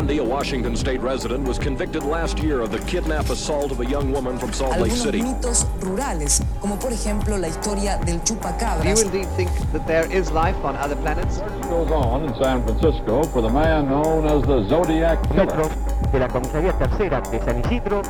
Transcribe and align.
Bundy, 0.00 0.16
a 0.16 0.24
Washington 0.24 0.74
state 0.76 1.02
resident, 1.02 1.46
was 1.46 1.58
convicted 1.58 2.04
last 2.04 2.38
year 2.38 2.60
of 2.60 2.72
the 2.72 2.78
kidnap 2.90 3.28
assault 3.28 3.70
of 3.70 3.80
a 3.80 3.84
young 3.84 4.10
woman 4.10 4.38
from 4.38 4.50
Salt 4.50 4.80
Lake 4.80 4.92
City. 4.92 5.20
mitos 5.20 5.66
rurales, 5.80 6.42
como 6.58 6.78
por 6.78 6.90
ejemplo 6.90 7.36
la 7.36 7.48
historia 7.48 7.98
del 8.06 8.18
Do 8.20 8.88
you 8.88 8.96
indeed 8.96 9.28
think 9.36 9.50
that 9.72 9.86
there 9.86 10.10
is 10.10 10.30
life 10.30 10.56
on 10.64 10.74
other 10.76 10.96
planets? 10.96 11.40
goes 11.68 11.90
on 11.90 12.24
in 12.24 12.34
San 12.42 12.62
Francisco 12.62 13.24
for 13.24 13.42
the 13.42 13.50
man 13.50 13.90
known 13.90 14.24
as 14.24 14.42
the 14.46 14.66
Zodiac 14.70 15.22
Killer. 15.34 15.68
De 16.10 16.18
la 16.18 16.28
comisaría 16.28 16.72
tercera 16.78 17.20
de 17.20 17.38
San 17.44 17.60
Isidro 17.60 18.00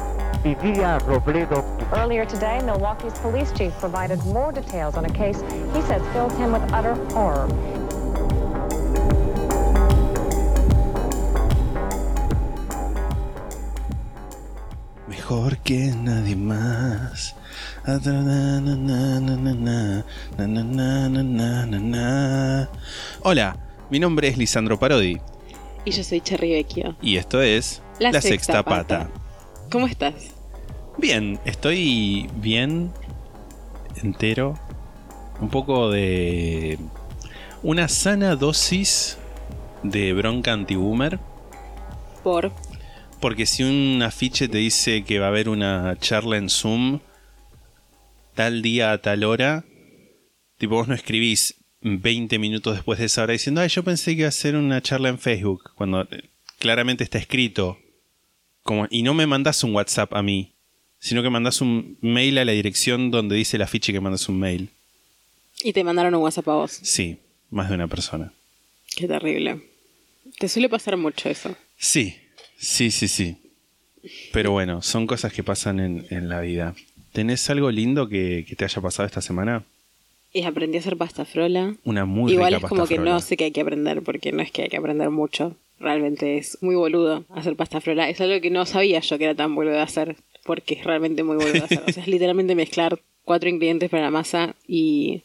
vivía 0.45 1.01
Robledo. 1.01 1.65
Earlier 1.93 2.25
today, 2.25 2.61
Milwaukee's 2.63 3.19
police 3.19 3.51
chief 3.51 3.73
provided 3.81 4.25
more 4.27 4.53
details 4.53 4.97
on 4.97 5.07
a 5.07 5.13
case 5.13 5.43
he 5.75 5.83
says 5.83 6.01
fills 6.13 6.37
him 6.37 6.53
with 6.53 6.63
utter 6.73 6.95
horror. 7.13 7.49
mejor 15.30 15.59
nadie 16.02 16.34
más. 16.34 17.37
Hola, 23.23 23.56
mi 23.91 24.01
nombre 24.01 24.27
es 24.27 24.37
Lisandro 24.37 24.80
Parodi. 24.80 25.20
Y 25.84 25.93
yo 25.93 26.03
soy 26.03 26.20
Cherry 26.20 26.51
Vecchio. 26.55 26.97
Y 27.01 27.15
esto 27.15 27.41
es 27.41 27.80
La, 28.01 28.20
Sexta, 28.20 28.65
Pata. 28.65 29.05
Pata. 29.05 29.11
¿Cómo 29.70 29.87
estás? 29.87 30.15
Bien, 30.98 31.39
estoy 31.45 32.28
bien, 32.34 32.91
entero, 34.03 34.59
un 35.41 35.48
poco 35.48 35.91
de 35.91 36.77
una 37.62 37.87
sana 37.87 38.34
dosis 38.34 39.17
de 39.84 40.12
bronca 40.12 40.53
anti-boomer. 40.53 41.20
Por 42.25 42.51
porque 43.21 43.45
si 43.45 43.63
un 43.63 44.03
afiche 44.03 44.49
te 44.49 44.59
dice 44.59 45.05
que 45.05 45.19
va 45.19 45.27
a 45.27 45.29
haber 45.29 45.49
una 45.49 45.97
charla 45.99 46.39
en 46.39 46.49
Zoom 46.49 47.01
tal 48.35 48.63
día 48.63 48.93
a 48.93 48.99
tal 48.99 49.25
hora, 49.25 49.65
tipo 50.57 50.77
vos 50.77 50.89
no 50.89 50.95
escribís 50.95 51.57
20 51.83 52.39
minutos 52.39 52.75
después 52.75 52.98
de 52.98 53.07
esa 53.07 53.23
hora 53.23 53.33
diciendo, 53.33 53.61
ay, 53.61 53.69
yo 53.69 53.83
pensé 53.83 54.13
que 54.13 54.21
iba 54.21 54.29
a 54.29 54.33
ser 54.33 54.57
una 54.57 54.81
charla 54.81 55.11
en 55.11 55.19
Facebook, 55.19 55.73
cuando 55.75 56.03
eh, 56.03 56.31
claramente 56.59 57.05
está 57.05 57.19
escrito. 57.19 57.79
Como, 58.63 58.87
y 58.91 59.03
no 59.03 59.15
me 59.15 59.27
mandás 59.27 59.65
un 59.65 59.75
WhatsApp 59.75 60.15
a 60.15 60.23
mí, 60.23 60.53
sino 60.98 61.23
que 61.23 61.31
mandás 61.31 61.61
un 61.61 61.98
mail 62.01 62.39
a 62.39 62.45
la 62.45 62.53
dirección 62.53 63.11
donde 63.11 63.37
dice 63.37 63.57
el 63.57 63.63
afiche 63.63 63.93
que 63.93 64.01
mandas 64.01 64.29
un 64.29 64.39
mail. 64.39 64.71
Y 65.63 65.73
te 65.73 65.85
mandaron 65.85 66.15
un 66.15 66.23
WhatsApp 66.23 66.48
a 66.48 66.55
vos. 66.55 66.81
Sí, 66.83 67.19
más 67.51 67.69
de 67.69 67.75
una 67.75 67.89
persona. 67.89 68.33
Qué 68.97 69.07
terrible. 69.07 69.63
Te 70.39 70.48
suele 70.48 70.69
pasar 70.69 70.97
mucho 70.97 71.29
eso. 71.29 71.55
Sí, 71.77 72.17
sí, 72.61 72.91
sí, 72.91 73.08
sí. 73.08 73.36
Pero 74.33 74.53
bueno, 74.53 74.80
son 74.83 75.06
cosas 75.06 75.33
que 75.33 75.42
pasan 75.42 75.80
en, 75.80 76.06
en 76.11 76.28
la 76.28 76.41
vida. 76.41 76.75
¿Tenés 77.12 77.48
algo 77.50 77.70
lindo 77.70 78.08
que, 78.08 78.44
que 78.48 78.56
te 78.56 78.64
haya 78.64 78.80
pasado 78.80 79.06
esta 79.06 79.20
semana? 79.20 79.64
Y 80.33 80.42
aprendí 80.44 80.77
a 80.77 80.80
hacer 80.80 80.97
pasta 80.97 81.25
frola. 81.25 81.75
Una 81.84 82.05
muy 82.05 82.33
Igual 82.33 82.55
rica 82.55 82.67
es 82.67 82.69
como 82.69 82.83
pasta 82.83 82.89
que 82.94 82.97
frola. 82.97 83.12
no 83.14 83.20
sé 83.20 83.36
qué 83.36 83.44
hay 83.44 83.50
que 83.50 83.61
aprender, 83.62 84.02
porque 84.02 84.30
no 84.33 84.42
es 84.42 84.50
que 84.52 84.62
hay 84.62 84.69
que 84.69 84.77
aprender 84.77 85.11
mucho. 85.11 85.56
Realmente 85.80 86.39
es 86.39 86.58
muy 86.62 86.77
boludo 86.77 87.25
hacer 87.30 87.56
pasta 87.56 87.80
frola. 87.80 88.08
Es 88.08 88.20
algo 88.20 88.41
que 88.41 88.50
no 88.50 88.64
sabía 88.64 89.00
yo 89.00 89.19
que 89.19 89.24
era 89.24 89.34
tan 89.34 89.55
boludo 89.55 89.74
de 89.74 89.80
hacer, 89.80 90.17
porque 90.45 90.74
es 90.74 90.84
realmente 90.84 91.24
muy 91.24 91.36
boludo 91.36 91.55
de 91.55 91.62
hacer. 91.64 91.83
O 91.86 91.92
sea, 91.92 92.02
es 92.05 92.08
literalmente 92.08 92.55
mezclar 92.55 93.00
cuatro 93.24 93.48
ingredientes 93.48 93.91
para 93.91 94.05
la 94.05 94.11
masa 94.11 94.55
y, 94.69 95.22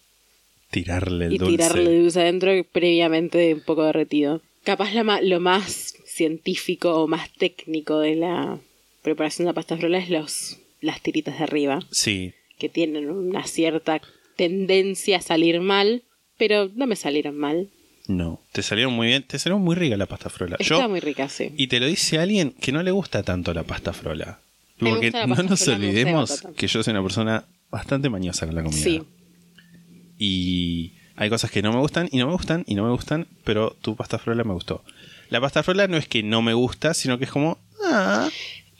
Tirarle 0.71 1.25
el 1.27 1.33
y 1.33 1.37
dulce. 1.37 1.51
tirarle 1.57 1.99
dulce 1.99 2.19
adentro 2.21 2.51
previamente 2.71 3.53
un 3.53 3.61
poco 3.61 3.83
derretido. 3.85 4.41
Capaz 4.63 4.93
la 4.93 5.03
ma- 5.03 5.21
lo 5.21 5.39
más 5.39 5.94
científico 6.15 7.01
o 7.03 7.07
más 7.07 7.29
técnico 7.33 7.99
de 7.99 8.15
la 8.15 8.57
preparación 9.01 9.45
de 9.45 9.49
la 9.49 9.53
pasta 9.53 9.77
frola 9.77 9.97
es 9.99 10.09
los, 10.09 10.57
las 10.81 11.01
tiritas 11.01 11.37
de 11.37 11.43
arriba, 11.43 11.79
Sí, 11.91 12.33
que 12.57 12.69
tienen 12.69 13.09
una 13.09 13.45
cierta 13.45 14.01
tendencia 14.37 15.17
a 15.17 15.21
salir 15.21 15.59
mal, 15.61 16.03
pero 16.37 16.69
no 16.75 16.87
me 16.87 16.95
salieron 16.95 17.37
mal. 17.37 17.69
no. 18.07 18.41
Te 18.51 18.61
salieron 18.63 18.93
muy 18.93 19.07
bien. 19.07 19.23
Te 19.23 19.37
salió 19.39 19.59
muy 19.59 19.75
rica 19.75 19.97
la 19.97 20.05
pasta 20.05 20.29
frola. 20.29 20.55
Está 20.59 20.63
Yo, 20.81 20.89
muy 20.89 21.01
rica, 21.01 21.27
sí. 21.27 21.51
y 21.57 21.67
te 21.67 21.79
lo 21.81 21.87
dice 21.87 22.19
alguien 22.19 22.51
que 22.61 22.71
no 22.71 22.81
le 22.83 22.91
gusta 22.91 23.21
tanto 23.23 23.53
la 23.53 23.63
pasta 23.63 23.91
frola. 23.93 24.39
Porque 24.79 25.11
no 25.11 25.35
nos 25.43 25.67
olvidemos 25.67 26.43
que 26.55 26.67
yo 26.67 26.81
soy 26.83 26.91
una 26.91 27.01
persona 27.03 27.45
bastante 27.69 28.09
mañosa 28.09 28.45
con 28.45 28.55
la 28.55 28.63
comida. 28.63 28.81
Sí, 28.83 29.01
Y 30.17 30.93
hay 31.15 31.29
cosas 31.29 31.51
que 31.51 31.61
no 31.61 31.71
me 31.73 31.79
gustan 31.79 32.07
y 32.11 32.17
no 32.17 32.27
me 32.27 32.33
gustan 32.33 32.63
y 32.67 32.75
no 32.75 32.83
me 32.85 32.91
gustan, 32.91 33.27
pero 33.43 33.75
tu 33.81 33.95
pasta 33.95 34.17
frola 34.19 34.43
me 34.43 34.53
gustó. 34.53 34.83
La 35.29 35.41
pasta 35.41 35.63
frola 35.63 35.87
no 35.87 35.97
es 35.97 36.07
que 36.07 36.23
no 36.23 36.41
me 36.41 36.53
gusta, 36.53 36.93
sino 36.93 37.17
que 37.17 37.25
es 37.25 37.31
como... 37.31 37.57
Ah, 37.83 38.29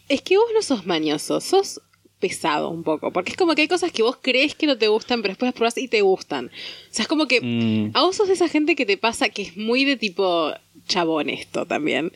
es 0.07 0.21
que 0.21 0.37
vos 0.37 0.45
no 0.53 0.61
sos 0.61 0.85
mañoso, 0.85 1.41
sos 1.41 1.81
pesado 2.19 2.69
un 2.69 2.83
poco, 2.83 3.11
porque 3.11 3.31
es 3.31 3.37
como 3.37 3.53
que 3.55 3.63
hay 3.63 3.67
cosas 3.67 3.91
que 3.91 4.01
vos 4.03 4.17
crees 4.21 4.55
que 4.55 4.67
no 4.67 4.77
te 4.77 4.87
gustan, 4.87 5.21
pero 5.21 5.31
después 5.33 5.47
las 5.47 5.53
probás 5.55 5.77
y 5.77 5.87
te 5.87 6.01
gustan. 6.01 6.45
O 6.47 6.93
sea, 6.93 7.03
es 7.03 7.07
como 7.07 7.27
que 7.27 7.41
mm, 7.41 7.91
a 7.93 8.01
vos 8.03 8.15
sos 8.15 8.27
de 8.27 8.33
esa 8.35 8.47
gente 8.47 8.75
que 8.75 8.85
te 8.85 8.97
pasa 8.97 9.29
que 9.29 9.41
es 9.41 9.57
muy 9.57 9.83
de 9.85 9.97
tipo 9.97 10.51
chabón 10.87 11.29
esto 11.29 11.65
también, 11.65 12.11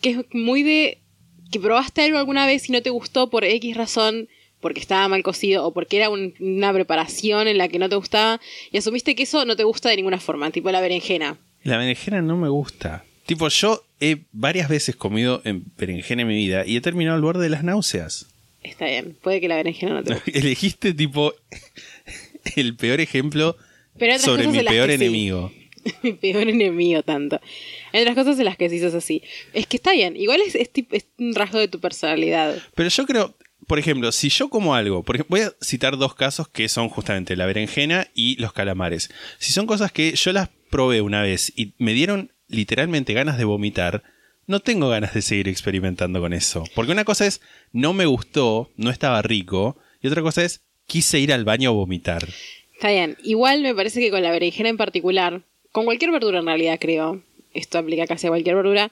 que 0.00 0.10
es 0.10 0.18
muy 0.32 0.62
de 0.62 0.98
que 1.50 1.60
probaste 1.60 2.02
algo 2.02 2.18
alguna 2.18 2.46
vez 2.46 2.68
y 2.68 2.72
no 2.72 2.82
te 2.82 2.90
gustó 2.90 3.30
por 3.30 3.44
X 3.44 3.76
razón, 3.76 4.28
porque 4.60 4.80
estaba 4.80 5.06
mal 5.08 5.22
cocido 5.22 5.64
o 5.66 5.72
porque 5.72 5.96
era 5.98 6.10
un- 6.10 6.34
una 6.40 6.72
preparación 6.72 7.46
en 7.48 7.58
la 7.58 7.68
que 7.68 7.78
no 7.78 7.88
te 7.88 7.96
gustaba 7.96 8.40
y 8.72 8.76
asumiste 8.78 9.14
que 9.14 9.22
eso 9.22 9.44
no 9.44 9.54
te 9.56 9.62
gusta 9.64 9.88
de 9.88 9.96
ninguna 9.96 10.18
forma, 10.18 10.50
tipo 10.50 10.70
la 10.72 10.80
berenjena. 10.80 11.38
La 11.62 11.78
berenjena 11.78 12.20
no 12.22 12.36
me 12.36 12.48
gusta. 12.48 13.04
Tipo, 13.28 13.48
yo 13.50 13.84
he 14.00 14.20
varias 14.32 14.70
veces 14.70 14.96
comido 14.96 15.42
en 15.44 15.62
berenjena 15.76 16.22
en 16.22 16.28
mi 16.28 16.34
vida 16.34 16.64
y 16.64 16.78
he 16.78 16.80
terminado 16.80 17.14
al 17.14 17.20
borde 17.20 17.42
de 17.42 17.50
las 17.50 17.62
náuseas. 17.62 18.24
Está 18.62 18.86
bien, 18.86 19.14
puede 19.20 19.38
que 19.42 19.48
la 19.48 19.56
berenjena 19.56 20.00
no 20.00 20.02
te. 20.02 20.16
Elegiste, 20.38 20.94
tipo, 20.94 21.34
el 22.56 22.74
peor 22.74 23.00
ejemplo 23.00 23.54
sobre 24.18 24.48
mi 24.48 24.62
las 24.62 24.72
peor 24.72 24.88
sí. 24.88 24.94
enemigo. 24.94 25.52
mi 26.02 26.12
peor 26.14 26.48
enemigo 26.48 27.02
tanto. 27.02 27.38
Hay 27.92 28.00
otras 28.00 28.16
cosas 28.16 28.38
en 28.38 28.46
las 28.46 28.56
que 28.56 28.70
sí 28.70 28.80
sos 28.80 28.94
así. 28.94 29.22
Es 29.52 29.66
que 29.66 29.76
está 29.76 29.92
bien, 29.92 30.16
igual 30.16 30.40
es, 30.40 30.54
es, 30.54 30.72
tip- 30.72 30.92
es 30.92 31.04
un 31.18 31.34
rasgo 31.34 31.58
de 31.58 31.68
tu 31.68 31.80
personalidad. 31.80 32.56
Pero 32.74 32.88
yo 32.88 33.04
creo, 33.06 33.34
por 33.66 33.78
ejemplo, 33.78 34.10
si 34.10 34.30
yo 34.30 34.48
como 34.48 34.74
algo, 34.74 35.02
por 35.02 35.16
ejemplo, 35.16 35.36
voy 35.36 35.46
a 35.46 35.52
citar 35.62 35.98
dos 35.98 36.14
casos 36.14 36.48
que 36.48 36.70
son 36.70 36.88
justamente 36.88 37.36
la 37.36 37.44
berenjena 37.44 38.08
y 38.14 38.36
los 38.40 38.54
calamares. 38.54 39.10
Si 39.38 39.52
son 39.52 39.66
cosas 39.66 39.92
que 39.92 40.12
yo 40.14 40.32
las 40.32 40.48
probé 40.70 41.02
una 41.02 41.20
vez 41.20 41.52
y 41.54 41.74
me 41.76 41.92
dieron 41.92 42.32
literalmente 42.48 43.14
ganas 43.14 43.38
de 43.38 43.44
vomitar, 43.44 44.02
no 44.46 44.60
tengo 44.60 44.88
ganas 44.88 45.14
de 45.14 45.22
seguir 45.22 45.48
experimentando 45.48 46.20
con 46.20 46.32
eso. 46.32 46.64
Porque 46.74 46.92
una 46.92 47.04
cosa 47.04 47.26
es, 47.26 47.40
no 47.72 47.92
me 47.92 48.06
gustó, 48.06 48.70
no 48.76 48.90
estaba 48.90 49.22
rico, 49.22 49.76
y 50.02 50.08
otra 50.08 50.22
cosa 50.22 50.44
es, 50.44 50.62
quise 50.86 51.18
ir 51.18 51.32
al 51.32 51.44
baño 51.44 51.70
a 51.70 51.74
vomitar. 51.74 52.26
Está 52.74 52.90
bien, 52.90 53.16
igual 53.22 53.62
me 53.62 53.74
parece 53.74 54.00
que 54.00 54.10
con 54.10 54.22
la 54.22 54.30
berenjena 54.30 54.68
en 54.68 54.76
particular, 54.76 55.42
con 55.72 55.84
cualquier 55.84 56.10
verdura 56.10 56.38
en 56.38 56.46
realidad 56.46 56.78
creo, 56.80 57.22
esto 57.52 57.78
aplica 57.78 58.06
casi 58.06 58.26
a 58.26 58.30
cualquier 58.30 58.56
verdura, 58.56 58.90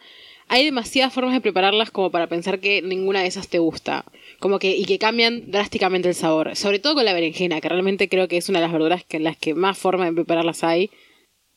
hay 0.49 0.65
demasiadas 0.65 1.13
formas 1.13 1.35
de 1.35 1.41
prepararlas 1.41 1.91
como 1.91 2.11
para 2.11 2.29
pensar 2.29 2.61
que 2.61 2.81
ninguna 2.83 3.21
de 3.21 3.27
esas 3.27 3.49
te 3.49 3.59
gusta. 3.59 4.05
Como 4.39 4.59
que, 4.59 4.77
y 4.77 4.85
que 4.85 4.99
cambian 4.99 5.51
drásticamente 5.51 6.09
el 6.09 6.15
sabor. 6.15 6.55
Sobre 6.55 6.79
todo 6.79 6.95
con 6.95 7.05
la 7.05 7.13
berenjena, 7.13 7.61
que 7.61 7.69
realmente 7.69 8.09
creo 8.09 8.29
que 8.29 8.37
es 8.37 8.49
una 8.49 8.61
de 8.61 8.67
las 8.67 8.73
verduras 8.73 9.05
que, 9.05 9.17
en 9.17 9.25
las 9.25 9.37
que 9.37 9.55
más 9.55 9.77
formas 9.77 10.09
de 10.09 10.15
prepararlas 10.15 10.63
hay. 10.63 10.91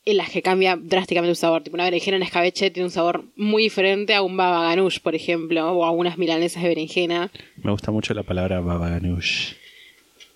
En 0.06 0.16
las 0.16 0.30
que 0.30 0.40
cambia 0.42 0.76
drásticamente 0.80 1.30
el 1.30 1.36
sabor. 1.36 1.62
Tipo, 1.62 1.74
una 1.74 1.84
berenjena 1.84 2.16
en 2.16 2.22
escabeche 2.22 2.70
tiene 2.70 2.86
un 2.86 2.90
sabor 2.90 3.24
muy 3.36 3.62
diferente 3.64 4.14
a 4.14 4.22
un 4.22 4.36
baba 4.36 4.62
ganoush, 4.68 4.98
por 5.00 5.14
ejemplo, 5.14 5.72
o 5.72 5.84
a 5.84 5.90
unas 5.90 6.16
milanesas 6.16 6.62
de 6.62 6.68
berenjena, 6.70 7.30
Me 7.62 7.70
gusta 7.70 7.90
mucho 7.90 8.14
la 8.14 8.22
palabra 8.22 8.60
baba 8.60 8.88
ganoush. 8.88 9.52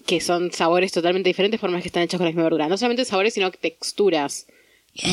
que 0.06 0.20
son 0.20 0.52
sabores 0.52 0.92
totalmente 0.92 1.30
diferentes 1.30 1.58
por 1.60 1.70
más 1.70 1.80
que 1.82 1.88
están 1.88 2.02
hechos 2.02 2.18
con 2.18 2.26
la 2.26 2.30
misma 2.30 2.42
verdura. 2.42 2.68
No 2.68 2.76
solamente 2.76 3.06
sabores, 3.06 3.32
sino 3.34 3.50
texturas 3.50 4.46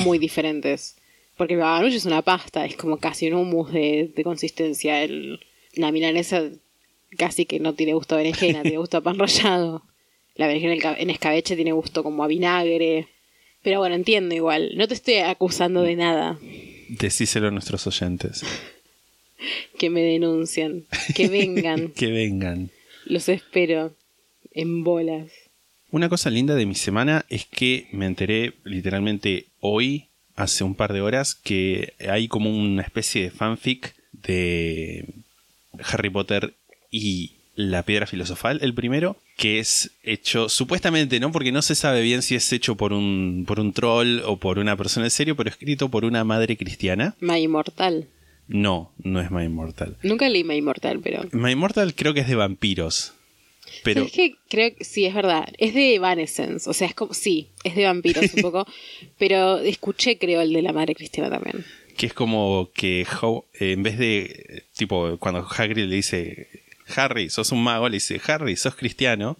muy 0.04 0.18
diferentes. 0.20 0.98
Porque 1.38 1.54
el 1.54 1.60
baba 1.62 1.78
ganoush 1.78 1.96
es 1.96 2.06
una 2.06 2.22
pasta, 2.22 2.66
es 2.66 2.76
como 2.76 2.98
casi 2.98 3.28
un 3.32 3.36
hummus 3.36 3.72
de, 3.72 4.12
de 4.14 4.24
consistencia. 4.24 5.02
El, 5.02 5.40
la 5.76 5.94
milanesa 5.94 6.44
casi 7.18 7.46
que 7.46 7.62
no 7.62 7.74
tiene 7.74 7.94
gusto 7.94 8.16
a 8.16 8.18
berenjena, 8.18 8.64
tiene 8.64 8.78
gusto 8.78 8.98
a 8.98 9.02
pan 9.02 9.18
rallado. 9.18 9.84
La 10.36 10.48
berenjena 10.48 10.98
en 10.98 11.10
escabeche 11.10 11.56
tiene 11.56 11.72
gusto 11.72 12.04
como 12.04 12.24
a 12.26 12.28
vinagre. 12.28 13.08
Pero 13.64 13.80
bueno, 13.80 13.96
entiendo 13.96 14.34
igual. 14.34 14.72
No 14.76 14.88
te 14.88 14.94
estoy 14.94 15.18
acusando 15.18 15.82
de 15.82 15.96
nada. 15.96 16.40
Decíselo 16.90 17.48
a 17.48 17.52
nuestros 17.52 17.88
oyentes. 17.88 18.44
Que 19.80 19.90
me 19.90 20.02
denuncian. 20.02 20.84
Que 21.16 21.28
vengan. 21.28 21.90
que 21.96 22.12
vengan. 22.12 22.70
Los 23.06 23.28
espero. 23.28 23.92
En 24.54 24.84
bolas. 24.84 25.32
Una 25.90 26.10
cosa 26.10 26.30
linda 26.30 26.54
de 26.54 26.68
mi 26.68 26.76
semana 26.76 27.26
es 27.28 27.48
que 27.48 27.88
me 27.92 28.06
enteré 28.06 28.54
literalmente 28.64 29.48
hoy, 29.60 30.06
hace 30.36 30.64
un 30.64 30.76
par 30.76 30.94
de 30.94 31.02
horas, 31.02 31.34
que 31.34 31.96
hay 32.08 32.28
como 32.28 32.52
una 32.56 32.84
especie 32.84 33.24
de 33.24 33.32
fanfic 33.32 33.96
de 34.12 35.06
Harry 35.84 36.12
Potter 36.12 36.54
y 36.92 37.32
la 37.56 37.84
piedra 37.84 38.06
filosofal, 38.06 38.60
el 38.62 38.74
primero, 38.74 39.18
que 39.42 39.58
es 39.58 39.90
hecho 40.04 40.50
supuestamente, 40.50 41.20
¿no? 41.20 41.32
Porque 41.32 41.52
no 41.52 41.64
se 41.64 41.74
sabe 41.74 42.04
bien 42.04 42.22
si 42.22 42.36
es 42.36 42.54
hecho 42.54 42.76
por 42.78 42.94
un, 42.94 43.44
por 43.48 43.60
un 43.60 43.74
troll 43.74 44.20
o 44.26 44.38
por 44.38 44.60
una 44.60 44.78
persona 44.78 45.08
en 45.08 45.10
serio, 45.12 45.36
pero 45.36 45.50
escrito 45.50 45.90
por 45.90 46.06
una 46.06 46.24
madre 46.24 46.58
cristiana. 46.58 47.16
Ma 47.22 47.40
inmortal. 47.40 48.08
No, 48.48 48.92
no 49.02 49.20
es 49.20 49.32
My 49.32 49.46
Immortal. 49.46 49.98
Nunca 50.04 50.30
leí 50.30 50.44
My 50.44 50.58
Immortal, 50.58 51.00
pero. 51.02 51.24
My 51.32 51.52
Immortal 51.54 51.96
creo 51.96 52.14
que 52.14 52.20
es 52.20 52.28
de 52.28 52.36
vampiros. 52.36 53.14
Pero 53.84 54.04
Es 54.04 54.12
que 54.12 54.36
creo 54.48 54.76
que 54.76 54.84
sí, 54.84 55.06
es 55.06 55.14
verdad. 55.16 55.48
Es 55.58 55.74
de 55.74 55.96
Evanescence. 55.96 56.70
O 56.70 56.74
sea, 56.74 56.88
es 56.88 56.94
como. 56.94 57.14
Sí, 57.16 57.48
es 57.64 57.76
de 57.76 57.86
vampiros 57.86 58.32
un 58.36 58.42
poco. 58.44 58.68
Pero 59.18 59.58
escuché, 59.60 60.18
creo, 60.20 60.42
el 60.42 60.54
de 60.54 60.62
la 60.62 60.74
madre 60.74 60.94
cristiana 60.94 61.30
también. 61.32 61.66
que 61.98 62.06
es 62.08 62.14
como 62.14 62.70
que 62.76 63.06
How- 63.22 63.46
eh, 63.60 63.72
en 63.72 63.84
vez 63.84 63.98
de, 63.98 64.66
tipo, 64.78 65.18
cuando 65.18 65.48
Hagrid 65.50 65.86
le 65.86 65.96
dice, 65.96 66.48
Harry, 66.96 67.30
sos 67.30 67.52
un 67.52 67.64
mago, 67.64 67.88
le 67.90 67.96
dice, 67.98 68.20
Harry, 68.28 68.56
sos 68.56 68.76
cristiano. 68.76 69.38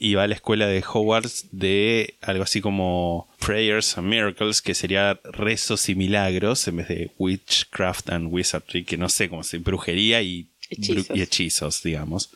Y 0.00 0.14
va 0.14 0.22
a 0.22 0.26
la 0.28 0.36
escuela 0.36 0.68
de 0.68 0.80
Hogwarts 0.86 1.48
de 1.50 2.14
algo 2.20 2.44
así 2.44 2.60
como 2.60 3.28
Prayers 3.40 3.98
and 3.98 4.08
Miracles, 4.08 4.62
que 4.62 4.74
sería 4.74 5.18
rezos 5.24 5.88
y 5.88 5.96
milagros, 5.96 6.68
en 6.68 6.76
vez 6.76 6.86
de 6.88 7.10
Witchcraft 7.18 8.10
and 8.10 8.28
Wizardry, 8.32 8.84
que 8.84 8.96
no 8.96 9.08
sé 9.08 9.28
cómo 9.28 9.42
se 9.42 9.58
brujería 9.58 10.22
y 10.22 10.46
Hechizos. 10.70 11.08
bru- 11.08 11.16
y 11.16 11.22
hechizos, 11.22 11.82
digamos. 11.82 12.30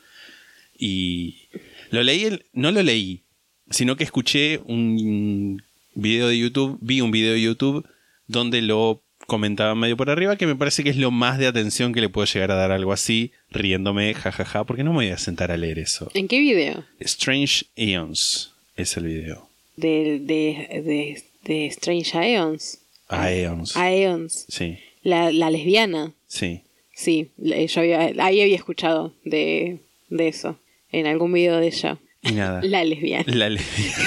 Y 0.76 1.48
lo 1.90 2.02
leí, 2.02 2.24
el- 2.24 2.46
no 2.52 2.72
lo 2.72 2.82
leí, 2.82 3.22
sino 3.70 3.94
que 3.96 4.02
escuché 4.04 4.58
un 4.64 5.62
video 5.94 6.26
de 6.28 6.38
YouTube, 6.38 6.78
vi 6.80 7.00
un 7.00 7.12
video 7.12 7.32
de 7.34 7.42
YouTube 7.42 7.86
donde 8.26 8.60
lo 8.62 9.01
comentaba 9.26 9.74
medio 9.74 9.96
por 9.96 10.10
arriba, 10.10 10.36
que 10.36 10.46
me 10.46 10.56
parece 10.56 10.82
que 10.84 10.90
es 10.90 10.96
lo 10.96 11.10
más 11.10 11.38
de 11.38 11.46
atención 11.46 11.92
que 11.92 12.00
le 12.00 12.08
puedo 12.08 12.26
llegar 12.26 12.50
a 12.50 12.54
dar 12.56 12.72
algo 12.72 12.92
así, 12.92 13.32
riéndome, 13.50 14.14
jajaja, 14.14 14.64
porque 14.64 14.84
no 14.84 14.90
me 14.90 14.96
voy 14.96 15.08
a 15.08 15.18
sentar 15.18 15.50
a 15.50 15.56
leer 15.56 15.78
eso. 15.78 16.10
¿En 16.14 16.28
qué 16.28 16.40
video? 16.40 16.84
Strange 17.00 17.66
Eons 17.76 18.52
es 18.76 18.96
el 18.96 19.04
video. 19.06 19.48
De, 19.76 20.18
de, 20.20 20.82
de, 20.84 21.22
de 21.44 21.66
Strange 21.66 22.16
Aeons. 22.18 22.78
Aeons. 23.08 23.76
Aeons. 23.76 24.46
Sí, 24.48 24.78
La, 25.02 25.30
la 25.32 25.50
lesbiana. 25.50 26.12
sí. 26.26 26.62
Sí, 26.94 27.30
yo 27.38 27.80
había, 27.80 28.00
ahí 28.24 28.42
había 28.42 28.54
escuchado 28.54 29.14
de, 29.24 29.78
de 30.10 30.28
eso. 30.28 30.58
En 30.92 31.06
algún 31.06 31.32
video 31.32 31.56
de 31.58 31.68
ella. 31.68 31.98
Y 32.22 32.32
nada. 32.32 32.60
La 32.62 32.84
lesbiana. 32.84 33.24
La 33.26 33.48
lesbiana. 33.50 33.92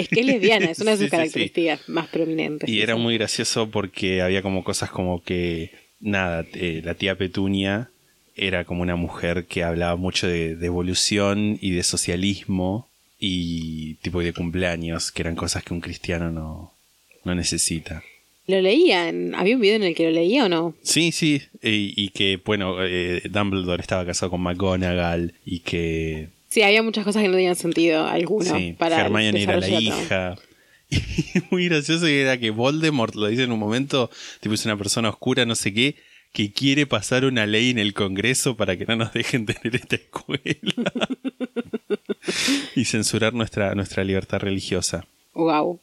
Es 0.00 0.08
que 0.08 0.20
es 0.20 0.26
lesbiana, 0.26 0.70
es 0.70 0.78
una 0.80 0.92
de 0.92 0.96
sus 0.96 0.98
Sí, 0.98 1.04
sí, 1.04 1.04
sí. 1.04 1.10
características 1.10 1.88
más 1.88 2.08
prominentes. 2.08 2.68
Y 2.68 2.80
era 2.80 2.96
muy 2.96 3.14
gracioso 3.18 3.70
porque 3.70 4.22
había 4.22 4.40
como 4.42 4.64
cosas 4.64 4.90
como 4.90 5.22
que, 5.22 5.70
nada, 6.00 6.46
eh, 6.54 6.80
la 6.84 6.94
tía 6.94 7.16
Petunia 7.16 7.90
era 8.34 8.64
como 8.64 8.80
una 8.82 8.96
mujer 8.96 9.44
que 9.46 9.62
hablaba 9.62 9.96
mucho 9.96 10.26
de, 10.26 10.56
de 10.56 10.66
evolución 10.66 11.58
y 11.60 11.72
de 11.72 11.82
socialismo 11.82 12.88
y 13.18 13.94
tipo 13.96 14.20
de 14.22 14.32
cumpleaños, 14.32 15.12
que 15.12 15.20
eran 15.22 15.36
cosas 15.36 15.62
que 15.62 15.74
un 15.74 15.82
cristiano 15.82 16.30
no, 16.30 16.72
no 17.24 17.34
necesita. 17.34 18.02
¿Lo 18.46 18.60
leían? 18.62 19.34
¿Había 19.34 19.54
un 19.56 19.60
video 19.60 19.76
en 19.76 19.82
el 19.82 19.94
que 19.94 20.04
lo 20.04 20.10
leía 20.10 20.46
o 20.46 20.48
no? 20.48 20.74
Sí, 20.82 21.12
sí, 21.12 21.42
y, 21.62 21.92
y 22.02 22.08
que, 22.08 22.40
bueno, 22.42 22.76
eh, 22.82 23.20
Dumbledore 23.28 23.82
estaba 23.82 24.06
casado 24.06 24.30
con 24.30 24.40
McGonagall 24.40 25.34
y 25.44 25.60
que 25.60 26.28
Sí, 26.50 26.62
había 26.62 26.82
muchas 26.82 27.04
cosas 27.04 27.22
que 27.22 27.28
no 27.28 27.34
tenían 27.34 27.56
sentido 27.56 28.06
alguno. 28.06 28.56
sí, 28.56 28.74
para 28.78 29.00
Hermione 29.00 29.42
era 29.42 29.56
la 29.58 29.68
hija. 29.68 30.36
Y 30.90 31.40
muy 31.52 31.68
gracioso 31.68 32.08
era 32.08 32.36
que 32.36 32.50
Voldemort 32.50 33.14
lo 33.14 33.28
dice 33.28 33.44
en 33.44 33.52
un 33.52 33.60
momento, 33.60 34.10
tipo 34.40 34.56
es 34.56 34.64
una 34.64 34.76
persona 34.76 35.08
oscura, 35.08 35.46
no 35.46 35.54
sé 35.54 35.72
qué, 35.72 35.94
que 36.32 36.52
quiere 36.52 36.84
pasar 36.84 37.24
una 37.24 37.46
ley 37.46 37.70
en 37.70 37.78
el 37.78 37.94
Congreso 37.94 38.56
para 38.56 38.76
que 38.76 38.86
no 38.86 38.96
nos 38.96 39.12
dejen 39.12 39.46
tener 39.46 39.76
esta 39.76 39.94
escuela. 39.94 40.92
y 42.74 42.84
censurar 42.84 43.34
nuestra, 43.34 43.74
nuestra 43.76 44.02
libertad 44.02 44.40
religiosa. 44.40 45.06
Wow. 45.34 45.80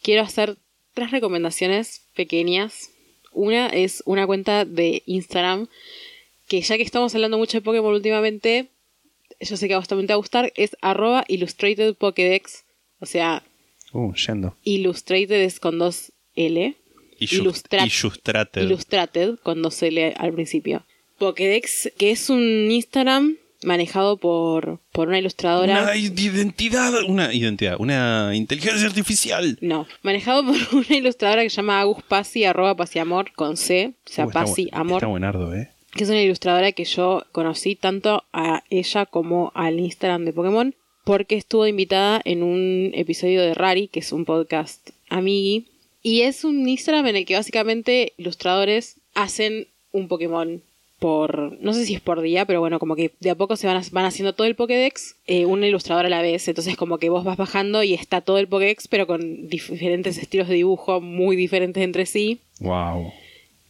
Quiero 0.00 0.22
hacer 0.22 0.56
tres 0.94 1.10
recomendaciones 1.10 2.02
pequeñas. 2.14 2.90
Una 3.32 3.66
es 3.66 4.02
una 4.06 4.26
cuenta 4.26 4.64
de 4.64 5.02
Instagram 5.06 5.66
que 6.48 6.60
ya 6.60 6.76
que 6.76 6.84
estamos 6.84 7.14
hablando 7.14 7.38
mucho 7.38 7.58
de 7.58 7.62
Pokémon 7.62 7.92
últimamente, 7.92 8.70
yo 9.40 9.56
sé 9.56 9.68
que 9.68 9.74
a 9.74 9.78
vos 9.78 9.88
también 9.88 10.06
te 10.06 10.12
va 10.12 10.16
a 10.16 10.18
gustar, 10.18 10.52
es 10.56 10.76
arroba 10.82 11.24
illustrated 11.28 11.94
Pokédex. 11.94 12.64
O 13.00 13.06
sea, 13.06 13.42
Uh, 13.92 14.12
yendo. 14.14 14.56
illustrated 14.64 15.40
es 15.42 15.60
con 15.60 15.78
dos 15.78 16.12
L. 16.34 16.74
Y 17.18 17.26
just- 17.26 17.40
Illustra- 17.40 17.86
y 17.86 17.90
Justrated. 17.90 18.62
Illustrated 18.62 19.36
con 19.42 19.62
dos 19.62 19.82
L 19.82 20.14
al 20.18 20.32
principio. 20.32 20.84
Pokédex, 21.18 21.90
que 21.96 22.10
es 22.10 22.28
un 22.28 22.70
Instagram 22.70 23.36
manejado 23.64 24.18
por, 24.18 24.80
por 24.92 25.08
una 25.08 25.18
ilustradora. 25.18 25.82
Una 25.82 25.96
identidad, 25.96 26.92
una 27.08 27.32
identidad, 27.32 27.76
una 27.78 28.32
inteligencia 28.34 28.86
artificial. 28.86 29.56
No, 29.62 29.86
manejado 30.02 30.44
por 30.44 30.56
una 30.74 30.96
ilustradora 30.96 31.42
que 31.42 31.48
se 31.50 31.56
llama 31.56 31.80
Agus 31.80 32.02
Pasi, 32.02 32.44
arroba 32.44 32.76
Pasiamor, 32.76 33.32
con 33.32 33.56
C, 33.56 33.94
o 34.06 34.10
sea, 34.10 34.26
Uh, 34.26 34.30
Pasi 34.30 34.68
Amor, 34.72 34.98
Está 34.98 35.06
buenardo, 35.06 35.54
¿eh? 35.54 35.70
Que 35.96 36.04
es 36.04 36.10
una 36.10 36.22
ilustradora 36.22 36.72
que 36.72 36.84
yo 36.84 37.24
conocí 37.32 37.74
tanto 37.74 38.24
a 38.32 38.62
ella 38.70 39.06
como 39.06 39.50
al 39.54 39.80
Instagram 39.80 40.24
de 40.24 40.32
Pokémon, 40.32 40.74
porque 41.04 41.36
estuvo 41.36 41.66
invitada 41.66 42.20
en 42.24 42.42
un 42.42 42.90
episodio 42.94 43.40
de 43.40 43.54
Rari, 43.54 43.88
que 43.88 44.00
es 44.00 44.12
un 44.12 44.24
podcast 44.24 44.90
amigui, 45.08 45.66
y 46.02 46.22
es 46.22 46.44
un 46.44 46.68
Instagram 46.68 47.06
en 47.06 47.16
el 47.16 47.26
que 47.26 47.36
básicamente 47.36 48.12
ilustradores 48.18 48.96
hacen 49.14 49.68
un 49.92 50.08
Pokémon 50.08 50.62
por, 50.98 51.60
no 51.60 51.72
sé 51.72 51.84
si 51.84 51.94
es 51.94 52.00
por 52.00 52.20
día, 52.20 52.44
pero 52.44 52.60
bueno, 52.60 52.78
como 52.78 52.96
que 52.96 53.12
de 53.20 53.30
a 53.30 53.34
poco 53.34 53.56
se 53.56 53.66
van, 53.66 53.82
van 53.92 54.04
haciendo 54.04 54.34
todo 54.34 54.46
el 54.46 54.54
Pokédex, 54.54 55.16
eh, 55.26 55.46
una 55.46 55.66
ilustradora 55.66 56.06
a 56.06 56.10
la 56.10 56.22
vez, 56.22 56.48
entonces 56.48 56.76
como 56.76 56.98
que 56.98 57.10
vos 57.10 57.24
vas 57.24 57.36
bajando 57.36 57.82
y 57.82 57.94
está 57.94 58.20
todo 58.20 58.38
el 58.38 58.48
Pokédex, 58.48 58.88
pero 58.88 59.06
con 59.06 59.48
diferentes 59.48 60.18
estilos 60.18 60.48
de 60.48 60.54
dibujo 60.54 61.00
muy 61.00 61.36
diferentes 61.36 61.82
entre 61.82 62.06
sí. 62.06 62.40
Wow. 62.60 63.12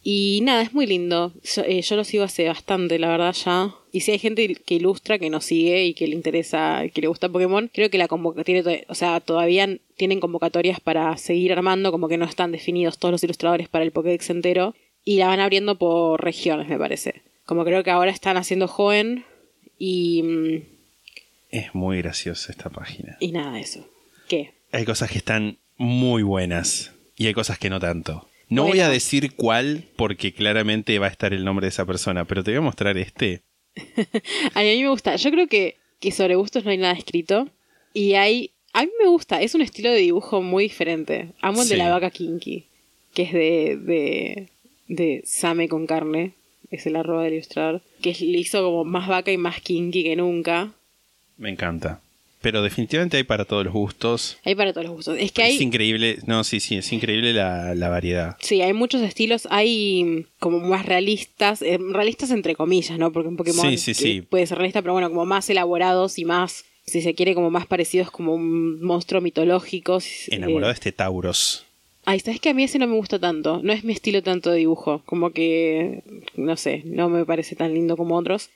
Y 0.09 0.39
nada, 0.43 0.61
es 0.61 0.73
muy 0.73 0.85
lindo. 0.87 1.33
Yo, 1.43 1.63
eh, 1.65 1.81
yo 1.81 1.95
lo 1.97 2.05
sigo 2.05 2.23
hace 2.23 2.47
bastante, 2.47 2.97
la 2.97 3.09
verdad, 3.09 3.33
ya. 3.33 3.75
Y 3.91 3.99
si 4.01 4.11
hay 4.11 4.19
gente 4.19 4.55
que 4.55 4.75
ilustra, 4.75 5.19
que 5.19 5.29
nos 5.29 5.43
sigue 5.43 5.83
y 5.85 5.93
que 5.93 6.07
le 6.07 6.15
interesa, 6.15 6.83
que 6.93 7.01
le 7.01 7.07
gusta 7.07 7.27
Pokémon, 7.27 7.69
creo 7.73 7.89
que 7.89 7.97
la 7.97 8.07
convoca 8.07 8.45
tiene, 8.45 8.63
to- 8.63 8.85
o 8.87 8.95
sea, 8.95 9.19
todavía 9.19 9.67
tienen 9.97 10.21
convocatorias 10.21 10.79
para 10.79 11.17
seguir 11.17 11.51
armando, 11.51 11.91
como 11.91 12.07
que 12.07 12.15
no 12.15 12.23
están 12.23 12.53
definidos 12.53 12.97
todos 12.99 13.11
los 13.11 13.23
ilustradores 13.25 13.67
para 13.67 13.83
el 13.83 13.91
Pokédex 13.91 14.29
entero. 14.29 14.73
Y 15.03 15.17
la 15.17 15.27
van 15.27 15.41
abriendo 15.41 15.77
por 15.77 16.23
regiones, 16.23 16.69
me 16.69 16.77
parece. 16.77 17.21
Como 17.45 17.65
creo 17.65 17.83
que 17.83 17.91
ahora 17.91 18.11
están 18.11 18.37
haciendo 18.37 18.69
joven 18.69 19.25
y, 19.77 20.23
mm, 20.23 20.61
Es 21.51 21.75
muy 21.75 21.97
graciosa 21.97 22.53
esta 22.53 22.69
página. 22.69 23.17
y 23.19 23.33
nada, 23.33 23.59
eso. 23.59 23.85
¿Qué? 24.29 24.51
Hay 24.71 24.85
cosas 24.85 25.11
que 25.11 25.17
están 25.17 25.57
muy 25.77 26.23
buenas 26.23 26.93
y 27.17 27.27
hay 27.27 27.33
cosas 27.33 27.59
que 27.59 27.69
no 27.69 27.81
tanto. 27.81 28.27
No 28.49 28.63
voy 28.63 28.79
a 28.79 28.89
decir 28.89 29.33
cuál 29.35 29.83
porque 29.95 30.33
claramente 30.33 30.99
va 30.99 31.07
a 31.07 31.09
estar 31.09 31.33
el 31.33 31.43
nombre 31.43 31.65
de 31.65 31.69
esa 31.69 31.85
persona, 31.85 32.25
pero 32.25 32.43
te 32.43 32.51
voy 32.51 32.59
a 32.59 32.61
mostrar 32.61 32.97
este. 32.97 33.41
A 34.53 34.61
mí 34.61 34.81
me 34.81 34.89
gusta. 34.89 35.15
Yo 35.17 35.31
creo 35.31 35.47
que, 35.47 35.77
que 35.99 36.11
sobre 36.11 36.35
gustos 36.35 36.63
no 36.63 36.71
hay 36.71 36.77
nada 36.77 36.93
escrito. 36.93 37.49
Y 37.93 38.13
hay. 38.13 38.51
A 38.73 38.83
mí 38.83 38.91
me 39.01 39.09
gusta. 39.09 39.41
Es 39.41 39.55
un 39.55 39.61
estilo 39.61 39.89
de 39.91 39.97
dibujo 39.97 40.41
muy 40.41 40.65
diferente. 40.65 41.29
Amo 41.41 41.63
el 41.63 41.69
de 41.69 41.77
la 41.77 41.89
vaca 41.89 42.09
kinky. 42.09 42.65
Que 43.13 43.23
es 43.23 43.33
de. 43.33 43.77
de. 43.77 44.49
de 44.87 45.23
Same 45.25 45.67
con 45.67 45.85
carne. 45.85 46.33
Es 46.71 46.85
el 46.85 46.95
arroba 46.95 47.23
del 47.23 47.33
ilustrador. 47.33 47.81
Que 48.01 48.13
le 48.13 48.37
hizo 48.37 48.63
como 48.63 48.85
más 48.85 49.07
vaca 49.07 49.31
y 49.31 49.37
más 49.37 49.61
kinky 49.61 50.03
que 50.03 50.15
nunca. 50.15 50.73
Me 51.37 51.49
encanta. 51.49 52.01
Pero 52.41 52.61
definitivamente 52.61 53.17
hay 53.17 53.23
para 53.23 53.45
todos 53.45 53.65
los 53.65 53.73
gustos. 53.73 54.37
Hay 54.45 54.53
para 54.55 54.71
todos 54.71 54.85
los 54.85 54.95
gustos. 54.95 55.17
Es 55.19 55.31
que 55.31 55.47
Es 55.47 55.59
increíble, 55.59 56.19
no, 56.27 56.43
sí, 56.43 56.59
sí, 56.59 56.77
es 56.77 56.93
increíble 56.93 57.33
la, 57.33 57.73
la 57.73 57.89
variedad. 57.89 58.37
Sí, 58.39 58.61
hay 58.61 58.73
muchos 58.73 59.01
estilos, 59.01 59.47
hay 59.49 60.27
como 60.39 60.59
más 60.59 60.85
realistas, 60.85 61.61
eh, 61.63 61.79
realistas 61.79 62.29
entre 62.31 62.55
comillas, 62.55 62.99
¿no? 62.99 63.11
Porque 63.11 63.29
un 63.29 63.37
Pokémon 63.37 63.69
Sí, 63.71 63.77
sí, 63.77 63.93
sí. 63.93 64.21
puede 64.21 64.45
ser 64.45 64.59
realista, 64.59 64.81
pero 64.81 64.93
bueno, 64.93 65.09
como 65.09 65.25
más 65.25 65.49
elaborados 65.49 66.19
y 66.19 66.25
más, 66.25 66.65
si 66.85 67.01
se 67.01 67.15
quiere, 67.15 67.33
como 67.33 67.49
más 67.49 67.65
parecidos 67.65 68.11
como 68.11 68.35
un 68.35 68.83
monstruo 68.83 69.19
mitológico. 69.19 69.97
Enamorado 70.27 70.67
de 70.67 70.73
eh, 70.73 70.75
este 70.75 70.91
Tauros. 70.91 71.65
Ay, 72.05 72.19
sabes 72.21 72.39
que 72.39 72.49
a 72.49 72.53
mí 72.53 72.63
ese 72.63 72.79
no 72.79 72.87
me 72.87 72.95
gusta 72.95 73.19
tanto, 73.19 73.59
no 73.63 73.73
es 73.73 73.83
mi 73.83 73.91
estilo 73.91 74.23
tanto 74.23 74.51
de 74.51 74.59
dibujo, 74.59 75.01
como 75.05 75.31
que, 75.31 76.03
no 76.37 76.55
sé, 76.55 76.83
no 76.85 77.09
me 77.09 77.25
parece 77.25 77.55
tan 77.57 77.73
lindo 77.73 77.97
como 77.97 78.15
otros. 78.15 78.49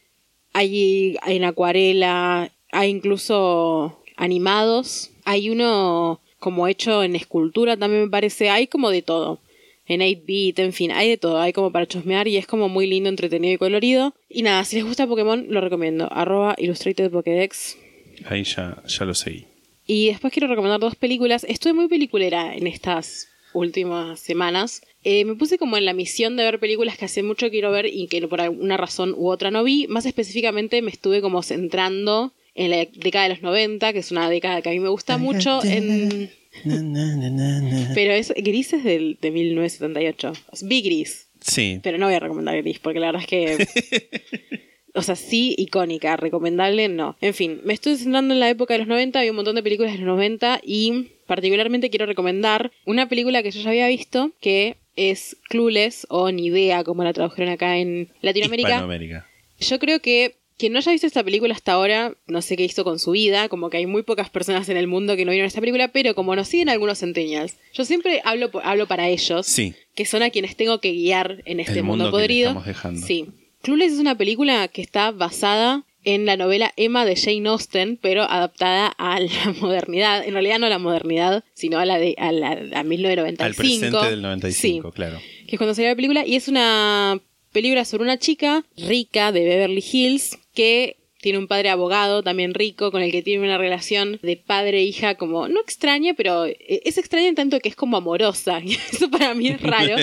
Hay 0.53 1.17
en 1.27 1.43
acuarela, 1.43 2.49
hay 2.71 2.89
incluso 2.89 4.01
animados, 4.17 5.11
hay 5.25 5.49
uno 5.49 6.21
como 6.39 6.67
hecho 6.67 7.03
en 7.03 7.15
escultura 7.15 7.77
también 7.77 8.03
me 8.03 8.09
parece, 8.09 8.49
hay 8.49 8.67
como 8.67 8.89
de 8.89 9.03
todo. 9.03 9.39
En 9.87 10.01
8-bit, 10.01 10.57
en 10.59 10.73
fin, 10.73 10.91
hay 10.91 11.09
de 11.09 11.17
todo, 11.17 11.39
hay 11.39 11.53
como 11.53 11.71
para 11.71 11.85
chusmear 11.85 12.27
y 12.27 12.37
es 12.37 12.47
como 12.47 12.69
muy 12.69 12.87
lindo, 12.87 13.09
entretenido 13.09 13.53
y 13.53 13.57
colorido. 13.57 14.15
Y 14.29 14.41
nada, 14.41 14.63
si 14.63 14.77
les 14.77 14.85
gusta 14.85 15.05
Pokémon, 15.05 15.45
lo 15.49 15.59
recomiendo. 15.59 16.07
Arroba 16.11 16.55
Illustrated 16.57 17.11
Pokédex. 17.11 17.77
Ahí 18.25 18.43
ya, 18.43 18.81
ya 18.87 19.05
lo 19.05 19.13
seguí. 19.13 19.45
Y 19.85 20.07
después 20.07 20.31
quiero 20.31 20.47
recomendar 20.47 20.79
dos 20.79 20.95
películas. 20.95 21.45
Estuve 21.47 21.73
muy 21.73 21.87
peliculera 21.87 22.55
en 22.55 22.67
estas 22.67 23.27
últimas 23.53 24.19
semanas. 24.19 24.81
Eh, 25.03 25.25
me 25.25 25.35
puse 25.35 25.57
como 25.57 25.77
en 25.77 25.85
la 25.85 25.93
misión 25.93 26.37
de 26.37 26.43
ver 26.43 26.59
películas 26.59 26.97
que 26.97 27.05
hace 27.05 27.21
mucho 27.21 27.49
quiero 27.49 27.71
ver 27.71 27.85
y 27.87 28.07
que 28.07 28.25
por 28.27 28.39
alguna 28.39 28.77
razón 28.77 29.13
u 29.17 29.29
otra 29.29 29.51
no 29.51 29.63
vi. 29.63 29.87
Más 29.87 30.05
específicamente 30.05 30.81
me 30.81 30.91
estuve 30.91 31.21
como 31.21 31.43
centrando 31.43 32.33
en 32.55 32.71
la 32.71 32.77
década 32.77 33.23
de 33.23 33.35
los 33.35 33.41
90, 33.41 33.93
que 33.93 33.99
es 33.99 34.11
una 34.11 34.29
década 34.29 34.61
que 34.61 34.69
a 34.69 34.71
mí 34.71 34.79
me 34.79 34.89
gusta 34.89 35.17
mucho. 35.17 35.59
En... 35.71 36.29
Pero 37.95 38.13
es 38.13 38.33
Gris 38.35 38.73
es 38.73 38.83
del, 38.83 39.17
de 39.21 39.31
1978. 39.31 40.33
Vi 40.63 40.81
Gris. 40.81 41.29
Sí. 41.39 41.79
Pero 41.81 41.97
no 41.97 42.07
voy 42.07 42.15
a 42.15 42.19
recomendar 42.19 42.61
Gris, 42.61 42.79
porque 42.79 42.99
la 42.99 43.07
verdad 43.07 43.21
es 43.21 43.27
que. 43.27 44.69
o 44.93 45.01
sea, 45.01 45.15
sí, 45.15 45.55
icónica. 45.57 46.17
Recomendable, 46.17 46.89
no. 46.89 47.15
En 47.21 47.33
fin, 47.33 47.61
me 47.63 47.73
estoy 47.73 47.95
centrando 47.95 48.33
en 48.33 48.41
la 48.41 48.49
época 48.49 48.73
de 48.73 48.79
los 48.79 48.87
90. 48.87 49.19
Había 49.19 49.31
un 49.31 49.37
montón 49.37 49.55
de 49.55 49.63
películas 49.63 49.93
de 49.93 49.99
los 49.99 50.07
90 50.07 50.59
y 50.63 51.11
particularmente 51.25 51.89
quiero 51.89 52.05
recomendar 52.05 52.71
una 52.85 53.07
película 53.07 53.41
que 53.43 53.51
yo 53.51 53.61
ya 53.61 53.69
había 53.69 53.87
visto 53.87 54.31
que 54.41 54.75
es 54.95 55.37
Clueless 55.47 56.05
o 56.09 56.31
Ni 56.31 56.47
Idea, 56.47 56.83
como 56.83 57.03
la 57.03 57.13
tradujeron 57.13 57.49
acá 57.53 57.77
en 57.77 58.09
Latinoamérica. 58.21 59.25
Yo 59.59 59.79
creo 59.79 60.01
que 60.01 60.35
quien 60.61 60.71
no 60.73 60.79
haya 60.79 60.91
visto 60.93 61.05
esta 61.07 61.23
película 61.23 61.53
hasta 61.53 61.73
ahora, 61.73 62.13
no 62.27 62.41
sé 62.41 62.55
qué 62.55 62.63
hizo 62.63 62.83
con 62.85 62.99
su 62.99 63.11
vida, 63.11 63.49
como 63.49 63.69
que 63.69 63.77
hay 63.77 63.85
muy 63.85 64.03
pocas 64.03 64.29
personas 64.29 64.69
en 64.69 64.77
el 64.77 64.87
mundo 64.87 65.17
que 65.17 65.25
no 65.25 65.31
vieron 65.31 65.47
esta 65.47 65.59
película, 65.59 65.89
pero 65.89 66.15
como 66.15 66.35
nos 66.35 66.47
siguen 66.47 66.69
algunos 66.69 66.99
centennials, 66.99 67.57
yo 67.73 67.83
siempre 67.83 68.21
hablo, 68.23 68.49
hablo 68.63 68.87
para 68.87 69.09
ellos, 69.09 69.45
Sí. 69.47 69.73
que 69.95 70.05
son 70.05 70.23
a 70.23 70.29
quienes 70.29 70.55
tengo 70.55 70.79
que 70.79 70.91
guiar 70.93 71.41
en 71.45 71.59
este 71.59 71.79
El 71.79 71.83
mundo, 71.83 72.09
podrido. 72.11 72.49
estamos 72.49 72.65
dejando. 72.67 73.05
Sí. 73.05 73.25
Clueless 73.61 73.93
es 73.93 73.99
una 73.99 74.17
película 74.17 74.67
que 74.69 74.81
está 74.81 75.11
basada 75.11 75.83
en 76.03 76.25
la 76.25 76.35
novela 76.35 76.73
Emma 76.77 77.05
de 77.05 77.15
Jane 77.15 77.47
Austen, 77.47 77.99
pero 78.01 78.23
adaptada 78.23 78.87
a 78.97 79.19
la 79.19 79.29
modernidad. 79.61 80.25
En 80.25 80.33
realidad 80.33 80.57
no 80.57 80.65
a 80.65 80.69
la 80.69 80.79
modernidad, 80.79 81.43
sino 81.53 81.77
a 81.77 81.85
la 81.85 81.99
de 81.99 82.15
a 82.17 82.31
la 82.31 82.51
a 82.73 82.83
1995. 82.83 83.43
Al 83.43 83.53
presente 83.55 84.09
del 84.09 84.21
95, 84.23 84.89
Sí 84.89 84.95
claro. 84.95 85.19
que 85.47 85.55
es 85.55 85.57
cuando 85.59 85.75
salió 85.75 85.89
la 85.89 85.95
película, 85.95 86.25
y 86.25 86.35
es 86.35 86.47
una 86.47 87.19
película 87.51 87.85
sobre 87.85 88.03
una 88.03 88.17
chica 88.17 88.63
rica 88.77 89.31
de 89.31 89.43
Beverly 89.43 89.83
Hills 89.91 90.37
que 90.53 90.97
tiene 91.21 91.37
un 91.37 91.47
padre 91.47 91.69
abogado 91.69 92.23
también 92.23 92.53
rico 92.55 92.91
con 92.91 93.03
el 93.03 93.11
que 93.11 93.21
tiene 93.21 93.43
una 93.45 93.57
relación 93.59 94.19
de 94.23 94.37
padre 94.37 94.79
e 94.79 94.83
hija 94.83 95.15
como 95.15 95.47
no 95.47 95.61
extraña, 95.61 96.15
pero 96.15 96.45
eh, 96.45 96.57
es 96.83 96.97
extraña 96.97 97.27
en 97.27 97.35
tanto 97.35 97.59
que 97.59 97.69
es 97.69 97.75
como 97.75 97.97
amorosa. 97.97 98.59
Y 98.63 98.73
eso 98.91 99.09
para 99.11 99.33
mí 99.35 99.47
es 99.49 99.61
raro. 99.61 99.97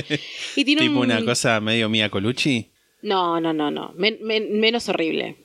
Y 0.54 0.64
tiene 0.64 0.82
Tipo 0.82 1.00
un... 1.00 1.06
una 1.10 1.24
cosa 1.24 1.60
medio 1.60 1.88
Mia 1.88 2.08
Colucci. 2.08 2.66
No, 3.02 3.40
no, 3.40 3.52
no, 3.52 3.70
no. 3.70 3.92
Men- 3.96 4.18
men- 4.22 4.60
menos 4.60 4.88
horrible. 4.88 5.36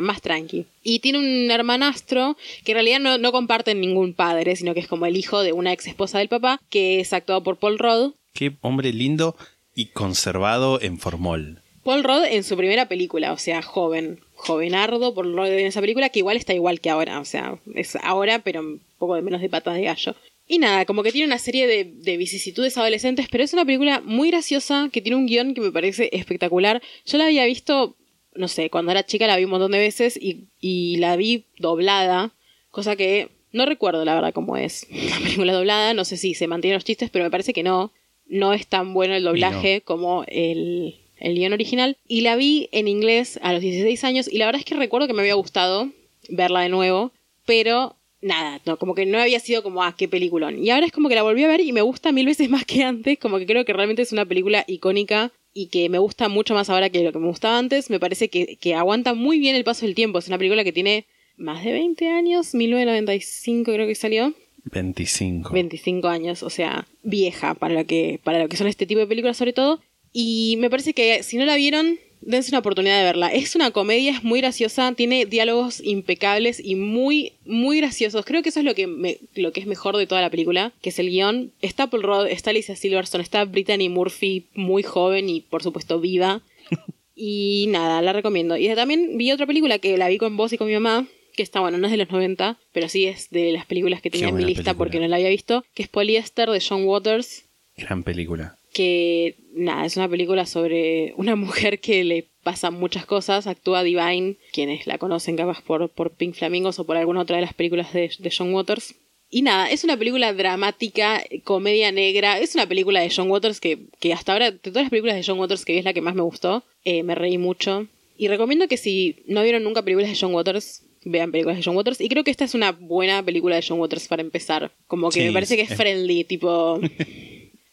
Más 0.00 0.22
tranqui. 0.22 0.66
Y 0.84 1.00
tiene 1.00 1.18
un 1.18 1.50
hermanastro 1.50 2.36
que 2.64 2.70
en 2.72 2.76
realidad 2.76 3.00
no, 3.00 3.18
no 3.18 3.32
comparten 3.32 3.80
ningún 3.80 4.14
padre, 4.14 4.54
sino 4.54 4.72
que 4.72 4.78
es 4.78 4.86
como 4.86 5.04
el 5.06 5.16
hijo 5.16 5.40
de 5.42 5.52
una 5.52 5.72
ex 5.72 5.88
esposa 5.88 6.18
del 6.20 6.28
papá, 6.28 6.60
que 6.70 7.00
es 7.00 7.12
actuado 7.12 7.42
por 7.42 7.56
Paul 7.56 7.76
Rudd. 7.80 8.12
Qué 8.34 8.52
hombre 8.60 8.92
lindo 8.92 9.34
y 9.78 9.86
conservado 9.86 10.82
en 10.82 10.98
formol. 10.98 11.62
Paul 11.84 12.02
Rudd 12.02 12.24
en 12.24 12.42
su 12.42 12.56
primera 12.56 12.88
película, 12.88 13.32
o 13.32 13.38
sea, 13.38 13.62
joven, 13.62 14.18
jovenardo 14.34 15.14
Paul 15.14 15.36
Rudd 15.36 15.52
en 15.52 15.66
esa 15.66 15.80
película, 15.80 16.08
que 16.08 16.18
igual 16.18 16.36
está 16.36 16.52
igual 16.52 16.80
que 16.80 16.90
ahora, 16.90 17.20
o 17.20 17.24
sea, 17.24 17.60
es 17.76 17.94
ahora, 18.02 18.40
pero 18.40 18.58
un 18.58 18.80
poco 18.98 19.14
menos 19.22 19.40
de 19.40 19.48
patas 19.48 19.76
de 19.76 19.82
gallo. 19.82 20.16
Y 20.48 20.58
nada, 20.58 20.84
como 20.84 21.04
que 21.04 21.12
tiene 21.12 21.28
una 21.28 21.38
serie 21.38 21.68
de, 21.68 21.84
de 21.84 22.16
vicisitudes 22.16 22.76
adolescentes, 22.76 23.28
pero 23.30 23.44
es 23.44 23.52
una 23.52 23.64
película 23.64 24.02
muy 24.04 24.32
graciosa, 24.32 24.88
que 24.92 25.00
tiene 25.00 25.14
un 25.14 25.26
guion 25.26 25.54
que 25.54 25.60
me 25.60 25.70
parece 25.70 26.10
espectacular. 26.10 26.82
Yo 27.06 27.16
la 27.16 27.26
había 27.26 27.44
visto, 27.44 27.94
no 28.34 28.48
sé, 28.48 28.70
cuando 28.70 28.90
era 28.90 29.06
chica 29.06 29.28
la 29.28 29.36
vi 29.36 29.44
un 29.44 29.50
montón 29.50 29.70
de 29.70 29.78
veces 29.78 30.18
y, 30.20 30.48
y 30.60 30.96
la 30.96 31.14
vi 31.14 31.44
doblada, 31.56 32.34
cosa 32.72 32.96
que 32.96 33.28
no 33.52 33.64
recuerdo 33.64 34.04
la 34.04 34.16
verdad 34.16 34.34
cómo 34.34 34.56
es 34.56 34.88
la 34.90 35.18
película 35.22 35.52
doblada, 35.52 35.94
no 35.94 36.04
sé 36.04 36.16
si 36.16 36.34
se 36.34 36.48
mantienen 36.48 36.74
los 36.74 36.84
chistes, 36.84 37.10
pero 37.10 37.24
me 37.24 37.30
parece 37.30 37.52
que 37.52 37.62
no. 37.62 37.92
No 38.28 38.52
es 38.52 38.66
tan 38.66 38.94
bueno 38.94 39.14
el 39.14 39.24
doblaje 39.24 39.80
como 39.80 40.24
el, 40.28 40.96
el 41.18 41.34
guion 41.34 41.52
original. 41.52 41.96
Y 42.06 42.20
la 42.20 42.36
vi 42.36 42.68
en 42.72 42.88
inglés 42.88 43.38
a 43.42 43.52
los 43.52 43.62
16 43.62 44.04
años 44.04 44.28
y 44.30 44.38
la 44.38 44.46
verdad 44.46 44.60
es 44.60 44.64
que 44.64 44.74
recuerdo 44.74 45.06
que 45.06 45.14
me 45.14 45.22
había 45.22 45.34
gustado 45.34 45.90
verla 46.28 46.60
de 46.60 46.68
nuevo, 46.68 47.12
pero 47.46 47.96
nada, 48.20 48.60
no, 48.66 48.76
como 48.78 48.94
que 48.94 49.06
no 49.06 49.18
había 49.18 49.40
sido 49.40 49.62
como, 49.62 49.82
ah, 49.82 49.94
qué 49.96 50.08
peliculón. 50.08 50.62
Y 50.62 50.70
ahora 50.70 50.86
es 50.86 50.92
como 50.92 51.08
que 51.08 51.14
la 51.14 51.22
volví 51.22 51.44
a 51.44 51.48
ver 51.48 51.60
y 51.60 51.72
me 51.72 51.82
gusta 51.82 52.12
mil 52.12 52.26
veces 52.26 52.48
más 52.50 52.64
que 52.64 52.84
antes, 52.84 53.18
como 53.18 53.38
que 53.38 53.46
creo 53.46 53.64
que 53.64 53.72
realmente 53.72 54.02
es 54.02 54.12
una 54.12 54.26
película 54.26 54.64
icónica 54.66 55.32
y 55.54 55.68
que 55.68 55.88
me 55.88 55.98
gusta 55.98 56.28
mucho 56.28 56.54
más 56.54 56.70
ahora 56.70 56.90
que 56.90 57.02
lo 57.02 57.12
que 57.12 57.18
me 57.18 57.28
gustaba 57.28 57.58
antes. 57.58 57.90
Me 57.90 57.98
parece 57.98 58.28
que, 58.28 58.56
que 58.56 58.74
aguanta 58.74 59.14
muy 59.14 59.38
bien 59.38 59.56
el 59.56 59.64
paso 59.64 59.86
del 59.86 59.94
tiempo. 59.94 60.18
Es 60.18 60.28
una 60.28 60.38
película 60.38 60.62
que 60.62 60.72
tiene 60.72 61.06
más 61.36 61.64
de 61.64 61.72
20 61.72 62.08
años, 62.08 62.54
1995 62.54 63.72
creo 63.72 63.86
que 63.86 63.94
salió. 63.94 64.34
25. 64.64 65.50
25 65.52 66.08
años, 66.08 66.42
o 66.42 66.50
sea, 66.50 66.86
vieja 67.02 67.54
para 67.54 67.74
lo 67.74 67.86
que 67.86 68.20
para 68.22 68.38
lo 68.38 68.48
que 68.48 68.56
son 68.56 68.66
este 68.66 68.86
tipo 68.86 69.00
de 69.00 69.06
películas 69.06 69.36
sobre 69.36 69.52
todo. 69.52 69.80
Y 70.12 70.56
me 70.58 70.70
parece 70.70 70.92
que 70.94 71.22
si 71.22 71.36
no 71.36 71.44
la 71.44 71.56
vieron, 71.56 71.98
dense 72.20 72.50
una 72.50 72.58
oportunidad 72.58 72.98
de 72.98 73.04
verla. 73.04 73.28
Es 73.32 73.54
una 73.54 73.70
comedia, 73.70 74.10
es 74.12 74.24
muy 74.24 74.40
graciosa, 74.40 74.92
tiene 74.94 75.26
diálogos 75.26 75.80
impecables 75.84 76.60
y 76.64 76.74
muy 76.74 77.32
muy 77.46 77.78
graciosos. 77.78 78.24
Creo 78.24 78.42
que 78.42 78.48
eso 78.48 78.60
es 78.60 78.64
lo 78.66 78.74
que 78.74 78.86
me- 78.86 79.18
lo 79.34 79.52
que 79.52 79.60
es 79.60 79.66
mejor 79.66 79.96
de 79.96 80.06
toda 80.06 80.20
la 80.20 80.30
película, 80.30 80.72
que 80.82 80.88
es 80.90 80.98
el 80.98 81.10
guion. 81.10 81.52
Está 81.62 81.88
Paul 81.88 82.02
Rudd, 82.02 82.26
está 82.26 82.50
Alicia 82.50 82.74
Silverstone, 82.76 83.22
está 83.22 83.44
Brittany 83.44 83.88
Murphy, 83.88 84.46
muy 84.54 84.82
joven 84.82 85.28
y 85.28 85.40
por 85.42 85.62
supuesto 85.62 86.00
viva. 86.00 86.42
Y 87.20 87.66
nada, 87.70 88.00
la 88.00 88.12
recomiendo. 88.12 88.56
Y 88.56 88.72
también 88.76 89.18
vi 89.18 89.32
otra 89.32 89.44
película 89.44 89.80
que 89.80 89.96
la 89.98 90.06
vi 90.08 90.18
con 90.18 90.36
vos 90.36 90.52
y 90.52 90.56
con 90.56 90.68
mi 90.68 90.74
mamá, 90.74 91.04
que 91.38 91.42
está, 91.42 91.60
bueno, 91.60 91.78
no 91.78 91.86
es 91.86 91.90
de 91.92 91.96
los 91.96 92.10
90, 92.10 92.58
pero 92.72 92.88
sí 92.90 93.06
es 93.06 93.30
de 93.30 93.52
las 93.52 93.64
películas 93.64 94.02
que 94.02 94.10
tenía 94.10 94.28
en 94.28 94.34
mi 94.36 94.44
lista 94.44 94.62
película. 94.64 94.74
porque 94.78 95.00
no 95.00 95.08
la 95.08 95.16
había 95.16 95.30
visto, 95.30 95.64
que 95.74 95.82
es 95.82 95.88
Polyester 95.88 96.50
de 96.50 96.60
John 96.60 96.84
Waters, 96.84 97.44
Gran 97.76 98.02
película. 98.02 98.58
que 98.74 99.36
nada, 99.54 99.86
es 99.86 99.96
una 99.96 100.08
película 100.08 100.44
sobre 100.46 101.14
una 101.16 101.36
mujer 101.36 101.80
que 101.80 102.04
le 102.04 102.26
pasan 102.42 102.74
muchas 102.74 103.06
cosas, 103.06 103.46
actúa 103.46 103.82
Divine, 103.82 104.36
quienes 104.52 104.86
la 104.86 104.98
conocen 104.98 105.36
capaz 105.36 105.62
por, 105.62 105.88
por 105.90 106.10
Pink 106.12 106.34
Flamingos 106.34 106.78
o 106.78 106.84
por 106.84 106.96
alguna 106.96 107.20
otra 107.22 107.36
de 107.36 107.42
las 107.42 107.54
películas 107.54 107.92
de, 107.92 108.10
de 108.18 108.32
John 108.36 108.52
Waters. 108.52 108.94
Y 109.30 109.42
nada, 109.42 109.70
es 109.70 109.84
una 109.84 109.96
película 109.96 110.32
dramática, 110.32 111.22
comedia 111.44 111.92
negra, 111.92 112.38
es 112.38 112.54
una 112.54 112.66
película 112.66 113.00
de 113.00 113.12
John 113.14 113.30
Waters 113.30 113.60
que, 113.60 113.78
que 114.00 114.12
hasta 114.14 114.32
ahora, 114.32 114.50
de 114.50 114.58
todas 114.58 114.84
las 114.84 114.90
películas 114.90 115.16
de 115.16 115.22
John 115.24 115.38
Waters 115.38 115.64
que 115.64 115.72
vi 115.74 115.78
es 115.78 115.84
la 115.84 115.92
que 115.92 116.00
más 116.00 116.14
me 116.14 116.22
gustó, 116.22 116.64
Eh, 116.84 117.02
me 117.02 117.14
reí 117.14 117.36
mucho. 117.38 117.86
Y 118.16 118.26
recomiendo 118.28 118.66
que 118.66 118.76
si 118.78 119.22
no 119.26 119.42
vieron 119.42 119.62
nunca 119.62 119.82
películas 119.82 120.10
de 120.10 120.16
John 120.18 120.34
Waters, 120.34 120.82
vean 121.10 121.30
películas 121.32 121.56
de 121.58 121.62
John 121.64 121.76
Waters. 121.76 122.00
Y 122.00 122.08
creo 122.08 122.24
que 122.24 122.30
esta 122.30 122.44
es 122.44 122.54
una 122.54 122.72
buena 122.72 123.22
película 123.22 123.56
de 123.56 123.64
John 123.66 123.78
Waters 123.80 124.08
para 124.08 124.22
empezar. 124.22 124.72
Como 124.86 125.10
que 125.10 125.20
Sí, 125.20 125.26
me 125.26 125.32
parece 125.32 125.56
que 125.56 125.62
es 125.62 125.70
es- 125.70 125.76
friendly, 125.76 126.24
tipo... 126.24 126.80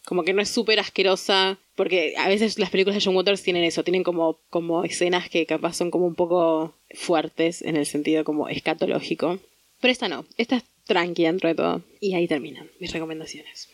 como 0.06 0.24
que 0.24 0.34
no 0.34 0.42
es 0.44 0.50
súper 0.50 0.80
asquerosa, 0.80 1.58
porque 1.76 2.14
a 2.18 2.28
veces 2.30 2.60
las 2.60 2.70
películas 2.70 2.96
de 2.96 3.04
John 3.04 3.16
Waters 3.16 3.42
tienen 3.42 3.64
eso, 3.64 3.84
tienen 3.84 4.04
como, 4.04 4.38
como 4.52 4.84
escenas 4.84 5.30
que 5.30 5.48
capaz 5.48 5.74
son 5.76 5.90
como 5.90 6.06
un 6.06 6.14
poco 6.14 6.76
fuertes 6.94 7.64
en 7.64 7.76
el 7.76 7.88
sentido 7.88 8.24
como 8.24 8.48
escatológico. 8.48 9.40
Pero 9.82 9.92
esta 9.92 10.08
no, 10.08 10.26
esta 10.38 10.58
es 10.58 10.64
tranqui 10.86 11.24
dentro 11.24 11.50
de 11.50 11.56
todo. 11.56 11.82
Y 12.00 12.14
ahí 12.14 12.28
terminan 12.28 12.70
mis 12.80 12.94
recomendaciones. 12.94 13.68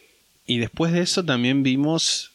Y 0.47 0.59
después 0.59 0.93
de 0.93 1.01
eso 1.01 1.23
también 1.25 1.63
vimos 1.63 2.31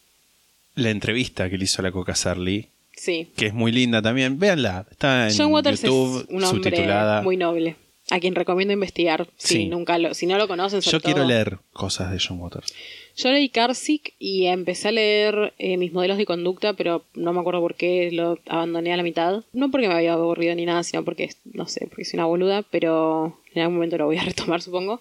la 0.74 0.90
entrevista 0.90 1.48
que 1.48 1.56
le 1.56 1.64
hizo 1.64 1.80
a 1.80 1.84
la 1.84 1.90
Coca 1.92 2.14
Sarli, 2.14 2.68
Sí. 2.96 3.28
que 3.36 3.46
es 3.46 3.54
muy 3.54 3.70
linda 3.72 4.00
también. 4.02 4.38
Véanla, 4.38 4.86
está 4.90 5.28
en 5.28 5.36
John 5.36 5.52
Waters 5.52 5.82
YouTube, 5.82 6.22
es 6.22 6.34
un 6.34 6.42
hombre 6.44 6.70
subtitulada. 6.70 7.22
muy 7.22 7.36
noble, 7.36 7.76
a 8.10 8.18
quien 8.20 8.34
recomiendo 8.34 8.72
investigar 8.72 9.28
si 9.36 9.54
Sí. 9.54 9.66
nunca 9.66 9.98
lo, 9.98 10.14
si 10.14 10.26
no 10.26 10.38
lo 10.38 10.48
conocen. 10.48 10.80
sobre 10.82 10.92
Yo 10.98 11.00
quiero 11.02 11.18
todo. 11.20 11.28
leer 11.28 11.58
cosas 11.72 12.10
de 12.10 12.18
John 12.26 12.40
Waters. 12.40 12.72
Yo 13.18 13.30
leí 13.32 13.48
Karsic 13.48 14.12
y 14.18 14.44
empecé 14.46 14.88
a 14.88 14.92
leer 14.92 15.54
eh, 15.58 15.76
mis 15.78 15.92
modelos 15.92 16.18
de 16.18 16.26
conducta, 16.26 16.74
pero 16.74 17.04
no 17.14 17.32
me 17.32 17.40
acuerdo 17.40 17.60
por 17.60 17.74
qué 17.74 18.10
lo 18.12 18.38
abandoné 18.46 18.92
a 18.92 18.96
la 18.98 19.02
mitad. 19.02 19.42
No 19.54 19.70
porque 19.70 19.88
me 19.88 19.94
había 19.94 20.12
aburrido 20.14 20.54
ni 20.54 20.66
nada, 20.66 20.82
sino 20.82 21.02
porque, 21.04 21.30
no 21.44 21.66
sé, 21.66 21.86
porque 21.88 22.04
soy 22.04 22.18
una 22.18 22.26
boluda, 22.26 22.62
pero 22.70 23.38
en 23.54 23.62
algún 23.62 23.76
momento 23.76 23.96
lo 23.96 24.04
voy 24.06 24.18
a 24.18 24.22
retomar, 24.24 24.60
supongo. 24.60 25.00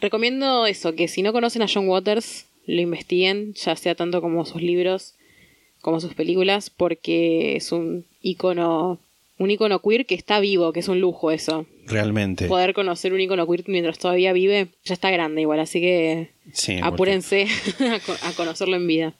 Recomiendo 0.00 0.66
eso, 0.66 0.94
que 0.94 1.06
si 1.06 1.22
no 1.22 1.32
conocen 1.32 1.62
a 1.62 1.66
John 1.72 1.88
Waters, 1.88 2.46
lo 2.66 2.80
investiguen, 2.80 3.54
ya 3.54 3.76
sea 3.76 3.94
tanto 3.94 4.20
como 4.20 4.44
sus 4.44 4.60
libros 4.62 5.14
como 5.82 6.00
sus 6.00 6.14
películas, 6.14 6.70
porque 6.70 7.56
es 7.56 7.72
un 7.72 8.06
icono, 8.22 8.98
un 9.38 9.50
icono 9.50 9.80
queer 9.80 10.06
que 10.06 10.14
está 10.14 10.40
vivo, 10.40 10.72
que 10.72 10.80
es 10.80 10.88
un 10.88 11.00
lujo 11.00 11.30
eso. 11.30 11.66
Realmente. 11.86 12.46
Poder 12.46 12.72
conocer 12.72 13.12
un 13.12 13.20
icono 13.20 13.46
queer 13.46 13.64
mientras 13.66 13.98
todavía 13.98 14.32
vive, 14.32 14.68
ya 14.84 14.94
está 14.94 15.10
grande 15.10 15.42
igual, 15.42 15.60
así 15.60 15.80
que 15.80 16.30
Sí, 16.52 16.78
apúrense 16.82 17.46
a 18.22 18.32
conocerlo 18.32 18.76
en 18.76 18.86
vida. 18.86 19.14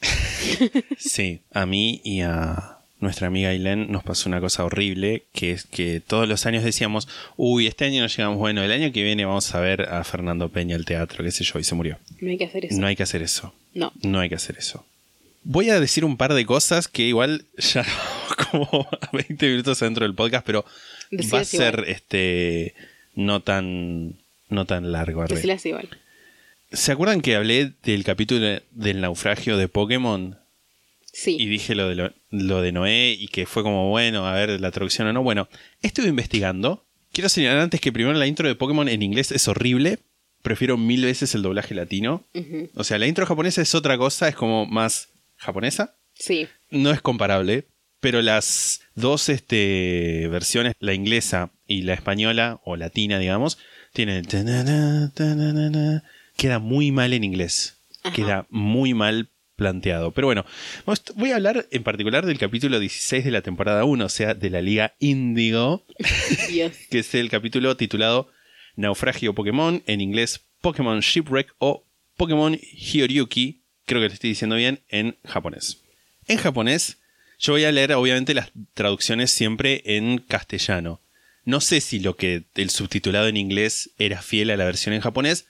Sí, 0.98 1.40
a 1.52 1.64
mí 1.64 2.02
y 2.04 2.20
a 2.20 2.78
nuestra 3.00 3.28
amiga 3.28 3.50
Ailén 3.50 3.90
nos 3.90 4.02
pasó 4.02 4.28
una 4.28 4.40
cosa 4.40 4.64
horrible, 4.64 5.24
que 5.32 5.52
es 5.52 5.64
que 5.64 6.00
todos 6.00 6.28
los 6.28 6.46
años 6.46 6.64
decíamos, 6.64 7.08
uy, 7.36 7.66
este 7.66 7.84
año 7.84 8.00
no 8.02 8.08
llegamos, 8.08 8.38
bueno, 8.38 8.62
el 8.62 8.70
año 8.70 8.92
que 8.92 9.02
viene 9.02 9.24
vamos 9.24 9.54
a 9.54 9.60
ver 9.60 9.82
a 9.82 10.04
Fernando 10.04 10.48
Peña 10.48 10.76
al 10.76 10.84
teatro, 10.84 11.24
qué 11.24 11.30
sé 11.30 11.44
yo, 11.44 11.58
y 11.58 11.64
se 11.64 11.74
murió. 11.74 11.98
No 12.20 12.30
hay 12.30 12.38
que 12.38 12.44
hacer 12.44 12.64
eso. 12.66 12.80
No 12.80 12.86
hay 12.86 12.96
que 12.96 13.02
hacer 13.02 13.22
eso. 13.22 13.54
No. 13.72 13.92
No 14.02 14.20
hay 14.20 14.28
que 14.28 14.34
hacer 14.34 14.56
eso. 14.58 14.84
Voy 15.44 15.70
a 15.70 15.78
decir 15.78 16.04
un 16.04 16.16
par 16.16 16.34
de 16.34 16.44
cosas 16.46 16.88
que 16.88 17.02
igual 17.02 17.44
ya 17.58 17.84
como 18.50 18.88
a 19.00 19.10
20 19.16 19.46
minutos 19.48 19.78
dentro 19.80 20.04
del 20.04 20.14
podcast, 20.14 20.44
pero 20.44 20.64
va 21.32 21.40
a 21.40 21.44
ser 21.44 21.74
igual. 21.74 21.88
este 21.88 22.74
no 23.14 23.40
tan 23.40 24.14
no 24.48 24.64
tan 24.64 24.90
largo. 24.92 25.24
igual. 25.24 25.88
¿Se 26.72 26.92
acuerdan 26.92 27.20
que 27.20 27.36
hablé 27.36 27.72
del 27.84 28.04
capítulo 28.04 28.60
del 28.72 29.00
naufragio 29.00 29.56
de 29.56 29.68
Pokémon? 29.68 30.38
Sí. 31.12 31.36
Y 31.38 31.46
dije 31.46 31.74
lo 31.76 31.88
de, 31.88 31.94
lo, 31.94 32.12
lo 32.30 32.62
de 32.62 32.72
Noé 32.72 33.12
y 33.12 33.28
que 33.28 33.46
fue 33.46 33.62
como, 33.62 33.88
bueno, 33.90 34.26
a 34.26 34.32
ver 34.32 34.60
la 34.60 34.72
traducción 34.72 35.06
o 35.06 35.12
no. 35.12 35.22
Bueno, 35.22 35.48
estuve 35.82 36.08
investigando. 36.08 36.84
Quiero 37.12 37.28
señalar 37.28 37.60
antes 37.60 37.80
que 37.80 37.92
primero 37.92 38.18
la 38.18 38.26
intro 38.26 38.48
de 38.48 38.56
Pokémon 38.56 38.88
en 38.88 39.02
inglés 39.02 39.30
es 39.30 39.46
horrible. 39.46 40.00
Prefiero 40.42 40.76
mil 40.76 41.04
veces 41.04 41.34
el 41.36 41.42
doblaje 41.42 41.74
latino. 41.74 42.24
O 42.74 42.82
sea, 42.82 42.98
la 42.98 43.06
intro 43.06 43.24
japonesa 43.26 43.62
es 43.62 43.74
otra 43.76 43.96
cosa, 43.96 44.28
es 44.28 44.34
como 44.34 44.66
más 44.66 45.08
japonesa. 45.44 45.96
Sí. 46.14 46.48
No 46.70 46.90
es 46.90 47.00
comparable, 47.00 47.66
pero 48.00 48.22
las 48.22 48.80
dos 48.94 49.28
este, 49.28 50.28
versiones, 50.30 50.74
la 50.80 50.94
inglesa 50.94 51.50
y 51.66 51.82
la 51.82 51.94
española, 51.94 52.60
o 52.64 52.76
latina, 52.76 53.18
digamos, 53.18 53.58
tienen... 53.92 54.24
tanana, 54.24 55.10
tanana, 55.14 56.02
Queda 56.36 56.58
muy 56.58 56.90
mal 56.90 57.12
en 57.12 57.24
inglés. 57.24 57.78
Queda 58.14 58.46
muy 58.50 58.92
mal 58.92 59.28
planteado. 59.56 60.10
Pero 60.10 60.26
bueno, 60.26 60.44
voy 61.14 61.30
a 61.30 61.36
hablar 61.36 61.66
en 61.70 61.82
particular 61.82 62.26
del 62.26 62.38
capítulo 62.38 62.80
16 62.80 63.24
de 63.24 63.30
la 63.30 63.42
temporada 63.42 63.84
1, 63.84 64.04
o 64.04 64.08
sea, 64.08 64.34
de 64.34 64.50
la 64.50 64.60
Liga 64.60 64.94
Índigo, 64.98 65.84
que 66.90 66.98
es 66.98 67.14
el 67.14 67.30
capítulo 67.30 67.76
titulado 67.76 68.28
Naufragio 68.76 69.34
Pokémon, 69.34 69.82
en 69.86 70.00
inglés 70.00 70.40
Pokémon 70.60 71.00
Shipwreck 71.00 71.54
o 71.58 71.84
Pokémon 72.16 72.56
Hyoryuki, 72.56 73.62
creo 73.84 74.00
que 74.00 74.08
lo 74.08 74.14
estoy 74.14 74.30
diciendo 74.30 74.56
bien, 74.56 74.80
en 74.88 75.16
japonés. 75.24 75.78
En 76.26 76.38
japonés, 76.38 76.98
yo 77.38 77.52
voy 77.52 77.64
a 77.64 77.72
leer 77.72 77.92
obviamente 77.92 78.34
las 78.34 78.50
traducciones 78.74 79.30
siempre 79.30 79.82
en 79.84 80.18
castellano. 80.18 81.00
No 81.44 81.60
sé 81.60 81.80
si 81.80 82.00
lo 82.00 82.16
que 82.16 82.44
el 82.54 82.70
subtitulado 82.70 83.28
en 83.28 83.36
inglés 83.36 83.90
era 83.98 84.22
fiel 84.22 84.50
a 84.50 84.56
la 84.56 84.64
versión 84.64 84.94
en 84.94 85.02
japonés, 85.02 85.46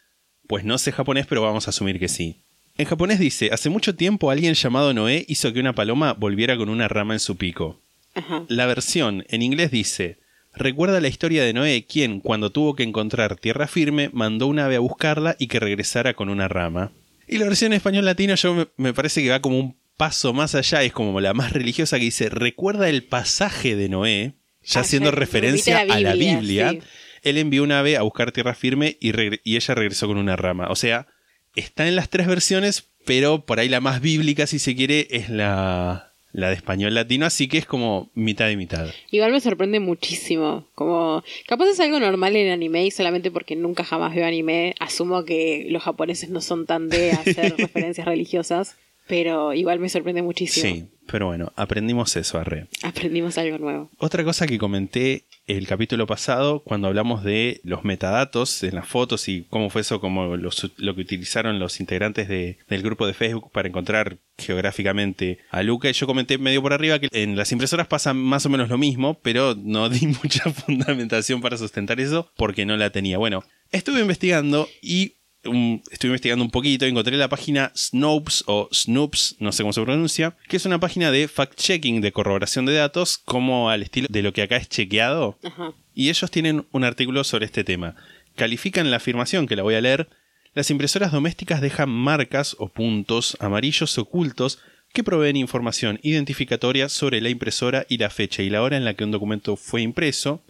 pues 0.48 0.64
no 0.64 0.78
sé 0.78 0.92
japonés, 0.92 1.26
pero 1.26 1.42
vamos 1.42 1.66
a 1.66 1.70
asumir 1.70 1.98
que 2.00 2.08
sí. 2.08 2.40
En 2.76 2.86
japonés 2.86 3.20
dice, 3.20 3.50
hace 3.52 3.70
mucho 3.70 3.94
tiempo 3.94 4.30
alguien 4.30 4.54
llamado 4.54 4.92
Noé 4.92 5.24
hizo 5.28 5.52
que 5.52 5.60
una 5.60 5.74
paloma 5.74 6.12
volviera 6.12 6.56
con 6.56 6.68
una 6.68 6.88
rama 6.88 7.14
en 7.14 7.20
su 7.20 7.36
pico. 7.36 7.80
Ajá. 8.14 8.44
La 8.48 8.66
versión 8.66 9.24
en 9.28 9.42
inglés 9.42 9.70
dice, 9.70 10.18
recuerda 10.54 11.00
la 11.00 11.06
historia 11.08 11.44
de 11.44 11.52
Noé, 11.52 11.84
quien, 11.88 12.18
cuando 12.18 12.50
tuvo 12.50 12.74
que 12.74 12.82
encontrar 12.82 13.36
tierra 13.36 13.68
firme, 13.68 14.10
mandó 14.12 14.48
un 14.48 14.58
ave 14.58 14.74
a 14.74 14.80
buscarla 14.80 15.36
y 15.38 15.46
que 15.46 15.60
regresara 15.60 16.14
con 16.14 16.28
una 16.28 16.48
rama. 16.48 16.90
Y 17.26 17.38
la 17.38 17.46
versión 17.46 17.72
en 17.72 17.76
español 17.76 18.04
latino 18.04 18.34
yo 18.34 18.54
me, 18.54 18.68
me 18.76 18.94
parece 18.94 19.22
que 19.22 19.30
va 19.30 19.40
como 19.40 19.58
un 19.58 19.76
paso 19.96 20.32
más 20.32 20.54
allá, 20.54 20.82
es 20.82 20.92
como 20.92 21.20
la 21.20 21.34
más 21.34 21.52
religiosa 21.52 21.98
que 21.98 22.06
dice, 22.06 22.28
recuerda 22.28 22.88
el 22.88 23.04
pasaje 23.04 23.76
de 23.76 23.88
Noé, 23.88 24.34
ya 24.62 24.80
Ah, 24.80 24.82
haciendo 24.82 25.10
ya, 25.10 25.16
referencia 25.16 25.78
a 25.78 25.82
a 25.82 26.00
la 26.00 26.14
Biblia, 26.14 26.70
sí. 26.70 26.80
Él 27.22 27.38
envió 27.38 27.62
una 27.62 27.78
ave 27.78 27.96
a 27.96 28.02
buscar 28.02 28.32
tierra 28.32 28.54
firme 28.54 28.98
y, 29.00 29.12
y 29.44 29.56
ella 29.56 29.74
regresó 29.74 30.06
con 30.06 30.18
una 30.18 30.36
rama. 30.36 30.68
O 30.68 30.76
sea, 30.76 31.06
está 31.54 31.88
en 31.88 31.96
las 31.96 32.10
tres 32.10 32.26
versiones, 32.26 32.90
pero 33.06 33.46
por 33.46 33.60
ahí 33.60 33.68
la 33.68 33.80
más 33.80 34.00
bíblica, 34.02 34.46
si 34.46 34.58
se 34.58 34.76
quiere, 34.76 35.08
es 35.10 35.30
la, 35.30 36.13
la 36.34 36.48
de 36.48 36.54
español 36.54 36.92
latino, 36.94 37.26
así 37.26 37.46
que 37.46 37.58
es 37.58 37.64
como 37.64 38.10
mitad 38.14 38.50
y 38.50 38.56
mitad. 38.56 38.88
Igual 39.12 39.30
me 39.30 39.40
sorprende 39.40 39.78
muchísimo. 39.78 40.66
Como, 40.74 41.22
capaz 41.46 41.66
es 41.66 41.80
algo 41.80 42.00
normal 42.00 42.34
en 42.34 42.50
anime 42.50 42.84
y 42.84 42.90
solamente 42.90 43.30
porque 43.30 43.54
nunca 43.54 43.84
jamás 43.84 44.14
veo 44.14 44.26
anime, 44.26 44.74
asumo 44.80 45.24
que 45.24 45.66
los 45.70 45.84
japoneses 45.84 46.30
no 46.30 46.40
son 46.40 46.66
tan 46.66 46.88
de 46.88 47.12
hacer 47.12 47.54
referencias 47.58 48.06
religiosas, 48.06 48.76
pero 49.06 49.54
igual 49.54 49.78
me 49.78 49.88
sorprende 49.88 50.22
muchísimo. 50.22 50.74
Sí, 50.74 50.86
pero 51.06 51.26
bueno, 51.26 51.52
aprendimos 51.54 52.16
eso, 52.16 52.36
Arre. 52.36 52.66
Aprendimos 52.82 53.38
algo 53.38 53.58
nuevo. 53.58 53.90
Otra 53.98 54.24
cosa 54.24 54.48
que 54.48 54.58
comenté 54.58 55.22
el 55.46 55.66
capítulo 55.66 56.06
pasado, 56.06 56.60
cuando 56.60 56.88
hablamos 56.88 57.22
de 57.22 57.60
los 57.64 57.84
metadatos 57.84 58.62
en 58.62 58.74
las 58.76 58.86
fotos 58.88 59.28
y 59.28 59.44
cómo 59.50 59.68
fue 59.70 59.82
eso, 59.82 60.00
como 60.00 60.36
lo 60.36 60.94
que 60.94 61.00
utilizaron 61.00 61.58
los 61.58 61.80
integrantes 61.80 62.28
de- 62.28 62.58
del 62.68 62.82
grupo 62.82 63.06
de 63.06 63.12
Facebook 63.14 63.50
para 63.52 63.68
encontrar 63.68 64.18
geográficamente 64.38 65.38
a 65.50 65.62
Luca, 65.62 65.90
yo 65.90 66.06
comenté 66.06 66.38
medio 66.38 66.62
por 66.62 66.72
arriba 66.72 66.98
que 66.98 67.08
en 67.12 67.36
las 67.36 67.52
impresoras 67.52 67.86
pasa 67.86 68.14
más 68.14 68.46
o 68.46 68.48
menos 68.48 68.68
lo 68.70 68.78
mismo, 68.78 69.18
pero 69.22 69.54
no 69.54 69.88
di 69.88 70.06
mucha 70.22 70.50
fundamentación 70.50 71.40
para 71.40 71.56
sustentar 71.58 72.00
eso 72.00 72.30
porque 72.36 72.64
no 72.64 72.76
la 72.76 72.90
tenía. 72.90 73.18
Bueno, 73.18 73.44
estuve 73.70 74.00
investigando 74.00 74.68
y 74.80 75.14
un- 75.46 75.82
estuve 75.90 76.10
investigando 76.10 76.44
un 76.44 76.50
poquito 76.50 76.86
y 76.86 76.90
encontré 76.90 77.16
la 77.16 77.28
página 77.28 77.72
Snopes 77.76 78.44
o 78.46 78.68
Snoops, 78.72 79.36
no 79.38 79.52
sé 79.52 79.62
cómo 79.62 79.72
se 79.72 79.82
pronuncia, 79.82 80.36
que 80.48 80.56
es 80.56 80.66
una 80.66 80.80
página 80.80 81.10
de 81.10 81.28
fact-checking, 81.28 82.00
de 82.00 82.12
corroboración 82.12 82.66
de 82.66 82.74
datos, 82.74 83.18
como 83.18 83.70
al 83.70 83.82
estilo 83.82 84.06
de 84.10 84.22
lo 84.22 84.32
que 84.32 84.42
acá 84.42 84.56
es 84.56 84.68
chequeado. 84.68 85.38
Ajá. 85.42 85.72
Y 85.94 86.08
ellos 86.10 86.30
tienen 86.30 86.66
un 86.72 86.84
artículo 86.84 87.22
sobre 87.24 87.46
este 87.46 87.64
tema. 87.64 87.94
Califican 88.36 88.90
la 88.90 88.96
afirmación, 88.96 89.46
que 89.46 89.56
la 89.56 89.62
voy 89.62 89.74
a 89.74 89.80
leer. 89.80 90.08
Las 90.54 90.70
impresoras 90.70 91.12
domésticas 91.12 91.60
dejan 91.60 91.90
marcas 91.90 92.56
o 92.58 92.68
puntos 92.68 93.36
amarillos 93.40 93.96
ocultos 93.98 94.58
que 94.92 95.02
proveen 95.04 95.36
información 95.36 95.98
identificatoria 96.02 96.88
sobre 96.88 97.20
la 97.20 97.28
impresora 97.28 97.84
y 97.88 97.98
la 97.98 98.10
fecha 98.10 98.42
y 98.42 98.50
la 98.50 98.62
hora 98.62 98.76
en 98.76 98.84
la 98.84 98.94
que 98.94 99.02
un 99.04 99.10
documento 99.10 99.56
fue 99.56 99.82
impreso, 99.82 100.42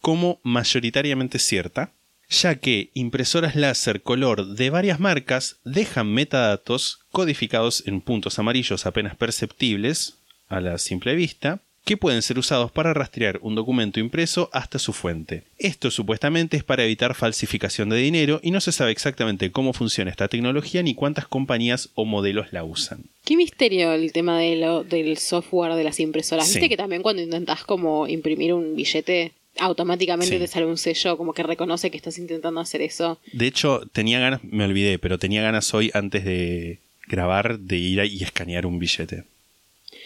como 0.00 0.40
mayoritariamente 0.42 1.38
cierta, 1.38 1.92
ya 2.32 2.56
que 2.56 2.90
impresoras 2.94 3.54
láser 3.54 4.02
color 4.02 4.54
de 4.54 4.70
varias 4.70 4.98
marcas 4.98 5.60
dejan 5.64 6.12
metadatos 6.12 7.00
codificados 7.10 7.86
en 7.86 8.00
puntos 8.00 8.38
amarillos 8.38 8.86
apenas 8.86 9.14
perceptibles 9.16 10.16
a 10.48 10.60
la 10.60 10.78
simple 10.78 11.14
vista, 11.14 11.60
que 11.84 11.96
pueden 11.96 12.22
ser 12.22 12.38
usados 12.38 12.70
para 12.70 12.94
rastrear 12.94 13.38
un 13.42 13.54
documento 13.54 13.98
impreso 13.98 14.48
hasta 14.52 14.78
su 14.78 14.92
fuente. 14.92 15.44
Esto 15.58 15.90
supuestamente 15.90 16.56
es 16.56 16.64
para 16.64 16.84
evitar 16.84 17.14
falsificación 17.14 17.88
de 17.88 17.96
dinero 17.96 18.40
y 18.42 18.50
no 18.50 18.60
se 18.60 18.72
sabe 18.72 18.92
exactamente 18.92 19.50
cómo 19.50 19.72
funciona 19.72 20.10
esta 20.10 20.28
tecnología 20.28 20.82
ni 20.82 20.94
cuántas 20.94 21.26
compañías 21.26 21.90
o 21.94 22.04
modelos 22.04 22.52
la 22.52 22.64
usan. 22.64 23.04
Qué 23.24 23.36
misterio 23.36 23.92
el 23.92 24.12
tema 24.12 24.38
de 24.38 24.56
lo, 24.56 24.84
del 24.84 25.18
software 25.18 25.74
de 25.74 25.84
las 25.84 25.98
impresoras. 25.98 26.46
Sí. 26.46 26.54
Viste 26.54 26.68
que 26.68 26.76
también 26.76 27.02
cuando 27.02 27.22
intentás 27.22 27.64
como 27.64 28.06
imprimir 28.06 28.54
un 28.54 28.76
billete, 28.76 29.32
automáticamente 29.58 30.34
Sí. 30.34 30.40
te 30.40 30.46
sale 30.46 30.66
un 30.66 30.78
sello 30.78 31.16
como 31.16 31.34
que 31.34 31.42
reconoce 31.42 31.90
que 31.90 31.96
estás 31.96 32.18
intentando 32.18 32.60
hacer 32.60 32.80
eso. 32.82 33.18
De 33.32 33.46
hecho, 33.46 33.82
tenía 33.92 34.18
ganas, 34.18 34.42
me 34.44 34.64
olvidé, 34.64 34.98
pero 34.98 35.18
tenía 35.18 35.42
ganas 35.42 35.72
hoy 35.74 35.90
antes 35.94 36.24
de 36.24 36.78
grabar 37.06 37.58
de 37.58 37.76
ir 37.76 38.00
a- 38.00 38.06
y 38.06 38.22
escanear 38.22 38.64
un 38.66 38.78
billete. 38.78 39.24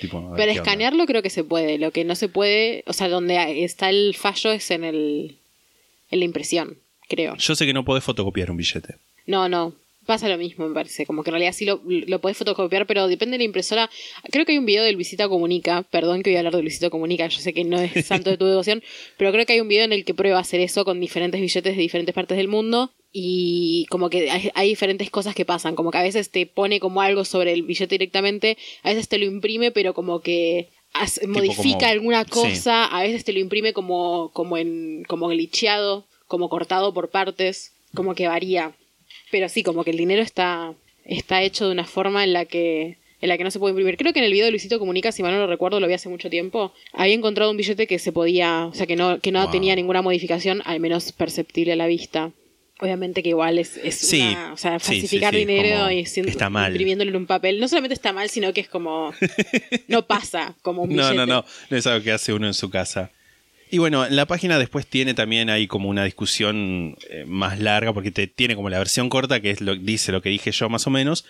Tipo, 0.01 0.19
Pero 0.37 0.51
onda. 0.51 0.63
escanearlo 0.63 1.07
creo 1.07 1.23
que 1.23 1.31
se 1.31 1.45
puede. 1.45 1.79
Lo 1.79 1.91
que 1.91 2.05
no 2.05 2.15
se 2.17 2.29
puede, 2.29 2.83
o 2.87 2.93
sea, 2.93 3.09
donde 3.09 3.65
está 3.65 3.89
el 3.89 4.15
fallo 4.15 4.53
es 4.53 4.71
en 4.71 4.85
el 4.85 5.37
en 6.11 6.19
la 6.21 6.25
impresión, 6.25 6.77
creo. 7.09 7.37
Yo 7.37 7.55
sé 7.57 7.67
que 7.67 7.73
no 7.73 7.85
podés 7.85 8.05
fotocopiar 8.05 8.51
un 8.51 8.57
billete. 8.59 8.97
No, 9.27 9.49
no. 9.49 9.73
Pasa 10.07 10.29
lo 10.29 10.38
mismo, 10.38 10.69
me 10.69 10.75
parece. 10.75 11.05
Como 11.05 11.23
que 11.25 11.31
en 11.31 11.35
realidad 11.35 11.53
sí 11.53 11.64
lo, 11.64 11.81
lo 11.85 12.21
podés 12.21 12.37
fotocopiar, 12.37 12.87
pero 12.87 13.09
depende 13.09 13.33
de 13.35 13.38
la 13.38 13.45
impresora. 13.45 13.90
Creo 14.31 14.45
que 14.47 14.53
hay 14.53 14.59
un 14.59 14.64
video 14.66 14.85
de 14.85 14.92
Luisito 14.92 15.29
Comunica. 15.29 15.83
Perdón 15.90 16.23
que 16.23 16.31
voy 16.31 16.37
a 16.37 16.38
hablar 16.40 16.55
de 16.55 16.62
Luisito 16.62 16.90
Comunica. 16.90 17.27
Yo 17.27 17.40
sé 17.40 17.53
que 17.53 17.64
no 17.64 17.81
es 17.81 17.90
santo 18.07 18.31
de 18.31 18.37
tu 18.37 18.47
devoción. 18.47 18.83
Pero 19.19 19.33
creo 19.33 19.45
que 19.47 19.55
hay 19.55 19.61
un 19.61 19.69
video 19.69 19.85
en 19.85 19.92
el 19.92 20.05
que 20.05 20.14
prueba 20.14 20.38
hacer 20.38 20.61
eso 20.61 20.85
con 20.85 21.01
diferentes 21.01 21.40
billetes 21.40 21.75
de 21.77 21.83
diferentes 21.83 22.14
partes 22.14 22.37
del 22.37 22.47
mundo. 22.49 22.92
Y 23.12 23.87
como 23.90 24.09
que 24.11 24.31
hay, 24.31 24.51
hay 24.55 24.69
diferentes 24.69 25.11
cosas 25.11 25.35
que 25.35 25.45
pasan. 25.45 25.75
Como 25.75 25.90
que 25.90 25.99
a 25.99 26.03
veces 26.03 26.31
te 26.31 26.47
pone 26.47 26.79
como 26.81 27.01
algo 27.03 27.25
sobre 27.25 27.53
el 27.53 27.62
billete 27.64 27.95
directamente. 27.95 28.57
A 28.85 28.90
veces 28.90 29.09
te 29.09 29.19
lo 29.19 29.25
imprime, 29.25 29.73
pero 29.73 29.92
como 29.92 30.21
que 30.21 30.69
modifica 31.27 31.79
como- 31.79 31.90
alguna 31.92 32.25
sí. 32.25 32.31
cosa. 32.31 32.85
A 32.85 33.03
veces 33.03 33.25
te 33.25 33.33
lo 33.33 33.40
imprime 33.40 33.73
como, 33.73 34.31
como 34.33 34.57
en, 34.57 35.03
como 35.09 35.29
glitcheado, 35.29 36.07
como 36.29 36.49
cortado 36.49 36.95
por 36.95 37.11
partes. 37.11 37.73
Como 37.95 38.14
que 38.14 38.29
varía. 38.29 38.77
Pero 39.31 39.49
sí, 39.49 39.62
como 39.62 39.85
que 39.85 39.91
el 39.91 39.97
dinero 39.97 40.23
está, 40.23 40.73
está 41.05 41.43
hecho 41.43 41.67
de 41.67 41.73
una 41.73 41.85
forma 41.85 42.25
en 42.25 42.33
la 42.33 42.45
que 42.45 42.97
en 43.19 43.31
la 43.31 43.39
que 43.39 43.45
no 43.45 43.51
se 43.51 43.59
puede 43.59 43.71
imprimir. 43.73 43.97
Creo 43.97 44.12
que 44.12 44.19
en 44.19 44.27
el 44.27 44.31
video 44.33 44.45
de 44.45 44.51
Luisito 44.51 44.79
Comunica, 44.79 45.11
si 45.11 45.23
mal 45.23 45.33
no 45.33 45.39
lo 45.39 45.47
recuerdo, 45.47 45.81
lo 45.81 45.87
vi 45.89 45.95
hace 45.95 46.11
mucho 46.11 46.29
tiempo, 46.29 46.75
había 46.93 47.15
encontrado 47.15 47.51
un 47.51 47.57
billete 47.57 47.87
que 47.87 47.99
se 47.99 48.12
podía, 48.12 48.67
o 48.67 48.75
sea, 48.75 48.87
que 48.87 48.95
no, 48.95 49.21
que 49.21 49.33
no 49.33 49.41
Wow. 49.45 49.51
tenía 49.51 49.75
ninguna 49.75 50.03
modificación, 50.03 50.61
al 50.67 50.81
menos 50.81 51.12
perceptible 51.12 51.73
a 51.73 51.77
la 51.77 51.87
vista. 51.87 52.31
Obviamente 52.79 53.23
que 53.23 53.31
igual 53.31 53.59
es, 53.59 53.79
es 53.79 53.95
Sí, 53.97 54.21
una- 54.21 54.53
o 54.53 54.59
sea, 54.59 54.79
sí, 54.79 54.85
sí, 54.85 54.91
falsificar 55.01 55.33
sí, 55.33 55.41
dinero 55.41 55.91
y 55.91 56.05
siendo- 56.05 56.31
imprimiéndolo 56.31 57.09
en 57.11 57.17
un 57.17 57.27
papel. 57.27 57.59
No 57.59 57.69
solamente 57.69 57.95
está 57.95 58.12
mal, 58.12 58.29
sino 58.29 58.53
que 58.53 58.61
es 58.61 58.69
como. 58.69 59.15
no 59.89 60.07
pasa 60.07 60.55
como 60.61 60.83
un 60.83 60.91
No, 60.95 60.97
billete. 61.11 61.17
no, 61.17 61.27
no, 61.27 61.45
no 61.71 61.77
es 61.77 61.87
algo 61.87 62.05
que 62.05 62.12
hace 62.12 62.35
uno 62.35 62.47
en 62.47 62.55
su 62.55 62.69
casa. 62.69 63.11
Y 63.71 63.79
bueno, 63.79 64.09
la 64.09 64.27
página 64.27 64.59
después 64.59 64.87
tiene 64.87 65.15
también 65.15 65.51
ahí 65.51 65.67
como 65.67 65.89
una 65.89 66.05
discusión 66.05 66.97
eh, 67.11 67.25
más 67.27 67.59
larga, 67.59 67.93
porque 67.93 68.13
te, 68.13 68.27
tiene 68.27 68.55
como 68.55 68.71
la 68.71 68.79
versión 68.79 69.09
corta, 69.09 69.41
que 69.41 69.51
es 69.51 69.61
lo, 69.61 69.75
dice 69.75 70.13
lo 70.13 70.23
que 70.23 70.29
dije 70.29 70.53
yo 70.53 70.69
más 70.69 70.87
o 70.87 70.91
menos, 70.91 71.25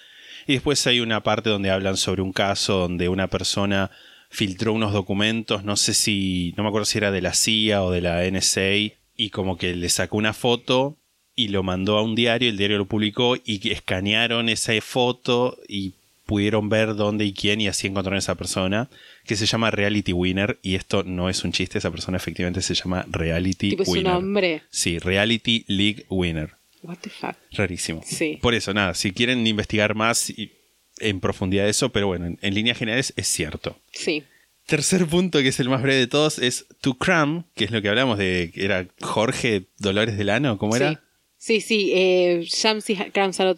y 0.47 0.53
después 0.53 0.87
hay 0.87 1.01
una 1.01 1.23
parte 1.23 1.49
donde 1.49 1.71
hablan 1.71 1.97
sobre 1.97 2.23
un 2.23 2.33
caso 2.33 2.79
donde 2.79 3.09
una 3.09 3.29
persona 3.29 3.91
filtró 4.29 4.75
unos 4.75 4.93
documentos, 4.93 5.65
no 5.65 5.77
sé 5.77 5.95
si, 5.95 6.53
no 6.57 6.63
me 6.63 6.69
acuerdo 6.69 6.85
si 6.85 6.99
era 6.99 7.11
de 7.11 7.23
la 7.23 7.33
CIA 7.33 7.83
o 7.83 7.91
de 7.91 8.03
la 8.03 8.23
NSA, 8.31 8.95
y 9.17 9.31
como 9.31 9.57
que 9.57 9.75
le 9.75 9.89
sacó 9.89 10.19
una 10.19 10.35
foto 10.35 10.99
y 11.35 11.49
lo 11.49 11.63
mandó 11.63 11.97
a 11.97 12.03
un 12.03 12.15
diario, 12.15 12.51
el 12.51 12.59
diario 12.59 12.79
lo 12.79 12.87
publicó 12.87 13.37
y 13.37 13.71
escanearon 13.71 14.49
esa 14.51 14.79
foto 14.83 15.59
y 15.69 15.95
pudieron 16.27 16.69
ver 16.69 16.95
dónde 16.97 17.25
y 17.25 17.33
quién 17.33 17.61
y 17.61 17.69
así 17.69 17.87
encontraron 17.87 18.17
a 18.17 18.19
esa 18.19 18.35
persona 18.35 18.91
que 19.25 19.37
se 19.37 19.47
llama 19.47 19.71
Reality 19.71 20.13
Winner 20.13 20.59
y 20.63 20.75
esto 20.75 21.03
no 21.05 21.29
es 21.31 21.45
un 21.45 21.53
chiste, 21.53 21.79
esa 21.79 21.91
persona 21.91 22.17
efectivamente 22.17 22.61
se 22.63 22.75
llama 22.75 23.07
Reality 23.09 23.71
Tipo, 23.71 23.83
es 23.85 23.89
un 23.89 23.95
Winner. 23.99 24.13
nombre. 24.13 24.63
Sí, 24.71 24.99
Reality 24.99 25.65
League 25.69 26.05
Winner. 26.11 26.51
What 26.83 26.99
the 27.01 27.11
fuck. 27.11 27.37
Rarísimo. 27.53 28.03
Sí. 28.05 28.39
Por 28.43 28.55
eso, 28.55 28.75
nada, 28.75 28.95
si 28.95 29.13
quieren 29.13 29.47
investigar 29.47 29.95
más 29.95 30.31
y- 30.31 30.53
en 30.99 31.21
profundidad 31.21 31.69
eso, 31.69 31.91
pero 31.91 32.07
bueno, 32.07 32.27
en, 32.27 32.39
en 32.43 32.55
líneas 32.55 32.79
generales 32.79 33.13
es 33.17 33.29
cierto. 33.29 33.79
Sí. 33.93 34.25
Tercer 34.67 35.07
punto, 35.07 35.39
que 35.41 35.49
es 35.49 35.61
el 35.61 35.69
más 35.69 35.81
breve 35.83 35.99
de 36.01 36.07
todos, 36.09 36.39
es 36.41 36.67
To 36.81 36.95
Cram, 36.95 37.45
que 37.55 37.65
es 37.67 37.71
lo 37.71 37.81
que 37.83 37.89
hablamos 37.89 38.19
de, 38.19 38.51
que 38.53 38.65
era 38.65 38.89
Jorge 39.01 39.67
Dolores 39.79 40.17
Delano, 40.19 40.59
¿cómo 40.59 40.75
era? 40.75 41.03
Sí, 41.39 41.61
sí, 41.61 41.61
sí 41.61 41.93
eh, 41.95 42.43
Shamsi 42.47 42.97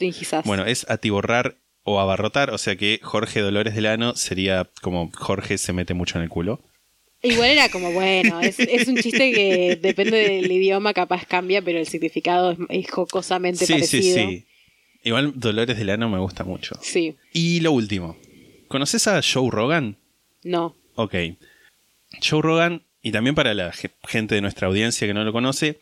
Hizas. 0.01 0.45
Bueno, 0.45 0.67
es 0.67 0.85
atiborrar 0.91 1.57
o 1.89 2.01
abarrotar, 2.01 2.51
o 2.51 2.59
sea 2.59 2.77
que 2.77 3.01
Jorge 3.03 3.41
Dolores 3.41 3.75
Delano 3.75 4.15
sería 4.17 4.69
como 4.83 5.11
Jorge 5.15 5.59
se 5.59 5.73
mete 5.73 5.95
mucho 5.95 6.19
en 6.19 6.25
el 6.25 6.29
culo. 6.31 6.61
Igual 7.23 7.51
era 7.51 7.69
como, 7.69 7.91
bueno, 7.93 8.41
es, 8.41 8.61
es 8.61 8.87
un 8.87 8.97
chiste 8.97 9.33
que 9.33 9.77
depende 9.83 10.17
del 10.29 10.51
idioma, 10.53 10.95
capaz 10.95 11.27
cambia, 11.27 11.61
pero 11.63 11.79
el 11.81 11.87
significado 11.87 12.53
es, 12.53 12.59
es 12.69 12.91
jocosamente 12.91 13.59
Sí, 13.67 13.67
sí, 13.67 13.73
parecido. 13.73 14.17
sí. 14.29 14.45
Igual 15.03 15.33
Dolores 15.37 15.77
Delano 15.79 16.09
me 16.09 16.19
gusta 16.19 16.45
mucho. 16.45 16.77
Sí, 16.81 17.17
Y 17.33 17.61
lo 17.61 17.73
último. 17.73 18.17
¿Conoces 18.69 19.09
a 19.09 19.21
Joe 19.23 19.51
Rogan? 19.51 19.97
no. 20.45 20.77
Ok. 20.95 21.15
Joe 22.23 22.43
Rogan, 22.43 22.83
y 23.03 23.13
también 23.13 23.35
para 23.35 23.55
la 23.55 23.73
ge- 23.73 23.91
gente 24.09 24.35
de 24.35 24.41
nuestra 24.41 24.67
audiencia 24.69 25.07
que 25.07 25.15
no 25.15 25.25
lo 25.25 25.33
conoce, 25.33 25.79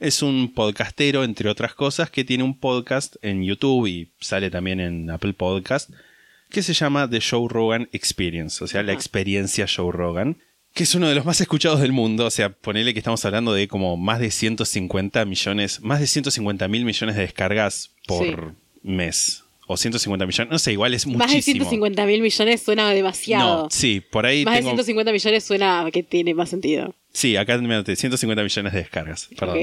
es 0.00 0.22
un 0.22 0.52
podcastero, 0.54 1.24
entre 1.24 1.48
otras 1.48 1.74
cosas, 1.74 2.10
que 2.10 2.24
tiene 2.24 2.44
un 2.44 2.58
podcast 2.58 3.16
en 3.22 3.42
YouTube 3.44 3.86
y 3.86 4.12
sale 4.20 4.50
también 4.50 4.80
en 4.80 5.10
Apple 5.10 5.32
Podcast, 5.34 5.90
que 6.50 6.62
se 6.62 6.72
llama 6.74 7.08
The 7.08 7.20
Joe 7.20 7.48
Rogan 7.48 7.88
Experience, 7.92 8.62
o 8.62 8.66
sea, 8.66 8.82
la 8.82 8.92
experiencia 8.92 9.66
Joe 9.74 9.92
Rogan, 9.92 10.38
que 10.74 10.84
es 10.84 10.94
uno 10.94 11.08
de 11.08 11.14
los 11.14 11.24
más 11.24 11.40
escuchados 11.40 11.80
del 11.80 11.92
mundo, 11.92 12.26
o 12.26 12.30
sea, 12.30 12.50
ponele 12.50 12.92
que 12.92 13.00
estamos 13.00 13.24
hablando 13.24 13.52
de 13.52 13.68
como 13.68 13.96
más 13.96 14.20
de 14.20 14.30
150 14.30 15.24
millones, 15.24 15.80
más 15.80 16.00
de 16.00 16.06
150 16.06 16.68
mil 16.68 16.84
millones 16.84 17.16
de 17.16 17.22
descargas 17.22 17.90
por 18.06 18.24
Sí. 18.24 18.56
mes. 18.82 19.44
O 19.70 19.76
150 19.76 20.24
millones, 20.26 20.50
no 20.50 20.58
sé, 20.58 20.72
igual 20.72 20.94
es 20.94 21.06
muchísimo. 21.06 21.24
Más 21.26 21.34
de 21.34 21.42
150 21.42 22.06
mil 22.06 22.22
millones 22.22 22.62
suena 22.62 22.90
demasiado. 22.90 23.64
No, 23.64 23.68
sí, 23.70 24.00
por 24.00 24.24
ahí 24.24 24.44
Más 24.44 24.54
de 24.54 24.60
tengo... 24.60 24.70
150 24.70 25.12
millones 25.12 25.44
suena 25.44 25.86
que 25.92 26.02
tiene 26.02 26.32
más 26.34 26.48
sentido. 26.48 26.94
Sí, 27.12 27.36
acá 27.36 27.58
me 27.58 27.74
anoté 27.74 27.94
150 27.94 28.42
millones 28.42 28.72
de 28.72 28.78
descargas. 28.78 29.28
Perdón. 29.38 29.58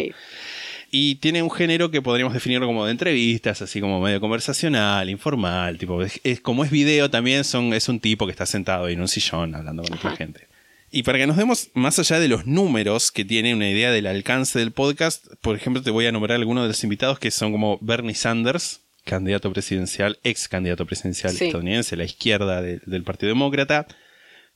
Y 0.92 1.16
tiene 1.16 1.42
un 1.42 1.50
género 1.52 1.90
que 1.92 2.02
podríamos 2.02 2.34
definirlo 2.34 2.68
como 2.68 2.86
de 2.86 2.92
entrevistas, 2.92 3.62
así 3.62 3.82
como 3.82 4.00
medio 4.00 4.22
conversacional, 4.22 5.10
informal, 5.10 5.78
tipo, 5.78 6.02
es, 6.04 6.22
es- 6.24 6.40
como 6.40 6.64
es 6.64 6.72
video 6.72 7.10
también 7.10 7.44
son, 7.44 7.74
es 7.74 7.90
un 7.90 8.00
tipo 8.00 8.26
que 8.28 8.32
está 8.32 8.46
sentado 8.46 8.86
ahí 8.86 8.94
en 8.94 9.02
un 9.02 9.08
sillón 9.08 9.56
hablando 9.56 9.84
con 9.84 9.94
otra 9.98 10.10
Ajá. 10.12 10.18
gente. 10.18 10.48
Y 10.92 11.04
para 11.04 11.18
que 11.18 11.28
nos 11.28 11.36
demos 11.36 11.70
más 11.74 11.98
allá 12.00 12.20
de 12.20 12.28
los 12.30 12.46
números 12.46 13.12
que 13.12 13.26
tiene 13.26 13.54
una 13.56 13.70
idea 13.70 13.92
del 13.92 14.06
alcance 14.08 14.60
del 14.60 14.72
podcast, 14.72 15.26
por 15.42 15.56
ejemplo, 15.56 15.82
te 15.82 15.92
voy 15.92 16.06
a 16.06 16.12
nombrar 16.12 16.38
algunos 16.38 16.64
de 16.64 16.68
los 16.70 16.84
invitados 16.84 17.20
que 17.20 17.32
son 17.32 17.52
como 17.52 17.80
Bernie 17.82 18.16
Sanders, 18.16 18.82
candidato 19.06 19.52
presidencial, 19.54 20.20
ex 20.24 20.50
candidato 20.50 20.86
presidencial 20.86 21.32
Sí. 21.34 21.46
estadounidense, 21.46 21.96
la 21.96 22.04
izquierda 22.04 22.62
de- 22.62 22.80
del 22.86 23.04
Partido 23.04 23.30
Demócrata, 23.30 23.88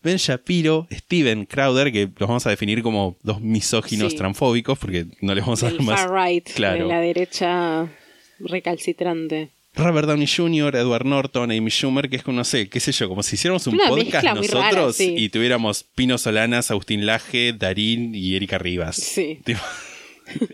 Ben 0.04 0.18
Shapiro, 0.18 0.88
Steven 0.92 1.46
Crowder, 1.46 1.92
que 1.92 2.06
los 2.18 2.28
vamos 2.28 2.46
a 2.48 2.50
definir 2.50 2.82
como 2.82 3.18
dos 3.24 3.42
misóginos 3.42 4.12
Sí. 4.14 4.18
transfóbicos, 4.18 4.78
porque 4.80 5.06
no 5.22 5.34
les 5.36 5.44
vamos 5.46 5.62
a 5.64 5.70
dar 5.72 5.82
más. 5.82 6.02
far 6.02 6.26
right, 6.28 6.50
Claro. 6.54 6.84
de 6.88 6.94
la 6.94 7.00
derecha 7.02 7.88
recalcitrante. 8.40 9.50
Robert 9.76 10.08
Downey 10.08 10.26
Jr., 10.28 10.76
Edward 10.76 11.06
Norton, 11.06 11.52
Amy 11.52 11.70
Schumer, 11.70 12.10
que 12.10 12.16
es 12.18 12.24
como, 12.24 12.38
no 12.38 12.44
sé, 12.44 12.68
qué 12.70 12.80
sé 12.80 12.92
yo, 12.92 13.08
como 13.08 13.22
si 13.24 13.36
hiciéramos 13.36 13.66
un 13.68 13.76
Una 13.76 13.88
podcast 13.88 14.26
nosotros 14.36 14.62
rara, 14.64 14.94
sí. 14.94 15.14
y 15.18 15.30
tuviéramos 15.30 15.84
Pino 15.84 16.18
Solanas, 16.18 16.72
Agustín 16.72 17.06
Laje, 17.06 17.54
Darín 17.54 18.16
y 18.16 18.36
Erika 18.36 18.58
Rivas. 18.58 18.96
Sí. 18.96 19.40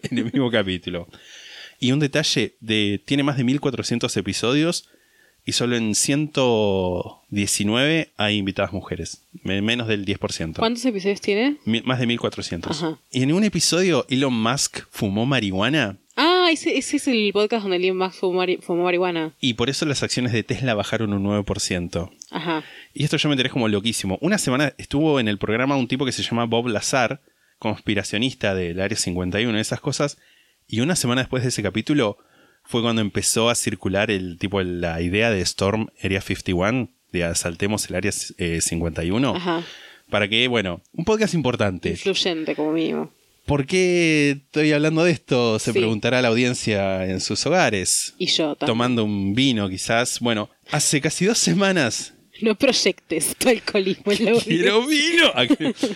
En 0.10 0.18
el 0.20 0.24
mismo 0.26 0.50
capítulo. 0.50 1.08
Y 1.80 1.92
un 1.92 2.00
detalle, 2.00 2.56
de, 2.60 3.02
tiene 3.06 3.24
más 3.24 3.38
de 3.38 3.44
1400 3.44 4.16
episodios 4.18 4.90
y 5.46 5.52
solo 5.52 5.76
en 5.76 5.94
119 5.94 8.10
hay 8.18 8.38
invitadas 8.38 8.74
mujeres, 8.74 9.22
me- 9.44 9.62
menos 9.62 9.88
del 9.88 10.06
10%. 10.06 10.56
¿Cuántos 10.58 10.86
episodios 10.86 11.22
tiene? 11.22 11.58
Mi- 11.66 11.82
Más 11.82 12.00
de 12.00 12.08
1400. 12.08 12.82
Ajá. 12.84 12.98
Y 13.12 13.22
en 13.24 13.34
un 13.34 13.44
episodio 13.44 14.06
Elon 14.10 14.34
Musk 14.34 14.80
fumó 14.90 15.26
marihuana 15.26 15.98
Ah, 16.18 16.48
ese, 16.50 16.78
ese 16.78 16.96
es 16.96 17.10
el 17.10 17.32
podcast 17.34 17.64
donde 17.64 17.76
Elon 17.78 17.98
Musk 17.98 18.20
fumó, 18.20 18.40
mari- 18.40 18.60
fumó 18.62 18.84
marihuana. 18.86 19.34
y 19.42 19.56
por 19.56 19.70
eso 19.70 19.86
las 19.86 20.02
acciones 20.02 20.32
de 20.32 20.44
Tesla 20.44 20.74
bajaron 20.74 21.12
un 21.14 21.24
9%. 21.24 22.10
Ajá. 22.32 22.64
Y 22.94 23.04
esto 23.04 23.18
yo 23.18 23.28
me 23.30 23.34
enteré 23.34 23.50
como 23.50 23.68
loquísimo. 23.68 24.18
Una 24.22 24.38
semana 24.38 24.74
estuvo 24.78 25.20
en 25.20 25.28
el 25.28 25.38
programa 25.38 25.76
un 25.76 25.88
tipo 25.90 26.06
que 26.06 26.14
se 26.14 26.24
llama 26.24 26.46
Bob 26.46 26.68
Lazar, 26.70 27.20
conspiracionista 27.60 28.56
del 28.56 28.80
Área 28.80 28.98
51, 28.98 29.60
esas 29.60 29.82
cosas. 29.82 30.18
Y 30.68 30.80
una 30.82 30.96
semana 30.96 31.22
después 31.22 31.44
de 31.44 31.50
ese 31.50 31.64
capítulo 31.64 32.18
fue 32.64 32.82
cuando 32.82 33.02
empezó 33.02 33.50
a 33.50 33.56
circular 33.56 34.10
el 34.12 34.38
tipo 34.40 34.62
la 34.64 35.02
idea 35.02 35.30
de 35.30 35.42
Storm 35.42 35.88
Area 36.04 36.22
51, 36.22 36.90
de 37.12 37.24
asaltemos 37.24 37.88
el 37.90 37.96
Área 37.96 38.12
eh, 38.38 38.60
51. 38.62 39.36
Ajá. 39.36 39.64
Para 40.10 40.28
que, 40.28 40.48
bueno, 40.48 40.82
un 40.94 41.06
podcast 41.06 41.34
importante. 41.34 41.90
Influyente, 41.90 42.56
como 42.56 42.72
mínimo. 42.72 43.12
¿Por 43.46 43.68
qué 43.68 44.38
estoy 44.44 44.72
hablando 44.72 45.04
de 45.04 45.12
esto? 45.12 45.60
Se 45.60 45.72
Sí. 45.72 45.78
preguntará 45.78 46.22
la 46.24 46.30
audiencia 46.30 47.06
en 47.06 47.22
sus 47.22 47.46
hogares. 47.46 48.16
Y 48.18 48.26
yo 48.28 48.56
también. 48.56 48.66
Tomando 48.68 49.04
un 49.04 49.36
vino, 49.36 49.70
quizás. 49.70 50.20
Bueno, 50.20 50.50
hace 50.72 51.00
casi 51.00 51.26
dos 51.26 51.38
semanas 51.38 52.14
No 52.42 52.56
proyectes 52.56 53.36
tu 53.36 53.50
alcoholismo 53.50 54.12
en 54.12 54.26
la 54.26 54.32
¡Quiero 54.42 54.74
audiencia. 54.82 55.32
vino! 55.48 55.96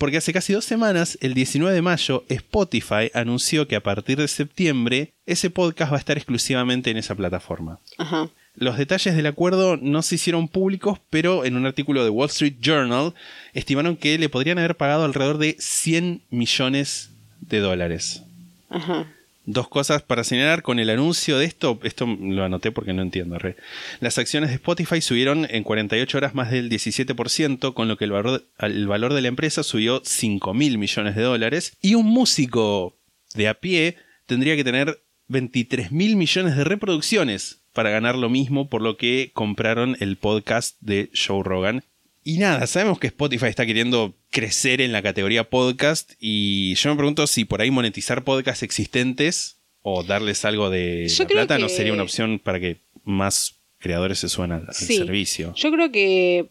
Porque 0.00 0.16
hace 0.16 0.32
casi 0.32 0.54
dos 0.54 0.64
semanas, 0.64 1.18
el 1.20 1.34
19 1.34 1.74
de 1.74 1.82
mayo, 1.82 2.24
Spotify 2.30 3.10
anunció 3.12 3.68
que 3.68 3.76
a 3.76 3.82
partir 3.82 4.16
de 4.16 4.28
septiembre 4.28 5.12
ese 5.26 5.50
podcast 5.50 5.92
va 5.92 5.96
a 5.96 5.98
estar 5.98 6.16
exclusivamente 6.16 6.90
en 6.90 6.96
esa 6.96 7.14
plataforma. 7.14 7.80
Ajá. 7.98 8.30
Los 8.54 8.78
detalles 8.78 9.14
del 9.14 9.26
acuerdo 9.26 9.76
no 9.76 10.00
se 10.00 10.14
hicieron 10.14 10.48
públicos, 10.48 10.98
pero 11.10 11.44
en 11.44 11.54
un 11.54 11.66
artículo 11.66 12.02
de 12.02 12.08
Wall 12.08 12.30
Street 12.30 12.54
Journal 12.62 13.12
estimaron 13.52 13.94
que 13.94 14.16
le 14.16 14.30
podrían 14.30 14.58
haber 14.58 14.74
pagado 14.74 15.04
alrededor 15.04 15.36
de 15.36 15.56
100 15.58 16.22
millones 16.30 17.10
de 17.42 17.58
dólares. 17.58 18.22
Ajá. 18.70 19.06
Dos 19.46 19.68
cosas 19.68 20.02
para 20.02 20.22
señalar 20.22 20.62
con 20.62 20.78
el 20.78 20.90
anuncio 20.90 21.38
de 21.38 21.46
esto, 21.46 21.80
esto 21.82 22.06
lo 22.06 22.44
anoté 22.44 22.72
porque 22.72 22.92
no 22.92 23.02
entiendo. 23.02 23.38
re. 23.38 23.56
Las 24.00 24.18
acciones 24.18 24.50
de 24.50 24.56
Spotify 24.56 25.00
subieron 25.00 25.46
en 25.50 25.64
48 25.64 26.18
horas 26.18 26.34
más 26.34 26.50
del 26.50 26.70
17%, 26.70 27.72
con 27.72 27.88
lo 27.88 27.96
que 27.96 28.04
el 28.04 28.12
valor, 28.12 28.46
el 28.58 28.86
valor 28.86 29.14
de 29.14 29.22
la 29.22 29.28
empresa 29.28 29.62
subió 29.62 30.02
5 30.04 30.52
mil 30.54 30.78
millones 30.78 31.16
de 31.16 31.22
dólares. 31.22 31.76
Y 31.80 31.94
un 31.94 32.06
músico 32.06 32.98
de 33.34 33.48
a 33.48 33.54
pie 33.54 33.96
tendría 34.26 34.56
que 34.56 34.64
tener 34.64 35.02
23 35.28 35.90
mil 35.90 36.16
millones 36.16 36.56
de 36.56 36.64
reproducciones 36.64 37.62
para 37.72 37.90
ganar 37.90 38.16
lo 38.16 38.28
mismo, 38.28 38.68
por 38.68 38.82
lo 38.82 38.96
que 38.96 39.30
compraron 39.32 39.96
el 40.00 40.16
podcast 40.16 40.76
de 40.80 41.10
Joe 41.14 41.42
Rogan. 41.42 41.84
Y 42.22 42.38
nada, 42.38 42.66
sabemos 42.66 42.98
que 42.98 43.06
Spotify 43.06 43.46
está 43.46 43.64
queriendo 43.64 44.14
crecer 44.30 44.80
en 44.80 44.92
la 44.92 45.02
categoría 45.02 45.48
podcast 45.48 46.12
y 46.20 46.74
yo 46.74 46.90
me 46.90 46.96
pregunto 46.96 47.26
si 47.26 47.44
por 47.44 47.62
ahí 47.62 47.70
monetizar 47.70 48.24
podcasts 48.24 48.62
existentes 48.62 49.56
o 49.82 50.02
darles 50.02 50.44
algo 50.44 50.68
de 50.68 51.08
Yo 51.08 51.24
la 51.24 51.28
creo 51.28 51.38
plata 51.46 51.58
no 51.58 51.68
sería 51.70 51.92
una 51.94 52.02
opción 52.02 52.38
para 52.38 52.60
que 52.60 52.76
más 53.04 53.54
creadores 53.78 54.18
se 54.18 54.28
suban 54.28 54.52
al, 54.52 54.64
al 54.68 54.74
Sí. 54.74 54.98
servicio. 54.98 55.54
Yo 55.56 55.70
creo 55.72 55.90
que 55.90 56.50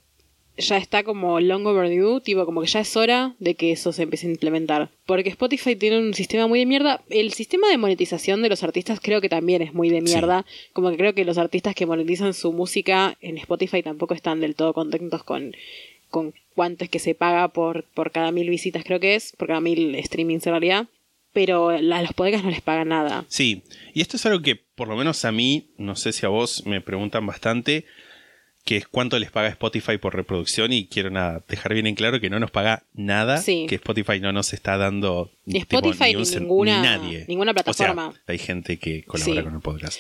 ya 0.60 0.78
está 0.78 1.04
como 1.04 1.40
long 1.40 1.66
overdue, 1.66 2.22
tipo 2.22 2.46
como 2.46 2.62
que 2.62 2.68
ya 2.68 2.82
es 2.82 2.96
hora 2.96 3.36
de 3.40 3.56
que 3.56 3.72
eso 3.72 3.92
se 3.92 4.04
empiece 4.04 4.28
a 4.28 4.32
implementar. 4.32 4.90
Porque 5.06 5.30
Spotify 5.30 5.76
tiene 5.76 6.00
un 6.00 6.14
sistema 6.14 6.48
muy 6.48 6.60
de 6.60 6.66
mierda. 6.66 7.02
El 7.10 7.34
sistema 7.34 7.70
de 7.70 7.78
monetización 7.78 8.42
de 8.42 8.50
los 8.50 8.64
artistas 8.64 9.00
creo 9.02 9.22
que 9.22 9.30
también 9.30 9.62
es 9.62 9.74
muy 9.74 9.90
de 9.90 10.02
mierda. 10.02 10.46
Como 10.74 10.92
que 10.92 10.98
creo 10.98 11.14
que 11.14 11.26
los 11.26 11.38
artistas 11.38 11.76
que 11.76 11.86
monetizan 11.86 12.34
su 12.34 12.52
música 12.52 13.18
en 13.22 13.38
Spotify 13.38 13.82
tampoco 13.82 14.14
están 14.14 14.42
del 14.42 14.56
todo 14.56 14.74
contentos 14.74 15.24
con, 15.24 15.56
con 16.10 16.34
cuánto 16.56 16.84
es 16.84 16.90
que 16.90 17.00
se 17.00 17.16
paga 17.16 17.48
por, 17.48 17.86
por 17.94 18.12
cada 18.12 18.32
mil 18.32 18.50
visitas, 18.50 18.84
creo 18.84 19.00
que 19.00 19.16
es, 19.16 19.34
por 19.38 19.48
cada 19.48 19.62
mil 19.62 19.98
streamings 20.04 20.46
en 20.46 20.52
realidad. 20.52 20.88
Pero 21.32 21.70
a 21.70 21.80
los 21.80 22.14
podcasts 22.14 22.44
no 22.44 22.50
les 22.50 22.62
pagan 22.62 22.90
nada. 22.90 23.24
Sí, 23.28 23.62
y 23.94 24.02
esto 24.02 24.18
es 24.18 24.26
algo 24.26 24.42
que 24.42 24.56
por 24.56 24.88
lo 24.88 24.96
menos 24.96 25.26
a 25.26 25.32
mí, 25.32 25.68
no 25.78 25.96
sé 25.96 26.12
si 26.12 26.26
a 26.26 26.30
vos 26.30 26.66
me 26.66 26.82
preguntan 26.82 27.26
bastante, 27.26 27.86
que 28.66 28.78
es 28.78 28.88
cuánto 28.88 29.18
les 29.18 29.32
paga 29.32 29.48
Spotify 29.50 29.98
por 29.98 30.16
reproducción 30.16 30.72
y 30.74 30.86
quiero 30.88 31.10
nada, 31.10 31.44
dejar 31.48 31.74
bien 31.74 31.88
en 31.88 31.96
claro 31.96 32.20
que 32.20 32.30
no 32.30 32.40
nos 32.40 32.52
paga 32.52 32.84
nada, 32.94 33.38
Sí. 33.38 33.66
que 33.68 33.76
Spotify 33.76 34.20
no 34.20 34.32
nos 34.32 34.54
está 34.54 34.78
dando 34.78 35.32
tipo, 35.46 35.58
Spotify 35.60 36.16
un 36.16 36.24
ni 36.24 36.40
ninguna- 36.40 36.82
nadie. 36.82 37.26
ninguna 37.28 37.52
O 37.52 37.56
sea, 37.56 37.64
plataforma. 37.64 38.14
hay 38.28 38.38
gente 38.38 38.78
que 38.78 39.04
colabora 39.04 39.42
Sí. 39.42 39.46
con 39.46 39.56
el 39.56 39.62
podcast. 39.62 40.00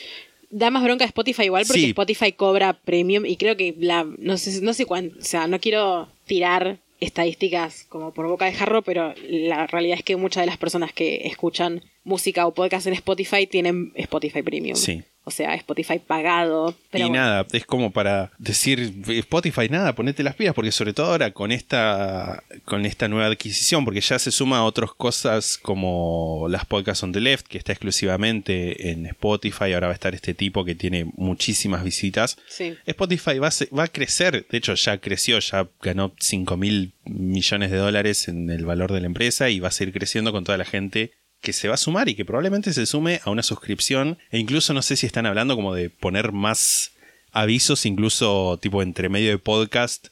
da 0.51 0.71
más 0.71 0.83
bronca 0.83 1.03
a 1.03 1.07
Spotify 1.07 1.43
igual 1.43 1.63
porque 1.67 1.81
Sí. 1.81 1.85
Spotify 1.89 2.31
cobra 2.31 2.73
premium 2.73 3.23
y 3.25 3.37
creo 3.37 3.55
que 3.55 3.75
la 3.77 4.03
no 4.17 4.35
sé 4.37 4.61
no 4.63 4.73
sé 4.73 4.85
cuánto, 4.87 5.19
o 5.19 5.21
sea, 5.23 5.45
no 5.47 5.59
quiero 5.59 6.09
tirar 6.25 6.79
estadísticas 6.99 7.85
como 7.89 8.13
por 8.13 8.27
boca 8.27 8.45
de 8.45 8.53
jarro, 8.53 8.81
pero 8.81 9.13
la 9.27 9.67
realidad 9.67 9.97
es 9.99 10.03
que 10.03 10.15
muchas 10.15 10.41
de 10.41 10.47
las 10.47 10.57
personas 10.57 10.91
que 10.93 11.21
escuchan 11.27 11.83
música 12.03 12.45
o 12.47 12.53
podcast 12.53 12.87
en 12.87 12.93
Spotify 12.93 13.45
tienen 13.47 13.91
Spotify 13.95 14.41
Premium. 14.41 14.75
Sí. 14.75 15.03
O 15.29 15.31
sea, 15.31 15.53
Spotify 15.53 15.99
pagado. 15.99 16.75
Pero 16.89 17.05
y 17.05 17.09
bueno, 17.09 17.23
nada, 17.23 17.47
es 17.51 17.63
como 17.63 17.91
para 17.91 18.31
decir 18.39 18.95
Spotify, 19.07 19.69
nada, 19.69 19.93
ponete 19.93 20.23
las 20.23 20.33
pilas, 20.33 20.55
porque 20.55 20.71
sobre 20.71 20.91
todo 20.91 21.11
ahora 21.11 21.29
con 21.29 21.51
esta, 21.51 22.41
con 22.65 22.83
esta 22.87 23.07
nueva 23.07 23.27
adquisición, 23.27 23.85
porque 23.85 24.01
ya 24.01 24.17
se 24.17 24.31
suma 24.31 24.57
a 24.57 24.63
otras 24.63 24.91
cosas 24.93 25.59
como 25.59 26.47
las 26.49 26.65
podcasts 26.65 27.03
on 27.03 27.11
the 27.11 27.21
left, 27.21 27.45
que 27.45 27.59
está 27.59 27.73
exclusivamente 27.73 28.89
en 28.89 29.05
Spotify, 29.05 29.73
ahora 29.73 29.85
va 29.85 29.93
a 29.93 29.93
estar 29.93 30.15
este 30.15 30.33
tipo 30.33 30.65
que 30.65 30.73
tiene 30.73 31.05
muchísimas 31.15 31.83
visitas. 31.83 32.39
Sí. 32.47 32.75
Spotify 32.87 33.37
va 33.37 33.49
a, 33.49 33.75
va 33.77 33.83
a 33.83 33.87
crecer, 33.87 34.47
de 34.49 34.57
hecho 34.57 34.73
ya 34.73 34.97
creció, 34.97 35.37
ya 35.37 35.67
ganó 35.79 36.11
5 36.19 36.57
mil 36.57 36.93
millones 37.05 37.69
de 37.69 37.77
dólares 37.77 38.27
en 38.27 38.49
el 38.49 38.65
valor 38.65 38.91
de 38.93 39.01
la 39.01 39.05
empresa 39.05 39.51
y 39.51 39.59
va 39.59 39.67
a 39.67 39.71
seguir 39.71 39.93
creciendo 39.93 40.31
con 40.31 40.43
toda 40.43 40.57
la 40.57 40.65
gente 40.65 41.11
que 41.41 41.53
se 41.53 41.67
va 41.67 41.75
a 41.75 41.77
sumar 41.77 42.09
y 42.09 42.15
que 42.15 42.25
probablemente 42.25 42.73
se 42.73 42.85
sume 42.85 43.21
a 43.23 43.29
una 43.29 43.43
suscripción 43.43 44.17
e 44.31 44.39
incluso 44.39 44.73
no 44.73 44.81
sé 44.81 44.95
si 44.95 45.05
están 45.05 45.25
hablando 45.25 45.55
como 45.55 45.73
de 45.73 45.89
poner 45.89 46.31
más 46.31 46.91
avisos 47.31 47.85
incluso 47.85 48.57
tipo 48.61 48.81
entre 48.81 49.09
medio 49.09 49.29
de 49.29 49.37
podcast 49.37 50.07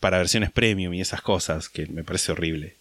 para 0.00 0.18
versiones 0.18 0.50
premium 0.50 0.94
y 0.94 1.00
esas 1.00 1.22
cosas, 1.22 1.68
que 1.68 1.86
me 1.86 2.02
parece 2.02 2.32
horrible. 2.32 2.74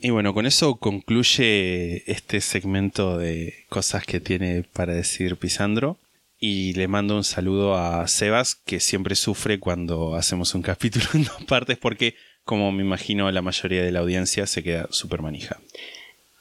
Y 0.00 0.10
bueno, 0.10 0.34
con 0.34 0.46
eso 0.46 0.76
concluye 0.76 2.10
este 2.10 2.40
segmento 2.40 3.18
de 3.18 3.66
cosas 3.68 4.04
que 4.04 4.18
tiene 4.18 4.64
para 4.72 4.94
decir 4.94 5.36
Pisandro. 5.36 5.98
Y 6.40 6.72
le 6.72 6.88
mando 6.88 7.14
un 7.16 7.22
saludo 7.22 7.76
a 7.76 8.08
Sebas, 8.08 8.56
que 8.56 8.80
siempre 8.80 9.14
sufre 9.14 9.60
cuando 9.60 10.16
hacemos 10.16 10.56
un 10.56 10.62
capítulo 10.70 11.06
en 11.14 11.24
dos 11.24 11.44
partes, 11.46 11.78
porque, 11.78 12.16
como 12.44 12.72
me 12.72 12.82
imagino, 12.82 13.30
la 13.30 13.42
mayoría 13.42 13.82
de 13.82 13.92
la 13.92 14.00
audiencia 14.00 14.48
se 14.48 14.64
queda 14.64 14.88
súper 14.90 15.22
manija. 15.22 15.60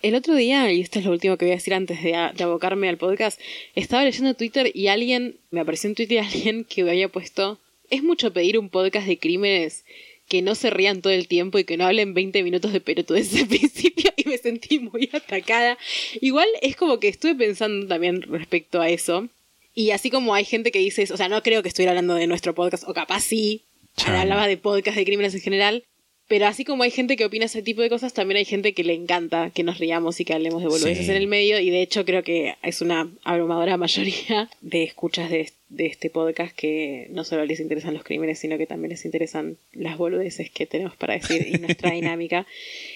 El 0.01 0.15
otro 0.15 0.35
día, 0.35 0.71
y 0.71 0.81
esto 0.81 0.99
es 0.99 1.05
lo 1.05 1.11
último 1.11 1.37
que 1.37 1.45
voy 1.45 1.51
a 1.51 1.55
decir 1.55 1.73
antes 1.73 2.01
de, 2.01 2.11
de, 2.11 2.43
abocarme 2.43 2.89
al 2.89 2.97
podcast, 2.97 3.39
estaba 3.75 4.03
leyendo 4.03 4.33
Twitter 4.33 4.71
y 4.73 4.87
alguien, 4.87 5.37
me 5.51 5.59
apareció 5.59 5.89
en 5.89 5.95
Twitter 5.95 6.19
alguien 6.23 6.63
que 6.63 6.83
me 6.83 6.91
había 6.91 7.09
puesto, 7.09 7.59
es 7.89 8.03
mucho 8.03 8.33
pedir 8.33 8.57
un 8.57 8.69
podcast 8.69 9.05
de 9.07 9.19
crímenes 9.19 9.85
que 10.27 10.41
no 10.41 10.55
se 10.55 10.69
rían 10.69 11.01
todo 11.01 11.11
el 11.11 11.27
tiempo 11.27 11.59
y 11.59 11.65
que 11.65 11.75
no 11.75 11.85
hablen 11.85 12.13
20 12.13 12.41
minutos 12.43 12.71
de 12.71 12.79
pelotudo 12.79 13.17
desde 13.17 13.41
el 13.41 13.47
principio 13.49 14.11
y 14.15 14.29
me 14.29 14.37
sentí 14.37 14.79
muy 14.79 15.09
atacada. 15.11 15.77
Igual 16.21 16.47
es 16.61 16.77
como 16.77 16.99
que 16.99 17.09
estuve 17.09 17.35
pensando 17.35 17.85
también 17.87 18.21
respecto 18.21 18.79
a 18.79 18.89
eso. 18.89 19.27
Y 19.75 19.91
así 19.91 20.09
como 20.09 20.33
hay 20.33 20.45
gente 20.45 20.71
que 20.71 20.79
dice, 20.79 21.05
o 21.11 21.17
sea, 21.17 21.27
no 21.27 21.43
creo 21.43 21.61
que 21.61 21.67
estuviera 21.67 21.91
hablando 21.91 22.15
de 22.15 22.27
nuestro 22.27 22.55
podcast, 22.55 22.85
o 22.87 22.93
capaz 22.93 23.21
sí, 23.21 23.63
hablaba 24.05 24.47
de 24.47 24.57
podcast 24.57 24.97
de 24.97 25.05
crímenes 25.05 25.33
en 25.33 25.41
general, 25.41 25.83
pero 26.31 26.47
así 26.47 26.63
como 26.63 26.83
hay 26.83 26.91
gente 26.91 27.17
que 27.17 27.25
opina 27.25 27.43
ese 27.43 27.61
tipo 27.61 27.81
de 27.81 27.89
cosas, 27.89 28.13
también 28.13 28.37
hay 28.37 28.45
gente 28.45 28.71
que 28.73 28.85
le 28.85 28.93
encanta 28.93 29.49
que 29.53 29.63
nos 29.63 29.79
riamos 29.79 30.17
y 30.21 30.23
que 30.23 30.33
hablemos 30.33 30.61
de 30.61 30.69
boludeces 30.69 31.03
Sí. 31.05 31.11
en 31.11 31.17
el 31.17 31.27
medio. 31.27 31.59
Y 31.59 31.69
de 31.71 31.81
hecho 31.81 32.05
creo 32.05 32.23
que 32.23 32.55
es 32.63 32.79
una 32.79 33.09
abrumadora 33.25 33.75
mayoría 33.75 34.49
de 34.61 34.83
escuchas 34.83 35.29
de, 35.29 35.51
de 35.67 35.87
este 35.87 36.09
podcast 36.09 36.55
que 36.55 37.07
no 37.11 37.25
solo 37.25 37.43
les 37.43 37.59
interesan 37.59 37.93
los 37.93 38.05
crímenes, 38.05 38.39
sino 38.39 38.57
que 38.57 38.65
también 38.65 38.91
les 38.91 39.03
interesan 39.03 39.57
las 39.73 39.97
boludeces 39.97 40.49
que 40.49 40.65
tenemos 40.65 40.95
para 40.95 41.15
decir 41.15 41.45
y 41.45 41.57
nuestra 41.59 41.91
dinámica. 41.99 42.47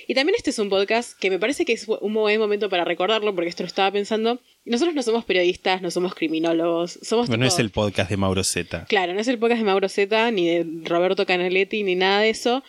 Y 0.08 0.14
también 0.14 0.36
este 0.38 0.52
es 0.52 0.60
un 0.60 0.70
podcast 0.70 1.20
que 1.20 1.30
me 1.30 1.38
parece 1.38 1.66
que 1.66 1.74
es 1.74 1.86
un 1.90 2.14
buen 2.14 2.40
momento 2.40 2.70
para 2.70 2.86
recordarlo, 2.86 3.36
porque 3.36 3.50
esto 3.50 3.64
lo 3.64 3.68
estaba 3.68 3.92
pensando. 3.92 4.40
Nosotros 4.64 4.96
no 4.96 5.04
somos 5.04 5.26
periodistas, 5.26 5.82
no 5.82 5.92
somos 5.92 6.16
criminólogos, 6.16 7.00
somos 7.02 7.28
Bueno, 7.28 7.42
no 7.44 7.48
es 7.50 7.60
el 7.60 7.70
podcast 7.70 8.10
de 8.10 8.16
Mauro 8.16 8.46
Z. 8.46 8.86
Claro, 8.88 9.14
no 9.14 9.20
es 9.20 9.28
el 9.28 9.38
podcast 9.40 9.60
de 9.60 9.66
Mauro 9.66 9.90
Zeta, 9.90 10.32
ni 10.32 10.48
de 10.48 10.66
Roberto 10.86 11.26
Canaletti, 11.26 11.84
ni 11.84 11.96
nada 11.96 12.22
de 12.22 12.30
eso. 12.30 12.64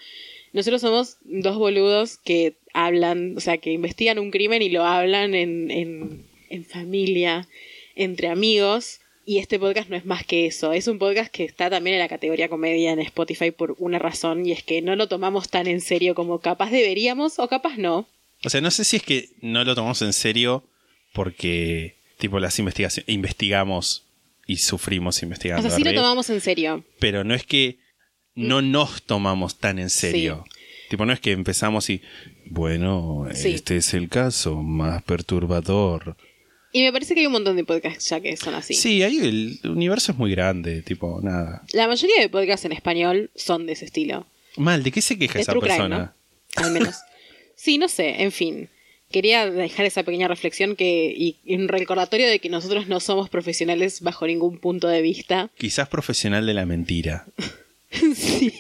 Nosotros 0.57 0.81
somos 0.81 1.19
dos 1.23 1.57
boludos 1.59 2.17
que 2.17 2.55
hablan, 2.73 3.37
o 3.37 3.41
sea, 3.41 3.59
que 3.59 3.73
investigan 3.73 4.19
un 4.19 4.31
crimen 4.31 4.63
y 4.63 4.71
lo 4.71 4.85
hablan 4.87 5.35
en, 5.35 5.71
en, 5.71 6.25
en 6.49 6.65
familia, 6.65 7.47
entre 7.95 8.29
amigos. 8.29 9.01
Y 9.27 9.37
este 9.39 9.59
podcast 9.59 9.91
no 9.91 9.97
es 9.97 10.07
más 10.07 10.25
que 10.25 10.47
eso. 10.47 10.73
Es 10.73 10.89
un 10.89 10.99
podcast 10.99 11.31
que 11.31 11.45
está 11.45 11.69
también 11.69 11.95
en 11.97 12.01
la 12.01 12.09
categoría 12.09 12.49
comedia 12.49 12.93
en 12.93 13.01
Spotify 13.01 13.51
por 13.51 13.77
una 13.79 13.99
razón, 13.99 14.47
y 14.47 14.53
es 14.53 14.63
que 14.63 14.81
no 14.81 14.97
lo 14.97 15.09
tomamos 15.09 15.51
tan 15.51 15.67
en 15.67 15.83
serio 15.83 16.15
como 16.15 16.39
capaz 16.41 16.71
deberíamos, 16.71 17.39
o 17.39 17.49
capaz 17.49 17.77
no. 17.77 18.09
O 18.43 18.49
sea, 18.49 18.63
no 18.63 18.71
sé 18.71 18.85
si 18.85 18.97
es 18.97 19.03
que 19.03 19.29
no 19.43 19.63
lo 19.63 19.75
tomamos 19.75 20.01
en 20.01 20.15
serio 20.15 20.65
porque, 21.13 21.97
tipo, 22.19 22.41
las 22.41 22.59
investigaciones, 22.59 23.09
investigamos 23.13 24.05
y 24.47 24.57
sufrimos 24.59 25.21
O 25.21 25.27
investigando. 25.27 25.69
sea, 25.69 25.77
sí 25.77 25.85
lo 25.85 25.93
tomamos 25.93 26.31
en 26.31 26.41
serio. 26.41 26.85
Pero 26.99 27.25
no 27.25 27.35
es 27.35 27.45
que 27.45 27.77
no 28.37 28.63
nos 28.63 29.03
tomamos 29.03 29.57
tan 29.59 29.79
en 29.79 29.91
serio. 29.91 30.45
Tipo, 30.89 31.05
no 31.05 31.13
es 31.13 31.19
que 31.19 31.33
empezamos 31.33 31.91
y, 31.91 32.01
bueno, 32.45 33.27
Sí. 33.33 33.51
este 33.53 33.79
es 33.79 33.93
el 33.95 34.09
caso 34.09 34.63
más 34.63 35.03
perturbador. 35.03 36.17
Y 36.73 36.83
me 36.83 36.93
parece 36.93 37.15
que 37.15 37.21
hay 37.21 37.27
un 37.27 37.33
montón 37.33 37.57
de 37.57 37.65
podcasts 37.65 38.09
ya 38.11 38.21
que 38.21 38.37
son 38.37 38.55
así. 38.55 38.75
Sí, 38.75 39.03
ahí 39.03 39.19
el 39.19 39.59
universo 39.65 40.13
es 40.13 40.19
muy 40.19 40.31
grande, 40.31 40.83
tipo, 40.83 41.21
nada. 41.23 41.63
La 41.73 41.89
mayoría 41.89 42.21
de 42.21 42.29
podcasts 42.29 42.67
en 42.67 42.73
español 42.73 43.31
son 43.35 43.67
de 43.67 43.73
ese 43.73 43.87
estilo. 43.87 44.27
Mal, 44.57 44.83
¿de 44.83 44.93
qué 44.93 45.01
se 45.03 45.19
queja 45.19 45.35
De 45.35 45.41
esa 45.43 45.53
true 45.53 45.63
crime, 45.63 45.77
persona? 45.77 46.15
¿no? 46.57 46.63
Al 46.65 46.73
menos. 46.73 46.95
sí, 47.57 47.79
no 47.79 47.89
sé, 47.89 48.23
en 48.23 48.31
fin. 48.31 48.69
Quería 49.11 49.49
dejar 49.51 49.87
esa 49.87 50.03
pequeña 50.03 50.29
reflexión 50.29 50.77
que, 50.77 51.15
y, 51.17 51.37
y 51.45 51.55
un 51.57 51.69
recordatorio 51.69 52.29
de 52.29 52.41
que 52.41 52.49
nosotros 52.49 52.89
no 52.89 53.01
somos 53.01 53.29
profesionales 53.31 54.01
bajo 54.03 54.27
ningún 54.27 54.59
punto 54.59 54.89
de 54.89 55.01
vista. 55.01 55.51
Quizás 55.57 55.89
profesional 55.89 56.45
de 56.47 56.55
la 56.55 56.67
mentira. 56.67 57.27
sí. 58.15 58.53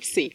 sí. 0.00 0.32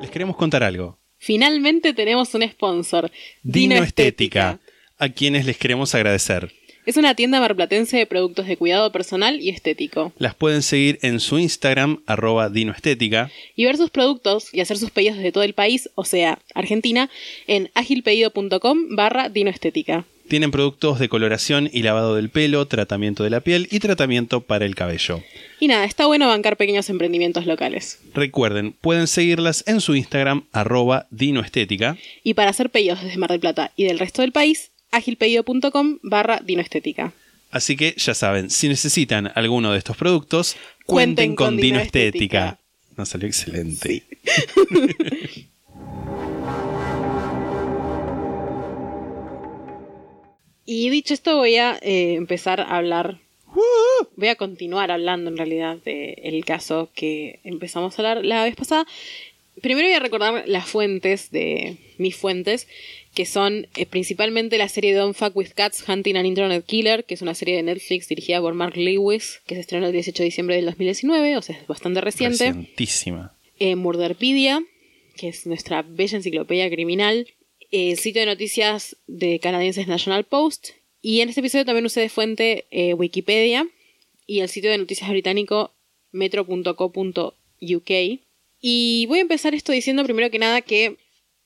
Les 0.00 0.10
queremos 0.10 0.36
contar 0.36 0.62
algo. 0.62 0.98
Finalmente 1.18 1.92
tenemos 1.92 2.34
un 2.34 2.48
sponsor. 2.48 3.10
Dino 3.42 3.76
Estética, 3.76 4.60
a 4.98 5.08
quienes 5.08 5.46
les 5.46 5.58
queremos 5.58 5.94
agradecer. 5.94 6.52
Es 6.88 6.96
una 6.96 7.14
tienda 7.14 7.38
marplatense 7.38 7.98
de 7.98 8.06
productos 8.06 8.46
de 8.46 8.56
cuidado 8.56 8.90
personal 8.90 9.42
y 9.42 9.50
estético. 9.50 10.14
Las 10.16 10.34
pueden 10.34 10.62
seguir 10.62 10.98
en 11.02 11.20
su 11.20 11.38
Instagram, 11.38 12.02
arroba 12.06 12.48
dinoestética. 12.48 13.30
Y 13.54 13.66
ver 13.66 13.76
sus 13.76 13.90
productos 13.90 14.54
y 14.54 14.60
hacer 14.60 14.78
sus 14.78 14.90
pedidos 14.90 15.18
desde 15.18 15.30
todo 15.30 15.44
el 15.44 15.52
país, 15.52 15.90
o 15.96 16.06
sea, 16.06 16.38
Argentina, 16.54 17.10
en 17.46 17.70
agilpedido.com 17.74 18.96
barra 18.96 19.28
dinoestética. 19.28 20.06
Tienen 20.28 20.50
productos 20.50 20.98
de 20.98 21.08
coloración 21.08 21.70
y 21.72 21.82
lavado 21.82 22.14
del 22.14 22.28
pelo, 22.28 22.66
tratamiento 22.66 23.24
de 23.24 23.30
la 23.30 23.40
piel 23.40 23.66
y 23.70 23.80
tratamiento 23.80 24.42
para 24.42 24.66
el 24.66 24.74
cabello. 24.74 25.22
Y 25.58 25.68
nada, 25.68 25.86
está 25.86 26.04
bueno 26.04 26.28
bancar 26.28 26.58
pequeños 26.58 26.90
emprendimientos 26.90 27.46
locales. 27.46 27.98
Recuerden, 28.12 28.72
pueden 28.72 29.06
seguirlas 29.06 29.64
en 29.66 29.80
su 29.80 29.94
Instagram, 29.94 30.44
arroba 30.52 31.06
dinoestética. 31.10 31.96
Y 32.22 32.34
para 32.34 32.50
hacer 32.50 32.68
pedidos 32.68 33.02
desde 33.02 33.16
Mar 33.16 33.30
del 33.30 33.40
Plata 33.40 33.72
y 33.74 33.84
del 33.84 33.98
resto 33.98 34.20
del 34.20 34.32
país, 34.32 34.70
agilpedido.com 34.90 35.98
barra 36.02 36.40
dinoestética. 36.44 37.14
Así 37.50 37.76
que 37.76 37.94
ya 37.96 38.12
saben, 38.12 38.50
si 38.50 38.68
necesitan 38.68 39.32
alguno 39.34 39.72
de 39.72 39.78
estos 39.78 39.96
productos, 39.96 40.56
Cuenten 40.84 41.34
cuenten 41.34 41.36
con, 41.36 41.46
con 41.46 41.56
Dino 41.56 41.66
Dino 41.66 41.80
Estética. 41.80 42.48
Estética. 42.48 42.68
Nos 42.98 43.08
salió 43.08 43.26
excelente. 43.26 44.02
Y 50.70 50.90
dicho 50.90 51.14
esto, 51.14 51.38
voy 51.38 51.56
a 51.56 51.78
eh, 51.80 52.12
empezar 52.12 52.60
a 52.60 52.76
hablar. 52.76 53.16
Voy 54.16 54.28
a 54.28 54.36
continuar 54.36 54.90
hablando 54.90 55.30
en 55.30 55.38
realidad 55.38 55.78
del 55.78 56.44
caso 56.44 56.90
que 56.94 57.40
empezamos 57.42 57.98
a 57.98 58.02
hablar 58.02 58.22
la 58.22 58.44
vez 58.44 58.54
pasada. 58.54 58.86
Primero 59.62 59.88
voy 59.88 59.96
a 59.96 60.00
recordar 60.00 60.46
las 60.46 60.68
fuentes 60.68 61.30
de 61.30 61.78
mis 61.96 62.16
fuentes, 62.16 62.68
que 63.14 63.24
son 63.24 63.66
eh, 63.76 63.86
principalmente 63.86 64.58
la 64.58 64.68
serie 64.68 64.92
Don't 64.92 65.16
Fuck 65.16 65.34
With 65.34 65.52
Cats 65.54 65.82
Hunting 65.88 66.18
an 66.18 66.26
Internet 66.26 66.66
Killer, 66.66 67.04
que 67.04 67.14
es 67.14 67.22
una 67.22 67.34
serie 67.34 67.56
de 67.56 67.62
Netflix 67.62 68.06
dirigida 68.06 68.38
por 68.38 68.52
Mark 68.52 68.76
Lewis, 68.76 69.40
que 69.46 69.54
se 69.54 69.62
estrenó 69.62 69.86
el 69.86 69.92
18 69.92 70.22
de 70.22 70.24
diciembre 70.26 70.56
del 70.56 70.66
2019, 70.66 71.38
o 71.38 71.40
sea, 71.40 71.56
es 71.56 71.66
bastante 71.66 72.02
reciente. 72.02 72.48
Recientísima. 72.48 73.32
eh, 73.58 73.74
Murderpedia, 73.74 74.62
que 75.16 75.28
es 75.28 75.46
nuestra 75.46 75.80
bella 75.80 76.18
enciclopedia 76.18 76.68
criminal, 76.68 77.26
el 77.70 77.98
sitio 77.98 78.20
de 78.20 78.26
noticias 78.26 78.96
de 79.06 79.40
canadienses 79.40 79.86
National 79.86 80.24
Post, 80.24 80.70
y 81.00 81.20
en 81.20 81.28
este 81.28 81.40
episodio 81.40 81.64
también 81.64 81.86
usé 81.86 82.00
de 82.00 82.08
fuente 82.08 82.66
eh, 82.70 82.94
Wikipedia 82.94 83.66
y 84.26 84.40
el 84.40 84.48
sitio 84.48 84.70
de 84.70 84.78
noticias 84.78 85.08
británico 85.08 85.72
metro.co.uk. 86.12 87.90
Y 88.60 89.06
voy 89.06 89.18
a 89.18 89.22
empezar 89.22 89.54
esto 89.54 89.72
diciendo 89.72 90.04
primero 90.04 90.30
que 90.30 90.38
nada 90.38 90.60
que 90.60 90.96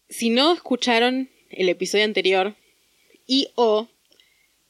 si 0.09 0.31
no 0.31 0.53
escucharon 0.55 1.29
el 1.51 1.69
episodio 1.69 2.05
anterior 2.05 2.55
y 3.27 3.49
o 3.55 3.89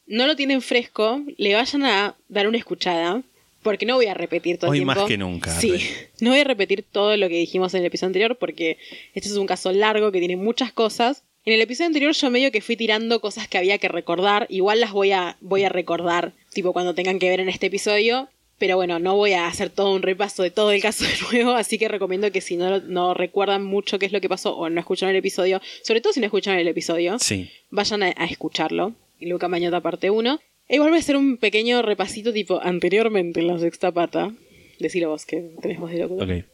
no 0.06 0.26
lo 0.26 0.34
tienen 0.36 0.60
fresco, 0.62 1.22
le 1.36 1.54
vayan 1.54 1.84
a 1.84 2.16
dar 2.28 2.48
una 2.48 2.58
escuchada. 2.58 3.22
Porque 3.62 3.86
no 3.86 3.94
voy 3.94 4.06
a 4.06 4.14
repetir 4.14 4.58
todo 4.58 4.72
Hoy 4.72 4.78
el 4.78 4.84
tiempo. 4.84 5.00
más 5.02 5.08
que 5.08 5.16
nunca, 5.16 5.60
Sí. 5.60 5.78
No 6.18 6.30
voy 6.30 6.40
a 6.40 6.44
repetir 6.44 6.82
todo 6.82 7.16
lo 7.16 7.28
que 7.28 7.36
dijimos 7.36 7.72
en 7.74 7.80
el 7.80 7.86
episodio 7.86 8.08
anterior 8.08 8.36
porque 8.36 8.76
este 9.14 9.28
es 9.28 9.36
un 9.36 9.46
caso 9.46 9.70
largo 9.72 10.10
que 10.10 10.18
tiene 10.18 10.36
muchas 10.36 10.72
cosas. 10.72 11.22
En 11.44 11.54
el 11.54 11.60
episodio 11.60 11.88
anterior 11.88 12.12
yo 12.12 12.30
medio 12.30 12.52
que 12.52 12.60
fui 12.60 12.76
tirando 12.76 13.20
cosas 13.20 13.48
que 13.48 13.58
había 13.58 13.78
que 13.78 13.88
recordar. 13.88 14.46
Igual 14.48 14.80
las 14.80 14.92
voy 14.92 15.10
a, 15.12 15.36
voy 15.40 15.64
a 15.64 15.68
recordar, 15.68 16.32
tipo 16.52 16.72
cuando 16.72 16.94
tengan 16.94 17.18
que 17.18 17.28
ver 17.28 17.40
en 17.40 17.48
este 17.48 17.66
episodio. 17.66 18.28
Pero 18.58 18.76
bueno, 18.76 19.00
no 19.00 19.16
voy 19.16 19.32
a 19.32 19.48
hacer 19.48 19.70
todo 19.70 19.92
un 19.92 20.02
repaso 20.02 20.44
de 20.44 20.52
todo 20.52 20.70
el 20.70 20.80
caso 20.80 21.04
de 21.32 21.38
nuevo, 21.40 21.52
así 21.56 21.78
que 21.78 21.88
recomiendo 21.88 22.30
que 22.30 22.40
si 22.40 22.56
no, 22.56 22.78
no 22.80 23.12
recuerdan 23.12 23.64
mucho 23.64 23.98
qué 23.98 24.06
es 24.06 24.12
lo 24.12 24.20
que 24.20 24.28
pasó 24.28 24.56
o 24.56 24.70
no 24.70 24.78
escucharon 24.78 25.10
el 25.10 25.18
episodio, 25.18 25.60
sobre 25.82 26.00
todo 26.00 26.12
si 26.12 26.20
no 26.20 26.26
escucharon 26.26 26.60
el 26.60 26.68
episodio, 26.68 27.18
Sí. 27.18 27.50
vayan 27.70 28.04
a, 28.04 28.14
a 28.16 28.24
escucharlo. 28.26 28.94
Y 29.18 29.26
Luca 29.26 29.48
Mañota 29.48 29.80
parte 29.80 30.10
1. 30.10 30.40
E 30.68 30.76
igual 30.76 30.90
voy 30.90 30.98
a 30.98 31.00
hacer 31.00 31.16
un 31.16 31.38
pequeño 31.38 31.82
repasito 31.82 32.32
tipo 32.32 32.60
anteriormente 32.62 33.40
en 33.40 33.48
la 33.48 33.58
sexta 33.58 33.90
pata. 33.90 34.32
Decilo 34.78 35.08
vos 35.10 35.26
que 35.26 35.54
tenés 35.60 35.80
voz 35.80 35.90
de 35.90 35.98
locutor. 35.98 36.30
Ok. 36.30 36.44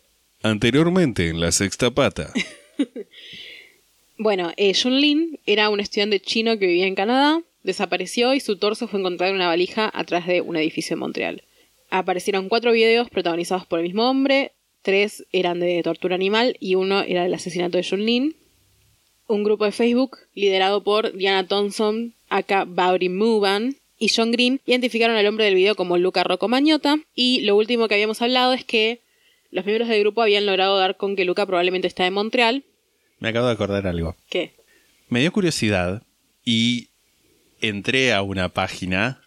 Anteriormente 0.43 1.29
en 1.29 1.41
la 1.41 1.53
sexta 1.53 1.91
pata. 1.91 2.33
Bueno, 4.19 4.53
eh, 4.57 4.73
Jun 4.75 5.01
Lin 5.01 5.39
era 5.47 5.71
un 5.71 5.79
estudiante 5.79 6.21
chino 6.21 6.59
que 6.59 6.67
vivía 6.67 6.87
en 6.87 6.97
Canadá, 6.97 7.41
desapareció 7.63 8.35
y 8.35 8.41
su 8.41 8.59
torso 8.59 8.89
fue 8.89 8.99
encontrado 8.99 9.31
en 9.31 9.37
una 9.37 9.47
valija 9.47 9.89
atrás 9.95 10.27
de 10.27 10.41
un 10.41 10.57
edificio 10.57 10.95
en 10.95 11.01
Montreal. 11.01 11.43
Aparecieron 11.89 12.49
cuatro 12.49 12.73
videos 12.73 13.09
protagonizados 13.11 13.65
por 13.67 13.79
el 13.79 13.85
mismo 13.85 14.11
hombre, 14.11 14.53
tres 14.83 15.25
eran 15.33 15.61
de 15.61 15.81
tortura 15.85 16.17
animal 16.17 16.57
y 16.59 16.75
uno 16.75 17.03
era 17.03 17.23
del 17.23 17.35
asesinato 17.35 17.79
de 17.79 17.85
Jun 17.89 18.05
Lin. 18.05 18.35
un 19.29 19.45
grupo 19.45 19.65
de 19.67 19.73
Facebook 19.73 20.19
liderado 20.35 20.83
por 20.83 21.13
Diana 21.13 21.47
Thompson, 21.47 22.15
acá 22.29 22.65
Bowdy 22.65 23.09
Muban 23.09 23.77
y 23.99 24.09
John 24.09 24.33
Green 24.33 24.61
identificaron 24.67 25.17
al 25.17 25.27
hombre 25.27 25.45
del 25.45 25.55
video 25.55 25.75
como 25.75 25.99
Luca 25.99 26.25
Rocco 26.25 26.49
Magnotta. 26.49 26.99
Y 27.15 27.41
lo 27.43 27.57
último 27.57 27.89
que 27.89 27.95
habíamos 27.95 28.23
hablado 28.23 28.53
es 28.53 28.65
que 28.65 29.01
los 29.51 29.65
miembros 29.65 29.89
del 29.89 30.01
grupo 30.01 30.23
habían 30.23 30.47
logrado 30.47 30.79
dar 30.79 30.97
con 30.97 31.17
que 31.17 31.25
Luca 31.25 31.47
probablemente 31.47 31.89
está 31.89 32.07
en 32.07 32.15
Montreal. 32.15 32.65
Me 33.21 33.29
acabo 33.29 33.47
de 33.47 33.53
acordar 33.53 33.87
algo. 33.87 34.17
¿Qué? 34.31 34.53
Me 35.09 35.21
dio 35.21 35.33
curiosidad 35.33 36.03
y 36.45 36.89
entré 37.61 38.13
a 38.13 38.23
una 38.23 38.49
página 38.51 39.21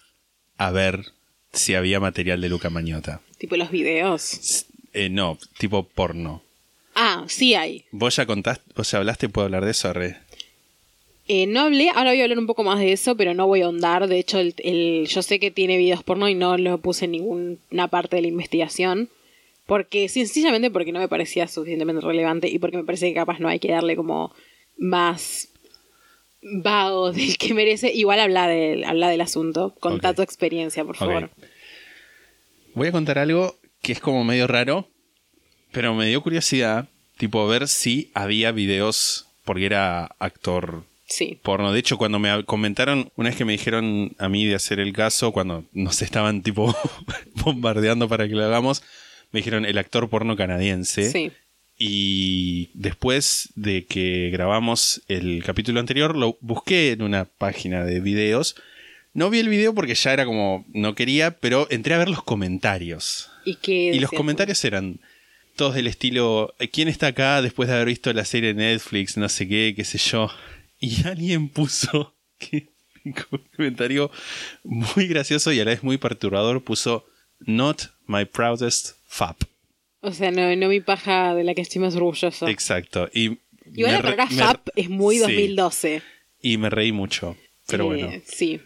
a 0.57 0.71
ver 0.71 1.05
si 1.53 1.73
había 1.75 1.99
material 1.99 2.39
de 2.41 2.49
Luca 2.49 2.69
Mañota. 2.69 3.21
Tipo 3.37 3.57
los 3.57 3.71
videos. 3.71 4.65
Eh, 4.93 5.09
no, 5.09 5.37
tipo 5.57 5.83
porno. 5.83 6.43
Ah, 6.95 7.25
sí 7.27 7.55
hay. 7.55 7.85
Vos 7.91 8.15
ya 8.15 8.25
contaste, 8.25 8.63
vos 8.75 8.89
ya 8.91 8.99
hablaste, 8.99 9.29
puedo 9.29 9.45
hablar 9.45 9.65
de 9.65 9.71
eso, 9.71 9.89
Arre. 9.89 10.17
Eh, 11.27 11.45
no 11.47 11.61
hablé, 11.61 11.89
ahora 11.89 12.11
voy 12.11 12.19
a 12.19 12.23
hablar 12.23 12.39
un 12.39 12.47
poco 12.47 12.63
más 12.63 12.79
de 12.79 12.91
eso, 12.91 13.15
pero 13.15 13.33
no 13.33 13.47
voy 13.47 13.61
a 13.61 13.65
ahondar. 13.65 14.07
De 14.07 14.19
hecho, 14.19 14.39
el, 14.39 14.53
el- 14.57 15.07
yo 15.07 15.21
sé 15.21 15.39
que 15.39 15.51
tiene 15.51 15.77
videos 15.77 16.03
porno 16.03 16.27
y 16.27 16.35
no 16.35 16.57
lo 16.57 16.77
puse 16.79 17.05
en 17.05 17.11
ninguna 17.11 17.87
parte 17.87 18.17
de 18.17 18.23
la 18.23 18.27
investigación. 18.27 19.09
Porque, 19.71 20.09
sencillamente 20.09 20.69
porque 20.69 20.91
no 20.91 20.99
me 20.99 21.07
parecía 21.07 21.47
suficientemente 21.47 22.01
relevante 22.05 22.49
y 22.49 22.59
porque 22.59 22.75
me 22.75 22.83
parece 22.83 23.07
que 23.07 23.13
capaz 23.13 23.39
no 23.39 23.47
hay 23.47 23.57
que 23.57 23.71
darle 23.71 23.95
como 23.95 24.35
más 24.77 25.47
vago 26.41 27.11
del 27.13 27.37
que 27.37 27.53
merece. 27.53 27.89
Igual 27.93 28.19
habla 28.19 28.49
del, 28.49 28.83
habla 28.83 29.07
del 29.07 29.21
asunto. 29.21 29.73
Contá 29.79 30.09
Ok. 30.09 30.15
tu 30.17 30.21
experiencia, 30.23 30.83
por 30.83 30.97
favor. 30.97 31.29
Voy 32.75 32.89
a 32.89 32.91
contar 32.91 33.17
algo 33.17 33.55
que 33.81 33.93
es 33.93 34.01
como 34.01 34.25
medio 34.25 34.45
raro, 34.45 34.89
pero 35.71 35.93
me 35.95 36.05
dio 36.05 36.21
curiosidad, 36.21 36.89
tipo 37.17 37.47
ver 37.47 37.69
si 37.69 38.11
había 38.13 38.51
videos, 38.51 39.27
porque 39.45 39.67
era 39.67 40.03
actor 40.19 40.83
Sí. 41.05 41.39
porno. 41.43 41.71
De 41.71 41.79
hecho, 41.79 41.97
cuando 41.97 42.19
me 42.19 42.43
comentaron, 42.43 43.09
una 43.15 43.29
vez 43.29 43.37
que 43.37 43.45
me 43.45 43.53
dijeron 43.53 44.11
a 44.17 44.27
mí 44.27 44.45
de 44.45 44.55
hacer 44.55 44.81
el 44.81 44.91
caso, 44.91 45.31
cuando 45.31 45.63
nos 45.71 46.01
estaban 46.01 46.41
tipo 46.41 46.75
bombardeando 47.45 48.09
para 48.09 48.27
que 48.27 48.35
lo 48.35 48.43
hagamos, 48.43 48.83
me 49.31 49.39
dijeron 49.39 49.65
el 49.65 49.77
actor 49.77 50.09
porno 50.09 50.35
canadiense. 50.35 51.11
Sí. 51.11 51.31
Y 51.77 52.69
después 52.73 53.49
de 53.55 53.85
que 53.85 54.29
grabamos 54.31 55.01
el 55.07 55.43
capítulo 55.43 55.79
anterior, 55.79 56.15
lo 56.15 56.37
busqué 56.41 56.91
en 56.91 57.01
una 57.01 57.25
página 57.25 57.83
de 57.83 57.99
videos. 57.99 58.55
No 59.13 59.29
vi 59.29 59.39
el 59.39 59.49
video 59.49 59.73
porque 59.73 59.95
ya 59.95 60.13
era 60.13 60.25
como, 60.25 60.63
no 60.73 60.93
quería, 60.95 61.31
pero 61.31 61.67
entré 61.71 61.95
a 61.95 61.97
ver 61.97 62.09
los 62.09 62.23
comentarios. 62.23 63.29
Y, 63.45 63.55
que 63.55 63.91
Y 63.93 63.99
los 63.99 64.11
comentarios 64.11 64.63
eran 64.63 64.99
todos 65.55 65.75
del 65.75 65.87
estilo, 65.87 66.55
¿quién 66.71 66.87
está 66.87 67.07
acá 67.07 67.41
después 67.41 67.67
de 67.67 67.75
haber 67.75 67.87
visto 67.87 68.13
la 68.13 68.25
serie 68.25 68.53
de 68.53 68.61
Netflix? 68.61 69.17
No 69.17 69.27
sé 69.27 69.47
qué, 69.47 69.73
qué 69.75 69.83
sé 69.83 69.97
yo. 69.97 70.29
Y 70.79 71.03
alguien 71.07 71.49
puso 71.49 72.13
que, 72.37 72.69
un 73.03 73.13
comentario 73.55 74.11
muy 74.63 75.07
gracioso 75.07 75.51
y 75.51 75.59
a 75.59 75.65
la 75.65 75.71
vez 75.71 75.83
muy 75.83 75.97
perturbador, 75.97 76.63
puso, 76.63 77.05
Not 77.39 77.89
my 78.05 78.25
proudest 78.25 79.00
fap. 79.11 79.37
O 79.99 80.11
sea, 80.13 80.31
no, 80.31 80.55
no 80.55 80.69
mi 80.69 80.79
paja 80.79 81.35
de 81.35 81.43
la 81.43 81.53
que 81.53 81.61
estoy 81.61 81.81
más 81.81 81.95
orgulloso. 81.95 82.47
Exacto. 82.47 83.09
Y 83.13 83.37
Igual 83.75 83.91
me 83.91 83.91
la 83.91 84.01
palabra 84.01 84.25
me- 84.31 84.35
FAP 84.41 84.69
es 84.75 84.89
muy 84.89 85.15
sí, 85.17 85.21
2012. 85.21 86.01
y 86.41 86.57
me 86.57 86.69
reí 86.69 86.91
mucho. 86.91 87.35
Pero 87.67 87.83
Eh, 87.93 88.03
bueno, 88.03 88.21
Sí. 88.25 88.59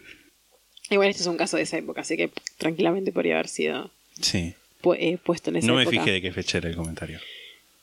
Igual 0.88 1.08
este 1.10 1.22
es 1.22 1.26
un 1.26 1.36
caso 1.36 1.56
de 1.56 1.64
esa 1.64 1.78
época, 1.78 2.02
así 2.02 2.16
que 2.16 2.30
tranquilamente 2.58 3.10
podría 3.10 3.34
haber 3.34 3.48
sido 3.48 3.90
sí. 4.20 4.54
pu- 4.82 4.96
eh, 4.98 5.18
puesto 5.22 5.50
en 5.50 5.56
esa 5.56 5.66
No 5.66 5.74
me 5.74 5.82
época. 5.82 5.98
fijé 5.98 6.12
de 6.12 6.22
qué 6.22 6.30
fecha 6.32 6.58
era 6.58 6.68
el 6.68 6.76
comentario. 6.76 7.18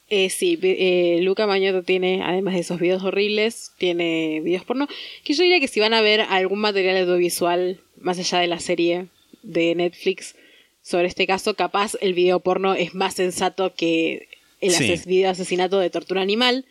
Eh, 0.10 0.30
sí, 0.30 0.58
eh, 0.63 1.19
Luca 1.21 1.45
Mañoto 1.45 1.84
tiene, 1.84 2.21
además 2.23 2.54
de 2.54 2.62
esos 2.62 2.80
videos 2.80 3.04
horribles, 3.04 3.71
tiene 3.78 4.39
videos 4.41 4.63
porno. 4.63 4.88
Que 5.26 5.34
yo 5.34 5.43
diría 5.43 5.60
que 5.60 5.67
si 5.67 5.80
van 5.82 5.93
a 5.93 6.02
ver 6.02 6.21
algún 6.21 6.60
material 6.60 6.97
audiovisual 6.97 7.80
más 7.99 8.19
allá 8.19 8.39
de 8.39 8.47
la 8.47 8.60
serie 8.60 9.08
de 9.43 9.76
Netflix 9.76 10.36
sobre 10.84 11.08
este 11.08 11.26
caso, 11.26 11.56
capaz 11.56 11.93
el 12.02 12.13
video 12.13 12.41
porno 12.41 12.76
es 12.76 12.93
más 12.93 13.15
sensato 13.15 13.74
que 13.74 14.28
el 14.62 14.72
Sí. 14.72 14.93
video 15.08 15.32
asesinato 15.32 15.80
de 15.80 15.89
tortura 15.89 16.22
animal. 16.22 16.65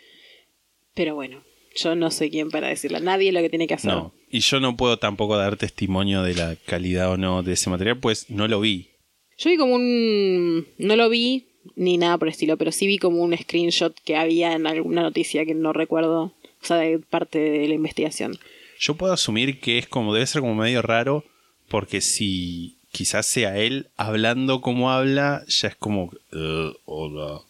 Pero 0.94 1.14
bueno, 1.16 1.42
yo 1.75 1.94
no 1.96 2.11
soy 2.11 2.31
quien 2.31 2.51
para 2.51 2.68
decirle 2.68 2.98
a 2.98 3.01
nadie 3.01 3.33
lo 3.33 3.40
que 3.40 3.51
tiene 3.51 3.66
que 3.66 3.75
hacer. 3.75 3.90
No. 3.90 4.14
Y 4.31 4.40
yo 4.40 4.61
no 4.61 4.77
puedo 4.77 4.98
tampoco 4.98 5.37
dar 5.37 5.57
testimonio 5.57 6.22
de 6.22 6.35
la 6.35 6.57
calidad 6.66 7.11
o 7.11 7.16
no 7.16 7.42
de 7.42 7.55
ese 7.55 7.68
material, 7.70 7.98
pues 7.98 8.31
no 8.31 8.46
lo 8.46 8.61
vi. 8.61 8.90
Yo 9.38 9.51
vi 9.51 9.57
como 9.57 9.75
un... 9.75 10.66
No 10.79 10.94
lo 10.96 11.09
vi 11.09 11.48
ni 11.75 11.96
nada 11.96 12.18
por 12.18 12.29
el 12.29 12.33
estilo, 12.33 12.57
pero 12.57 12.72
sí 12.72 12.87
vi 12.87 12.98
como 12.98 13.22
un 13.22 13.37
screenshot 13.37 13.94
que 14.05 14.16
había 14.16 14.53
en 14.53 14.66
alguna 14.66 15.03
noticia 15.03 15.44
que 15.46 15.55
no 15.55 15.72
recuerdo, 15.72 16.22
o 16.22 16.64
sea, 16.64 16.77
de 16.77 16.98
parte 16.98 17.38
de 17.38 17.68
la 17.68 17.75
investigación. 17.75 18.38
Yo 18.79 18.94
puedo 18.94 19.12
asumir 19.12 19.61
que 19.61 19.79
es 19.79 19.87
como, 19.87 20.12
debe 20.12 20.27
ser 20.27 20.40
como 20.40 20.55
medio 20.55 20.83
raro, 20.83 21.25
porque 21.68 22.01
si 22.01 22.79
quizás 22.92 23.26
sea 23.26 23.59
él 23.59 23.88
hablando 23.96 24.61
como 24.61 24.90
habla, 24.92 25.42
ya 25.48 25.68
es 25.68 25.76
como, 25.76 26.12
"Eh, 26.33 26.72
hola, 26.85 27.40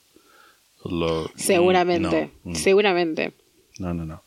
hola". 0.82 1.30
Seguramente, 1.36 2.30
No, 2.44 2.50
mm, 2.52 2.54
seguramente. 2.54 3.32
no, 3.78 3.92
no, 3.92 4.06
no. 4.06 4.22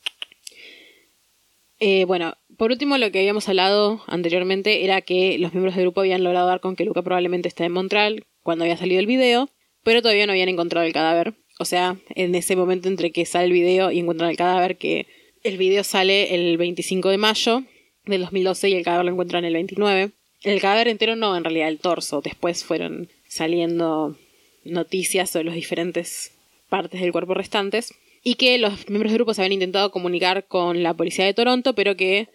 Eh, 1.79 2.05
bueno, 2.05 2.35
por 2.57 2.71
último, 2.71 2.97
lo 2.97 3.11
que 3.11 3.19
habíamos 3.19 3.49
hablado 3.49 4.01
anteriormente 4.07 4.85
era 4.85 5.01
que 5.01 5.37
los 5.39 5.53
miembros 5.53 5.75
del 5.75 5.85
grupo 5.85 6.01
habían 6.01 6.23
logrado 6.23 6.47
dar 6.47 6.61
con 6.61 6.75
que 6.75 6.85
Luca 6.85 7.01
probablemente 7.01 7.47
está 7.47 7.65
en 7.65 7.73
Montreal 7.73 8.25
cuando 8.43 8.63
había 8.63 8.77
salido 8.77 8.99
el 8.99 9.07
video, 9.07 9.49
pero 9.83 10.01
todavía 10.01 10.25
no 10.25 10.31
habían 10.31 10.49
encontrado 10.49 10.85
el 10.85 10.93
cadáver. 10.93 11.33
O 11.59 11.65
sea, 11.65 11.97
en 12.15 12.35
ese 12.35 12.55
momento 12.55 12.87
entre 12.87 13.11
que 13.11 13.25
sale 13.25 13.45
el 13.45 13.51
video 13.53 13.91
y 13.91 13.99
encuentran 13.99 14.29
el 14.29 14.37
cadáver, 14.37 14.77
que 14.77 15.07
el 15.43 15.57
video 15.57 15.83
sale 15.83 16.33
el 16.35 16.57
25 16.57 17.09
de 17.09 17.17
mayo 17.17 17.63
del 18.05 18.21
2012 18.21 18.69
y 18.69 18.73
el 18.75 18.83
cadáver 18.83 19.05
lo 19.05 19.11
encuentran 19.11 19.45
el 19.45 19.53
29. 19.53 20.11
El 20.45 20.61
cadáver 20.61 20.87
entero 20.87 21.15
no, 21.15 21.35
en 21.35 21.43
realidad 21.43 21.67
el 21.67 21.79
torso. 21.79 22.21
Después 22.21 22.63
fueron 22.63 23.09
saliendo 23.27 24.15
noticias 24.63 25.29
sobre 25.29 25.45
las 25.45 25.55
diferentes 25.55 26.31
partes 26.69 27.01
del 27.01 27.11
cuerpo 27.11 27.33
restantes. 27.33 27.93
Y 28.23 28.35
que 28.35 28.57
los 28.57 28.87
miembros 28.89 29.11
del 29.11 29.19
grupo 29.19 29.33
se 29.33 29.41
habían 29.41 29.53
intentado 29.53 29.91
comunicar 29.91 30.45
con 30.45 30.81
la 30.83 30.93
policía 30.93 31.25
de 31.25 31.33
Toronto, 31.33 31.73
pero 31.75 31.95
que 31.95 32.27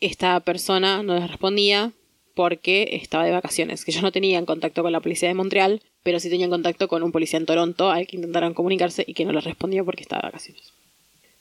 esta 0.00 0.38
persona 0.40 1.02
no 1.02 1.14
les 1.14 1.28
respondía 1.28 1.92
porque 2.34 2.90
estaba 2.92 3.24
de 3.24 3.32
vacaciones. 3.32 3.84
Que 3.84 3.90
ellos 3.92 4.02
no 4.02 4.12
tenían 4.12 4.46
contacto 4.46 4.82
con 4.82 4.92
la 4.92 5.00
policía 5.00 5.28
de 5.28 5.34
Montreal, 5.34 5.80
pero 6.02 6.20
sí 6.20 6.28
tenían 6.30 6.50
contacto 6.50 6.88
con 6.88 7.02
un 7.02 7.12
policía 7.12 7.38
en 7.38 7.46
Toronto 7.46 7.90
al 7.90 8.06
que 8.06 8.16
intentaron 8.16 8.54
comunicarse 8.54 9.04
y 9.06 9.14
que 9.14 9.24
no 9.24 9.32
les 9.32 9.44
respondió 9.44 9.84
porque 9.84 10.02
estaba 10.02 10.22
de 10.22 10.28
vacaciones. 10.28 10.72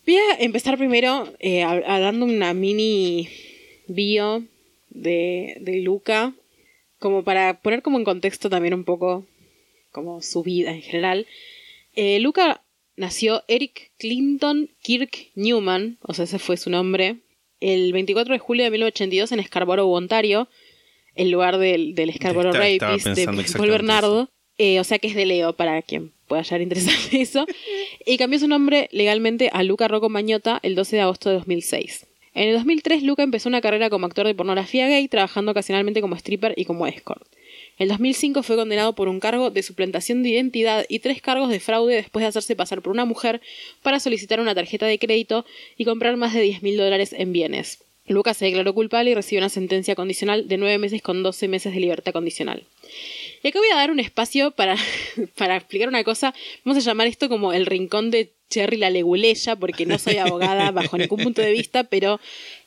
Voy 0.06 0.16
a 0.16 0.36
empezar 0.40 0.78
primero 0.78 1.32
eh, 1.40 1.62
hab- 1.64 1.84
dando 1.86 2.26
una 2.26 2.54
mini 2.54 3.30
bio 3.88 4.44
de, 4.94 5.58
de 5.60 5.82
Luca, 5.82 6.34
como 7.00 7.24
para 7.24 7.62
poner 7.62 7.82
como 7.82 7.98
en 7.98 8.06
contexto 8.06 8.50
también 8.50 8.74
un 8.74 8.84
poco 8.86 9.26
como 9.92 10.22
su 10.22 10.42
vida 10.44 10.72
en 10.72 10.82
general. 10.82 11.28
Eh, 11.96 12.20
Luca 12.20 12.64
nació 12.96 13.44
Eric 13.48 13.92
Clinton 13.98 14.70
Kirk 14.82 15.32
Newman, 15.36 15.98
o 16.02 16.14
sea, 16.14 16.26
ese 16.26 16.40
fue 16.40 16.58
su 16.58 16.70
nombre, 16.70 17.18
el 17.60 17.92
24 17.94 18.34
de 18.34 18.40
julio 18.40 18.64
de 18.64 18.72
1982 18.72 19.32
en 19.32 19.44
Scarborough, 19.44 19.94
Ontario, 19.94 20.48
el 21.16 21.30
lugar 21.30 21.58
del, 21.58 21.96
del 21.96 22.14
Scarborough 22.14 22.56
Está- 22.56 22.88
Rapids 22.90 23.16
de 23.16 23.26
Paul 23.58 23.70
Bernardo. 23.70 24.30
Eh, 24.60 24.80
o 24.80 24.84
sea 24.84 25.00
que 25.00 25.08
es 25.08 25.16
de 25.16 25.26
Leo, 25.26 25.54
para 25.56 25.82
quien 25.82 26.14
pueda 26.28 26.44
hallar 26.44 26.62
interesante 26.62 27.20
eso. 27.22 27.46
Y 28.06 28.18
cambió 28.18 28.38
su 28.38 28.48
nombre 28.48 28.88
legalmente 28.92 29.50
a 29.54 29.64
Luca 29.64 29.88
Rocco 29.88 30.10
Mañota 30.10 30.60
el 30.62 30.76
12 30.76 30.98
de 30.98 31.02
agosto 31.02 31.30
de 31.30 31.36
2006. 31.38 32.06
En 32.36 32.50
el 32.50 32.56
2003, 32.56 33.04
Luca 33.04 33.22
empezó 33.22 33.48
una 33.48 33.62
carrera 33.62 33.90
como 33.90 34.08
actor 34.08 34.26
de 34.26 34.34
pornografía 34.34 34.88
gay, 34.88 35.08
trabajando 35.08 35.52
ocasionalmente 35.52 36.02
como 36.02 36.16
stripper 36.16 36.54
y 36.58 36.66
como 36.66 36.88
escort. 36.88 37.24
En 37.78 37.86
el 37.86 37.90
2005 37.90 38.44
fue 38.44 38.56
condenado 38.56 38.94
por 38.94 39.08
un 39.08 39.20
cargo 39.20 39.52
de 39.52 39.62
suplantación 39.62 40.24
de 40.24 40.30
identidad 40.30 40.86
y 40.90 41.00
tres 41.00 41.22
cargos 41.22 41.50
de 41.50 41.60
fraude 41.60 41.96
después 41.96 42.24
de 42.24 42.28
hacerse 42.28 42.56
pasar 42.56 42.82
por 42.82 42.92
una 42.92 43.06
mujer 43.06 43.42
para 43.82 44.00
solicitar 44.00 44.40
una 44.40 44.56
tarjeta 44.56 44.86
de 44.88 45.00
crédito 45.00 45.46
y 45.78 45.86
comprar 45.86 46.18
más 46.18 46.34
de 46.34 46.42
10 46.42 46.64
mil 46.64 46.78
dólares 46.78 47.14
en 47.14 47.34
bienes. 47.34 47.84
Lucas 48.06 48.38
se 48.38 48.46
declaró 48.46 48.74
culpable 48.74 49.12
y 49.12 49.14
recibió 49.14 49.40
una 49.40 49.50
sentencia 49.50 49.96
condicional 49.96 50.48
de 50.48 50.58
9 50.58 50.78
meses 50.78 51.02
con 51.02 51.24
12 51.24 51.48
meses 51.48 51.74
de 51.74 51.80
libertad 51.80 52.12
condicional. 52.12 52.64
Y 53.44 53.48
acá 53.48 53.60
voy 53.60 53.70
a 53.72 53.76
dar 53.76 53.92
un 53.92 54.00
espacio 54.00 54.52
para, 54.52 54.76
para 55.38 55.56
explicar 55.56 55.88
una 55.88 56.04
cosa. 56.04 56.34
Vamos 56.66 56.84
a 56.84 56.88
llamar 56.88 57.08
esto 57.08 57.30
como 57.30 57.54
el 57.54 57.66
rincón 57.66 58.12
de 58.12 58.32
Cherry 58.54 58.78
la 58.78 58.90
leguleya, 58.90 59.56
porque 59.56 59.86
no 59.86 59.98
soy 59.98 60.18
abogada 60.18 60.72
bajo 60.72 60.98
ningún 60.98 61.24
punto 61.24 61.42
de 61.42 61.52
vista, 61.52 61.84
pero 61.86 62.20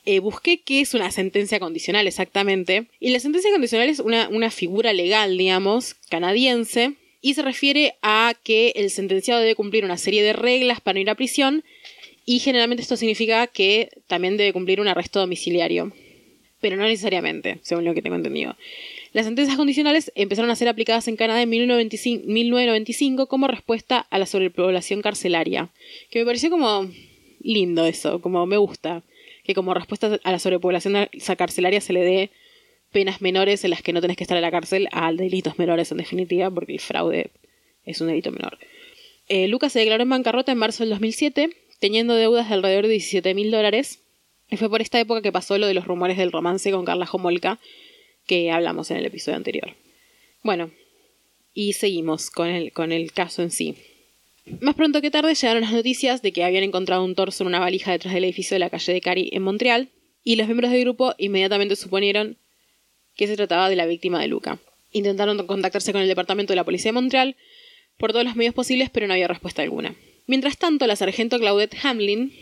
eh, 0.04 0.18
busqué 0.18 0.60
qué 0.60 0.80
es 0.80 0.94
una 0.94 1.10
sentencia 1.10 1.60
condicional 1.60 2.06
exactamente. 2.06 2.86
Y 2.98 3.10
la 3.10 3.20
sentencia 3.20 3.50
condicional 3.50 3.88
es 3.88 4.00
una, 4.00 4.28
una 4.28 4.50
figura 4.50 4.92
legal, 4.92 5.38
digamos, 5.38 5.94
canadiense, 6.10 6.94
y 7.20 7.34
se 7.34 7.42
refiere 7.42 7.94
a 8.02 8.34
que 8.42 8.72
el 8.76 8.90
sentenciado 8.90 9.40
debe 9.40 9.54
cumplir 9.54 9.84
una 9.84 9.96
serie 9.96 10.22
de 10.22 10.32
reglas 10.32 10.80
para 10.80 10.94
no 10.94 11.00
ir 11.00 11.10
a 11.10 11.14
prisión, 11.14 11.64
y 12.24 12.40
generalmente 12.40 12.82
esto 12.82 12.96
significa 12.96 13.46
que 13.46 13.88
también 14.08 14.36
debe 14.36 14.52
cumplir 14.52 14.80
un 14.80 14.88
arresto 14.88 15.20
domiciliario. 15.20 15.92
Pero 16.60 16.76
no 16.76 16.84
necesariamente, 16.84 17.60
según 17.62 17.84
lo 17.84 17.94
que 17.94 18.02
tengo 18.02 18.16
entendido. 18.16 18.56
Las 19.16 19.24
sentencias 19.24 19.56
condicionales 19.56 20.12
empezaron 20.14 20.50
a 20.50 20.56
ser 20.56 20.68
aplicadas 20.68 21.08
en 21.08 21.16
Canadá 21.16 21.40
en 21.40 21.48
1995, 21.48 22.24
1995 22.26 23.28
como 23.28 23.48
respuesta 23.48 24.06
a 24.10 24.18
la 24.18 24.26
sobrepoblación 24.26 25.00
carcelaria, 25.00 25.70
que 26.10 26.18
me 26.18 26.26
pareció 26.26 26.50
como 26.50 26.86
lindo 27.40 27.86
eso, 27.86 28.20
como 28.20 28.44
me 28.44 28.58
gusta. 28.58 29.04
Que 29.42 29.54
como 29.54 29.72
respuesta 29.72 30.20
a 30.22 30.32
la 30.32 30.38
sobrepoblación 30.38 31.08
carcelaria 31.38 31.80
se 31.80 31.94
le 31.94 32.02
dé 32.02 32.30
penas 32.92 33.22
menores 33.22 33.64
en 33.64 33.70
las 33.70 33.80
que 33.80 33.94
no 33.94 34.02
tenés 34.02 34.18
que 34.18 34.24
estar 34.24 34.36
en 34.36 34.42
la 34.42 34.50
cárcel 34.50 34.86
a 34.92 35.10
delitos 35.14 35.58
menores 35.58 35.90
en 35.92 35.96
definitiva, 35.96 36.50
porque 36.50 36.74
el 36.74 36.80
fraude 36.80 37.30
es 37.86 38.02
un 38.02 38.08
delito 38.08 38.32
menor. 38.32 38.58
Eh, 39.30 39.48
Lucas 39.48 39.72
se 39.72 39.78
declaró 39.78 40.02
en 40.02 40.10
bancarrota 40.10 40.52
en 40.52 40.58
marzo 40.58 40.82
del 40.82 40.90
2007, 40.90 41.56
teniendo 41.80 42.14
deudas 42.14 42.50
de 42.50 42.54
alrededor 42.56 42.82
de 42.82 42.90
17 42.90 43.32
mil 43.32 43.50
dólares. 43.50 44.02
Y 44.50 44.58
fue 44.58 44.68
por 44.68 44.82
esta 44.82 45.00
época 45.00 45.22
que 45.22 45.32
pasó 45.32 45.56
lo 45.56 45.66
de 45.66 45.72
los 45.72 45.86
rumores 45.86 46.18
del 46.18 46.32
romance 46.32 46.70
con 46.70 46.84
Carla 46.84 47.08
Homolka, 47.10 47.58
que 48.26 48.50
hablamos 48.50 48.90
en 48.90 48.98
el 48.98 49.06
episodio 49.06 49.36
anterior. 49.36 49.74
Bueno, 50.42 50.70
y 51.54 51.72
seguimos 51.72 52.30
con 52.30 52.48
el, 52.48 52.72
con 52.72 52.92
el 52.92 53.12
caso 53.12 53.42
en 53.42 53.50
sí. 53.50 53.76
Más 54.60 54.74
pronto 54.74 55.00
que 55.00 55.10
tarde 55.10 55.34
llegaron 55.34 55.62
las 55.62 55.72
noticias 55.72 56.22
de 56.22 56.32
que 56.32 56.44
habían 56.44 56.62
encontrado 56.62 57.04
un 57.04 57.14
torso 57.14 57.42
en 57.42 57.48
una 57.48 57.58
valija 57.58 57.90
detrás 57.90 58.14
del 58.14 58.24
edificio 58.24 58.54
de 58.54 58.60
la 58.60 58.70
calle 58.70 58.92
de 58.92 59.00
Cari 59.00 59.30
en 59.32 59.42
Montreal, 59.42 59.88
y 60.22 60.36
los 60.36 60.46
miembros 60.46 60.70
del 60.70 60.80
grupo 60.82 61.14
inmediatamente 61.18 61.76
suponieron 61.76 62.36
que 63.16 63.26
se 63.26 63.36
trataba 63.36 63.70
de 63.70 63.76
la 63.76 63.86
víctima 63.86 64.20
de 64.20 64.28
Luca. 64.28 64.60
Intentaron 64.92 65.44
contactarse 65.46 65.92
con 65.92 66.02
el 66.02 66.08
departamento 66.08 66.52
de 66.52 66.56
la 66.56 66.64
policía 66.64 66.90
de 66.90 66.94
Montreal 66.94 67.36
por 67.96 68.12
todos 68.12 68.24
los 68.24 68.36
medios 68.36 68.54
posibles, 68.54 68.90
pero 68.90 69.06
no 69.06 69.14
había 69.14 69.28
respuesta 69.28 69.62
alguna. 69.62 69.94
Mientras 70.26 70.58
tanto, 70.58 70.86
la 70.86 70.96
sargento 70.96 71.38
Claudette 71.38 71.76
Hamlin 71.82 72.32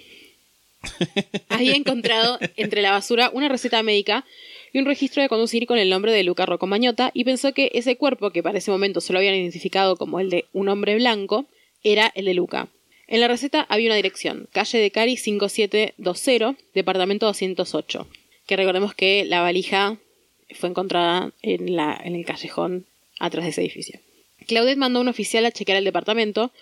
había 1.48 1.74
encontrado 1.74 2.38
entre 2.56 2.82
la 2.82 2.92
basura 2.92 3.30
una 3.32 3.48
receta 3.48 3.82
médica 3.82 4.24
y 4.72 4.78
un 4.78 4.86
registro 4.86 5.22
de 5.22 5.28
conducir 5.28 5.66
con 5.66 5.78
el 5.78 5.90
nombre 5.90 6.12
de 6.12 6.24
Luca 6.24 6.46
Rocco 6.46 6.66
Mañota 6.66 7.10
y 7.14 7.24
pensó 7.24 7.52
que 7.52 7.70
ese 7.74 7.96
cuerpo, 7.96 8.30
que 8.30 8.42
para 8.42 8.58
ese 8.58 8.70
momento 8.70 9.00
solo 9.00 9.18
habían 9.18 9.34
identificado 9.34 9.96
como 9.96 10.20
el 10.20 10.30
de 10.30 10.46
un 10.52 10.68
hombre 10.68 10.96
blanco, 10.96 11.46
era 11.82 12.10
el 12.14 12.24
de 12.24 12.34
Luca. 12.34 12.68
En 13.06 13.20
la 13.20 13.28
receta 13.28 13.66
había 13.68 13.88
una 13.88 13.96
dirección, 13.96 14.48
calle 14.52 14.78
de 14.78 14.90
Cari 14.90 15.16
5720, 15.16 16.56
departamento 16.74 17.26
208, 17.26 18.08
que 18.46 18.56
recordemos 18.56 18.94
que 18.94 19.24
la 19.26 19.42
valija 19.42 19.98
fue 20.54 20.70
encontrada 20.70 21.32
en, 21.42 21.76
la, 21.76 22.00
en 22.02 22.14
el 22.14 22.24
callejón 22.24 22.86
atrás 23.18 23.44
de 23.44 23.50
ese 23.50 23.60
edificio. 23.60 24.00
Claudette 24.46 24.78
mandó 24.78 24.98
a 24.98 25.02
un 25.02 25.08
oficial 25.08 25.44
a 25.44 25.52
chequear 25.52 25.78
el 25.78 25.84
departamento. 25.84 26.52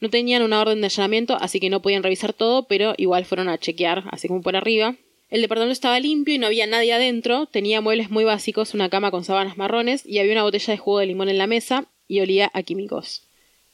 No 0.00 0.10
tenían 0.10 0.42
una 0.42 0.60
orden 0.60 0.80
de 0.80 0.86
allanamiento, 0.86 1.36
así 1.40 1.60
que 1.60 1.70
no 1.70 1.82
podían 1.82 2.02
revisar 2.02 2.32
todo, 2.32 2.66
pero 2.66 2.94
igual 2.96 3.24
fueron 3.24 3.48
a 3.48 3.58
chequear, 3.58 4.04
así 4.10 4.28
como 4.28 4.42
por 4.42 4.56
arriba. 4.56 4.96
El 5.30 5.40
departamento 5.40 5.72
estaba 5.72 5.98
limpio 5.98 6.34
y 6.34 6.38
no 6.38 6.46
había 6.46 6.66
nadie 6.66 6.92
adentro. 6.92 7.46
Tenía 7.46 7.80
muebles 7.80 8.10
muy 8.10 8.24
básicos, 8.24 8.74
una 8.74 8.88
cama 8.88 9.10
con 9.10 9.24
sábanas 9.24 9.56
marrones 9.56 10.06
y 10.06 10.18
había 10.18 10.32
una 10.32 10.42
botella 10.44 10.72
de 10.72 10.78
jugo 10.78 11.00
de 11.00 11.06
limón 11.06 11.28
en 11.28 11.38
la 11.38 11.46
mesa 11.46 11.86
y 12.06 12.20
olía 12.20 12.50
a 12.54 12.62
químicos. 12.62 13.22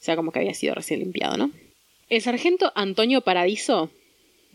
O 0.01 0.03
sea, 0.03 0.17
como 0.17 0.33
que 0.33 0.39
había 0.39 0.55
sido 0.55 0.75
recién 0.75 1.01
limpiado, 1.01 1.37
¿no? 1.37 1.51
El 2.09 2.23
sargento 2.23 2.73
Antonio 2.75 3.21
Paradiso. 3.21 3.91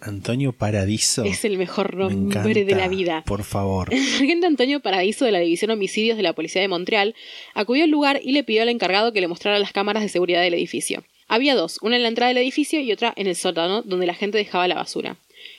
Antonio 0.01 0.51
Paradiso. 0.51 1.23
Es 1.23 1.45
el 1.45 1.57
mejor 1.57 1.95
nombre 1.95 2.65
de 2.65 2.75
la 2.75 2.87
vida. 2.87 3.23
Por 3.25 3.43
favor. 3.43 3.93
El 3.93 4.03
sargento 4.03 4.47
Antonio 4.47 4.79
Paradiso 4.79 5.25
de 5.25 5.31
la 5.31 5.39
División 5.39 5.71
Homicidios 5.71 6.17
de 6.17 6.23
la 6.23 6.33
Policía 6.33 6.61
de 6.61 6.67
Montreal 6.67 7.15
acudió 7.53 7.83
al 7.83 7.91
lugar 7.91 8.19
y 8.23 8.31
le 8.31 8.43
pidió 8.43 8.63
al 8.63 8.69
encargado 8.69 9.13
que 9.13 9.21
le 9.21 9.27
mostrara 9.27 9.59
las 9.59 9.71
cámaras 9.71 10.03
de 10.03 10.09
seguridad 10.09 10.41
del 10.41 10.53
edificio. 10.55 11.03
Había 11.27 11.55
dos, 11.55 11.79
una 11.81 11.95
en 11.95 12.03
la 12.03 12.09
entrada 12.09 12.29
del 12.29 12.43
edificio 12.43 12.79
y 12.79 12.91
otra 12.91 13.13
en 13.15 13.27
el 13.27 13.35
sótano, 13.35 13.81
donde 13.81 14.05
la 14.05 14.13
gente 14.13 14.37
dejaba 14.37 14.67
la 14.67 14.75
basura. 14.75 15.17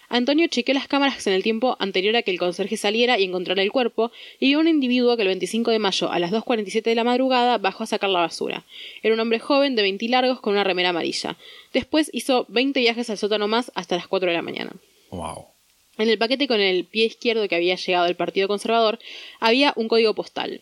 Antonio 0.09 0.47
chequeó 0.47 0.75
las 0.75 0.87
cámaras 0.87 1.27
en 1.27 1.33
el 1.33 1.43
tiempo 1.43 1.77
anterior 1.81 2.15
a 2.15 2.23
que 2.23 2.31
el 2.31 2.39
conserje 2.39 2.77
saliera 2.77 3.19
y 3.19 3.25
encontrara 3.25 3.63
el 3.63 3.73
cuerpo, 3.73 4.13
y 4.39 4.47
vio 4.47 4.61
un 4.61 4.69
individuo 4.69 5.17
que 5.17 5.23
el 5.23 5.29
25 5.29 5.73
de 5.73 5.79
mayo 5.81 6.11
a 6.11 6.19
las 6.19 6.31
2.47 6.31 6.83
de 6.83 6.95
la 6.95 7.05
madrugada 7.05 7.59
bajó 7.59 7.85
a 7.85 7.87
sacar 7.87 8.11
la 8.11 8.21
basura. 8.21 8.65
Era 9.03 9.15
un 9.15 9.21
hombre 9.21 9.41
joven 9.41 9.75
de 9.75 9.83
20 9.83 10.09
largos 10.09 10.41
con 10.41 10.53
una 10.53 10.65
remera 10.65 10.91
amarilla. 10.91 11.37
Después 11.73 12.11
hizo 12.13 12.47
20 12.49 12.79
viajes 12.79 13.11
al 13.11 13.19
sótano 13.19 13.49
más 13.49 13.73
hasta 13.75 13.97
las 13.97 14.07
4 14.07 14.29
de 14.29 14.37
la 14.37 14.43
mañana. 14.43 14.73
Wow. 15.11 15.47
En 15.99 16.11
el 16.11 16.19
paquete 16.19 16.47
con 16.47 16.61
el 16.61 16.85
pie 16.85 17.07
izquierdo 17.07 17.49
que 17.49 17.57
había 17.57 17.75
llegado 17.75 18.07
el 18.07 18.17
Partido 18.17 18.49
Conservador 18.49 18.99
había 19.41 19.73
un 19.77 19.89
código 19.89 20.15
postal 20.15 20.61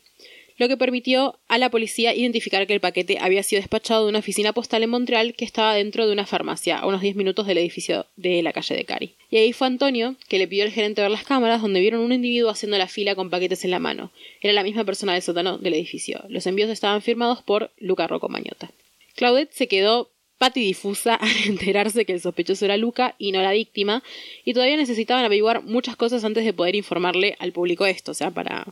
lo 0.56 0.68
que 0.68 0.76
permitió 0.76 1.38
a 1.48 1.58
la 1.58 1.70
policía 1.70 2.14
identificar 2.14 2.66
que 2.66 2.74
el 2.74 2.80
paquete 2.80 3.18
había 3.20 3.42
sido 3.42 3.60
despachado 3.60 4.04
de 4.04 4.10
una 4.10 4.20
oficina 4.20 4.52
postal 4.52 4.82
en 4.82 4.90
Montreal 4.90 5.34
que 5.34 5.44
estaba 5.44 5.74
dentro 5.74 6.06
de 6.06 6.12
una 6.12 6.26
farmacia, 6.26 6.78
a 6.78 6.86
unos 6.86 7.00
10 7.00 7.16
minutos 7.16 7.46
del 7.46 7.58
edificio 7.58 8.06
de 8.16 8.42
la 8.42 8.52
calle 8.52 8.76
de 8.76 8.84
Cari. 8.84 9.14
Y 9.30 9.38
ahí 9.38 9.52
fue 9.52 9.66
Antonio, 9.66 10.16
que 10.28 10.38
le 10.38 10.46
pidió 10.46 10.64
al 10.64 10.70
gerente 10.70 11.02
ver 11.02 11.10
las 11.10 11.24
cámaras, 11.24 11.60
donde 11.60 11.80
vieron 11.80 12.00
un 12.00 12.12
individuo 12.12 12.50
haciendo 12.50 12.78
la 12.78 12.86
fila 12.86 13.14
con 13.14 13.30
paquetes 13.30 13.64
en 13.64 13.72
la 13.72 13.80
mano. 13.80 14.12
Era 14.40 14.52
la 14.52 14.62
misma 14.62 14.84
persona 14.84 15.14
del 15.14 15.22
sótano 15.22 15.58
del 15.58 15.74
edificio. 15.74 16.22
Los 16.28 16.46
envíos 16.46 16.70
estaban 16.70 17.02
firmados 17.02 17.42
por 17.42 17.72
Luca 17.78 18.06
Rocco 18.06 18.28
Mañota. 18.28 18.70
Claudette 19.16 19.52
se 19.52 19.68
quedó 19.68 20.10
patidifusa 20.38 21.14
al 21.20 21.30
enterarse 21.46 22.04
que 22.04 22.12
el 22.12 22.20
sospechoso 22.20 22.64
era 22.64 22.76
Luca 22.76 23.14
y 23.18 23.32
no 23.32 23.42
la 23.42 23.52
víctima, 23.52 24.02
y 24.44 24.52
todavía 24.52 24.76
necesitaban 24.76 25.24
averiguar 25.24 25.62
muchas 25.62 25.96
cosas 25.96 26.24
antes 26.24 26.44
de 26.44 26.52
poder 26.52 26.76
informarle 26.76 27.36
al 27.38 27.52
público 27.52 27.86
esto, 27.86 28.12
o 28.12 28.14
sea, 28.14 28.30
para 28.30 28.66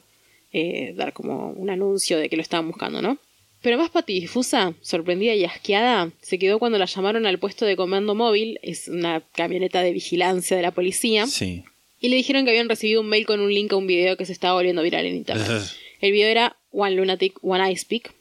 eh, 0.53 0.93
dar 0.97 1.13
como 1.13 1.51
un 1.51 1.71
anuncio 1.71 2.19
de 2.19 2.29
que 2.29 2.37
lo 2.37 2.43
estaban 2.43 2.67
buscando, 2.69 3.01
¿no? 3.03 3.19
Pero 3.63 3.79
más 3.79 3.91
patidifusa, 3.91 4.75
sorprendida 4.81 5.35
y 5.35 5.45
asqueada, 5.45 6.11
se 6.21 6.39
quedó 6.39 6.59
cuando 6.59 6.79
la 6.79 6.87
llamaron 6.87 7.27
al 7.27 7.39
puesto 7.39 7.65
de 7.65 7.77
comando 7.77 8.15
móvil, 8.15 8.59
es 8.63 8.89
una 8.89 9.23
camioneta 9.33 9.83
de 9.83 9.93
vigilancia 9.93 10.57
de 10.57 10.63
la 10.63 10.73
policía. 10.73 11.27
Sí. 11.29 11.63
Y 12.01 12.09
le 12.09 12.17
dijeron 12.17 12.45
que 12.45 12.51
habían 12.51 12.69
recibido 12.69 13.01
un 13.01 13.09
mail 13.09 13.25
con 13.25 13.41
un 13.41 13.55
link 13.55 13.73
a 13.73 13.77
un 13.77 13.87
video 13.87 14.17
que 14.17 14.27
se 14.27 14.33
estaba 14.33 14.55
volviendo 14.55 14.83
viral 14.83 15.07
en 15.07 15.15
internet. 15.15 15.63
el 16.01 16.13
video 16.13 16.29
era 16.29 16.57
One 16.73 16.97
Lunatic, 16.97 17.39
One 17.43 17.71
Ice 17.71 17.87
Peak, 17.89 18.13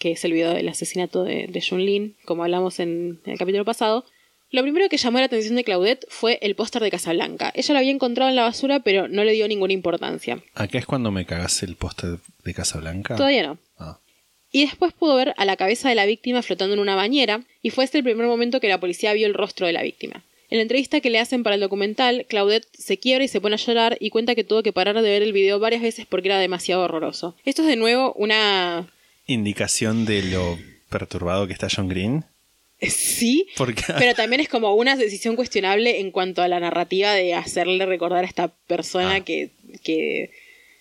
que 0.00 0.12
es 0.12 0.24
el 0.24 0.32
video 0.32 0.52
del 0.52 0.68
asesinato 0.68 1.22
de, 1.22 1.46
de 1.46 1.62
Jun 1.62 1.84
Lin, 1.84 2.16
como 2.24 2.42
hablamos 2.42 2.80
en 2.80 3.20
el 3.26 3.38
capítulo 3.38 3.64
pasado. 3.64 4.04
Lo 4.52 4.62
primero 4.62 4.88
que 4.88 4.96
llamó 4.96 5.18
la 5.18 5.26
atención 5.26 5.54
de 5.54 5.62
Claudette 5.62 6.06
fue 6.08 6.38
el 6.42 6.56
póster 6.56 6.82
de 6.82 6.90
Casablanca. 6.90 7.52
Ella 7.54 7.72
lo 7.72 7.78
había 7.78 7.92
encontrado 7.92 8.30
en 8.30 8.36
la 8.36 8.42
basura, 8.42 8.80
pero 8.80 9.06
no 9.06 9.22
le 9.22 9.32
dio 9.32 9.46
ninguna 9.46 9.72
importancia. 9.72 10.42
¿Acá 10.54 10.78
es 10.78 10.86
cuando 10.86 11.12
me 11.12 11.24
cagas 11.24 11.62
el 11.62 11.76
póster 11.76 12.18
de 12.44 12.54
Casablanca? 12.54 13.14
Todavía 13.14 13.44
no. 13.44 13.58
Ah. 13.78 14.00
Y 14.50 14.62
después 14.62 14.92
pudo 14.92 15.14
ver 15.14 15.34
a 15.36 15.44
la 15.44 15.56
cabeza 15.56 15.88
de 15.88 15.94
la 15.94 16.04
víctima 16.04 16.42
flotando 16.42 16.74
en 16.74 16.80
una 16.80 16.96
bañera, 16.96 17.44
y 17.62 17.70
fue 17.70 17.84
este 17.84 17.98
el 17.98 18.04
primer 18.04 18.26
momento 18.26 18.58
que 18.58 18.68
la 18.68 18.80
policía 18.80 19.12
vio 19.12 19.28
el 19.28 19.34
rostro 19.34 19.68
de 19.68 19.72
la 19.72 19.82
víctima. 19.82 20.24
En 20.50 20.58
la 20.58 20.62
entrevista 20.62 21.00
que 21.00 21.10
le 21.10 21.20
hacen 21.20 21.44
para 21.44 21.54
el 21.54 21.60
documental, 21.60 22.26
Claudette 22.28 22.66
se 22.76 22.98
quiebra 22.98 23.24
y 23.24 23.28
se 23.28 23.40
pone 23.40 23.54
a 23.54 23.58
llorar 23.58 23.96
y 24.00 24.10
cuenta 24.10 24.34
que 24.34 24.42
tuvo 24.42 24.64
que 24.64 24.72
parar 24.72 24.96
de 24.96 25.08
ver 25.08 25.22
el 25.22 25.32
video 25.32 25.60
varias 25.60 25.80
veces 25.80 26.06
porque 26.06 26.26
era 26.26 26.40
demasiado 26.40 26.82
horroroso. 26.82 27.36
Esto 27.44 27.62
es 27.62 27.68
de 27.68 27.76
nuevo 27.76 28.12
una... 28.14 28.90
Indicación 29.26 30.06
de 30.06 30.24
lo 30.24 30.58
perturbado 30.88 31.46
que 31.46 31.52
está 31.52 31.68
John 31.72 31.88
Green. 31.88 32.24
Sí, 32.80 33.46
pero 33.98 34.14
también 34.14 34.40
es 34.40 34.48
como 34.48 34.74
una 34.74 34.96
decisión 34.96 35.36
cuestionable 35.36 36.00
en 36.00 36.10
cuanto 36.10 36.42
a 36.42 36.48
la 36.48 36.60
narrativa 36.60 37.12
de 37.12 37.34
hacerle 37.34 37.84
recordar 37.86 38.24
a 38.24 38.26
esta 38.26 38.48
persona 38.66 39.16
Ah. 39.16 39.20
que, 39.20 39.50
que 39.82 40.30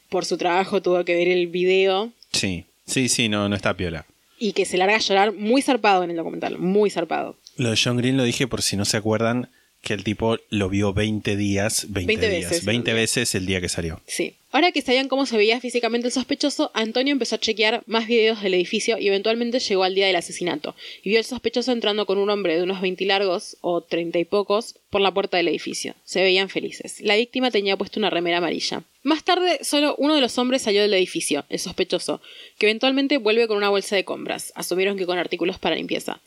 por 0.10 0.26
su 0.26 0.38
trabajo 0.38 0.82
tuvo 0.82 1.04
que 1.06 1.16
ver 1.16 1.28
el 1.28 1.48
video 1.48 2.12
Sí, 2.32 2.66
sí, 2.86 3.10
sí, 3.10 3.28
no, 3.30 3.50
no 3.50 3.56
está 3.56 3.76
piola. 3.76 4.06
y 4.40 4.54
que 4.54 4.64
se 4.66 4.78
larga 4.78 4.96
a 4.96 5.00
llorar 5.00 5.34
muy 5.34 5.62
zarpado 5.62 6.04
en 6.04 6.12
el 6.12 6.16
documental, 6.18 6.58
muy 6.58 6.90
zarpado. 6.90 7.36
Lo 7.58 7.72
de 7.72 7.78
John 7.84 7.98
Green 7.98 8.16
lo 8.16 8.24
dije 8.24 8.48
por 8.48 8.62
si 8.62 8.78
no 8.78 8.86
se 8.86 8.96
acuerdan 8.98 9.50
que 9.82 9.94
el 9.94 10.04
tipo 10.06 10.38
lo 10.50 10.70
vio 10.70 10.94
20 10.94 11.36
días, 11.36 11.88
20, 11.90 12.08
20 12.08 12.30
días, 12.30 12.50
veces, 12.52 12.66
20 12.66 12.92
el 12.92 12.96
día. 12.96 13.02
veces 13.02 13.36
el 13.36 13.46
día 13.46 13.60
que 13.62 13.68
salió. 13.70 14.02
Sí. 14.08 14.36
Ahora 14.52 14.72
que 14.72 14.82
sabían 14.82 15.10
cómo 15.10 15.28
se 15.28 15.38
veía 15.38 15.60
físicamente 15.60 16.08
el 16.08 16.14
sospechoso, 16.14 16.72
Antonio 16.74 17.12
empezó 17.12 17.36
a 17.36 17.40
chequear 17.40 17.84
más 17.86 18.08
videos 18.08 18.42
del 18.42 18.56
edificio 18.56 18.98
y 18.98 19.08
eventualmente 19.08 19.60
llegó 19.60 19.84
al 19.84 19.94
día 19.94 20.08
del 20.08 20.16
asesinato 20.16 20.76
y 21.04 21.10
vio 21.10 21.20
al 21.20 21.26
sospechoso 21.26 21.72
entrando 21.72 22.08
con 22.08 22.18
un 22.18 22.32
hombre 22.32 22.56
de 22.56 22.64
unos 22.64 22.82
20 22.82 23.06
largos 23.06 23.58
o 23.62 23.82
30 23.82 24.18
y 24.18 24.26
pocos 24.26 24.76
por 24.90 25.02
la 25.02 25.14
puerta 25.14 25.38
del 25.38 25.50
edificio. 25.50 25.94
Se 26.04 26.24
veían 26.24 26.50
felices. 26.50 27.00
La 27.02 27.16
víctima 27.16 27.52
tenía 27.52 27.78
puesto 27.78 28.00
una 28.00 28.10
remera 28.10 28.40
amarilla. 28.40 28.84
Más 29.04 29.24
tarde, 29.24 29.60
solo 29.62 29.96
uno 30.00 30.16
de 30.16 30.22
los 30.22 30.38
hombres 30.40 30.64
salió 30.64 30.82
del 30.82 30.96
edificio, 30.96 31.46
el 31.50 31.60
sospechoso, 31.60 32.20
que 32.58 32.66
eventualmente 32.66 33.18
vuelve 33.18 33.48
con 33.48 33.56
una 33.56 33.70
bolsa 33.70 33.96
de 33.96 34.04
compras. 34.04 34.52
Asumieron 34.56 34.98
que 34.98 35.06
con 35.06 35.20
artículos 35.20 35.60
para 35.60 35.76
limpieza. 35.76 36.22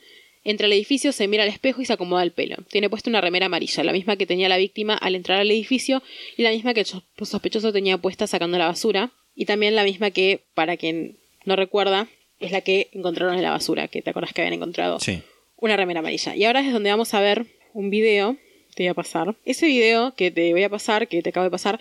Entra 0.45 0.67
al 0.67 0.73
edificio, 0.73 1.13
se 1.13 1.29
mira 1.29 1.45
al 1.45 1.49
espejo 1.49 1.81
y 1.83 1.85
se 1.85 1.93
acomoda 1.93 2.23
el 2.23 2.33
pelo. 2.33 2.57
Tiene 2.71 2.91
puesta 2.91 3.09
una 3.11 3.21
remera 3.21 3.47
amarilla, 3.47 3.85
la 3.85 3.93
misma 3.93 4.17
que 4.17 4.27
tenía 4.27 4.49
la 4.49 4.57
víctima 4.57 4.95
al 4.97 5.15
entrar 5.15 5.41
al 5.41 5.51
edificio 5.51 6.03
y 6.37 6.43
la 6.43 6.51
misma 6.51 6.75
que 6.75 6.81
el 6.81 6.87
sos- 6.87 7.05
sospechoso 7.23 7.73
tenía 7.73 7.99
puesta 7.99 8.27
sacando 8.27 8.59
la 8.59 8.67
basura. 8.67 9.13
Y 9.35 9.45
también 9.47 9.75
la 9.77 9.85
misma 9.85 10.11
que, 10.11 10.41
para 10.55 10.77
quien 10.77 11.17
no 11.45 11.57
recuerda, 11.57 12.09
es 12.41 12.51
la 12.53 12.61
que 12.61 12.89
encontraron 12.93 13.35
en 13.37 13.43
la 13.43 13.51
basura, 13.53 13.89
que 13.89 14.03
te 14.03 14.11
acuerdas 14.11 14.33
que 14.33 14.41
habían 14.43 14.55
encontrado 14.55 14.99
Sí. 15.01 15.23
una 15.57 15.77
remera 15.77 16.01
amarilla. 16.01 16.35
Y 16.37 16.45
ahora 16.45 16.61
es 16.61 16.73
donde 16.73 16.91
vamos 16.91 17.15
a 17.15 17.21
ver 17.21 17.47
un 17.73 17.89
video. 17.91 18.37
Te 18.75 18.83
voy 18.83 18.89
a 18.89 18.95
pasar. 18.95 19.37
Ese 19.45 19.67
video 19.67 20.15
que 20.17 20.31
te 20.31 20.51
voy 20.53 20.63
a 20.65 20.69
pasar, 20.71 21.07
que 21.07 21.23
te 21.23 21.29
acabo 21.31 21.45
de 21.45 21.51
pasar, 21.51 21.79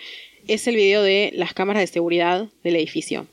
es 0.48 0.68
el 0.68 0.76
video 0.76 1.02
de 1.04 1.32
las 1.34 1.54
cámaras 1.54 1.82
de 1.82 1.88
seguridad 1.88 2.48
del 2.64 2.76
edificio. 2.76 3.28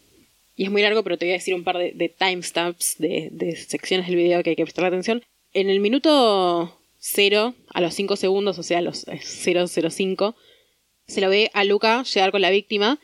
Y 0.59 0.65
es 0.65 0.71
muy 0.71 0.83
largo, 0.83 1.03
pero 1.05 1.17
te 1.17 1.25
voy 1.25 1.31
a 1.31 1.37
decir 1.39 1.55
un 1.55 1.63
par 1.65 1.79
de, 1.79 1.93
de 1.93 2.09
timestamps, 2.09 2.97
de, 2.99 3.29
de 3.31 3.55
secciones 3.57 4.07
del 4.09 4.17
video 4.17 4.43
que 4.43 4.51
hay 4.51 4.57
que 4.57 4.65
prestar 4.65 4.85
atención. 4.85 5.23
En 5.55 5.71
el 5.71 5.79
minuto 5.81 6.77
0, 6.99 7.55
a 7.73 7.81
los 7.81 7.95
5 7.95 8.17
segundos, 8.17 8.59
o 8.59 8.63
sea, 8.65 8.79
a 8.79 8.83
los 8.83 9.07
eh, 9.09 9.21
005, 9.23 10.35
se 11.07 11.21
lo 11.21 11.31
ve 11.31 11.51
a 11.55 11.63
Luca 11.65 12.03
llegar 12.03 12.33
con 12.33 12.43
la 12.43 12.51
víctima 12.51 12.99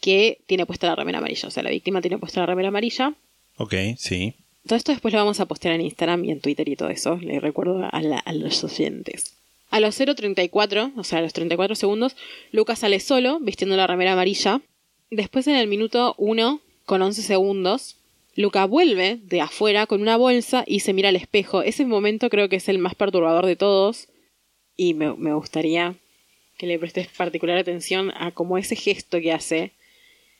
que 0.00 0.38
tiene 0.46 0.66
puesta 0.66 0.86
la 0.86 0.94
remera 0.94 1.18
amarilla. 1.18 1.48
O 1.48 1.50
sea, 1.50 1.62
la 1.62 1.70
víctima 1.70 2.00
tiene 2.00 2.16
puesta 2.16 2.40
la 2.40 2.46
remera 2.46 2.68
amarilla. 2.68 3.12
Ok, 3.56 3.74
sí. 3.98 4.34
Todo 4.66 4.76
esto 4.76 4.92
después 4.92 5.12
lo 5.12 5.18
vamos 5.20 5.40
a 5.40 5.46
postear 5.46 5.74
en 5.74 5.80
Instagram 5.80 6.24
y 6.24 6.30
en 6.30 6.40
Twitter 6.40 6.68
y 6.68 6.76
todo 6.76 6.90
eso. 6.90 7.16
Le 7.16 7.40
recuerdo 7.40 7.88
a, 7.90 8.00
la- 8.02 8.18
a 8.20 8.32
los 8.32 8.62
oyentes. 8.62 9.34
A 9.70 9.80
los 9.80 9.98
0.34, 10.00 10.92
o 10.96 11.04
sea, 11.04 11.18
a 11.18 11.22
los 11.22 11.32
34 11.32 11.74
segundos, 11.74 12.16
Luca 12.52 12.76
sale 12.76 13.00
solo, 13.00 13.40
vistiendo 13.40 13.76
la 13.76 13.86
remera 13.86 14.12
amarilla. 14.12 14.60
Después, 15.10 15.46
en 15.48 15.56
el 15.56 15.66
minuto 15.66 16.14
1, 16.18 16.60
con 16.90 17.02
11 17.02 17.22
segundos, 17.22 17.94
Luca 18.34 18.64
vuelve 18.64 19.20
de 19.22 19.40
afuera 19.40 19.86
con 19.86 20.02
una 20.02 20.16
bolsa 20.16 20.64
y 20.66 20.80
se 20.80 20.92
mira 20.92 21.10
al 21.10 21.14
espejo. 21.14 21.62
Ese 21.62 21.86
momento 21.86 22.28
creo 22.30 22.48
que 22.48 22.56
es 22.56 22.68
el 22.68 22.78
más 22.78 22.96
perturbador 22.96 23.46
de 23.46 23.54
todos. 23.54 24.08
Y 24.76 24.94
me, 24.94 25.14
me 25.14 25.32
gustaría 25.32 25.94
que 26.58 26.66
le 26.66 26.80
prestes 26.80 27.06
particular 27.06 27.58
atención 27.58 28.10
a 28.16 28.32
como 28.32 28.58
ese 28.58 28.74
gesto 28.74 29.20
que 29.20 29.30
hace. 29.30 29.70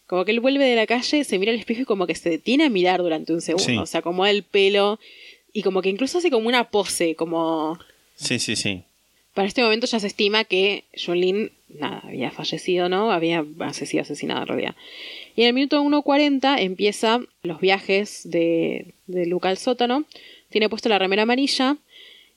Como 0.09 0.25
que 0.25 0.33
él 0.33 0.41
vuelve 0.41 0.65
de 0.65 0.75
la 0.75 0.89
calle, 0.89 1.23
se 1.23 1.39
mira 1.39 1.53
al 1.53 1.59
espejo 1.61 1.83
y 1.83 1.85
como 1.85 2.09
que 2.09 2.17
se 2.17 2.31
detiene 2.31 2.65
a 2.65 2.69
mirar 2.69 3.01
durante 3.01 3.33
un 3.33 3.43
segundo. 3.43 3.65
Sí. 3.65 3.79
O 3.79 3.87
sea, 3.87 4.03
como 4.03 4.27
el 4.27 4.43
pelo. 4.43 4.99
Y 5.53 5.63
como 5.63 5.83
que 5.83 5.89
incluso 5.89 6.19
hace 6.19 6.33
como 6.33 6.49
una 6.49 6.71
pose, 6.71 7.15
como... 7.15 7.79
Sí, 8.17 8.41
sí, 8.41 8.57
sí. 8.57 8.83
Para 9.35 9.47
este 9.47 9.63
momento 9.63 9.87
ya 9.87 10.01
se 10.01 10.09
estima 10.09 10.43
que 10.43 10.83
Jolene, 10.97 11.53
nada, 11.69 12.03
había 12.05 12.33
fallecido, 12.33 12.89
¿no? 12.89 13.13
Había 13.13 13.45
sido 13.73 14.03
asesinada 14.03 14.41
en 14.41 14.49
realidad. 14.49 14.75
Y 15.37 15.43
en 15.43 15.49
el 15.49 15.55
minuto 15.55 15.83
1.40 15.83 16.61
empieza 16.61 17.21
los 17.43 17.61
viajes 17.61 18.23
de, 18.25 18.95
de 19.07 19.27
Luca 19.27 19.49
al 19.49 19.59
sótano. 19.59 20.05
Tiene 20.49 20.69
puesto 20.69 20.89
la 20.89 20.99
remera 20.99 21.23
amarilla. 21.23 21.77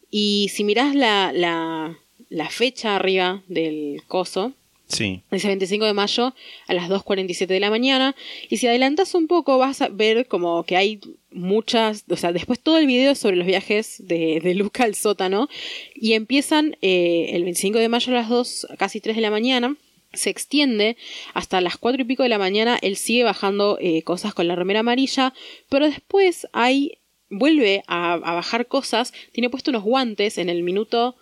Y 0.10 0.50
si 0.54 0.64
mirás 0.64 0.96
la, 0.96 1.32
la, 1.34 1.98
la 2.30 2.50
fecha 2.50 2.96
arriba 2.96 3.42
del 3.48 4.02
coso, 4.08 4.54
Sí. 4.94 5.22
Dice 5.32 5.48
25 5.48 5.86
de 5.86 5.94
mayo 5.94 6.36
a 6.68 6.74
las 6.74 6.90
2.47 6.90 7.48
de 7.48 7.60
la 7.60 7.72
mañana. 7.72 8.16
Y 8.50 8.58
si 8.58 8.68
adelantas 8.68 9.16
un 9.16 9.28
poco 9.28 9.58
vas 9.58 9.82
a 9.82 9.90
ver 9.90 10.28
como 10.28 10.64
que 10.64 10.78
hay 10.78 11.00
muchas, 11.32 12.04
o 12.10 12.16
sea, 12.16 12.32
después 12.32 12.60
todo 12.60 12.78
el 12.78 12.86
video 12.86 13.12
es 13.12 13.20
sobre 13.20 13.36
los 13.36 13.48
viajes 13.48 13.96
de, 14.06 14.40
de 14.44 14.54
Luca 14.54 14.84
al 14.84 14.94
sótano. 14.94 15.50
Y 15.96 16.14
empiezan 16.14 16.78
eh, 16.82 17.32
el 17.34 17.44
25 17.44 17.80
de 17.80 17.90
mayo 17.90 18.12
a 18.12 18.16
las 18.16 18.30
2, 18.30 18.68
casi 18.78 19.00
3 19.00 19.16
de 19.16 19.22
la 19.22 19.32
mañana. 19.32 19.76
Se 20.14 20.30
extiende 20.30 20.98
hasta 21.34 21.62
las 21.62 21.78
4 21.78 22.02
y 22.02 22.06
pico 22.06 22.24
de 22.24 22.30
la 22.30 22.38
mañana. 22.38 22.78
Él 22.82 22.96
sigue 22.96 23.24
bajando 23.24 23.78
eh, 23.82 24.04
cosas 24.04 24.34
con 24.34 24.48
la 24.48 24.56
remera 24.56 24.82
amarilla. 24.82 25.34
Pero 25.70 25.86
después 25.86 26.48
hay, 26.54 27.00
vuelve 27.30 27.84
a, 27.88 28.14
a 28.14 28.34
bajar 28.34 28.68
cosas. 28.68 29.14
Tiene 29.32 29.50
puesto 29.50 29.72
unos 29.72 29.84
guantes 29.84 30.38
en 30.38 30.50
el 30.50 30.64
minuto 30.64 31.16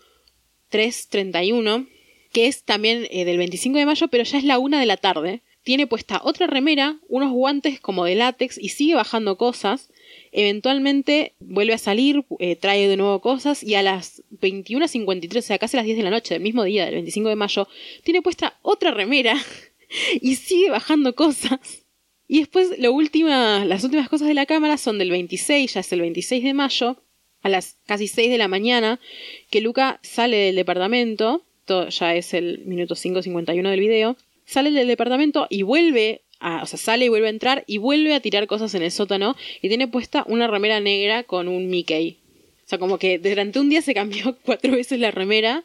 3.31 0.71 1.87
que 2.31 2.47
es 2.47 2.63
también 2.63 3.07
eh, 3.11 3.25
del 3.25 3.37
25 3.37 3.77
de 3.77 3.85
mayo, 3.85 4.07
pero 4.07 4.23
ya 4.23 4.37
es 4.37 4.43
la 4.43 4.59
una 4.59 4.79
de 4.79 4.85
la 4.85 4.97
tarde. 4.97 5.41
Tiene 5.63 5.87
puesta 5.87 6.21
otra 6.23 6.47
remera, 6.47 6.97
unos 7.07 7.31
guantes 7.31 7.79
como 7.79 8.05
de 8.05 8.15
látex 8.15 8.57
y 8.57 8.69
sigue 8.69 8.95
bajando 8.95 9.37
cosas. 9.37 9.89
Eventualmente 10.31 11.33
vuelve 11.39 11.73
a 11.73 11.77
salir, 11.77 12.23
eh, 12.39 12.55
trae 12.55 12.87
de 12.87 12.97
nuevo 12.97 13.19
cosas 13.21 13.63
y 13.63 13.75
a 13.75 13.81
las 13.81 14.23
21.53, 14.41 15.37
o 15.37 15.41
sea, 15.41 15.59
casi 15.59 15.77
a 15.77 15.79
las 15.79 15.85
10 15.85 15.97
de 15.97 16.03
la 16.03 16.09
noche 16.09 16.33
del 16.33 16.43
mismo 16.43 16.63
día, 16.63 16.85
del 16.85 16.95
25 16.95 17.29
de 17.29 17.35
mayo, 17.35 17.67
tiene 18.03 18.21
puesta 18.21 18.57
otra 18.61 18.91
remera 18.91 19.35
y 20.21 20.35
sigue 20.35 20.69
bajando 20.69 21.15
cosas. 21.15 21.85
Y 22.27 22.39
después 22.39 22.79
las 22.79 22.91
últimas 22.91 24.09
cosas 24.09 24.27
de 24.27 24.33
la 24.33 24.45
cámara 24.45 24.77
son 24.77 24.97
del 24.97 25.11
26, 25.11 25.73
ya 25.73 25.81
es 25.81 25.91
el 25.91 25.99
26 25.99 26.43
de 26.43 26.53
mayo, 26.53 27.03
a 27.41 27.49
las 27.49 27.77
casi 27.85 28.07
6 28.07 28.29
de 28.29 28.37
la 28.37 28.47
mañana, 28.47 29.01
que 29.49 29.59
Luca 29.59 29.99
sale 30.01 30.37
del 30.37 30.55
departamento 30.55 31.43
esto 31.61 31.89
ya 31.89 32.15
es 32.15 32.33
el 32.33 32.65
minuto 32.65 32.95
5.51 32.95 33.69
del 33.69 33.79
video, 33.79 34.17
sale 34.45 34.71
del 34.71 34.87
departamento 34.87 35.47
y 35.49 35.61
vuelve 35.61 36.23
a, 36.41 36.63
o 36.63 36.65
sea, 36.65 36.77
sale 36.77 37.05
y 37.05 37.09
vuelve 37.09 37.27
a 37.27 37.31
entrar 37.31 37.63
y 37.67 37.77
vuelve 37.77 38.13
a 38.13 38.19
tirar 38.19 38.47
cosas 38.47 38.73
en 38.75 38.81
el 38.81 38.91
sótano 38.91 39.35
y 39.61 39.69
tiene 39.69 39.87
puesta 39.87 40.25
una 40.27 40.47
remera 40.47 40.79
negra 40.79 41.23
con 41.23 41.47
un 41.47 41.69
Mickey. 41.69 42.17
O 42.65 42.69
sea, 42.69 42.79
como 42.79 42.97
que 42.97 43.19
durante 43.19 43.59
un 43.59 43.69
día 43.69 43.81
se 43.81 43.93
cambió 43.93 44.35
cuatro 44.43 44.71
veces 44.73 44.99
la 44.99 45.11
remera. 45.11 45.63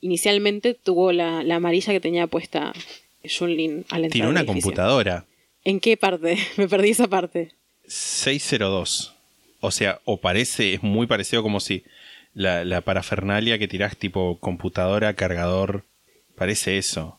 Inicialmente 0.00 0.74
tuvo 0.74 1.12
la, 1.12 1.42
la 1.44 1.56
amarilla 1.56 1.92
que 1.92 2.00
tenía 2.00 2.26
puesta 2.26 2.72
Junlin 3.24 3.84
al 3.90 4.04
entrar. 4.04 4.10
Tiene 4.10 4.28
una 4.28 4.44
computadora. 4.44 5.24
¿En 5.64 5.80
qué 5.80 5.96
parte? 5.96 6.36
Me 6.56 6.68
perdí 6.68 6.90
esa 6.90 7.08
parte. 7.08 7.52
602. 7.86 9.14
O 9.60 9.70
sea, 9.70 10.00
o 10.04 10.16
parece, 10.16 10.74
es 10.74 10.82
muy 10.82 11.06
parecido 11.06 11.42
como 11.42 11.60
si 11.60 11.84
la, 12.34 12.64
la 12.64 12.80
parafernalia 12.80 13.58
que 13.58 13.68
tirás 13.68 13.96
tipo 13.96 14.38
computadora, 14.40 15.14
cargador, 15.14 15.84
parece 16.34 16.78
eso. 16.78 17.18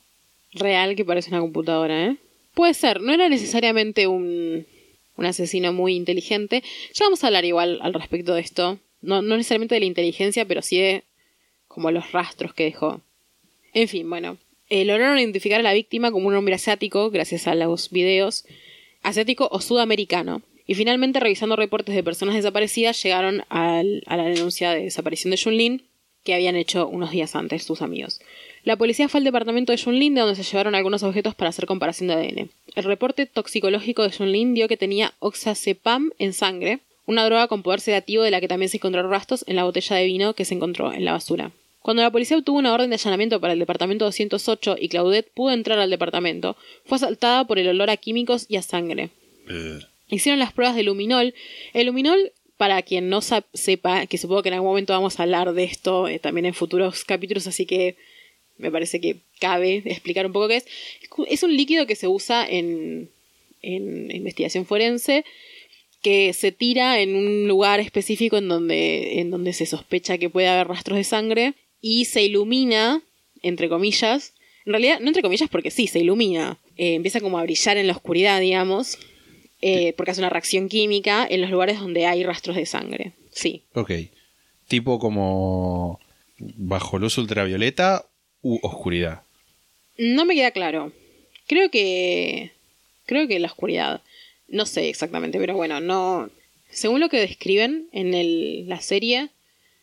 Real 0.51 0.95
que 0.95 1.05
parece 1.05 1.29
una 1.29 1.39
computadora, 1.39 2.07
¿eh? 2.07 2.17
Puede 2.53 2.73
ser, 2.73 3.01
no 3.01 3.13
era 3.13 3.29
necesariamente 3.29 4.07
un, 4.07 4.65
un 5.17 5.25
asesino 5.25 5.73
muy 5.73 5.95
inteligente. 5.95 6.63
Ya 6.93 7.05
vamos 7.05 7.23
a 7.23 7.27
hablar 7.27 7.45
igual 7.45 7.79
al 7.81 7.93
respecto 7.93 8.33
de 8.35 8.41
esto. 8.41 8.79
No, 9.01 9.21
no 9.21 9.35
necesariamente 9.37 9.75
de 9.75 9.79
la 9.81 9.85
inteligencia, 9.87 10.45
pero 10.45 10.61
sí 10.61 10.77
de 10.79 11.03
como 11.67 11.91
los 11.91 12.11
rastros 12.11 12.53
que 12.53 12.63
dejó. 12.65 13.01
En 13.73 13.87
fin, 13.87 14.07
bueno. 14.09 14.37
eh, 14.69 14.85
lograron 14.85 15.17
identificar 15.17 15.59
a 15.59 15.63
la 15.63 15.73
víctima 15.73 16.11
como 16.11 16.27
un 16.27 16.35
hombre 16.35 16.53
asiático, 16.55 17.09
gracias 17.09 17.47
a 17.47 17.55
los 17.55 17.89
videos, 17.89 18.45
asiático 19.01 19.49
o 19.51 19.59
sudamericano. 19.59 20.41
Y 20.65 20.75
finalmente, 20.75 21.19
revisando 21.19 21.55
reportes 21.57 21.93
de 21.95 22.03
personas 22.03 22.35
desaparecidas, 22.35 23.01
llegaron 23.03 23.43
al- 23.49 24.03
a 24.05 24.15
la 24.15 24.23
denuncia 24.25 24.71
de 24.71 24.83
desaparición 24.83 25.31
de 25.31 25.37
Junlin 25.43 25.83
que 26.23 26.33
habían 26.35 26.55
hecho 26.55 26.87
unos 26.87 27.11
días 27.11 27.35
antes 27.35 27.63
sus 27.63 27.81
amigos. 27.81 28.21
La 28.63 28.77
policía 28.77 29.09
fue 29.09 29.19
al 29.19 29.25
departamento 29.25 29.71
de 29.71 29.77
Junlin, 29.77 30.15
de 30.15 30.21
donde 30.21 30.41
se 30.41 30.49
llevaron 30.49 30.73
algunos 30.73 31.03
objetos 31.03 31.35
para 31.35 31.49
hacer 31.49 31.65
comparación 31.65 32.07
de 32.07 32.13
ADN. 32.13 32.49
El 32.75 32.83
reporte 32.85 33.25
toxicológico 33.25 34.03
de 34.03 34.11
Junlin 34.11 34.53
dio 34.53 34.67
que 34.67 34.77
tenía 34.77 35.13
oxazepam 35.19 36.11
en 36.17 36.33
sangre, 36.33 36.79
una 37.05 37.25
droga 37.25 37.47
con 37.47 37.61
poder 37.61 37.81
sedativo 37.81 38.23
de 38.23 38.31
la 38.31 38.39
que 38.39 38.47
también 38.47 38.69
se 38.69 38.77
encontraron 38.77 39.11
rastros 39.11 39.43
en 39.47 39.57
la 39.57 39.65
botella 39.65 39.97
de 39.97 40.05
vino 40.05 40.33
que 40.33 40.45
se 40.45 40.55
encontró 40.55 40.93
en 40.93 41.03
la 41.03 41.11
basura. 41.11 41.51
Cuando 41.81 42.01
la 42.01 42.11
policía 42.11 42.37
obtuvo 42.37 42.57
una 42.57 42.73
orden 42.73 42.89
de 42.89 42.95
allanamiento 42.95 43.41
para 43.41 43.51
el 43.51 43.59
departamento 43.59 44.05
208 44.05 44.77
y 44.79 44.87
Claudette 44.87 45.29
pudo 45.33 45.51
entrar 45.51 45.79
al 45.79 45.89
departamento, 45.89 46.55
fue 46.85 46.95
asaltada 46.95 47.43
por 47.45 47.59
el 47.59 47.67
olor 47.67 47.89
a 47.89 47.97
químicos 47.97 48.45
y 48.47 48.55
a 48.55 48.61
sangre. 48.61 49.09
Hicieron 50.07 50.39
las 50.39 50.53
pruebas 50.53 50.77
de 50.77 50.83
luminol. 50.83 51.33
El 51.73 51.87
luminol, 51.87 52.31
para 52.55 52.81
quien 52.83 53.09
no 53.09 53.19
sepa, 53.19 54.05
que 54.05 54.17
supongo 54.17 54.43
que 54.43 54.49
en 54.49 54.55
algún 54.55 54.69
momento 54.69 54.93
vamos 54.93 55.19
a 55.19 55.23
hablar 55.23 55.51
de 55.51 55.65
esto 55.65 56.07
eh, 56.07 56.19
también 56.19 56.45
en 56.45 56.53
futuros 56.53 57.03
capítulos, 57.03 57.47
así 57.47 57.65
que 57.65 57.97
me 58.57 58.71
parece 58.71 59.01
que 59.01 59.17
cabe 59.39 59.83
explicar 59.85 60.25
un 60.25 60.33
poco 60.33 60.47
qué 60.47 60.57
es. 60.57 60.65
Es 61.27 61.43
un 61.43 61.55
líquido 61.55 61.85
que 61.87 61.95
se 61.95 62.07
usa 62.07 62.47
en, 62.47 63.09
en 63.61 64.11
investigación 64.11 64.65
forense 64.65 65.23
que 66.03 66.33
se 66.33 66.51
tira 66.51 66.99
en 66.99 67.15
un 67.15 67.47
lugar 67.47 67.79
específico 67.79 68.37
en 68.37 68.49
donde, 68.49 69.21
en 69.21 69.31
donde 69.31 69.53
se 69.53 69.65
sospecha 69.65 70.17
que 70.17 70.29
puede 70.29 70.49
haber 70.49 70.67
rastros 70.67 70.97
de 70.97 71.05
sangre 71.05 71.53
y 71.81 72.05
se 72.05 72.23
ilumina, 72.23 73.01
entre 73.41 73.69
comillas. 73.69 74.33
En 74.65 74.73
realidad, 74.73 74.99
no 74.99 75.07
entre 75.07 75.23
comillas 75.23 75.49
porque 75.49 75.71
sí, 75.71 75.87
se 75.87 75.99
ilumina. 75.99 76.59
Eh, 76.75 76.95
empieza 76.95 77.21
como 77.21 77.39
a 77.39 77.43
brillar 77.43 77.77
en 77.77 77.87
la 77.87 77.93
oscuridad, 77.93 78.41
digamos, 78.41 78.97
eh, 79.61 79.93
porque 79.93 80.11
hace 80.11 80.19
una 80.19 80.29
reacción 80.29 80.67
química 80.67 81.25
en 81.29 81.39
los 81.39 81.49
lugares 81.49 81.79
donde 81.79 82.05
hay 82.05 82.23
rastros 82.23 82.57
de 82.57 82.65
sangre. 82.65 83.13
Sí. 83.31 83.63
Ok. 83.73 83.91
Tipo 84.67 84.99
como 84.99 86.01
bajo 86.37 86.99
luz 86.99 87.17
ultravioleta 87.17 88.05
u 88.43 88.59
oscuridad. 88.61 89.23
No 89.97 90.25
me 90.25 90.35
queda 90.35 90.51
claro. 90.51 90.91
Creo 91.47 91.69
que. 91.71 92.51
Creo 93.05 93.27
que 93.27 93.39
la 93.39 93.47
oscuridad. 93.47 94.01
No 94.47 94.65
sé 94.67 94.89
exactamente, 94.89 95.39
pero 95.39 95.55
bueno, 95.55 95.79
no. 95.79 96.29
Según 96.69 96.99
lo 96.99 97.09
que 97.09 97.19
describen 97.19 97.87
en 97.91 98.13
el- 98.13 98.67
la 98.69 98.81
serie, 98.81 99.29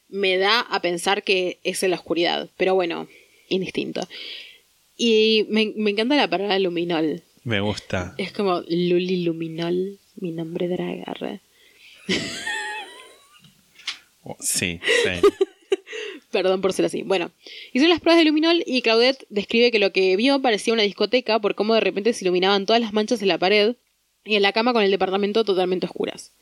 me 0.08 0.36
da 0.38 0.60
a 0.60 0.80
pensar 0.80 1.22
que 1.24 1.58
es 1.64 1.82
en 1.82 1.90
la 1.90 1.96
oscuridad. 1.96 2.48
Pero 2.56 2.74
bueno, 2.74 3.08
indistinto. 3.48 4.06
Y 4.96 5.46
me, 5.48 5.72
me 5.76 5.90
encanta 5.90 6.14
la 6.16 6.28
palabra 6.28 6.58
luminol. 6.58 7.22
Me 7.44 7.60
gusta. 7.60 8.14
Es 8.18 8.32
como 8.32 8.60
Luli 8.68 9.22
Luminol, 9.24 9.98
mi 10.16 10.30
nombre 10.32 10.68
draga. 10.68 11.14
re. 11.14 11.40
Oh, 14.22 14.36
Sí, 14.40 14.80
sí. 15.04 15.10
Perdón 16.30 16.60
por 16.60 16.72
ser 16.72 16.84
así. 16.84 17.02
Bueno, 17.02 17.30
hicieron 17.68 17.90
las 17.90 18.00
pruebas 18.00 18.18
de 18.18 18.26
luminol 18.26 18.62
y 18.66 18.82
Claudette 18.82 19.26
describe 19.28 19.70
que 19.70 19.78
lo 19.78 19.92
que 19.92 20.16
vio 20.16 20.40
parecía 20.40 20.74
una 20.74 20.82
discoteca 20.82 21.38
por 21.40 21.54
cómo 21.54 21.74
de 21.74 21.80
repente 21.80 22.12
se 22.12 22.24
iluminaban 22.24 22.66
todas 22.66 22.80
las 22.80 22.92
manchas 22.92 23.22
en 23.22 23.28
la 23.28 23.38
pared 23.38 23.76
y 24.24 24.36
en 24.36 24.42
la 24.42 24.52
cama 24.52 24.72
con 24.72 24.82
el 24.82 24.90
departamento 24.90 25.44
totalmente 25.44 25.86
oscuras. 25.86 26.32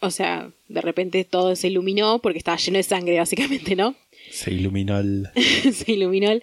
O 0.00 0.10
sea, 0.10 0.50
de 0.68 0.80
repente 0.80 1.24
todo 1.24 1.56
se 1.56 1.68
iluminó 1.68 2.20
porque 2.20 2.38
estaba 2.38 2.56
lleno 2.56 2.76
de 2.76 2.82
sangre, 2.84 3.18
básicamente, 3.18 3.74
¿no? 3.74 3.96
Se 4.30 4.52
iluminó 4.52 4.98
el... 4.98 5.28
se 5.72 5.92
iluminó. 5.92 6.30
El, 6.30 6.42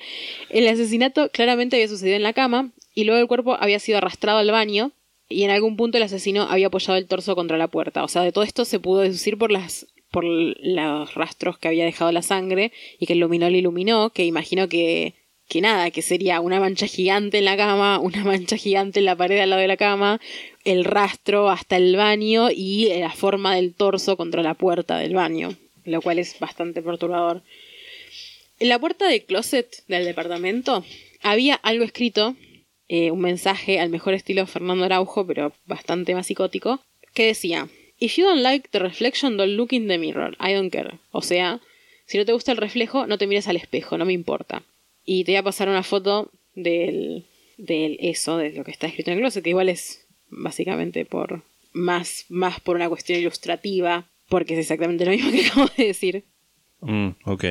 el 0.49 0.68
asesinato 0.68 1.30
claramente 1.30 1.76
había 1.78 1.88
sucedido 1.88 2.16
en 2.16 2.24
la 2.24 2.34
cama 2.34 2.72
y 2.93 3.03
luego 3.03 3.22
el 3.22 3.28
cuerpo 3.28 3.55
había 3.59 3.80
sido 3.80 3.99
arrastrado 3.99 4.39
al 4.39 4.51
baño 4.51 4.91
y 5.30 5.43
en 5.43 5.51
algún 5.51 5.78
punto 5.78 5.97
el 5.97 6.03
asesino 6.03 6.43
había 6.43 6.68
apoyado 6.68 6.97
el 6.97 7.07
torso 7.07 7.36
contra 7.36 7.57
la 7.57 7.68
puerta. 7.68 8.03
O 8.03 8.07
sea, 8.07 8.24
de 8.24 8.32
todo 8.32 8.43
esto 8.43 8.66
se 8.66 8.80
pudo 8.80 9.01
deducir 9.01 9.38
por 9.38 9.51
las 9.51 9.88
por 10.16 10.24
los 10.24 11.13
rastros 11.13 11.57
que 11.57 11.68
había 11.68 11.84
dejado 11.84 12.09
la 12.13 12.22
sangre 12.22 12.72
y 12.97 13.05
que 13.05 13.11
el 13.11 13.20
luminol 13.20 13.53
iluminó, 13.53 14.11
que 14.11 14.24
imagino 14.24 14.70
que 14.70 15.13
que 15.49 15.59
nada, 15.59 15.91
que 15.91 16.01
sería 16.01 16.39
una 16.39 16.61
mancha 16.61 16.88
gigante 16.88 17.39
en 17.39 17.45
la 17.45 17.57
cama, 17.57 17.99
una 18.09 18.24
mancha 18.24 18.55
gigante 18.55 18.99
en 18.99 19.05
la 19.05 19.18
pared 19.18 19.38
al 19.41 19.49
lado 19.49 19.61
de 19.61 19.68
la 19.68 19.76
cama, 19.76 20.22
el 20.63 20.86
rastro 20.86 21.49
hasta 21.49 21.76
el 21.76 21.97
baño 21.97 22.47
y 22.49 22.88
la 22.97 23.11
forma 23.11 23.55
del 23.55 23.76
torso 23.76 24.16
contra 24.16 24.41
la 24.41 24.53
puerta 24.53 24.97
del 24.97 25.16
baño, 25.16 25.49
lo 25.84 26.01
cual 26.01 26.20
es 26.20 26.39
bastante 26.39 26.82
perturbador. 26.82 27.43
En 28.59 28.70
la 28.70 28.80
puerta 28.80 29.09
del 29.09 29.26
closet 29.26 29.84
del 29.89 30.05
departamento 30.05 30.86
había 31.24 31.55
algo 31.55 31.84
escrito, 31.84 32.38
eh, 32.88 33.11
un 33.11 33.20
mensaje 33.20 33.82
al 33.82 33.89
mejor 33.89 34.13
estilo 34.13 34.47
Fernando 34.47 34.86
Araujo, 34.86 35.28
pero 35.28 35.51
bastante 35.66 36.16
más 36.16 36.28
psicótico, 36.28 36.80
que 37.13 37.26
decía: 37.26 37.68
If 37.99 38.17
you 38.17 38.25
don't 38.25 38.41
like 38.41 38.69
the 38.71 38.79
reflection, 38.79 39.37
don't 39.37 39.55
look 39.55 39.71
in 39.73 39.87
the 39.87 39.97
mirror. 39.97 40.35
I 40.39 40.53
don't 40.53 40.71
care. 40.71 40.99
O 41.11 41.21
sea, 41.21 41.61
si 42.05 42.17
no 42.17 42.25
te 42.25 42.33
gusta 42.33 42.51
el 42.51 42.57
reflejo, 42.57 43.07
no 43.07 43.17
te 43.17 43.27
mires 43.27 43.47
al 43.47 43.55
espejo, 43.55 43.97
no 43.97 44.05
me 44.05 44.13
importa. 44.13 44.63
Y 45.05 45.23
te 45.23 45.31
voy 45.31 45.37
a 45.37 45.43
pasar 45.43 45.69
una 45.69 45.83
foto 45.83 46.31
del, 46.53 47.25
del 47.57 47.97
eso, 48.01 48.37
de 48.37 48.51
lo 48.51 48.63
que 48.63 48.71
está 48.71 48.87
escrito 48.87 49.11
en 49.11 49.17
el 49.17 49.21
closet, 49.21 49.43
que 49.43 49.51
igual 49.51 49.69
es 49.69 50.05
básicamente 50.29 51.05
por 51.05 51.43
más, 51.73 52.25
más 52.29 52.59
por 52.59 52.75
una 52.75 52.89
cuestión 52.89 53.19
ilustrativa, 53.19 54.09
porque 54.29 54.53
es 54.53 54.59
exactamente 54.59 55.05
lo 55.05 55.11
mismo 55.11 55.31
que 55.31 55.45
acabo 55.47 55.67
de 55.77 55.85
decir. 55.85 56.25
Mm, 56.81 57.09
ok. 57.25 57.45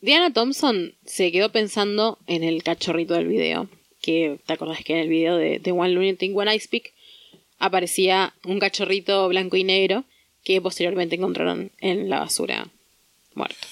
Diana 0.00 0.32
Thompson 0.32 0.94
se 1.04 1.32
quedó 1.32 1.50
pensando 1.50 2.18
en 2.26 2.44
el 2.44 2.62
cachorrito 2.62 3.14
del 3.14 3.28
video. 3.28 3.68
Que 4.00 4.38
te 4.46 4.52
acordás 4.52 4.84
que 4.84 4.92
en 4.92 5.00
el 5.00 5.08
video 5.08 5.36
de, 5.36 5.58
de 5.58 5.72
One 5.72 5.90
Lunatic 5.90 6.36
One 6.36 6.54
I 6.54 6.60
Speak 6.60 6.92
aparecía 7.58 8.34
un 8.44 8.58
cachorrito 8.58 9.28
blanco 9.28 9.56
y 9.56 9.64
negro 9.64 10.04
que 10.44 10.60
posteriormente 10.60 11.16
encontraron 11.16 11.70
en 11.80 12.08
la 12.08 12.20
basura 12.20 12.68
muerto. 13.34 13.66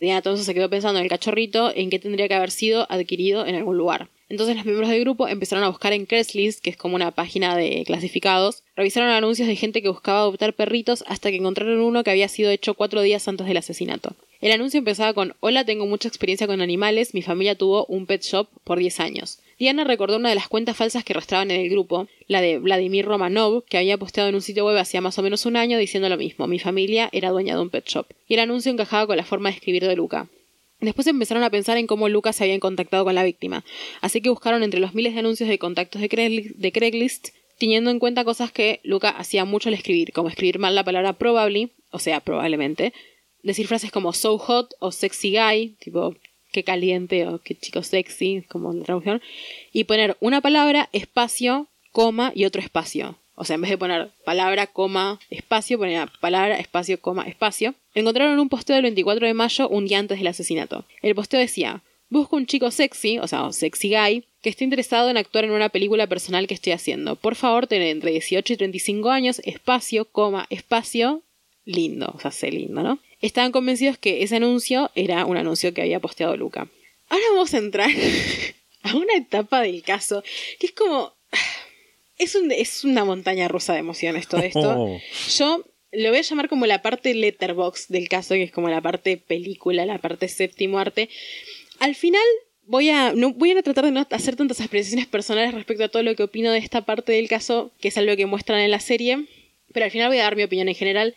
Diana 0.00 0.22
Thompson 0.22 0.44
se 0.44 0.54
quedó 0.54 0.70
pensando 0.70 0.98
en 0.98 1.04
el 1.04 1.10
cachorrito 1.10 1.72
en 1.74 1.90
qué 1.90 1.98
tendría 1.98 2.28
que 2.28 2.34
haber 2.34 2.50
sido 2.50 2.86
adquirido 2.90 3.46
en 3.46 3.54
algún 3.54 3.76
lugar. 3.76 4.08
Entonces 4.30 4.54
los 4.54 4.64
miembros 4.64 4.88
del 4.88 5.00
grupo 5.00 5.28
empezaron 5.28 5.64
a 5.64 5.68
buscar 5.68 5.92
en 5.92 6.06
Craigslist, 6.06 6.62
que 6.62 6.70
es 6.70 6.76
como 6.76 6.94
una 6.94 7.10
página 7.10 7.56
de 7.56 7.82
clasificados, 7.84 8.62
revisaron 8.76 9.10
anuncios 9.10 9.48
de 9.48 9.56
gente 9.56 9.82
que 9.82 9.88
buscaba 9.88 10.20
adoptar 10.20 10.54
perritos 10.54 11.04
hasta 11.08 11.30
que 11.30 11.36
encontraron 11.36 11.80
uno 11.80 12.04
que 12.04 12.10
había 12.10 12.28
sido 12.28 12.50
hecho 12.50 12.74
cuatro 12.74 13.02
días 13.02 13.26
antes 13.26 13.46
del 13.46 13.56
asesinato. 13.56 14.14
El 14.40 14.52
anuncio 14.52 14.78
empezaba 14.78 15.12
con 15.14 15.34
Hola, 15.40 15.64
tengo 15.64 15.84
mucha 15.84 16.08
experiencia 16.08 16.46
con 16.46 16.62
animales, 16.62 17.12
mi 17.12 17.22
familia 17.22 17.56
tuvo 17.56 17.84
un 17.86 18.06
pet 18.06 18.22
shop 18.22 18.48
por 18.62 18.78
10 18.78 19.00
años. 19.00 19.40
Diana 19.60 19.84
recordó 19.84 20.16
una 20.16 20.30
de 20.30 20.34
las 20.34 20.48
cuentas 20.48 20.74
falsas 20.74 21.04
que 21.04 21.12
arrastraban 21.12 21.50
en 21.50 21.60
el 21.60 21.68
grupo, 21.68 22.08
la 22.28 22.40
de 22.40 22.58
Vladimir 22.58 23.04
Romanov, 23.04 23.62
que 23.66 23.76
había 23.76 23.98
posteado 23.98 24.30
en 24.30 24.34
un 24.34 24.40
sitio 24.40 24.64
web 24.64 24.78
hacía 24.78 25.02
más 25.02 25.18
o 25.18 25.22
menos 25.22 25.44
un 25.44 25.58
año 25.58 25.76
diciendo 25.76 26.08
lo 26.08 26.16
mismo, 26.16 26.46
mi 26.46 26.58
familia 26.58 27.10
era 27.12 27.28
dueña 27.28 27.56
de 27.56 27.60
un 27.60 27.68
pet 27.68 27.86
shop. 27.86 28.06
Y 28.26 28.34
el 28.34 28.40
anuncio 28.40 28.72
encajaba 28.72 29.06
con 29.06 29.18
la 29.18 29.24
forma 29.26 29.50
de 29.50 29.56
escribir 29.56 29.86
de 29.86 29.94
Luca. 29.94 30.30
Después 30.80 31.06
empezaron 31.08 31.42
a 31.44 31.50
pensar 31.50 31.76
en 31.76 31.86
cómo 31.86 32.08
Lucas 32.08 32.36
se 32.36 32.44
había 32.44 32.58
contactado 32.58 33.04
con 33.04 33.14
la 33.14 33.22
víctima, 33.22 33.62
así 34.00 34.22
que 34.22 34.30
buscaron 34.30 34.62
entre 34.62 34.80
los 34.80 34.94
miles 34.94 35.12
de 35.12 35.20
anuncios 35.20 35.50
de 35.50 35.58
contactos 35.58 36.00
de, 36.00 36.08
Craigli- 36.08 36.54
de 36.54 36.72
Craigslist, 36.72 37.28
teniendo 37.58 37.90
en 37.90 37.98
cuenta 37.98 38.24
cosas 38.24 38.50
que 38.52 38.80
Luca 38.82 39.10
hacía 39.10 39.44
mucho 39.44 39.68
al 39.68 39.74
escribir, 39.74 40.14
como 40.14 40.30
escribir 40.30 40.58
mal 40.58 40.74
la 40.74 40.84
palabra 40.84 41.12
probably, 41.12 41.68
o 41.90 41.98
sea, 41.98 42.20
probablemente, 42.20 42.94
decir 43.42 43.66
frases 43.66 43.92
como 43.92 44.14
so 44.14 44.38
hot 44.38 44.72
o 44.78 44.90
sexy 44.90 45.36
guy, 45.36 45.76
tipo 45.80 46.16
qué 46.52 46.64
caliente 46.64 47.26
o 47.26 47.38
qué 47.38 47.54
chico 47.54 47.82
sexy, 47.82 48.44
como 48.48 48.72
la 48.72 48.84
traducción, 48.84 49.22
y 49.72 49.84
poner 49.84 50.16
una 50.20 50.40
palabra, 50.40 50.88
espacio, 50.92 51.68
coma 51.92 52.32
y 52.34 52.44
otro 52.44 52.60
espacio. 52.60 53.16
O 53.34 53.44
sea, 53.44 53.54
en 53.54 53.62
vez 53.62 53.70
de 53.70 53.78
poner 53.78 54.10
palabra, 54.24 54.66
coma, 54.66 55.18
espacio, 55.30 55.78
ponía 55.78 56.12
palabra, 56.20 56.58
espacio, 56.58 57.00
coma, 57.00 57.26
espacio. 57.26 57.74
Encontraron 57.94 58.38
un 58.38 58.50
posteo 58.50 58.76
del 58.76 58.82
24 58.82 59.26
de 59.26 59.34
mayo, 59.34 59.68
un 59.68 59.86
día 59.86 59.98
antes 59.98 60.18
del 60.18 60.26
asesinato. 60.26 60.84
El 61.00 61.14
posteo 61.14 61.40
decía, 61.40 61.82
busco 62.10 62.36
un 62.36 62.44
chico 62.44 62.70
sexy, 62.70 63.18
o 63.18 63.26
sea, 63.26 63.50
sexy 63.52 63.96
guy, 63.96 64.24
que 64.42 64.50
esté 64.50 64.64
interesado 64.64 65.08
en 65.08 65.16
actuar 65.16 65.44
en 65.44 65.52
una 65.52 65.70
película 65.70 66.06
personal 66.06 66.46
que 66.46 66.54
estoy 66.54 66.72
haciendo. 66.72 67.16
Por 67.16 67.34
favor, 67.34 67.66
tener 67.66 67.88
entre 67.88 68.10
18 68.10 68.52
y 68.52 68.56
35 68.56 69.10
años, 69.10 69.40
espacio, 69.44 70.04
coma, 70.04 70.46
espacio, 70.50 71.22
lindo, 71.64 72.12
o 72.14 72.20
sea, 72.20 72.30
sé 72.30 72.50
lindo, 72.50 72.82
¿no? 72.82 72.98
Estaban 73.20 73.52
convencidos 73.52 73.98
que 73.98 74.22
ese 74.22 74.36
anuncio 74.36 74.90
era 74.94 75.24
un 75.26 75.36
anuncio 75.36 75.74
que 75.74 75.82
había 75.82 76.00
posteado 76.00 76.36
Luca. 76.36 76.68
Ahora 77.08 77.24
vamos 77.32 77.52
a 77.54 77.58
entrar 77.58 77.90
a 78.82 78.96
una 78.96 79.14
etapa 79.14 79.60
del 79.62 79.82
caso 79.82 80.22
que 80.58 80.66
es 80.66 80.72
como... 80.72 81.12
Es, 82.18 82.34
un- 82.34 82.52
es 82.52 82.84
una 82.84 83.04
montaña 83.04 83.48
rusa 83.48 83.72
de 83.72 83.78
emociones 83.80 84.28
todo 84.28 84.42
esto. 84.42 84.60
Oh. 84.78 84.98
Yo 85.36 85.64
lo 85.92 86.08
voy 86.10 86.18
a 86.18 86.22
llamar 86.22 86.48
como 86.48 86.66
la 86.66 86.82
parte 86.82 87.14
letterbox 87.14 87.88
del 87.88 88.08
caso, 88.08 88.34
que 88.34 88.44
es 88.44 88.52
como 88.52 88.68
la 88.68 88.80
parte 88.80 89.16
película, 89.16 89.84
la 89.86 89.98
parte 89.98 90.28
séptimo 90.28 90.78
arte. 90.78 91.08
Al 91.80 91.94
final 91.96 92.22
voy 92.62 92.90
a, 92.90 93.12
no, 93.12 93.32
voy 93.32 93.50
a 93.50 93.62
tratar 93.62 93.84
de 93.86 93.90
no 93.90 94.06
hacer 94.10 94.36
tantas 94.36 94.60
apreciaciones 94.60 95.06
personales 95.08 95.52
respecto 95.52 95.84
a 95.84 95.88
todo 95.88 96.02
lo 96.04 96.14
que 96.14 96.22
opino 96.22 96.52
de 96.52 96.58
esta 96.58 96.82
parte 96.84 97.12
del 97.12 97.28
caso, 97.28 97.72
que 97.80 97.88
es 97.88 97.98
algo 97.98 98.14
que 98.16 98.26
muestran 98.26 98.60
en 98.60 98.70
la 98.70 98.78
serie, 98.80 99.26
pero 99.72 99.84
al 99.84 99.90
final 99.90 100.08
voy 100.08 100.18
a 100.18 100.22
dar 100.24 100.36
mi 100.36 100.44
opinión 100.44 100.68
en 100.68 100.74
general. 100.76 101.16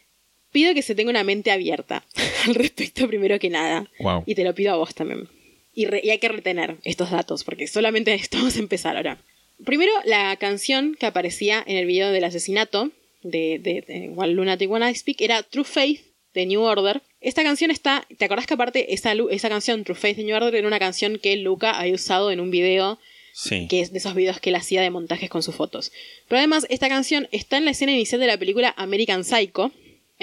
Pido 0.54 0.74
que 0.74 0.82
se 0.82 0.96
tenga 0.96 1.10
una 1.10 1.26
mente 1.26 1.52
abierta 1.52 2.06
al 2.48 2.56
respecto 2.56 3.08
primero 3.08 3.38
que 3.40 3.50
nada. 3.50 3.90
Wow. 4.00 4.24
Y 4.26 4.36
te 4.36 4.46
lo 4.46 4.56
pido 4.56 4.72
a 4.72 4.78
vos 4.78 4.96
también. 4.96 5.28
Y, 5.76 5.86
re- 5.88 6.02
y 6.04 6.12
hay 6.12 6.20
que 6.20 6.30
retener 6.30 6.78
estos 6.86 7.12
datos, 7.12 7.44
porque 7.44 7.68
solamente 7.68 8.14
estamos 8.14 8.56
a 8.56 8.60
empezar 8.60 8.96
ahora. 8.96 9.18
Primero, 9.66 9.92
la 10.06 10.36
canción 10.38 10.96
que 10.98 11.06
aparecía 11.06 11.62
en 11.68 11.76
el 11.78 11.86
video 11.86 12.12
del 12.12 12.24
asesinato 12.24 12.92
de, 13.24 13.60
de, 13.60 13.82
de 13.88 14.12
One 14.16 14.34
Lunatic 14.34 14.70
One 14.72 14.90
I 14.90 14.96
Speak 14.96 15.20
era 15.22 15.44
True 15.44 15.64
Faith 15.66 16.02
de 16.34 16.46
New 16.46 16.62
Order. 16.62 17.02
Esta 17.22 17.44
canción 17.44 17.72
está. 17.72 18.06
¿Te 18.18 18.26
acordás 18.26 18.46
que 18.48 18.54
aparte 18.56 18.94
esa, 18.94 19.14
esa 19.32 19.50
canción, 19.50 19.84
True 19.84 19.96
Faith 19.96 20.18
de 20.18 20.24
New 20.24 20.36
Order, 20.36 20.56
era 20.56 20.68
una 20.68 20.80
canción 20.80 21.18
que 21.20 21.36
Luca 21.38 21.72
había 21.72 21.94
usado 21.94 22.32
en 22.32 22.40
un 22.40 22.52
video 22.52 23.00
Sí. 23.36 23.68
que 23.68 23.80
es 23.80 23.92
de 23.92 23.98
esos 23.98 24.14
videos 24.14 24.40
que 24.40 24.50
él 24.52 24.56
hacía 24.56 24.84
de 24.84 24.92
montajes 24.92 25.28
con 25.28 25.42
sus 25.42 25.56
fotos. 25.56 25.92
Pero 26.28 26.38
además, 26.38 26.68
esta 26.70 26.88
canción 26.88 27.28
está 27.32 27.58
en 27.58 27.66
la 27.66 27.72
escena 27.72 27.92
inicial 27.92 28.22
de 28.22 28.28
la 28.28 28.38
película 28.38 28.76
American 28.78 29.24
Psycho. 29.24 29.72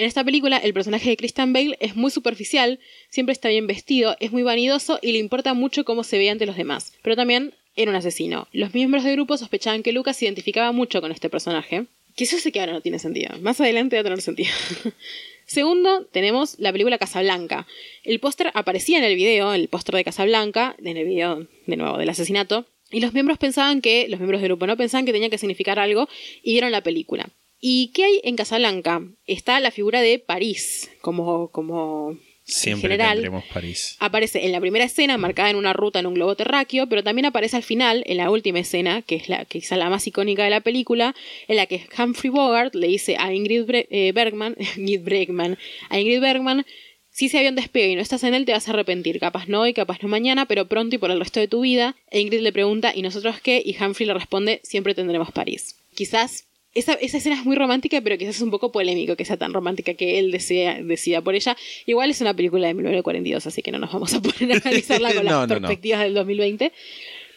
En 0.01 0.07
esta 0.07 0.23
película, 0.23 0.57
el 0.57 0.73
personaje 0.73 1.11
de 1.11 1.15
Christian 1.15 1.53
Bale 1.53 1.77
es 1.79 1.95
muy 1.95 2.09
superficial, 2.09 2.79
siempre 3.11 3.33
está 3.33 3.49
bien 3.49 3.67
vestido, 3.67 4.17
es 4.19 4.31
muy 4.31 4.41
vanidoso 4.41 4.97
y 4.99 5.11
le 5.11 5.19
importa 5.19 5.53
mucho 5.53 5.85
cómo 5.85 6.03
se 6.03 6.17
ve 6.17 6.31
ante 6.31 6.47
los 6.47 6.57
demás. 6.57 6.93
Pero 7.03 7.15
también 7.15 7.53
era 7.75 7.91
un 7.91 7.95
asesino. 7.95 8.47
Los 8.51 8.73
miembros 8.73 9.03
del 9.03 9.13
grupo 9.13 9.37
sospechaban 9.37 9.83
que 9.83 9.91
Lucas 9.91 10.17
se 10.17 10.25
identificaba 10.25 10.71
mucho 10.71 11.01
con 11.01 11.11
este 11.11 11.29
personaje. 11.29 11.85
Eso 12.17 12.39
sé 12.39 12.51
que 12.51 12.59
ahora 12.59 12.73
no 12.73 12.81
tiene 12.81 12.97
sentido. 12.97 13.37
Más 13.41 13.61
adelante 13.61 13.95
va 13.95 13.99
a 13.99 14.03
tener 14.03 14.21
sentido. 14.23 14.49
Segundo, 15.45 16.05
tenemos 16.05 16.57
la 16.57 16.71
película 16.71 16.97
Casablanca. 16.97 17.67
El 18.03 18.19
póster 18.19 18.49
aparecía 18.55 18.97
en 18.97 19.03
el 19.03 19.15
video, 19.15 19.53
el 19.53 19.67
póster 19.67 19.93
de 19.93 20.03
Casablanca, 20.03 20.75
en 20.83 20.97
el 20.97 21.05
video, 21.05 21.45
de 21.67 21.77
nuevo, 21.77 21.99
del 21.99 22.09
asesinato. 22.09 22.65
Y 22.89 23.01
los 23.01 23.13
miembros 23.13 23.37
pensaban 23.37 23.81
que, 23.81 24.07
los 24.09 24.19
miembros 24.19 24.41
del 24.41 24.49
grupo 24.49 24.65
no 24.65 24.75
pensaban 24.77 25.05
que 25.05 25.13
tenía 25.13 25.29
que 25.29 25.37
significar 25.37 25.77
algo 25.77 26.09
y 26.41 26.53
vieron 26.53 26.71
la 26.71 26.81
película. 26.81 27.29
¿Y 27.61 27.91
qué 27.93 28.03
hay 28.05 28.21
en 28.23 28.35
Casablanca? 28.35 29.01
Está 29.27 29.59
la 29.59 29.69
figura 29.71 30.01
de 30.01 30.17
París, 30.19 30.89
como, 31.01 31.49
como 31.51 32.17
Siempre 32.43 32.95
en 32.95 32.99
general. 32.99 33.43
París. 33.53 33.95
Aparece 33.99 34.45
en 34.45 34.51
la 34.51 34.59
primera 34.59 34.83
escena 34.83 35.17
marcada 35.19 35.51
en 35.51 35.55
una 35.55 35.71
ruta 35.73 35.99
en 35.99 36.07
un 36.07 36.15
globo 36.15 36.35
terráqueo, 36.35 36.89
pero 36.89 37.03
también 37.03 37.25
aparece 37.27 37.55
al 37.57 37.63
final, 37.63 38.03
en 38.07 38.17
la 38.17 38.31
última 38.31 38.59
escena, 38.59 39.03
que 39.03 39.15
es 39.15 39.29
la 39.29 39.45
quizá 39.45 39.77
la 39.77 39.89
más 39.91 40.07
icónica 40.07 40.43
de 40.43 40.49
la 40.49 40.61
película, 40.61 41.15
en 41.47 41.55
la 41.55 41.67
que 41.67 41.85
Humphrey 41.97 42.31
Bogart 42.31 42.73
le 42.73 42.87
dice 42.87 43.15
a 43.19 43.31
Ingrid 43.33 43.61
Bre- 43.65 43.87
eh, 43.91 44.11
Bergman, 44.11 44.55
Ingrid 44.77 45.01
Bregman, 45.03 45.57
a 45.89 45.99
Ingrid 45.99 46.19
Bergman, 46.19 46.65
si 47.11 47.27
ese 47.27 47.37
avión 47.37 47.55
despega 47.55 47.87
y 47.87 47.95
no 47.95 48.01
estás 48.01 48.23
en 48.23 48.33
él 48.33 48.45
te 48.45 48.53
vas 48.53 48.67
a 48.67 48.71
arrepentir, 48.71 49.19
capaz 49.19 49.47
no 49.47 49.61
hoy, 49.61 49.73
capaz 49.73 50.01
no 50.01 50.07
mañana, 50.07 50.45
pero 50.47 50.67
pronto 50.67 50.95
y 50.95 50.97
por 50.97 51.11
el 51.11 51.19
resto 51.19 51.39
de 51.39 51.47
tu 51.47 51.61
vida. 51.61 51.95
E 52.09 52.21
Ingrid 52.21 52.39
le 52.39 52.51
pregunta, 52.53 52.91
¿y 52.95 53.01
nosotros 53.03 53.39
qué? 53.41 53.61
Y 53.63 53.75
Humphrey 53.81 54.07
le 54.07 54.13
responde, 54.15 54.61
siempre 54.63 54.95
tendremos 54.95 55.31
París. 55.31 55.75
Quizás 55.93 56.45
esa, 56.73 56.93
esa 56.93 57.17
escena 57.17 57.35
es 57.35 57.45
muy 57.45 57.55
romántica, 57.55 57.99
pero 58.01 58.17
quizás 58.17 58.35
es 58.37 58.41
un 58.41 58.51
poco 58.51 58.71
polémico 58.71 59.15
que 59.15 59.25
sea 59.25 59.37
tan 59.37 59.53
romántica 59.53 59.93
que 59.93 60.19
él 60.19 60.31
desea, 60.31 60.81
decida 60.81 61.21
por 61.21 61.35
ella. 61.35 61.57
Igual 61.85 62.09
es 62.11 62.21
una 62.21 62.33
película 62.33 62.67
de 62.67 62.73
1942, 62.73 63.45
así 63.47 63.61
que 63.61 63.71
no 63.71 63.79
nos 63.79 63.91
vamos 63.91 64.13
a 64.13 64.21
poner 64.21 64.53
a 64.53 64.61
analizarla 64.65 65.13
con 65.13 65.25
No, 65.25 65.31
las 65.31 65.33
no, 65.33 65.55
no. 65.55 65.61
perspectivas 65.61 66.01
del 66.01 66.13
2020. 66.13 66.71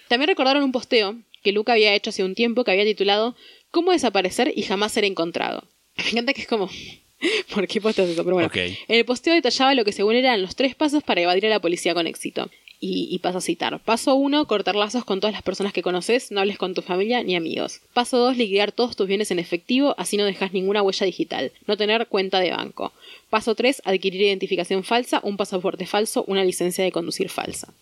También 0.09 0.28
recordaron 0.28 0.62
un 0.62 0.72
posteo 0.72 1.16
que 1.43 1.53
Luca 1.53 1.72
había 1.72 1.95
hecho 1.95 2.11
hace 2.11 2.24
un 2.24 2.35
tiempo 2.35 2.64
que 2.64 2.70
había 2.70 2.85
titulado 2.85 3.35
¿Cómo 3.70 3.91
desaparecer 3.93 4.53
y 4.55 4.62
jamás 4.62 4.93
ser 4.93 5.05
encontrado? 5.05 5.64
Me 5.97 6.11
encanta 6.11 6.32
que 6.32 6.43
es 6.43 6.47
como... 6.47 6.70
¿Por 7.55 7.66
qué 7.66 7.80
posteas 7.80 8.09
eso? 8.11 8.22
Pero 8.24 8.35
bueno, 8.35 8.51
en 8.55 8.76
el 8.89 9.05
posteo 9.05 9.32
detallaba 9.35 9.74
lo 9.74 9.85
que 9.85 9.93
según 9.93 10.14
eran 10.14 10.43
los 10.43 10.57
tres 10.57 10.74
pasos 10.74 11.03
para 11.03 11.22
evadir 11.22 11.47
a 11.47 11.49
la 11.49 11.61
policía 11.61 11.95
con 11.95 12.07
éxito. 12.07 12.51
Y, 12.87 13.09
y 13.11 13.18
paso 13.20 13.39
a 13.39 13.41
citar. 13.41 13.80
Paso 13.80 14.14
1, 14.14 14.47
cortar 14.47 14.74
lazos 14.74 15.07
con 15.07 15.18
todas 15.18 15.32
las 15.32 15.43
personas 15.43 15.72
que 15.72 15.80
conoces, 15.80 16.30
no 16.30 16.41
hables 16.41 16.59
con 16.59 16.74
tu 16.74 16.82
familia 16.82 17.22
ni 17.22 17.35
amigos. 17.35 17.80
Paso 17.95 18.18
2, 18.18 18.37
liquidar 18.37 18.72
todos 18.72 18.95
tus 18.95 19.07
bienes 19.07 19.30
en 19.30 19.39
efectivo, 19.39 19.95
así 19.97 20.18
no 20.18 20.24
dejas 20.26 20.53
ninguna 20.53 20.82
huella 20.82 21.07
digital. 21.07 21.51
No 21.66 21.78
tener 21.78 22.09
cuenta 22.09 22.41
de 22.41 22.51
banco. 22.51 22.93
Paso 23.30 23.55
3, 23.55 23.80
adquirir 23.87 24.20
identificación 24.20 24.85
falsa, 24.85 25.20
un 25.22 25.39
pasaporte 25.39 25.87
falso, 25.87 26.24
una 26.26 26.45
licencia 26.45 26.85
de 26.85 26.93
conducir 26.93 27.30
falsa. 27.30 27.72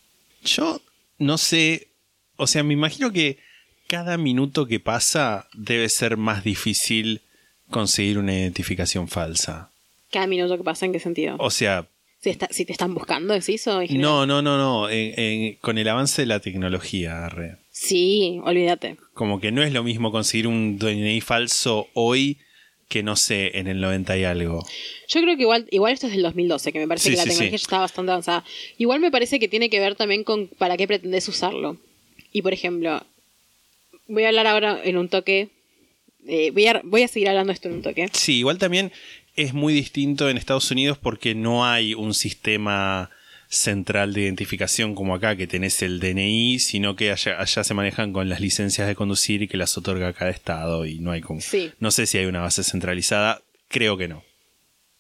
Yo 0.45 0.81
no 1.19 1.37
sé, 1.37 1.89
o 2.37 2.47
sea, 2.47 2.63
me 2.63 2.75
imagino 2.75 3.13
que 3.13 3.39
cada 3.89 4.17
minuto 4.19 4.67
que 4.67 4.79
pasa 4.79 5.49
debe 5.53 5.89
ser 5.89 6.17
más 6.17 6.45
difícil 6.45 7.23
conseguir 7.71 8.19
una 8.19 8.35
identificación 8.35 9.09
falsa. 9.09 9.71
Cada 10.13 10.29
minuto 10.29 10.57
que 10.57 10.63
pasa, 10.63 10.87
¿en 10.87 10.93
qué 10.93 11.01
sentido? 11.01 11.37
O 11.41 11.51
sea, 11.51 11.89
Si, 12.23 12.31
está- 12.31 12.49
si 12.51 12.65
te 12.65 12.73
están 12.73 12.95
buscando, 12.95 13.35
¿decís? 13.35 13.67
O 13.67 13.81
en 13.81 13.89
general? 13.89 14.03
no, 14.03 14.27
no, 14.27 14.43
no, 14.43 14.57
no, 14.57 14.89
en- 14.91 15.19
en- 15.19 15.55
con 15.57 15.77
el 15.77 15.89
avance 15.89 16.23
de 16.23 16.27
la 16.27 16.39
tecnología, 16.41 17.29
re. 17.29 17.57
Sí, 17.71 18.39
olvídate. 18.45 18.97
como 19.15 19.41
que 19.41 19.51
no 19.51 19.63
es 19.63 19.73
lo 19.73 19.83
mismo 19.83 20.13
conseguir 20.13 20.47
un 20.47 20.79
DNI 20.79 21.21
falso 21.21 21.89
hoy 21.95 22.39
que 22.89 23.03
no 23.03 23.17
sé, 23.17 23.59
en 23.59 23.67
el 23.69 23.81
90 23.81 24.17
y 24.19 24.25
algo. 24.25 24.65
Yo 25.09 25.23
creo 25.23 25.35
que 25.37 25.43
igual, 25.43 25.67
igual 25.71 25.95
esto 25.95 26.07
es 26.07 26.13
del 26.13 26.23
2012, 26.23 26.73
que 26.73 26.79
me 26.79 26.87
parece 26.87 27.05
Sí, 27.07 27.11
que 27.13 27.17
la 27.17 27.23
sí, 27.23 27.29
tecnología 27.31 27.59
sí. 27.59 27.63
ya 27.63 27.65
está 27.67 27.79
bastante 27.79 28.13
avanzada. 28.13 28.45
Igual 28.79 29.01
me 29.01 29.11
parece 29.11 29.41
que 29.41 29.49
tiene 29.49 29.71
que 29.71 29.81
ver 29.81 29.95
también 29.97 30.25
con 30.25 30.47
para 30.49 30.77
qué 30.77 30.87
pretendes 30.87 31.27
usarlo. 31.27 31.79
Y 32.33 32.43
por 32.43 32.53
ejemplo, 32.53 33.03
voy 34.09 34.25
a 34.25 34.29
hablar 34.29 34.47
ahora 34.47 34.79
en 34.85 34.99
un 34.99 35.09
toque. 35.09 35.49
eh, 36.29 36.51
voy, 36.53 36.67
a, 36.67 36.81
voy 36.85 37.03
a 37.03 37.09
seguir 37.09 37.31
hablando 37.31 37.53
esto 37.53 37.69
en 37.69 37.75
un 37.77 37.83
toque. 37.83 38.09
Sí, 38.13 38.39
igual 38.39 38.59
también 38.59 38.93
es 39.37 39.55
muy 39.55 39.73
distinto 39.75 40.29
en 40.29 40.37
Estados 40.39 40.71
Unidos 40.71 40.99
porque 40.99 41.35
no 41.35 41.65
hay 41.67 41.95
un 41.95 42.15
sistema 42.15 43.11
central 43.49 44.15
de 44.15 44.23
identificación 44.23 44.95
como 44.95 45.15
acá, 45.15 45.37
que 45.37 45.47
tenés 45.47 45.83
el 45.83 46.01
DNI, 46.01 46.59
sino 46.59 46.97
que 46.97 47.11
allá, 47.11 47.39
allá 47.39 47.65
se 47.65 47.75
manejan 47.75 48.13
con 48.15 48.29
las 48.31 48.41
licencias 48.41 48.89
de 48.89 48.95
conducir 48.95 49.43
y 49.43 49.49
que 49.49 49.59
las 49.59 49.77
otorga 49.77 50.13
cada 50.15 50.31
estado 50.31 50.87
y 50.87 50.99
no 51.01 51.11
hay 51.11 51.21
como... 51.21 51.41
Sí. 51.43 51.71
No 51.79 51.91
sé 51.91 52.07
si 52.07 52.17
hay 52.17 52.25
una 52.25 52.41
base 52.41 52.65
centralizada, 52.65 53.43
creo 53.69 53.99
que 53.99 54.09
no. 54.09 54.25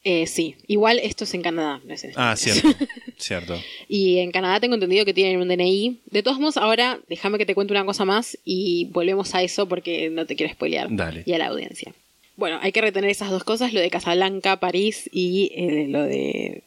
Eh, 0.04 0.26
sí, 0.26 0.56
igual 0.66 0.98
esto 0.98 1.24
es 1.24 1.32
en 1.32 1.42
Canadá. 1.42 1.80
no 1.86 1.94
es 1.94 2.04
en 2.04 2.12
Ah, 2.16 2.34
cierto, 2.36 2.68
cierto. 3.16 3.58
Y 3.88 4.18
en 4.18 4.32
Canadá 4.32 4.58
tengo 4.60 4.74
entendido 4.74 5.04
que 5.06 5.14
tienen 5.14 5.40
un 5.40 5.48
DNI. 5.48 6.00
De 6.10 6.22
todos 6.22 6.38
modos, 6.38 6.56
ahora 6.58 6.98
déjame 7.08 7.38
que 7.38 7.46
te 7.46 7.54
cuente 7.54 7.72
una 7.72 7.86
cosa 7.86 8.04
más 8.04 8.36
y 8.44 8.86
volvemos 8.92 9.34
a 9.34 9.42
eso 9.42 9.66
porque 9.66 10.10
no 10.10 10.26
te 10.26 10.34
quiero 10.36 10.52
spoilear. 10.52 10.88
Dale. 10.90 11.22
Y 11.24 11.32
a 11.32 11.38
la 11.38 11.46
audiencia. 11.46 11.94
Bueno, 12.42 12.58
hay 12.60 12.72
que 12.72 12.80
retener 12.80 13.08
esas 13.08 13.30
dos 13.30 13.44
cosas, 13.44 13.72
lo 13.72 13.78
de 13.78 13.88
Casablanca, 13.88 14.58
París 14.58 15.08
y 15.12 15.52
eh, 15.54 15.86
lo 15.88 16.02
de... 16.02 16.64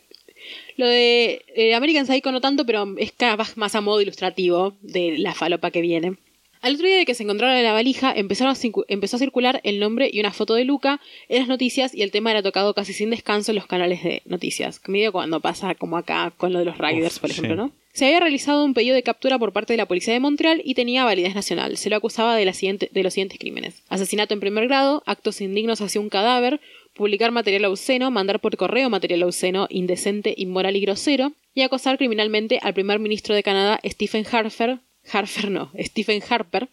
Lo 0.78 0.88
de 0.88 1.43
eh, 1.53 1.73
American 1.76 2.05
Psycho 2.05 2.32
no 2.32 2.39
tanto, 2.39 2.65
pero 2.65 2.95
es 2.97 3.11
cada 3.11 3.36
vez 3.36 3.57
más 3.57 3.76
a 3.76 3.82
modo 3.82 3.99
ilustrativo 3.99 4.73
de 4.82 5.17
la 5.17 5.34
falopa 5.34 5.71
que 5.71 5.82
viene. 5.82 6.15
Al 6.61 6.76
otro 6.76 6.88
día 6.88 6.95
de 6.95 7.05
que 7.05 7.13
se 7.13 7.23
encontraron 7.23 7.57
en 7.57 7.65
la 7.65 7.73
valija, 7.73 8.13
empezaron 8.15 8.55
a 8.55 8.84
empezó 8.88 9.17
a 9.17 9.19
circular 9.19 9.59
el 9.65 9.82
nombre 9.82 10.09
y 10.09 10.21
una 10.21 10.32
foto 10.32 10.53
de 10.53 10.63
Luca 10.63 11.01
en 11.28 11.39
las 11.39 11.49
noticias 11.49 11.93
y 11.93 12.03
el 12.03 12.11
tema 12.11 12.32
era 12.32 12.41
tocado 12.41 12.73
casi 12.73 12.93
sin 12.93 13.09
descanso 13.09 13.51
en 13.51 13.55
los 13.57 13.67
canales 13.67 14.01
de 14.01 14.21
noticias. 14.23 14.80
Medio 14.88 15.11
cuando 15.11 15.41
pasa 15.41 15.76
como 15.76 15.97
acá 15.97 16.32
con 16.38 16.53
lo 16.53 16.59
de 16.59 16.65
los 16.65 16.78
Riders, 16.78 17.15
Uf, 17.15 17.19
por 17.19 17.32
ejemplo, 17.32 17.55
sí. 17.55 17.57
¿no? 17.57 17.84
Se 17.96 18.06
había 18.06 18.20
realizado 18.20 18.66
un 18.66 18.74
pedido 18.74 18.93
de 18.93 19.04
captura 19.04 19.39
por 19.39 19.54
parte 19.54 19.72
de 19.72 19.78
la 19.78 19.88
policía 19.88 20.14
de 20.14 20.20
Montreal 20.20 20.62
y 20.66 20.74
tenía 20.74 21.06
validez 21.06 21.34
nacional. 21.34 21.78
Se 21.78 21.89
lo 21.89 21.96
acusaba 21.96 22.36
de, 22.36 22.43
los 22.43 22.58
siguientes 22.58 23.39
crímenes. 23.39 23.84
Asesinato 23.88 24.34
en 24.34 24.41
primer 24.41 24.68
grado, 24.68 25.02
actos 25.06 25.39
indignos 25.39 25.80
hacia 25.80 26.02
un 26.02 26.10
cadáver, 26.10 26.60
publicar 26.93 27.32
material 27.32 27.64
obsceno, 27.64 28.12
mandar 28.12 28.41
por 28.41 28.58
correo 28.58 28.89
material 28.89 29.24
obsceno, 29.24 29.68
indecente, 29.70 30.34
inmoral 30.36 30.76
y 30.76 30.82
grosero, 30.82 31.32
y 31.54 31.62
acosar 31.62 31.98
criminalmente 31.98 32.60
al 32.62 32.74
primer 32.74 33.00
ministro 33.00 33.34
de 33.34 33.43
Canadá, 33.43 33.80
Stephen 33.86 34.26
Harper, 34.30 34.80
Harper 35.10 35.50
no, 35.50 35.72
Stephen 35.80 36.22
Harper, 36.28 36.68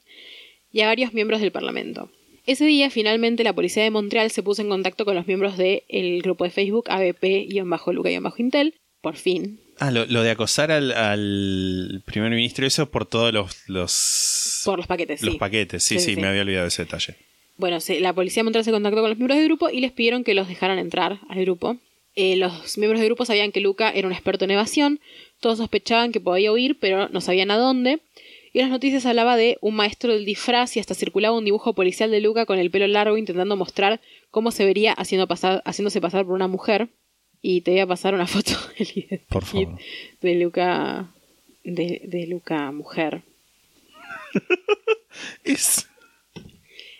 y 0.72 0.80
a 0.80 0.88
varios 0.88 1.14
miembros 1.14 1.40
del 1.40 1.52
Parlamento. 1.52 2.10
Ese 2.46 2.66
día, 2.66 2.90
finalmente, 2.90 3.44
la 3.44 3.52
policía 3.52 3.84
de 3.84 3.92
Montreal 3.92 4.32
se 4.32 4.42
puso 4.42 4.62
en 4.62 4.70
contacto 4.70 5.04
con 5.04 5.14
los 5.14 5.28
miembros 5.28 5.56
del 5.56 6.20
grupo 6.20 6.42
de 6.42 6.50
Facebook 6.50 6.90
ABP-Luca-Intel. 6.90 8.74
Por 9.00 9.14
fin. 9.14 9.61
Ah, 9.84 9.90
lo, 9.90 10.06
lo 10.06 10.22
de 10.22 10.30
acosar 10.30 10.70
al, 10.70 10.92
al 10.92 12.02
primer 12.04 12.30
ministro, 12.30 12.66
eso 12.66 12.90
por 12.90 13.04
todos 13.06 13.32
los... 13.32 13.68
los 13.68 14.62
Por 14.64 14.78
los 14.78 14.86
paquetes, 14.86 15.22
los 15.22 15.32
sí. 15.34 15.38
paquetes, 15.38 15.82
sí, 15.82 15.98
Sí, 15.98 16.04
sí, 16.04 16.14
sí. 16.14 16.20
me 16.20 16.28
había 16.28 16.42
olvidado 16.42 16.66
ese 16.68 16.84
detalle. 16.84 17.16
Bueno, 17.56 17.80
se- 17.80 18.00
la 18.00 18.12
policía 18.12 18.44
Montreal 18.44 18.64
se 18.64 18.70
contactó 18.70 19.00
con 19.00 19.10
los 19.10 19.18
miembros 19.18 19.38
del 19.38 19.46
grupo 19.48 19.70
y 19.70 19.80
les 19.80 19.92
pidieron 19.92 20.22
que 20.24 20.34
los 20.34 20.46
dejaran 20.48 20.78
entrar 20.78 21.18
al 21.28 21.40
grupo. 21.40 21.76
Eh, 22.14 22.36
los 22.36 22.76
miembros 22.78 23.00
del 23.00 23.08
grupo 23.08 23.24
sabían 23.24 23.52
que 23.52 23.60
Luca 23.60 23.90
era 23.90 24.06
un 24.06 24.12
experto 24.12 24.44
en 24.44 24.50
evasión, 24.52 25.00
todos 25.40 25.58
sospechaban 25.58 26.12
que 26.12 26.20
podía 26.20 26.52
huir, 26.52 26.78
pero 26.78 27.08
no 27.08 27.20
sabían 27.20 27.50
a 27.50 27.56
dónde. 27.56 28.00
Y 28.52 28.58
en 28.58 28.66
las 28.66 28.70
noticias 28.70 29.06
hablaba 29.06 29.36
de 29.36 29.56
un 29.62 29.74
maestro 29.74 30.12
del 30.12 30.26
disfraz 30.26 30.76
y 30.76 30.80
hasta 30.80 30.94
circulaba 30.94 31.36
un 31.36 31.44
dibujo 31.46 31.72
policial 31.72 32.10
de 32.10 32.20
Luca 32.20 32.44
con 32.46 32.58
el 32.58 32.70
pelo 32.70 32.86
largo 32.86 33.16
intentando 33.16 33.56
mostrar 33.56 34.00
cómo 34.30 34.50
se 34.50 34.64
vería 34.66 34.92
haciendo 34.92 35.26
pasar, 35.26 35.62
haciéndose 35.64 36.00
pasar 36.02 36.24
por 36.26 36.34
una 36.34 36.48
mujer. 36.48 36.88
Y 37.42 37.60
te 37.62 37.72
voy 37.72 37.80
a 37.80 37.86
pasar 37.86 38.14
una 38.14 38.26
foto 38.28 38.52
del 38.78 39.20
Por 39.28 39.44
favor. 39.44 39.78
de 40.20 40.34
Luca, 40.36 41.10
de, 41.64 42.00
de 42.04 42.26
Luca 42.26 42.70
mujer. 42.72 43.22
Es... 45.44 45.86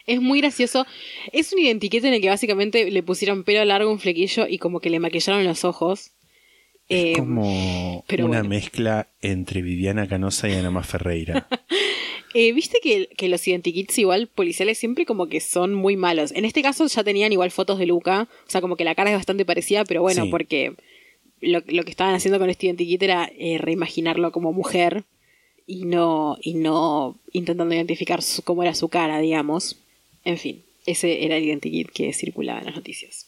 Es 0.05 0.21
muy 0.21 0.41
gracioso. 0.41 0.85
Es 1.33 1.53
un 1.53 1.61
identiquete 1.61 2.09
en 2.09 2.15
el 2.15 2.21
que 2.21 2.29
básicamente 2.29 2.91
le 2.91 3.03
pusieron 3.05 3.45
pelo 3.45 3.65
largo, 3.65 3.91
un 3.91 4.01
flequillo 4.01 4.49
y 4.49 4.59
como 4.59 4.81
que 4.81 4.91
le 4.91 4.99
maquillaron 4.99 5.45
los 5.45 5.65
ojos. 5.65 6.11
Eh, 6.89 7.13
Es 7.13 7.19
como 7.19 8.05
pero 8.09 8.25
una 8.27 8.39
bueno. 8.39 8.49
mezcla 8.49 9.09
entre 9.21 9.63
Viviana 9.63 10.09
Canosa 10.09 10.49
y 10.49 10.55
Ana 10.55 10.83
Ferreira. 10.83 11.47
eh, 12.35 12.53
Viste 12.53 12.79
que, 12.83 13.09
que 13.17 13.29
los 13.29 13.47
identikits 13.47 13.99
igual 13.99 14.27
policiales 14.29 14.79
siempre 14.79 15.07
como 15.07 15.27
que 15.29 15.41
son 15.41 15.75
muy 15.75 15.97
malos. 15.97 16.33
En 16.33 16.45
este 16.45 16.63
caso 16.63 16.87
ya 16.87 17.05
tenían 17.05 17.33
igual 17.33 17.51
fotos 17.51 17.79
de 17.79 17.87
Luca. 17.87 18.29
O 18.47 18.51
sea, 18.51 18.61
como 18.61 18.77
que 18.77 18.85
la 18.85 18.95
cara 18.95 19.11
es 19.11 19.17
bastante 19.17 19.45
parecida, 19.45 19.85
pero 19.85 20.03
bueno, 20.03 20.25
Sí. 20.25 20.31
porque 20.31 20.75
lo, 21.41 21.63
lo 21.67 21.85
que 21.85 21.91
estaban 21.91 22.15
haciendo 22.15 22.39
con 22.39 22.51
este 22.51 22.67
identikit 22.67 23.03
era 23.03 23.31
eh, 23.39 23.59
reimaginarlo 23.59 24.31
como 24.33 24.53
mujer 24.53 25.05
y 25.67 25.85
no, 25.85 26.37
y 26.43 26.55
no 26.55 27.19
intentando 27.33 27.75
identificar 27.75 28.23
su- 28.23 28.43
cómo 28.43 28.63
era 28.63 28.75
su 28.75 28.89
cara, 28.89 29.19
digamos. 29.21 29.79
En 30.25 30.39
fin, 30.39 30.63
ese 30.87 31.25
era 31.25 31.37
el 31.37 31.45
identikit 31.45 31.91
que 31.91 32.13
circulaba 32.13 32.61
en 32.61 32.67
las 32.67 32.77
noticias. 32.77 33.27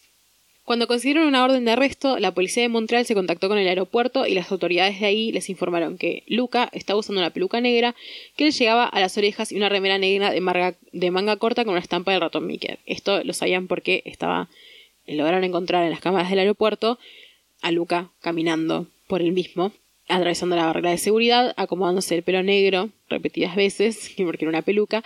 Cuando 0.65 0.87
consiguieron 0.87 1.27
una 1.27 1.45
orden 1.45 1.65
de 1.67 1.73
arresto, 1.73 2.19
la 2.19 2.33
policía 2.33 2.63
de 2.63 2.71
Montreal 2.71 3.05
se 3.05 3.15
contactó 3.15 3.49
con 3.49 3.59
el 3.59 3.69
aeropuerto 3.69 4.27
y 4.27 4.35
las 4.35 4.51
autoridades 4.51 4.99
de 4.99 5.07
ahí 5.07 5.31
les 5.31 5.51
informaron 5.51 5.99
que 5.99 6.23
Luca 6.27 6.71
estaba 6.73 6.99
usando 6.99 7.21
una 7.21 7.31
peluca 7.31 7.61
negra 7.61 7.95
que 8.37 8.45
le 8.45 8.51
llegaba 8.51 8.87
a 8.87 9.01
las 9.01 9.17
orejas 9.19 9.53
y 9.53 9.57
una 9.57 9.69
remera 9.69 9.99
negra 9.99 10.31
de, 10.31 10.75
de 10.93 11.11
manga 11.11 11.37
corta 11.37 11.65
con 11.65 11.73
una 11.73 11.83
estampa 11.83 12.13
del 12.13 12.23
ratón 12.23 12.47
Mickey. 12.47 12.79
Esto 12.87 13.23
lo 13.25 13.35
sabían 13.35 13.67
porque 13.67 14.03
estaba 14.07 14.49
lograron 15.07 15.45
encontrar 15.45 15.85
en 15.85 15.91
las 15.91 16.01
cámaras 16.01 16.31
del 16.31 16.39
aeropuerto 16.39 16.99
a 17.61 17.71
Luca 17.71 18.11
caminando 18.21 18.87
por 19.07 19.21
el 19.21 19.33
mismo, 19.33 19.73
atravesando 20.09 20.57
la 20.57 20.67
barrera 20.67 20.91
de 20.91 20.99
seguridad, 20.99 21.53
acomodándose 21.57 22.15
el 22.15 22.23
pelo 22.23 22.43
negro 22.43 22.91
repetidas 23.09 23.57
veces, 23.57 24.15
porque 24.25 24.45
era 24.45 24.51
una 24.51 24.63
peluca, 24.63 25.05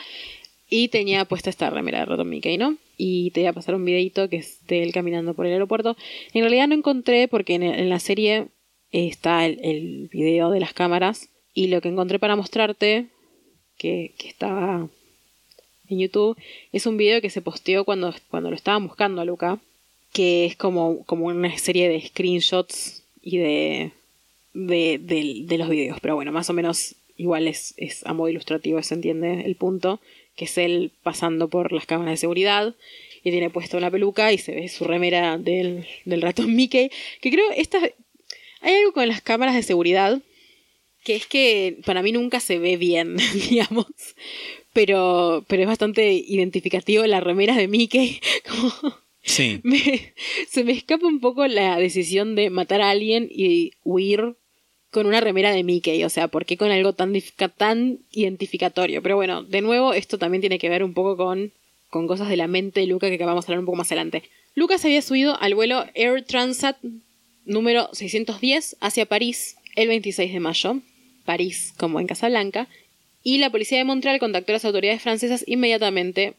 y 0.69 0.89
tenía 0.89 1.25
puesta 1.25 1.51
esta 1.51 1.71
remera 1.71 2.01
de 2.01 2.05
ratón 2.07 2.29
Mickey, 2.29 2.59
¿no? 2.59 2.77
Y 3.01 3.31
te 3.31 3.41
voy 3.41 3.47
a 3.47 3.53
pasar 3.55 3.77
un 3.77 3.85
videito 3.85 4.29
que 4.29 4.37
es 4.37 4.67
de 4.67 4.83
él 4.83 4.93
caminando 4.93 5.33
por 5.33 5.47
el 5.47 5.53
aeropuerto. 5.53 5.97
En 6.35 6.43
realidad 6.43 6.69
no 6.69 6.75
encontré, 6.75 7.29
porque 7.29 7.55
en, 7.55 7.63
en 7.63 7.89
la 7.89 8.01
serie 8.01 8.49
eh, 8.93 9.07
está 9.07 9.47
el, 9.47 9.59
el 9.63 10.09
video 10.13 10.51
de 10.51 10.61
las 10.61 10.75
cámaras, 10.75 11.31
y 11.55 11.69
lo 11.69 11.81
que 11.81 11.89
encontré 11.89 12.19
para 12.19 12.37
mostrarte, 12.37 13.07
que, 13.79 14.13
que 14.19 14.29
estaba 14.29 14.89
en 15.89 15.99
YouTube, 15.99 16.37
es 16.73 16.87
un 16.87 16.97
video 16.97 17.21
que 17.21 17.31
se 17.31 17.41
posteó 17.41 17.85
cuando, 17.85 18.13
cuando 18.31 18.51
lo 18.51 18.57
estaban 18.57 18.87
buscando 18.87 19.23
a 19.23 19.25
Luca, 19.25 19.59
que 20.13 20.45
es 20.47 20.57
como, 20.57 21.05
como 21.05 21.27
una 21.27 21.57
serie 21.59 21.89
de 21.89 22.01
screenshots 22.01 23.05
y 23.23 23.39
de, 23.39 23.93
de, 24.55 24.99
de- 24.99 25.43
de 25.45 25.59
los 25.59 25.69
videos. 25.69 26.01
Pero 26.01 26.17
bueno, 26.17 26.33
más 26.33 26.51
o 26.51 26.53
menos 26.53 26.97
igual 27.17 27.47
es, 27.47 27.75
es 27.77 28.05
a 28.07 28.13
modo 28.13 28.29
ilustrativo, 28.29 28.83
se 28.83 28.95
entiende 28.95 29.43
el 29.43 29.55
punto, 29.55 30.01
que 30.39 30.47
es 30.47 30.57
él 30.57 30.93
pasando 31.03 31.49
por 31.49 31.73
las 31.73 31.85
cámaras 31.85 32.13
de 32.15 32.17
seguridad 32.17 32.75
y 33.25 33.31
tiene 33.31 33.51
puesta 33.51 33.77
una 33.77 33.91
peluca 33.91 34.33
y 34.33 34.39
se 34.39 34.55
ve 34.55 34.69
su 34.69 34.85
remera 34.85 35.37
del, 35.37 35.87
del 36.07 36.23
ratón 36.23 36.55
Mickey, 36.55 36.91
que 37.21 37.31
creo 37.31 37.51
esta... 37.55 37.79
Hay 38.61 38.75
algo 38.75 38.93
con 38.93 39.07
las 39.09 39.21
cámaras 39.21 39.55
de 39.55 39.63
seguridad 39.63 40.21
que 41.05 41.15
es 41.17 41.27
que 41.27 41.79
para 41.85 42.03
mí 42.03 42.13
nunca 42.13 42.39
se 42.41 42.59
ve 42.59 42.77
bien, 42.77 43.17
digamos. 43.51 43.87
Pero, 44.73 45.45
pero 45.49 45.63
es 45.63 45.69
bastante 45.69 46.13
identificativo 46.13 47.05
la 47.07 47.21
remera 47.21 47.57
de 47.57 47.69
Mickey. 47.69 48.21
Como 48.49 48.73
Sí, 49.23 49.61
me- 49.63 50.15
se 50.49 50.65
me 50.65 50.73
escapa 50.73 51.07
un 51.07 51.21
poco 51.21 51.47
la 51.47 51.79
decisión 51.79 52.35
de 52.35 52.49
matar 52.51 52.81
a 52.81 52.91
alguien 52.91 53.29
y 53.31 53.73
huir 53.85 54.37
con 54.91 55.07
una 55.07 55.21
remera 55.21 55.53
de 55.53 55.65
Mickey. 55.65 56.05
O 56.05 56.11
sea, 56.11 56.29
¿por 56.29 56.45
qué 56.45 56.57
con 56.57 56.71
algo 56.71 56.93
tan, 56.93 57.13
tan 57.57 57.99
identificatorio? 58.13 59.03
Pero 59.03 59.17
bueno, 59.17 59.43
de 59.43 59.61
nuevo, 59.61 59.93
esto 59.93 60.19
también 60.19 60.41
tiene 60.41 60.59
que 60.59 60.69
ver 60.69 60.85
un 60.85 60.95
poco 60.95 61.17
con, 61.17 61.53
con 61.91 62.07
cosas 62.07 62.29
de 62.29 62.37
la 62.37 62.47
mente 62.47 62.81
de 62.81 62.87
Luca 62.87 63.11
que 63.11 63.25
vamos 63.25 63.45
a 63.45 63.47
hablar 63.49 63.61
un 63.61 63.67
poco 63.67 63.77
más 63.77 63.89
adelante. 63.89 64.23
Lucas 64.55 64.85
había 64.85 65.03
subido 65.03 65.41
al 65.41 65.55
vuelo 65.55 65.85
Air 65.95 66.25
Transat 66.25 66.77
número 67.45 67.89
610 67.93 68.77
hacia 68.81 69.07
París 69.07 69.57
el 69.77 69.89
26 69.89 70.33
de 70.33 70.41
mayo. 70.41 70.81
París, 71.25 71.75
como 71.77 72.01
en 72.01 72.07
Casablanca. 72.07 72.69
Y 73.23 73.39
la 73.39 73.51
policía 73.51 73.77
de 73.77 73.85
Montreal 73.85 74.19
contactó 74.19 74.53
a 74.53 74.55
las 74.55 74.65
autoridades 74.65 75.03
francesas 75.03 75.45
inmediatamente 75.47 76.35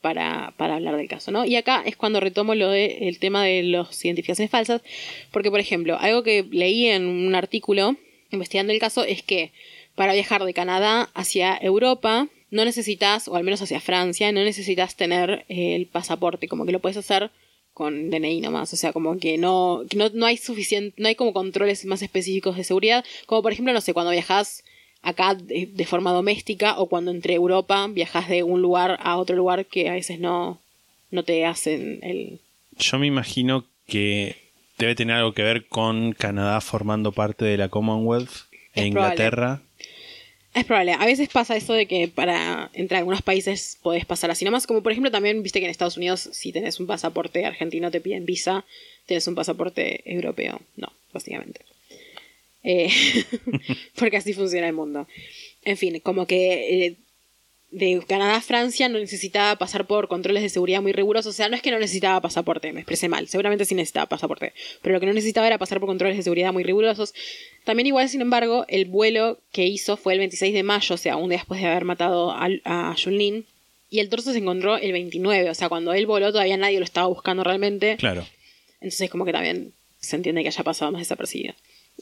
para, 0.00 0.54
para 0.56 0.76
hablar 0.76 0.96
del 0.96 1.08
caso, 1.08 1.30
¿no? 1.30 1.44
Y 1.44 1.56
acá 1.56 1.82
es 1.84 1.96
cuando 1.96 2.20
retomo 2.20 2.54
lo 2.54 2.70
de, 2.70 3.08
el 3.08 3.18
tema 3.18 3.44
de 3.44 3.62
las 3.62 4.04
identificaciones 4.04 4.50
falsas, 4.50 4.82
porque, 5.32 5.50
por 5.50 5.60
ejemplo, 5.60 5.98
algo 5.98 6.22
que 6.22 6.46
leí 6.50 6.86
en 6.86 7.06
un 7.06 7.34
artículo 7.34 7.96
investigando 8.30 8.72
el 8.72 8.78
caso 8.78 9.04
es 9.04 9.22
que 9.22 9.52
para 9.94 10.12
viajar 10.12 10.44
de 10.44 10.54
Canadá 10.54 11.10
hacia 11.14 11.56
Europa 11.60 12.28
no 12.50 12.64
necesitas, 12.64 13.28
o 13.28 13.36
al 13.36 13.44
menos 13.44 13.60
hacia 13.60 13.80
Francia, 13.80 14.32
no 14.32 14.42
necesitas 14.42 14.96
tener 14.96 15.44
eh, 15.48 15.74
el 15.74 15.86
pasaporte, 15.86 16.48
como 16.48 16.64
que 16.64 16.72
lo 16.72 16.80
puedes 16.80 16.96
hacer 16.96 17.30
con 17.74 18.10
DNI 18.10 18.40
nomás, 18.40 18.72
o 18.72 18.76
sea, 18.76 18.92
como 18.92 19.18
que 19.18 19.38
no, 19.38 19.82
que 19.88 19.96
no, 19.96 20.08
no 20.12 20.26
hay 20.26 20.36
suficiente, 20.36 21.00
no 21.00 21.08
hay 21.08 21.14
como 21.14 21.32
controles 21.32 21.84
más 21.84 22.02
específicos 22.02 22.56
de 22.56 22.64
seguridad, 22.64 23.04
como 23.26 23.42
por 23.42 23.52
ejemplo, 23.52 23.72
no 23.72 23.80
sé, 23.80 23.92
cuando 23.92 24.10
viajas 24.10 24.64
acá 25.02 25.34
de, 25.34 25.66
de 25.66 25.86
forma 25.86 26.12
doméstica 26.12 26.78
o 26.78 26.86
cuando 26.86 27.10
entre 27.10 27.34
Europa 27.34 27.86
viajas 27.88 28.28
de 28.28 28.42
un 28.42 28.62
lugar 28.62 28.98
a 29.02 29.16
otro 29.16 29.36
lugar 29.36 29.66
que 29.66 29.88
a 29.88 29.92
veces 29.92 30.18
no, 30.18 30.60
no 31.10 31.22
te 31.22 31.46
hacen 31.46 32.00
el... 32.02 32.40
Yo 32.78 32.98
me 32.98 33.06
imagino 33.06 33.64
que 33.86 34.36
debe 34.78 34.94
tener 34.94 35.16
algo 35.16 35.32
que 35.32 35.42
ver 35.42 35.66
con 35.66 36.12
Canadá 36.12 36.60
formando 36.60 37.12
parte 37.12 37.44
de 37.44 37.56
la 37.56 37.68
Commonwealth 37.68 38.30
e 38.74 38.86
Inglaterra. 38.86 39.62
Es 40.54 40.64
probable. 40.64 40.92
A 40.92 41.04
veces 41.04 41.28
pasa 41.28 41.56
eso 41.56 41.72
de 41.72 41.86
que 41.86 42.08
para 42.08 42.70
entrar 42.72 42.98
a 42.98 43.00
algunos 43.00 43.22
países 43.22 43.78
podés 43.82 44.04
pasar 44.04 44.30
así 44.30 44.44
nomás. 44.44 44.66
Como 44.66 44.82
por 44.82 44.92
ejemplo 44.92 45.10
también 45.10 45.42
viste 45.42 45.60
que 45.60 45.66
en 45.66 45.70
Estados 45.70 45.96
Unidos 45.96 46.28
si 46.32 46.52
tenés 46.52 46.80
un 46.80 46.86
pasaporte 46.86 47.44
argentino 47.44 47.90
te 47.90 48.00
piden 48.00 48.24
visa, 48.24 48.64
tenés 49.06 49.26
un 49.26 49.34
pasaporte 49.34 50.02
europeo. 50.04 50.60
No, 50.76 50.92
básicamente. 51.12 51.60
Eh, 52.70 52.90
porque 53.98 54.18
así 54.18 54.34
funciona 54.34 54.66
el 54.66 54.74
mundo. 54.74 55.08
En 55.64 55.78
fin, 55.78 56.00
como 56.00 56.26
que 56.26 56.86
eh, 56.86 56.96
de 57.70 58.02
Canadá 58.06 58.36
a 58.36 58.40
Francia 58.42 58.90
no 58.90 58.98
necesitaba 58.98 59.56
pasar 59.56 59.86
por 59.86 60.06
controles 60.06 60.42
de 60.42 60.50
seguridad 60.50 60.82
muy 60.82 60.92
rigurosos. 60.92 61.34
O 61.34 61.36
sea, 61.36 61.48
no 61.48 61.56
es 61.56 61.62
que 61.62 61.70
no 61.70 61.78
necesitaba 61.78 62.20
pasaporte, 62.20 62.70
me 62.74 62.80
expresé 62.80 63.08
mal. 63.08 63.26
Seguramente 63.26 63.64
sí 63.64 63.74
necesitaba 63.74 64.04
pasaporte. 64.04 64.52
Pero 64.82 64.92
lo 64.92 65.00
que 65.00 65.06
no 65.06 65.14
necesitaba 65.14 65.46
era 65.46 65.56
pasar 65.56 65.80
por 65.80 65.88
controles 65.88 66.18
de 66.18 66.22
seguridad 66.22 66.52
muy 66.52 66.62
rigurosos. 66.62 67.14
También 67.64 67.86
igual, 67.86 68.06
sin 68.10 68.20
embargo, 68.20 68.66
el 68.68 68.84
vuelo 68.84 69.40
que 69.50 69.66
hizo 69.66 69.96
fue 69.96 70.12
el 70.12 70.18
26 70.18 70.52
de 70.52 70.62
mayo, 70.62 70.94
o 70.94 70.98
sea, 70.98 71.16
un 71.16 71.30
día 71.30 71.38
después 71.38 71.62
de 71.62 71.68
haber 71.68 71.86
matado 71.86 72.32
a, 72.32 72.50
a 72.64 72.94
Junlin. 73.02 73.46
Y 73.88 74.00
el 74.00 74.10
torso 74.10 74.32
se 74.32 74.38
encontró 74.40 74.76
el 74.76 74.92
29, 74.92 75.48
o 75.48 75.54
sea, 75.54 75.70
cuando 75.70 75.94
él 75.94 76.04
voló 76.04 76.30
todavía 76.32 76.58
nadie 76.58 76.78
lo 76.78 76.84
estaba 76.84 77.06
buscando 77.06 77.44
realmente. 77.44 77.96
Claro. 77.96 78.26
Entonces 78.82 79.08
como 79.08 79.24
que 79.24 79.32
también 79.32 79.72
se 80.00 80.16
entiende 80.16 80.42
que 80.42 80.48
haya 80.48 80.64
pasado 80.64 80.92
más 80.92 81.00
desapercibido. 81.00 81.54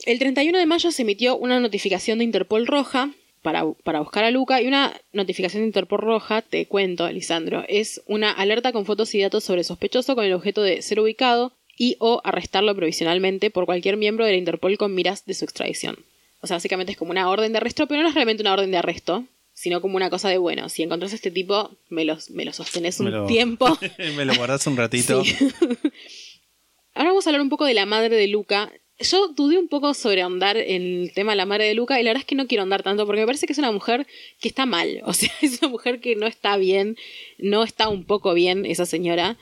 El 0.05 0.19
31 0.19 0.57
de 0.57 0.65
mayo 0.65 0.91
se 0.91 1.01
emitió 1.01 1.37
una 1.37 1.59
notificación 1.59 2.19
de 2.19 2.23
Interpol 2.23 2.67
roja 2.67 3.11
para, 3.41 3.65
para 3.83 3.99
buscar 3.99 4.23
a 4.23 4.31
Luca 4.31 4.61
y 4.61 4.67
una 4.67 4.93
notificación 5.13 5.63
de 5.63 5.67
Interpol 5.67 5.99
roja, 6.01 6.41
te 6.41 6.65
cuento, 6.67 7.09
Lisandro, 7.11 7.63
es 7.67 8.01
una 8.07 8.31
alerta 8.31 8.71
con 8.71 8.85
fotos 8.85 9.13
y 9.15 9.21
datos 9.21 9.43
sobre 9.43 9.63
sospechoso 9.63 10.15
con 10.15 10.25
el 10.25 10.33
objeto 10.33 10.61
de 10.61 10.81
ser 10.81 10.99
ubicado 10.99 11.53
y 11.77 11.95
o 11.99 12.21
arrestarlo 12.23 12.75
provisionalmente 12.75 13.49
por 13.51 13.65
cualquier 13.65 13.97
miembro 13.97 14.25
de 14.25 14.31
la 14.31 14.37
Interpol 14.37 14.77
con 14.77 14.93
miras 14.95 15.25
de 15.25 15.33
su 15.33 15.45
extradición. 15.45 15.97
O 16.41 16.47
sea, 16.47 16.57
básicamente 16.57 16.91
es 16.91 16.97
como 16.97 17.11
una 17.11 17.29
orden 17.29 17.51
de 17.51 17.57
arresto, 17.57 17.87
pero 17.87 18.01
no 18.03 18.09
es 18.09 18.15
realmente 18.15 18.43
una 18.43 18.53
orden 18.53 18.69
de 18.71 18.77
arresto, 18.77 19.25
sino 19.53 19.81
como 19.81 19.95
una 19.95 20.09
cosa 20.11 20.29
de, 20.29 20.37
bueno, 20.37 20.69
si 20.69 20.83
encontrás 20.83 21.13
a 21.13 21.15
este 21.15 21.31
tipo, 21.31 21.71
me, 21.89 22.05
los, 22.05 22.29
me 22.29 22.45
lo 22.45 22.53
sostenés 22.53 22.99
un 22.99 23.05
Me 23.05 23.11
lo- 23.11 23.25
tiempo. 23.25 23.77
me 24.15 24.25
lo 24.25 24.35
guardas 24.35 24.65
un 24.67 24.77
ratito. 24.77 25.23
Ahora 26.93 27.09
vamos 27.09 27.25
a 27.25 27.29
hablar 27.29 27.41
un 27.41 27.49
poco 27.49 27.65
de 27.65 27.73
la 27.73 27.85
madre 27.85 28.15
de 28.15 28.27
Luca. 28.27 28.71
Yo 28.99 29.27
dudé 29.27 29.59
un 29.59 29.67
poco 29.67 29.93
sobre 29.93 30.21
ahondar 30.23 30.57
en 30.57 30.81
el 31.03 31.11
tema 31.13 31.33
de 31.33 31.35
la 31.37 31.45
madre 31.45 31.65
de 31.65 31.75
Luca 31.75 31.99
y 31.99 32.03
la 32.03 32.09
verdad 32.09 32.21
es 32.21 32.25
que 32.27 32.35
no 32.35 32.47
quiero 32.47 32.63
andar 32.63 32.81
tanto 32.81 33.05
porque 33.05 33.21
me 33.21 33.27
parece 33.27 33.45
que 33.45 33.53
es 33.53 33.59
una 33.59 33.71
mujer 33.71 34.07
que 34.41 34.47
está 34.47 34.65
mal. 34.65 35.01
O 35.05 35.13
sea, 35.13 35.29
es 35.41 35.61
una 35.61 35.69
mujer 35.69 35.99
que 35.99 36.15
no 36.15 36.25
está 36.25 36.57
bien, 36.57 36.97
no 37.37 37.63
está 37.63 37.89
un 37.89 38.03
poco 38.05 38.33
bien 38.33 38.65
esa 38.65 38.85
señora. 38.85 39.37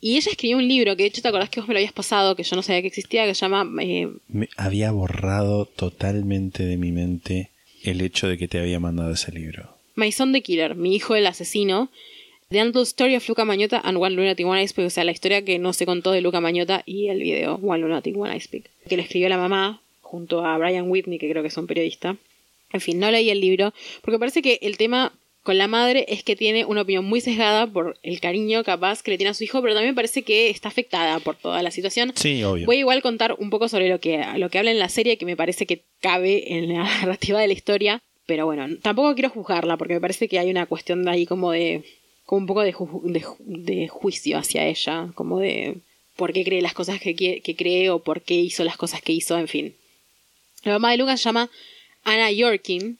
Y 0.00 0.16
ella 0.16 0.30
escribió 0.30 0.56
un 0.58 0.68
libro 0.68 0.96
que 0.96 1.02
de 1.04 1.08
hecho 1.08 1.22
te 1.22 1.28
acordás 1.28 1.48
que 1.50 1.60
vos 1.60 1.68
me 1.68 1.74
lo 1.74 1.78
habías 1.78 1.92
pasado, 1.92 2.36
que 2.36 2.42
yo 2.42 2.56
no 2.56 2.62
sabía 2.62 2.82
que 2.82 2.88
existía, 2.88 3.24
que 3.26 3.34
se 3.34 3.40
llama... 3.42 3.66
eh, 3.82 4.08
Me 4.28 4.48
había 4.56 4.90
borrado 4.90 5.64
totalmente 5.66 6.64
de 6.64 6.76
mi 6.76 6.92
mente 6.92 7.50
el 7.82 8.00
hecho 8.00 8.28
de 8.28 8.36
que 8.38 8.48
te 8.48 8.58
había 8.58 8.80
mandado 8.80 9.12
ese 9.12 9.32
libro. 9.32 9.76
My 9.94 10.12
Son 10.12 10.32
the 10.32 10.42
Killer, 10.42 10.74
mi 10.74 10.94
hijo 10.94 11.14
el 11.14 11.26
asesino. 11.26 11.90
The 12.50 12.62
Untold 12.62 12.86
Story 12.86 13.16
of 13.16 13.26
Luca 13.28 13.44
Magnotta 13.46 13.80
and 13.82 13.96
One 13.96 14.14
Lunatic 14.14 14.46
One 14.46 14.62
Ice 14.62 14.74
Pick, 14.74 14.84
o 14.86 14.90
sea, 14.90 15.04
la 15.04 15.12
historia 15.12 15.42
que 15.44 15.58
no 15.58 15.72
se 15.72 15.86
contó 15.86 16.12
de 16.12 16.20
Luca 16.20 16.40
Magnotta 16.40 16.82
y 16.84 17.08
el 17.08 17.20
video 17.20 17.54
One 17.56 17.78
Lunatic 17.80 18.14
One 18.16 18.36
Ice 18.36 18.48
Pick, 18.50 18.70
que 18.88 18.96
lo 18.96 19.02
escribió 19.02 19.28
la 19.28 19.38
mamá 19.38 19.80
junto 20.00 20.44
a 20.44 20.56
Brian 20.58 20.90
Whitney, 20.90 21.18
que 21.18 21.28
creo 21.30 21.42
que 21.42 21.48
es 21.48 21.56
un 21.56 21.66
periodista. 21.66 22.16
En 22.72 22.80
fin, 22.80 22.98
no 22.98 23.10
leí 23.10 23.30
el 23.30 23.40
libro, 23.40 23.72
porque 24.02 24.18
parece 24.18 24.42
que 24.42 24.58
el 24.62 24.76
tema 24.76 25.12
con 25.42 25.58
la 25.58 25.68
madre 25.68 26.06
es 26.08 26.22
que 26.24 26.36
tiene 26.36 26.64
una 26.64 26.80
opinión 26.82 27.04
muy 27.04 27.20
sesgada 27.20 27.66
por 27.66 27.98
el 28.02 28.18
cariño 28.20 28.64
capaz 28.64 29.02
que 29.02 29.10
le 29.10 29.18
tiene 29.18 29.30
a 29.30 29.34
su 29.34 29.44
hijo, 29.44 29.60
pero 29.60 29.74
también 29.74 29.94
parece 29.94 30.22
que 30.22 30.48
está 30.48 30.68
afectada 30.68 31.20
por 31.20 31.36
toda 31.36 31.62
la 31.62 31.70
situación. 31.70 32.12
Sí, 32.14 32.42
obvio. 32.42 32.64
Voy 32.66 32.76
a 32.76 32.80
igual 32.80 33.02
contar 33.02 33.36
un 33.38 33.50
poco 33.50 33.68
sobre 33.68 33.88
lo 33.90 34.00
que, 34.00 34.24
lo 34.38 34.48
que 34.48 34.58
habla 34.58 34.70
en 34.70 34.78
la 34.78 34.88
serie, 34.88 35.18
que 35.18 35.26
me 35.26 35.36
parece 35.36 35.66
que 35.66 35.82
cabe 36.00 36.54
en 36.56 36.72
la 36.72 36.82
narrativa 37.00 37.38
de 37.40 37.46
la 37.46 37.52
historia. 37.52 38.00
Pero 38.26 38.46
bueno, 38.46 38.66
tampoco 38.80 39.12
quiero 39.14 39.28
juzgarla, 39.28 39.76
porque 39.76 39.94
me 39.94 40.00
parece 40.00 40.28
que 40.28 40.38
hay 40.38 40.50
una 40.50 40.64
cuestión 40.64 41.04
de 41.04 41.10
ahí 41.10 41.26
como 41.26 41.50
de. 41.52 41.82
como 42.24 42.38
un 42.40 42.46
poco 42.46 42.62
de, 42.62 42.72
ju- 42.72 43.02
de, 43.02 43.20
ju- 43.22 43.36
de 43.40 43.86
juicio 43.88 44.38
hacia 44.38 44.66
ella, 44.66 45.08
como 45.14 45.40
de 45.40 45.76
por 46.16 46.32
qué 46.32 46.44
cree 46.44 46.62
las 46.62 46.74
cosas 46.74 47.00
que, 47.00 47.14
que 47.14 47.56
cree 47.56 47.90
o 47.90 47.98
por 47.98 48.22
qué 48.22 48.34
hizo 48.34 48.64
las 48.64 48.76
cosas 48.76 49.02
que 49.02 49.12
hizo, 49.12 49.38
en 49.38 49.48
fin. 49.48 49.74
La 50.64 50.72
mamá 50.72 50.90
de 50.90 50.98
Lucas 50.98 51.20
se 51.20 51.24
llama 51.24 51.50
Anna 52.04 52.30
Yorkin 52.30 52.98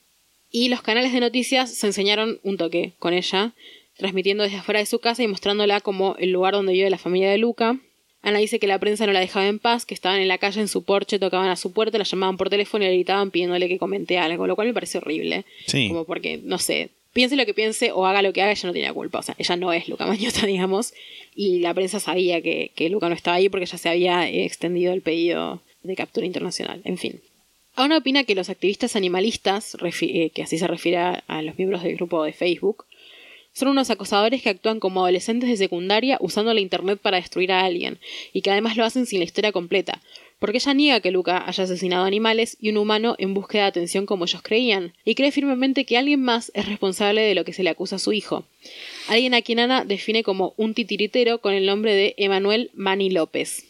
y 0.51 0.69
los 0.69 0.81
canales 0.81 1.13
de 1.13 1.19
noticias 1.19 1.73
se 1.73 1.87
enseñaron 1.87 2.39
un 2.43 2.57
toque 2.57 2.93
con 2.99 3.13
ella, 3.13 3.53
transmitiendo 3.97 4.43
desde 4.43 4.57
afuera 4.57 4.79
de 4.79 4.85
su 4.85 4.99
casa 4.99 5.23
y 5.23 5.27
mostrándola 5.27 5.81
como 5.81 6.15
el 6.17 6.31
lugar 6.31 6.53
donde 6.53 6.73
vive 6.73 6.89
la 6.89 6.97
familia 6.97 7.29
de 7.29 7.37
Luca. 7.37 7.77
Ana 8.21 8.39
dice 8.39 8.59
que 8.59 8.67
la 8.67 8.79
prensa 8.79 9.05
no 9.05 9.13
la 9.13 9.19
dejaba 9.19 9.47
en 9.47 9.59
paz, 9.59 9.85
que 9.85 9.93
estaban 9.93 10.19
en 10.19 10.27
la 10.27 10.37
calle 10.37 10.59
en 10.59 10.67
su 10.67 10.83
porche, 10.83 11.19
tocaban 11.19 11.49
a 11.49 11.55
su 11.55 11.71
puerta, 11.73 11.97
la 11.97 12.03
llamaban 12.03 12.37
por 12.37 12.49
teléfono 12.49 12.83
y 12.83 12.87
le 12.87 12.93
gritaban 12.93 13.31
pidiéndole 13.31 13.67
que 13.67 13.77
comente 13.77 14.17
algo, 14.17 14.47
lo 14.47 14.55
cual 14.55 14.67
me 14.67 14.73
parece 14.73 14.97
horrible. 14.97 15.45
Sí. 15.67 15.87
Como 15.89 16.05
porque, 16.05 16.39
no 16.43 16.57
sé, 16.57 16.89
piense 17.15 17.37
lo 17.37 17.45
que 17.45 17.53
piense 17.53 17.93
o 17.93 18.05
haga 18.05 18.21
lo 18.21 18.33
que 18.33 18.41
haga, 18.41 18.51
ella 18.51 18.67
no 18.67 18.73
tiene 18.73 18.93
culpa. 18.93 19.19
O 19.19 19.23
sea, 19.23 19.35
ella 19.37 19.55
no 19.55 19.71
es 19.71 19.87
Luca 19.87 20.05
Mañota, 20.05 20.45
digamos. 20.45 20.93
Y 21.33 21.59
la 21.59 21.73
prensa 21.73 22.01
sabía 22.01 22.41
que, 22.41 22.71
que 22.75 22.89
Luca 22.89 23.07
no 23.07 23.15
estaba 23.15 23.37
ahí 23.37 23.47
porque 23.47 23.65
ya 23.65 23.77
se 23.77 23.87
había 23.87 24.29
extendido 24.29 24.91
el 24.91 25.01
pedido 25.01 25.61
de 25.81 25.95
captura 25.95 26.27
internacional. 26.27 26.81
En 26.83 26.97
fin. 26.97 27.21
Auna 27.75 27.97
opina 27.97 28.25
que 28.25 28.35
los 28.35 28.49
activistas 28.49 28.97
animalistas, 28.97 29.77
eh, 29.81 30.29
que 30.31 30.43
así 30.43 30.57
se 30.57 30.67
refiere 30.67 30.97
a 30.97 31.41
los 31.41 31.57
miembros 31.57 31.83
del 31.83 31.95
grupo 31.95 32.21
de 32.23 32.33
Facebook, 32.33 32.85
son 33.55 33.69
unos 33.69 33.89
acosadores 33.89 34.41
que 34.41 34.49
actúan 34.49 34.81
como 34.81 35.01
adolescentes 35.01 35.49
de 35.49 35.55
secundaria 35.55 36.17
usando 36.19 36.53
la 36.53 36.59
internet 36.59 36.99
para 37.01 37.17
destruir 37.17 37.53
a 37.53 37.63
alguien, 37.63 37.99
y 38.33 38.41
que 38.41 38.51
además 38.51 38.75
lo 38.75 38.83
hacen 38.83 39.05
sin 39.05 39.19
la 39.19 39.25
historia 39.25 39.53
completa, 39.53 40.01
porque 40.39 40.57
ella 40.57 40.73
niega 40.73 40.99
que 40.99 41.11
Luca 41.11 41.43
haya 41.47 41.63
asesinado 41.63 42.05
animales 42.05 42.57
y 42.59 42.69
un 42.69 42.77
humano 42.77 43.15
en 43.17 43.33
búsqueda 43.33 43.63
de 43.63 43.67
atención 43.69 44.05
como 44.05 44.25
ellos 44.25 44.41
creían, 44.41 44.93
y 45.03 45.15
cree 45.15 45.31
firmemente 45.31 45.85
que 45.85 45.97
alguien 45.97 46.21
más 46.21 46.51
es 46.53 46.65
responsable 46.67 47.21
de 47.21 47.35
lo 47.35 47.45
que 47.45 47.53
se 47.53 47.63
le 47.63 47.69
acusa 47.69 47.95
a 47.95 47.99
su 47.99 48.13
hijo. 48.13 48.45
Alguien 49.07 49.33
a 49.33 49.41
quien 49.41 49.59
Ana 49.59 49.85
define 49.85 50.23
como 50.23 50.53
un 50.57 50.73
titiritero 50.73 51.39
con 51.39 51.53
el 51.53 51.65
nombre 51.65 51.93
de 51.93 52.15
Emanuel 52.17 52.71
Mani 52.73 53.09
López. 53.09 53.65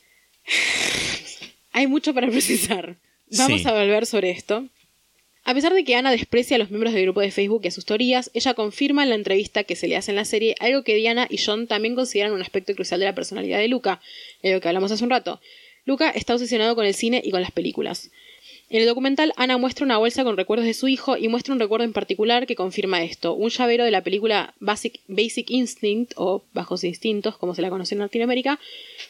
Hay 1.72 1.88
mucho 1.88 2.14
para 2.14 2.28
precisar. 2.28 2.98
Vamos 3.38 3.62
Sí. 3.62 3.68
a 3.68 3.74
volver 3.74 4.06
sobre 4.06 4.32
esto. 4.32 4.68
A 5.48 5.54
pesar 5.54 5.74
de 5.76 5.84
que 5.84 5.96
Ana 5.96 6.10
desprecia 6.12 6.56
a 6.56 6.58
los 6.58 6.72
miembros 6.72 6.94
del 6.94 7.04
grupo 7.04 7.22
de 7.22 7.30
Facebook 7.30 7.62
y 7.64 7.68
a 7.68 7.72
sus 7.72 7.86
teorías, 7.86 8.32
ella 8.34 8.56
confirma 8.56 9.04
en 9.04 9.10
la 9.10 9.16
entrevista 9.16 9.64
que 9.64 9.76
se 9.76 9.88
le 9.88 9.96
hace 9.96 10.12
en 10.12 10.16
la 10.16 10.26
serie 10.26 10.56
algo 10.60 10.84
que 10.84 10.96
Diana 10.96 11.28
y 11.30 11.38
John 11.38 11.68
también 11.68 11.94
consideran 11.94 12.34
un 12.34 12.42
aspecto 12.42 12.74
crucial 12.74 13.00
de 13.00 13.06
la 13.06 13.14
personalidad 13.14 13.60
de 13.60 13.68
Luca, 13.68 14.02
de 14.42 14.54
lo 14.54 14.62
que 14.62 14.68
hablamos 14.68 14.92
hace 14.92 15.04
un 15.04 15.12
rato. 15.12 15.40
Luca 15.86 16.10
está 16.10 16.34
obsesionado 16.34 16.76
con 16.76 16.86
el 16.86 16.96
cine 16.96 17.22
y 17.24 17.32
con 17.32 17.42
las 17.42 17.52
películas. 17.52 18.10
En 18.70 18.82
el 18.82 18.88
documental, 18.88 19.32
Ana 19.38 19.58
muestra 19.58 19.86
una 19.86 20.00
bolsa 20.00 20.24
con 20.24 20.38
recuerdos 20.38 20.66
de 20.66 20.74
su 20.74 20.88
hijo 20.88 21.18
y 21.18 21.28
muestra 21.28 21.54
un 21.54 21.60
recuerdo 21.60 21.86
en 21.86 21.94
particular 21.94 22.48
que 22.48 22.56
confirma 22.56 23.04
esto, 23.04 23.36
un 23.36 23.50
llavero 23.50 23.84
de 23.86 23.92
la 23.92 24.04
película 24.04 24.56
Basic, 24.60 25.00
Basic 25.08 25.52
Instinct, 25.52 26.14
o 26.16 26.44
Bajos 26.54 26.84
Instintos, 26.84 27.38
como 27.38 27.54
se 27.54 27.62
la 27.62 27.70
conoce 27.70 27.94
en 27.94 28.00
Latinoamérica, 28.00 28.60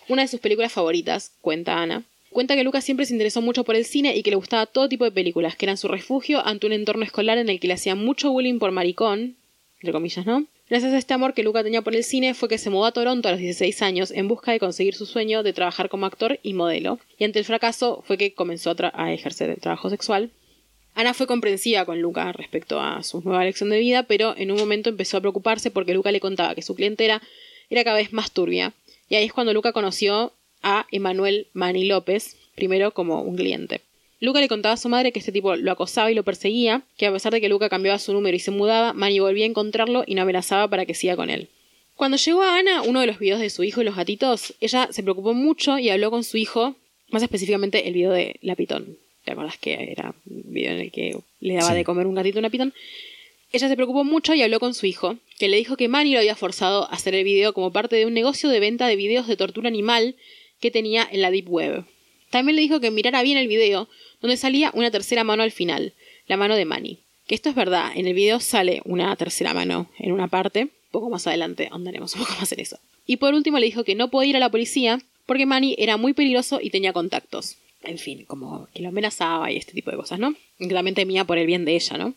una 0.10 0.24
de 0.24 0.28
sus 0.28 0.42
películas 0.42 0.74
favoritas, 0.74 1.32
cuenta 1.40 1.82
Ana. 1.82 2.04
Cuenta 2.32 2.58
que 2.58 2.66
Lucas 2.66 2.84
siempre 2.84 3.06
se 3.06 3.14
interesó 3.14 3.42
mucho 3.42 3.64
por 3.64 3.78
el 3.78 3.86
cine 3.86 4.18
y 4.18 4.22
que 4.22 4.32
le 4.32 4.36
gustaba 4.36 4.66
todo 4.66 4.90
tipo 4.90 5.06
de 5.06 5.12
películas, 5.12 5.56
que 5.56 5.66
eran 5.66 5.78
su 5.78 5.88
refugio 5.88 6.46
ante 6.46 6.68
un 6.68 6.74
entorno 6.74 7.06
escolar 7.06 7.38
en 7.38 7.48
el 7.48 7.62
que 7.62 7.68
le 7.68 7.76
hacían 7.76 8.04
mucho 8.04 8.32
bullying 8.32 8.60
por 8.60 8.72
maricón, 8.72 9.38
entre 9.80 9.94
comillas, 9.94 10.26
¿no? 10.26 10.46
Gracias 10.68 10.94
a 10.94 10.98
este 10.98 11.14
amor 11.14 11.36
que 11.36 11.44
Luca 11.44 11.64
tenía 11.64 11.84
por 11.84 11.96
el 11.96 12.04
cine 12.04 12.34
fue 12.34 12.50
que 12.50 12.58
se 12.58 12.72
mudó 12.72 12.86
a 12.86 12.92
Toronto 12.92 13.28
a 13.28 13.32
los 13.32 13.40
16 13.40 13.84
años 13.84 14.10
en 14.10 14.28
busca 14.28 14.52
de 14.52 14.60
conseguir 14.60 14.96
su 14.96 15.06
sueño 15.06 15.44
de 15.44 15.54
trabajar 15.54 15.90
como 15.90 16.08
actor 16.08 16.40
y 16.42 16.54
modelo, 16.54 17.00
y 17.20 17.24
ante 17.24 17.38
el 17.38 17.46
fracaso 17.46 18.04
fue 18.08 18.18
que 18.18 18.34
comenzó 18.34 18.72
a, 18.72 18.92
a 18.96 19.14
ejercer 19.14 19.52
el 19.52 19.60
trabajo 19.60 19.92
sexual. 19.92 20.32
Ana 20.96 21.14
fue 21.14 21.28
comprensiva 21.28 21.86
con 21.86 22.02
Luca 22.02 22.32
respecto 22.32 22.80
a 22.80 23.04
su 23.04 23.22
nueva 23.22 23.44
elección 23.44 23.70
de 23.70 23.78
vida, 23.78 24.04
pero 24.04 24.36
en 24.38 24.50
un 24.50 24.58
momento 24.58 24.90
empezó 24.90 25.18
a 25.18 25.22
preocuparse 25.22 25.70
porque 25.70 25.94
Luca 25.94 26.12
le 26.12 26.20
contaba 26.20 26.56
que 26.56 26.64
su 26.64 26.74
clientela 26.74 27.22
era 27.70 27.84
cada 27.84 27.98
vez 27.98 28.12
más 28.12 28.32
turbia. 28.32 28.74
Y 29.08 29.16
ahí 29.16 29.26
es 29.26 29.34
cuando 29.34 29.54
Luca 29.54 29.72
conoció 29.72 30.34
a 30.64 30.88
Emanuel 30.92 31.48
Mani 31.54 31.86
López, 31.86 32.38
primero 32.56 32.92
como 32.92 33.22
un 33.22 33.36
cliente. 33.36 33.82
Luca 34.26 34.42
le 34.42 34.48
contaba 34.48 34.74
a 34.74 34.78
su 34.78 34.90
madre 34.90 35.12
que 35.12 35.20
este 35.20 35.32
tipo 35.32 35.56
lo 35.56 35.72
acosaba 35.72 36.12
y 36.12 36.16
lo 36.16 36.24
perseguía, 36.24 36.82
que 36.98 37.06
a 37.06 37.14
pesar 37.14 37.32
de 37.32 37.40
que 37.40 37.48
Luca 37.48 37.70
cambiaba 37.70 38.00
su 38.00 38.12
número 38.12 38.36
y 38.36 38.40
se 38.40 38.52
mudaba, 38.52 38.92
Manny 38.94 39.20
volvía 39.20 39.46
a 39.46 39.48
encontrarlo 39.48 40.04
y 40.06 40.16
no 40.16 40.24
amenazaba 40.24 40.68
para 40.68 40.86
que 40.86 40.94
siga 40.94 41.16
con 41.16 41.30
él. 41.30 41.48
Cuando 41.96 42.18
llegó 42.18 42.42
a 42.42 42.58
Ana 42.58 42.82
uno 42.82 43.00
de 43.00 43.08
los 43.08 43.20
videos 43.20 43.40
de 43.40 43.50
su 43.50 43.64
hijo 43.64 43.82
y 43.82 43.86
los 43.86 43.96
gatitos, 43.96 44.54
ella 44.60 44.90
se 44.92 45.04
preocupó 45.04 45.34
mucho 45.34 45.78
y 45.78 45.90
habló 45.90 46.12
con 46.12 46.24
su 46.26 46.36
hijo, 46.38 46.76
más 47.10 47.24
específicamente 47.24 47.88
el 47.88 47.94
video 47.94 48.12
de 48.12 48.36
la 48.42 48.56
pitón. 48.56 48.98
¿Te 49.24 49.32
acuerdas 49.32 49.58
que 49.58 49.92
era 49.92 50.14
un 50.30 50.44
video 50.54 50.74
en 50.74 50.80
el 50.82 50.92
que 50.92 51.18
le 51.40 51.54
daba 51.54 51.70
Sí. 51.70 51.76
de 51.76 51.84
comer 51.86 52.06
un 52.06 52.16
gatito 52.16 52.40
a 52.40 52.42
una 52.42 52.50
pitón? 52.50 52.74
Ella 53.52 53.70
se 53.70 53.76
preocupó 53.76 54.04
mucho 54.04 54.34
y 54.34 54.42
habló 54.42 54.60
con 54.60 54.74
su 54.74 54.86
hijo, 54.86 55.18
que 55.40 55.48
le 55.48 55.58
dijo 55.58 55.78
que 55.78 55.88
Manny 55.88 56.12
lo 56.14 56.20
había 56.20 56.36
forzado 56.36 56.84
a 56.84 56.94
hacer 56.96 57.16
el 57.16 57.24
video 57.24 57.54
como 57.54 57.72
parte 57.72 57.96
de 57.96 58.06
un 58.06 58.14
negocio 58.14 58.50
de 58.50 58.60
venta 58.60 58.88
de 58.88 58.96
videos 58.98 59.28
de 59.28 59.38
tortura 59.38 59.70
animal 59.70 60.16
que 60.60 60.72
tenía 60.72 61.08
en 61.10 61.22
la 61.22 61.32
Deep 61.32 61.50
Web. 61.50 61.86
También 62.30 62.56
le 62.56 62.62
dijo 62.62 62.80
que 62.80 62.92
mirara 62.92 63.22
bien 63.24 63.38
el 63.38 63.48
video, 63.48 63.88
donde 64.22 64.38
salía 64.38 64.72
una 64.74 64.92
tercera 64.92 65.24
mano 65.24 65.44
al 65.44 65.52
final, 65.52 65.94
la 66.28 66.38
mano 66.38 66.56
de 66.56 66.66
Manny. 66.66 67.00
Que 67.28 67.36
esto 67.36 67.50
es 67.50 67.56
verdad, 67.56 67.92
en 67.96 68.08
el 68.08 68.14
video 68.14 68.40
sale 68.40 68.82
una 68.86 69.16
tercera 69.16 69.54
mano 69.54 69.90
en 69.98 70.12
una 70.12 70.28
parte, 70.28 70.70
poco 70.92 71.10
más 71.10 71.28
adelante 71.28 71.68
andaremos 71.72 72.16
un 72.16 72.22
poco 72.22 72.34
más 72.40 72.52
en 72.52 72.60
eso. 72.60 72.80
Y 73.06 73.18
por 73.18 73.34
último 73.34 73.60
le 73.60 73.66
dijo 73.66 73.84
que 73.84 73.96
no 73.96 74.10
podía 74.10 74.30
ir 74.32 74.36
a 74.38 74.40
la 74.40 74.50
policía 74.50 75.00
porque 75.26 75.46
Manny 75.46 75.76
era 75.78 75.98
muy 75.98 76.14
peligroso 76.14 76.60
y 76.62 76.70
tenía 76.70 76.94
contactos. 76.94 77.58
En 77.84 77.98
fin, 77.98 78.26
como 78.26 78.68
que 78.74 78.82
lo 78.82 78.90
amenazaba 78.90 79.52
y 79.52 79.58
este 79.58 79.74
tipo 79.74 79.92
de 79.92 79.98
cosas, 79.98 80.20
¿no? 80.20 80.36
Y 80.58 80.68
también 80.70 80.96
temía 80.96 81.26
por 81.26 81.38
el 81.38 81.46
bien 81.46 81.66
de 81.66 81.76
ella, 81.76 81.98
¿no? 81.98 82.14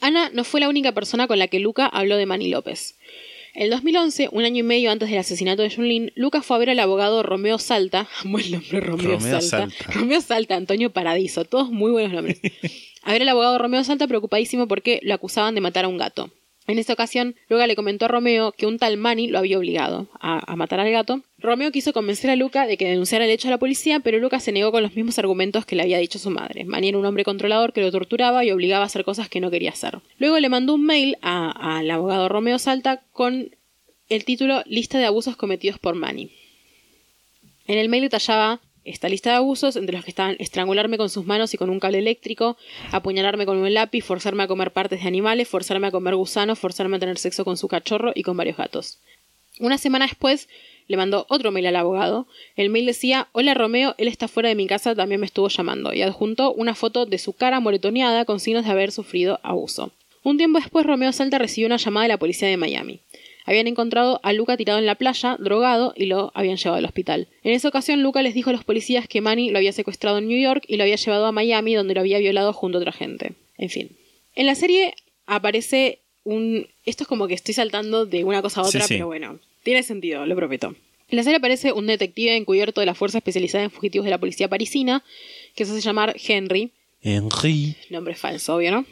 Ana 0.00 0.30
no 0.34 0.44
fue 0.44 0.60
la 0.60 0.68
única 0.68 0.92
persona 0.92 1.28
con 1.28 1.38
la 1.38 1.46
que 1.46 1.60
Luca 1.60 1.86
habló 1.86 2.16
de 2.16 2.26
Manny 2.26 2.48
López. 2.48 2.96
En 3.54 3.64
el 3.64 3.70
2011, 3.70 4.30
un 4.32 4.44
año 4.44 4.60
y 4.60 4.62
medio 4.62 4.90
antes 4.90 5.10
del 5.10 5.18
asesinato 5.18 5.60
de 5.62 5.70
Junlin, 5.70 6.10
Lucas 6.14 6.44
fue 6.44 6.56
a 6.56 6.58
ver 6.58 6.70
al 6.70 6.80
abogado 6.80 7.22
Romeo 7.22 7.58
Salta. 7.58 8.08
Buen 8.24 8.50
nombre, 8.50 8.80
Romeo, 8.80 9.18
Romeo 9.18 9.40
Salta. 9.40 9.70
Salta. 9.70 9.92
Romeo 9.92 10.20
Salta, 10.22 10.56
Antonio 10.56 10.90
Paradiso. 10.90 11.44
Todos 11.44 11.70
muy 11.70 11.90
buenos 11.90 12.12
nombres. 12.12 12.40
A 13.02 13.12
ver 13.12 13.22
al 13.22 13.28
abogado 13.28 13.58
Romeo 13.58 13.84
Salta 13.84 14.06
preocupadísimo 14.06 14.68
porque 14.68 15.00
lo 15.02 15.12
acusaban 15.12 15.54
de 15.54 15.60
matar 15.60 15.84
a 15.84 15.88
un 15.88 15.98
gato. 15.98 16.30
En 16.66 16.78
esta 16.78 16.94
ocasión, 16.94 17.34
Luca 17.48 17.66
le 17.66 17.76
comentó 17.76 18.06
a 18.06 18.08
Romeo 18.08 18.52
que 18.52 18.66
un 18.66 18.78
tal 18.78 18.96
Manny 18.96 19.26
lo 19.26 19.38
había 19.38 19.58
obligado 19.58 20.08
a, 20.20 20.50
a 20.50 20.56
matar 20.56 20.80
al 20.80 20.90
gato. 20.90 21.20
Romeo 21.42 21.72
quiso 21.72 21.92
convencer 21.92 22.30
a 22.30 22.36
Luca 22.36 22.66
de 22.66 22.76
que 22.76 22.88
denunciara 22.88 23.24
el 23.24 23.30
hecho 23.30 23.48
a 23.48 23.50
la 23.50 23.58
policía, 23.58 24.00
pero 24.00 24.18
Luca 24.18 24.38
se 24.38 24.52
negó 24.52 24.70
con 24.70 24.82
los 24.82 24.94
mismos 24.94 25.18
argumentos 25.18 25.66
que 25.66 25.74
le 25.74 25.82
había 25.82 25.98
dicho 25.98 26.18
su 26.18 26.30
madre. 26.30 26.64
Manny 26.64 26.90
era 26.90 26.98
un 26.98 27.04
hombre 27.04 27.24
controlador 27.24 27.72
que 27.72 27.80
lo 27.80 27.90
torturaba 27.90 28.44
y 28.44 28.52
obligaba 28.52 28.84
a 28.84 28.86
hacer 28.86 29.04
cosas 29.04 29.28
que 29.28 29.40
no 29.40 29.50
quería 29.50 29.70
hacer. 29.70 29.98
Luego 30.18 30.38
le 30.38 30.48
mandó 30.48 30.74
un 30.74 30.84
mail 30.84 31.16
al 31.20 31.90
abogado 31.90 32.28
Romeo 32.28 32.58
Salta 32.58 33.02
con 33.12 33.50
el 34.08 34.24
título 34.24 34.62
Lista 34.66 34.98
de 34.98 35.06
abusos 35.06 35.36
cometidos 35.36 35.78
por 35.78 35.94
Manny. 35.96 36.30
En 37.66 37.78
el 37.78 37.88
mail 37.88 38.02
detallaba 38.02 38.60
esta 38.84 39.08
lista 39.08 39.30
de 39.30 39.36
abusos, 39.36 39.76
entre 39.76 39.96
los 39.96 40.04
que 40.04 40.10
estaban 40.10 40.36
estrangularme 40.38 40.96
con 40.96 41.08
sus 41.08 41.24
manos 41.24 41.54
y 41.54 41.56
con 41.56 41.70
un 41.70 41.80
cable 41.80 41.98
eléctrico, 41.98 42.56
apuñalarme 42.90 43.46
con 43.46 43.56
un 43.58 43.72
lápiz, 43.72 44.02
forzarme 44.02 44.42
a 44.42 44.48
comer 44.48 44.72
partes 44.72 45.02
de 45.02 45.08
animales, 45.08 45.48
forzarme 45.48 45.86
a 45.86 45.90
comer 45.92 46.16
gusanos, 46.16 46.58
forzarme 46.58 46.96
a 46.96 47.00
tener 47.00 47.18
sexo 47.18 47.44
con 47.44 47.56
su 47.56 47.68
cachorro 47.68 48.12
y 48.14 48.22
con 48.22 48.36
varios 48.36 48.56
gatos. 48.56 48.98
Una 49.62 49.78
semana 49.78 50.06
después 50.06 50.48
le 50.88 50.96
mandó 50.96 51.24
otro 51.30 51.52
mail 51.52 51.66
al 51.68 51.76
abogado. 51.76 52.26
El 52.56 52.68
mail 52.68 52.84
decía 52.84 53.28
Hola 53.32 53.54
Romeo, 53.54 53.94
él 53.96 54.08
está 54.08 54.26
fuera 54.26 54.48
de 54.48 54.56
mi 54.56 54.66
casa, 54.66 54.94
también 54.96 55.20
me 55.20 55.26
estuvo 55.26 55.48
llamando, 55.48 55.94
y 55.94 56.02
adjuntó 56.02 56.52
una 56.52 56.74
foto 56.74 57.06
de 57.06 57.18
su 57.18 57.32
cara 57.32 57.60
moretoneada 57.60 58.24
con 58.24 58.40
signos 58.40 58.64
de 58.64 58.72
haber 58.72 58.90
sufrido 58.90 59.38
abuso. 59.44 59.92
Un 60.24 60.36
tiempo 60.36 60.58
después 60.58 60.84
Romeo 60.84 61.12
Salta 61.12 61.38
recibió 61.38 61.66
una 61.66 61.76
llamada 61.76 62.04
de 62.04 62.08
la 62.08 62.18
policía 62.18 62.48
de 62.48 62.56
Miami. 62.56 62.98
Habían 63.44 63.68
encontrado 63.68 64.20
a 64.24 64.32
Luca 64.32 64.56
tirado 64.56 64.78
en 64.80 64.86
la 64.86 64.96
playa, 64.96 65.36
drogado, 65.38 65.94
y 65.96 66.06
lo 66.06 66.32
habían 66.34 66.56
llevado 66.56 66.78
al 66.78 66.84
hospital. 66.84 67.28
En 67.44 67.52
esa 67.52 67.68
ocasión, 67.68 68.02
Luca 68.02 68.20
les 68.22 68.34
dijo 68.34 68.50
a 68.50 68.52
los 68.52 68.64
policías 68.64 69.06
que 69.06 69.20
Manny 69.20 69.50
lo 69.50 69.58
había 69.58 69.72
secuestrado 69.72 70.18
en 70.18 70.26
New 70.28 70.40
York 70.40 70.64
y 70.66 70.76
lo 70.76 70.82
había 70.82 70.96
llevado 70.96 71.26
a 71.26 71.32
Miami, 71.32 71.74
donde 71.74 71.94
lo 71.94 72.00
había 72.00 72.18
violado 72.18 72.52
junto 72.52 72.78
a 72.78 72.80
otra 72.80 72.92
gente. 72.92 73.34
En 73.58 73.68
fin. 73.70 73.96
En 74.34 74.46
la 74.46 74.54
serie 74.54 74.94
aparece 75.26 76.00
un. 76.24 76.68
Esto 76.84 77.04
es 77.04 77.08
como 77.08 77.26
que 77.26 77.34
estoy 77.34 77.54
saltando 77.54 78.06
de 78.06 78.24
una 78.24 78.42
cosa 78.42 78.60
a 78.60 78.64
otra, 78.64 78.80
Sí, 78.82 78.86
sí. 78.88 78.94
pero 78.94 79.06
bueno. 79.06 79.40
Tiene 79.62 79.82
sentido, 79.82 80.26
lo 80.26 80.36
prometo. 80.36 80.74
En 81.08 81.16
la 81.16 81.22
serie 81.22 81.36
aparece 81.36 81.72
un 81.72 81.86
detective 81.86 82.36
encubierto 82.36 82.80
de 82.80 82.86
la 82.86 82.94
fuerza 82.94 83.18
especializada 83.18 83.64
en 83.64 83.70
fugitivos 83.70 84.04
de 84.04 84.10
la 84.10 84.18
policía 84.18 84.48
parisina, 84.48 85.04
que 85.54 85.64
se 85.64 85.72
hace 85.72 85.80
llamar 85.80 86.16
Henry, 86.16 86.70
Henry. 87.02 87.76
nombre 87.90 88.14
falso, 88.14 88.56
obvio, 88.56 88.70
¿no? 88.70 88.86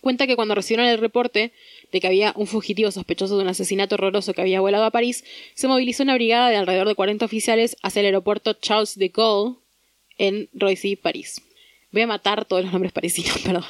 Cuenta 0.00 0.26
que 0.26 0.36
cuando 0.36 0.54
recibieron 0.54 0.86
el 0.86 0.98
reporte 0.98 1.50
de 1.90 2.00
que 2.00 2.06
había 2.06 2.32
un 2.36 2.46
fugitivo 2.46 2.90
sospechoso 2.90 3.36
de 3.36 3.42
un 3.42 3.48
asesinato 3.48 3.94
horroroso 3.94 4.34
que 4.34 4.42
había 4.42 4.60
volado 4.60 4.84
a 4.84 4.90
París, 4.90 5.24
se 5.54 5.66
movilizó 5.66 6.02
una 6.02 6.14
brigada 6.14 6.50
de 6.50 6.56
alrededor 6.56 6.86
de 6.88 6.94
40 6.94 7.24
oficiales 7.24 7.76
hacia 7.82 8.00
el 8.00 8.06
aeropuerto 8.06 8.52
Charles 8.52 8.98
de 8.98 9.08
Gaulle 9.08 9.56
en 10.18 10.48
Roissy, 10.52 10.96
París. 10.96 11.40
Voy 11.90 12.02
a 12.02 12.06
matar 12.06 12.44
todos 12.44 12.62
los 12.62 12.72
nombres 12.72 12.92
parisinos, 12.92 13.38
perdón. 13.44 13.64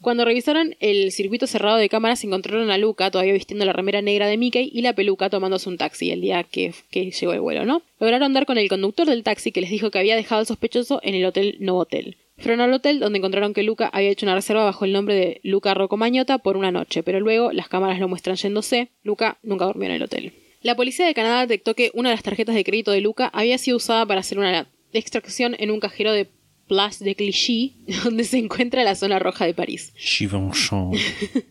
Cuando 0.00 0.24
revisaron 0.24 0.76
el 0.80 1.12
circuito 1.12 1.46
cerrado 1.46 1.76
de 1.76 1.90
cámaras, 1.90 2.24
encontraron 2.24 2.70
a 2.70 2.78
Luca 2.78 3.10
todavía 3.10 3.34
vistiendo 3.34 3.66
la 3.66 3.74
remera 3.74 4.00
negra 4.00 4.28
de 4.28 4.38
Mickey 4.38 4.70
y 4.72 4.80
la 4.80 4.94
peluca 4.94 5.28
tomándose 5.28 5.68
un 5.68 5.76
taxi 5.76 6.10
el 6.10 6.22
día 6.22 6.42
que, 6.42 6.72
que 6.90 7.10
llegó 7.10 7.34
el 7.34 7.42
vuelo, 7.42 7.66
¿no? 7.66 7.82
Lograron 7.98 8.32
dar 8.32 8.46
con 8.46 8.56
el 8.56 8.70
conductor 8.70 9.06
del 9.06 9.22
taxi 9.22 9.52
que 9.52 9.60
les 9.60 9.68
dijo 9.68 9.90
que 9.90 9.98
había 9.98 10.16
dejado 10.16 10.40
al 10.40 10.46
sospechoso 10.46 11.00
en 11.02 11.14
el 11.14 11.26
hotel 11.26 11.58
Novotel. 11.60 12.16
Fueron 12.38 12.62
al 12.62 12.72
hotel 12.72 12.98
donde 12.98 13.18
encontraron 13.18 13.52
que 13.52 13.62
Luca 13.62 13.90
había 13.92 14.08
hecho 14.08 14.24
una 14.24 14.34
reserva 14.34 14.64
bajo 14.64 14.86
el 14.86 14.94
nombre 14.94 15.14
de 15.14 15.40
Luca 15.42 15.74
Rocco 15.74 15.98
Mañota 15.98 16.38
por 16.38 16.56
una 16.56 16.72
noche, 16.72 17.02
pero 17.02 17.20
luego 17.20 17.52
las 17.52 17.68
cámaras 17.68 18.00
lo 18.00 18.08
muestran 18.08 18.36
yéndose. 18.36 18.88
Luca 19.02 19.38
nunca 19.42 19.66
durmió 19.66 19.90
en 19.90 19.96
el 19.96 20.02
hotel. 20.02 20.32
La 20.62 20.76
policía 20.76 21.06
de 21.06 21.14
Canadá 21.14 21.42
detectó 21.42 21.74
que 21.74 21.90
una 21.92 22.08
de 22.08 22.14
las 22.14 22.24
tarjetas 22.24 22.54
de 22.54 22.64
crédito 22.64 22.90
de 22.90 23.02
Luca 23.02 23.30
había 23.34 23.58
sido 23.58 23.76
usada 23.76 24.06
para 24.06 24.20
hacer 24.20 24.38
una 24.38 24.66
extracción 24.94 25.54
en 25.58 25.70
un 25.70 25.80
cajero 25.80 26.12
de 26.12 26.28
Place 26.70 27.04
de 27.04 27.16
Clichy, 27.16 27.74
donde 28.04 28.22
se 28.22 28.38
encuentra 28.38 28.84
la 28.84 28.94
zona 28.94 29.18
roja 29.18 29.44
de 29.44 29.54
París. 29.54 29.92
Givenchy. 29.96 30.76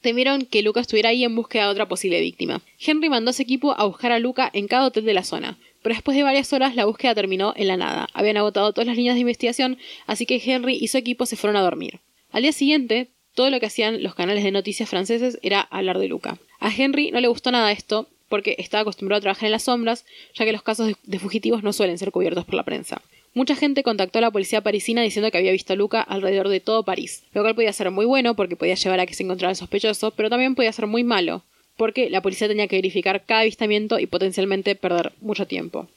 Temieron 0.00 0.46
que 0.46 0.62
Luca 0.62 0.80
estuviera 0.80 1.08
ahí 1.10 1.24
en 1.24 1.34
búsqueda 1.34 1.64
de 1.64 1.70
otra 1.72 1.88
posible 1.88 2.20
víctima. 2.20 2.62
Henry 2.78 3.08
mandó 3.08 3.30
a 3.30 3.32
su 3.34 3.42
equipo 3.42 3.72
a 3.76 3.84
buscar 3.86 4.12
a 4.12 4.20
Luca 4.20 4.48
en 4.54 4.68
cada 4.68 4.86
hotel 4.86 5.04
de 5.04 5.12
la 5.12 5.24
zona, 5.24 5.58
pero 5.82 5.94
después 5.96 6.16
de 6.16 6.22
varias 6.22 6.52
horas 6.52 6.76
la 6.76 6.84
búsqueda 6.86 7.16
terminó 7.16 7.52
en 7.56 7.66
la 7.66 7.76
nada. 7.76 8.06
Habían 8.14 8.36
agotado 8.36 8.72
todas 8.72 8.86
las 8.86 8.96
líneas 8.96 9.16
de 9.16 9.22
investigación, 9.22 9.76
así 10.06 10.24
que 10.24 10.40
Henry 10.42 10.78
y 10.80 10.86
su 10.88 10.96
equipo 10.96 11.26
se 11.26 11.36
fueron 11.36 11.56
a 11.56 11.60
dormir. 11.62 11.98
Al 12.30 12.42
día 12.42 12.52
siguiente, 12.52 13.08
todo 13.34 13.50
lo 13.50 13.58
que 13.58 13.66
hacían 13.66 14.02
los 14.04 14.14
canales 14.14 14.44
de 14.44 14.52
noticias 14.52 14.88
franceses 14.88 15.38
era 15.42 15.60
hablar 15.62 15.98
de 15.98 16.06
Luca. 16.08 16.38
A 16.60 16.72
Henry 16.74 17.10
no 17.10 17.20
le 17.20 17.26
gustó 17.28 17.50
nada 17.50 17.72
esto, 17.72 18.08
porque 18.28 18.54
estaba 18.58 18.82
acostumbrado 18.82 19.18
a 19.18 19.22
trabajar 19.22 19.46
en 19.46 19.52
las 19.52 19.64
sombras, 19.64 20.06
ya 20.34 20.44
que 20.44 20.52
los 20.52 20.62
casos 20.62 20.86
de- 20.86 20.96
de 21.02 21.18
fugitivos 21.18 21.64
no 21.64 21.72
suelen 21.72 21.98
ser 21.98 22.12
cubiertos 22.12 22.44
por 22.44 22.54
la 22.54 22.62
prensa. 22.64 23.02
Mucha 23.32 23.54
gente 23.54 23.82
contactó 23.82 24.18
a 24.18 24.22
la 24.22 24.30
policía 24.30 24.60
parisina 24.60 25.02
diciendo 25.02 25.30
que 25.30 25.38
había 25.38 25.52
visto 25.52 25.72
a 25.72 25.76
Luca 25.76 26.00
alrededor 26.00 26.48
de 26.48 26.60
todo 26.60 26.82
París, 26.82 27.22
lo 27.32 27.42
cual 27.42 27.54
podía 27.54 27.72
ser 27.72 27.90
muy 27.90 28.04
bueno 28.04 28.34
porque 28.34 28.56
podía 28.56 28.74
llevar 28.74 28.98
a 29.00 29.06
que 29.06 29.14
se 29.14 29.22
encontrara 29.22 29.50
el 29.50 29.56
sospechoso, 29.56 30.10
pero 30.10 30.28
también 30.28 30.54
podía 30.56 30.72
ser 30.72 30.86
muy 30.88 31.04
malo, 31.04 31.44
porque 31.76 32.10
la 32.10 32.22
policía 32.22 32.48
tenía 32.48 32.66
que 32.66 32.76
verificar 32.76 33.24
cada 33.24 33.42
avistamiento 33.42 33.98
y 34.00 34.06
potencialmente 34.06 34.74
perder 34.74 35.12
mucho 35.20 35.46
tiempo. 35.46 35.88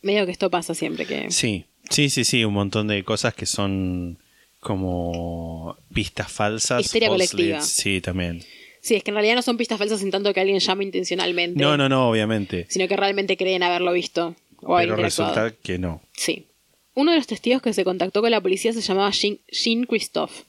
Medio 0.00 0.24
que 0.24 0.32
esto 0.32 0.48
pasa 0.48 0.74
siempre 0.74 1.04
que... 1.04 1.30
Sí, 1.30 1.66
sí, 1.90 2.08
sí, 2.08 2.24
sí, 2.24 2.44
un 2.44 2.54
montón 2.54 2.88
de 2.88 3.04
cosas 3.04 3.34
que 3.34 3.44
son 3.44 4.16
como 4.60 5.76
pistas 5.92 6.32
falsas. 6.32 6.84
Histeria 6.84 7.08
colectiva. 7.08 7.60
Sí, 7.60 8.00
también. 8.00 8.42
Sí, 8.80 8.94
es 8.94 9.04
que 9.04 9.10
en 9.10 9.16
realidad 9.16 9.34
no 9.34 9.42
son 9.42 9.56
pistas 9.56 9.78
falsas 9.78 10.02
en 10.02 10.10
tanto 10.10 10.32
que 10.32 10.40
alguien 10.40 10.58
llama 10.60 10.82
intencionalmente, 10.82 11.60
No, 11.60 11.76
no, 11.76 11.88
no, 11.88 12.08
obviamente. 12.08 12.66
sino 12.70 12.88
que 12.88 12.96
realmente 12.96 13.36
creen 13.36 13.62
haberlo 13.62 13.92
visto 13.92 14.34
o 14.62 14.76
Pero 14.76 14.96
resulta 14.96 15.50
que 15.50 15.78
no. 15.78 16.00
Sí. 16.14 16.46
Uno 16.98 17.12
de 17.12 17.18
los 17.18 17.28
testigos 17.28 17.62
que 17.62 17.72
se 17.72 17.84
contactó 17.84 18.22
con 18.22 18.32
la 18.32 18.40
policía 18.40 18.72
se 18.72 18.80
llamaba 18.80 19.12
Jean, 19.12 19.84
Christophe. 19.84 20.42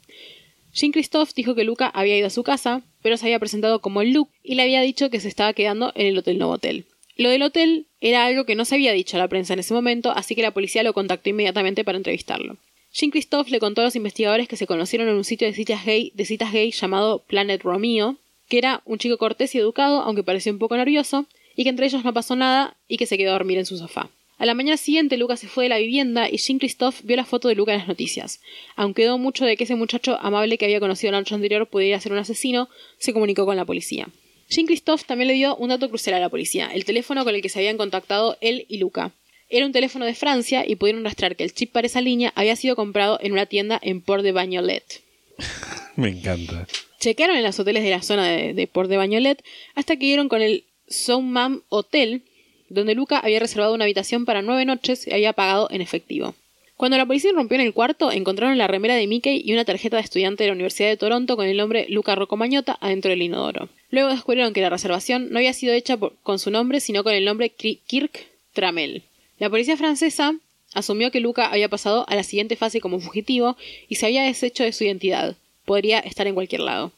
Jean 0.73 0.91
Christophe 0.91 1.33
dijo 1.35 1.53
que 1.53 1.63
Luca 1.63 1.91
había 1.93 2.17
ido 2.17 2.25
a 2.25 2.31
su 2.31 2.41
casa, 2.41 2.81
pero 3.03 3.17
se 3.17 3.27
había 3.27 3.37
presentado 3.37 3.81
como 3.81 4.01
Luke 4.01 4.31
y 4.41 4.55
le 4.55 4.63
había 4.63 4.81
dicho 4.81 5.11
que 5.11 5.19
se 5.19 5.27
estaba 5.27 5.53
quedando 5.53 5.91
en 5.93 6.07
el 6.07 6.17
Hotel 6.17 6.39
Novotel. 6.39 6.85
Lo 7.17 7.29
del 7.29 7.43
hotel 7.43 7.85
era 8.01 8.25
algo 8.25 8.45
que 8.45 8.55
no 8.55 8.65
se 8.65 8.73
había 8.73 8.93
dicho 8.93 9.15
a 9.15 9.19
la 9.19 9.27
prensa 9.27 9.53
en 9.53 9.59
ese 9.59 9.75
momento, 9.75 10.09
así 10.09 10.33
que 10.33 10.41
la 10.41 10.49
policía 10.49 10.81
lo 10.81 10.93
contactó 10.93 11.29
inmediatamente 11.29 11.83
para 11.83 11.99
entrevistarlo. 11.99 12.57
Jean 12.91 13.11
Christophe 13.11 13.51
le 13.51 13.59
contó 13.59 13.81
a 13.81 13.83
los 13.83 13.95
investigadores 13.95 14.47
que 14.47 14.57
se 14.57 14.65
conocieron 14.65 15.07
en 15.07 15.17
un 15.17 15.25
sitio 15.25 15.47
de 15.47 15.53
citas 15.53 15.85
gay, 15.85 16.11
de 16.15 16.25
citas 16.25 16.51
gay 16.51 16.71
llamado 16.71 17.19
Planet 17.27 17.61
Romeo, 17.61 18.17
que 18.47 18.57
era 18.57 18.81
un 18.85 18.97
chico 18.97 19.19
cortés 19.19 19.53
y 19.53 19.59
educado, 19.59 20.01
aunque 20.01 20.23
parecía 20.23 20.51
un 20.51 20.57
poco 20.57 20.75
nervioso, 20.75 21.27
y 21.55 21.61
que 21.61 21.69
entre 21.69 21.85
ellos 21.85 22.03
no 22.03 22.11
pasó 22.11 22.35
nada 22.35 22.75
y 22.87 22.97
que 22.97 23.05
se 23.05 23.19
quedó 23.19 23.29
a 23.29 23.33
dormir 23.33 23.59
en 23.59 23.67
su 23.67 23.77
sofá. 23.77 24.09
A 24.39 24.45
la 24.45 24.53
mañana 24.53 24.77
siguiente, 24.77 25.17
Luca 25.17 25.35
se 25.35 25.49
fue 25.49 25.65
de 25.65 25.69
la 25.69 25.77
vivienda 25.79 26.29
y 26.29 26.37
Jean 26.37 26.59
Christophe 26.59 27.01
vio 27.03 27.17
la 27.17 27.25
foto 27.25 27.49
de 27.49 27.55
Luca 27.55 27.73
en 27.73 27.79
las 27.79 27.89
noticias. 27.89 28.39
Aunque 28.77 29.03
dudó 29.03 29.17
mucho 29.17 29.43
de 29.43 29.57
que 29.57 29.65
ese 29.65 29.75
muchacho 29.75 30.17
amable 30.21 30.57
que 30.57 30.63
había 30.63 30.79
conocido 30.79 31.11
la 31.11 31.19
noche 31.19 31.35
anterior 31.35 31.67
pudiera 31.67 31.99
ser 31.99 32.13
un 32.13 32.19
asesino, 32.19 32.69
se 32.97 33.11
comunicó 33.11 33.45
con 33.45 33.57
la 33.57 33.65
policía. 33.65 34.07
Jean 34.49 34.65
Christophe 34.65 35.03
también 35.05 35.27
le 35.27 35.33
dio 35.33 35.57
un 35.57 35.69
dato 35.69 35.89
crucial 35.89 36.15
a 36.15 36.19
la 36.21 36.29
policía, 36.29 36.69
el 36.73 36.85
teléfono 36.85 37.25
con 37.25 37.35
el 37.35 37.41
que 37.41 37.49
se 37.49 37.59
habían 37.59 37.75
contactado 37.75 38.37
él 38.39 38.65
y 38.69 38.77
Luca. 38.77 39.11
Era 39.49 39.65
un 39.65 39.73
teléfono 39.73 40.05
de 40.05 40.15
Francia 40.15 40.63
y 40.65 40.77
pudieron 40.77 41.03
rastrear 41.03 41.35
que 41.35 41.43
el 41.43 41.53
chip 41.53 41.73
para 41.73 41.87
esa 41.87 41.99
línea 41.99 42.31
había 42.35 42.55
sido 42.55 42.77
comprado 42.77 43.19
en 43.21 43.33
una 43.33 43.45
tienda 43.45 43.77
en 43.81 43.99
Port 43.99 44.23
de 44.23 44.31
Bagnolet. 44.31 45.01
Me 45.97 46.11
encanta. 46.11 46.65
Chequearon 47.01 47.35
en 47.35 47.43
los 47.43 47.59
hoteles 47.59 47.83
de 47.83 47.89
la 47.89 48.01
zona 48.01 48.25
de, 48.29 48.53
de 48.53 48.67
Port 48.67 48.89
de 48.89 48.95
Bagnolet 48.95 49.43
hasta 49.75 49.97
que 49.97 50.05
dieron 50.05 50.29
con 50.29 50.41
el 50.41 50.63
Soumam 50.87 51.63
Hotel, 51.67 52.23
donde 52.69 52.95
Luca 52.95 53.19
había 53.19 53.39
reservado 53.39 53.73
una 53.73 53.85
habitación 53.85 54.25
para 54.25 54.41
nueve 54.41 54.65
noches 54.65 55.07
y 55.07 55.11
había 55.11 55.33
pagado 55.33 55.67
en 55.71 55.81
efectivo. 55.81 56.35
Cuando 56.79 56.97
la 56.97 57.05
policía 57.05 57.31
rompió 57.33 57.55
en 57.55 57.65
el 57.65 57.73
cuarto, 57.73 58.09
encontraron 58.09 58.57
la 58.57 58.67
remera 58.67 58.95
de 58.95 59.05
Mickey 59.05 59.41
y 59.43 59.51
una 59.51 59.65
tarjeta 59.65 59.97
de 59.97 60.03
estudiante 60.03 60.43
de 60.43 60.47
la 60.47 60.53
Universidad 60.53 60.87
de 60.87 60.95
Toronto 60.95 61.35
con 61.35 61.45
el 61.45 61.57
nombre 61.57 61.85
Luca 61.89 62.15
Rocco 62.15 62.37
Mañota 62.37 62.77
adentro 62.79 63.11
del 63.11 63.21
inodoro. 63.21 63.67
Luego 63.91 64.09
descubrieron 64.09 64.53
que 64.53 64.61
la 64.61 64.69
reservación 64.69 65.29
no 65.29 65.39
había 65.39 65.51
sido 65.51 65.73
hecha 65.73 65.97
con 66.23 66.39
su 66.39 66.51
nombre, 66.51 66.79
sino 66.79 67.03
con 67.03 67.13
el 67.13 67.25
nombre 67.25 67.49
Kirk 67.49 68.27
Tramel. 68.53 69.03
La 69.39 69.49
policía 69.49 69.75
francesa 69.75 70.35
asumió 70.73 71.11
que 71.11 71.19
Luca 71.19 71.47
había 71.47 71.67
pasado 71.67 72.05
a 72.07 72.15
la 72.15 72.23
siguiente 72.23 72.55
fase 72.55 72.79
como 72.79 73.01
fugitivo 73.01 73.57
y 73.89 73.95
se 73.95 74.05
había 74.05 74.23
deshecho 74.23 74.63
de 74.63 74.71
su 74.71 74.85
identidad. 74.85 75.35
Podría 75.65 75.99
estar 75.99 76.27
en 76.27 76.35
cualquier 76.35 76.61
lado. 76.61 76.93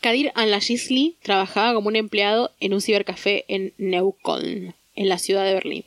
Kadir 0.00 0.32
Anlagisli 0.34 1.16
trabajaba 1.22 1.74
como 1.74 1.88
un 1.88 1.96
empleado 1.96 2.50
en 2.60 2.72
un 2.72 2.80
cibercafé 2.80 3.44
en 3.48 3.72
Neukölln, 3.78 4.74
en 5.02 5.08
la 5.08 5.18
ciudad 5.18 5.44
de 5.44 5.54
Berlín. 5.54 5.84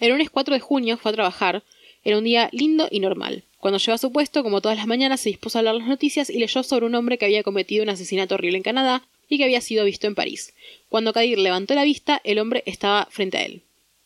El 0.00 0.10
lunes 0.10 0.30
4 0.30 0.54
de 0.54 0.60
junio 0.60 0.96
fue 0.96 1.12
a 1.12 1.14
trabajar. 1.14 1.62
Era 2.04 2.18
un 2.18 2.24
día 2.24 2.48
lindo 2.52 2.88
y 2.90 3.00
normal. 3.00 3.44
Cuando 3.58 3.78
llegó 3.78 3.94
a 3.94 3.98
su 3.98 4.10
puesto, 4.10 4.42
como 4.42 4.60
todas 4.60 4.76
las 4.76 4.88
mañanas, 4.88 5.20
se 5.20 5.28
dispuso 5.28 5.56
a 5.56 5.60
hablar 5.60 5.76
las 5.76 5.86
noticias 5.86 6.28
y 6.28 6.38
leyó 6.38 6.64
sobre 6.64 6.86
un 6.86 6.96
hombre 6.96 7.18
que 7.18 7.26
había 7.26 7.44
cometido 7.44 7.84
un 7.84 7.90
asesinato 7.90 8.34
horrible 8.34 8.56
en 8.56 8.64
Canadá 8.64 9.02
y 9.28 9.38
que 9.38 9.44
había 9.44 9.60
sido 9.60 9.84
visto 9.84 10.08
en 10.08 10.16
París. 10.16 10.52
Cuando 10.88 11.12
Kadir 11.12 11.38
levantó 11.38 11.74
la 11.74 11.84
vista, 11.84 12.20
el 12.24 12.40
hombre 12.40 12.64
estaba 12.66 13.06
frente 13.10 13.38
a 13.38 13.44
él. 13.44 13.62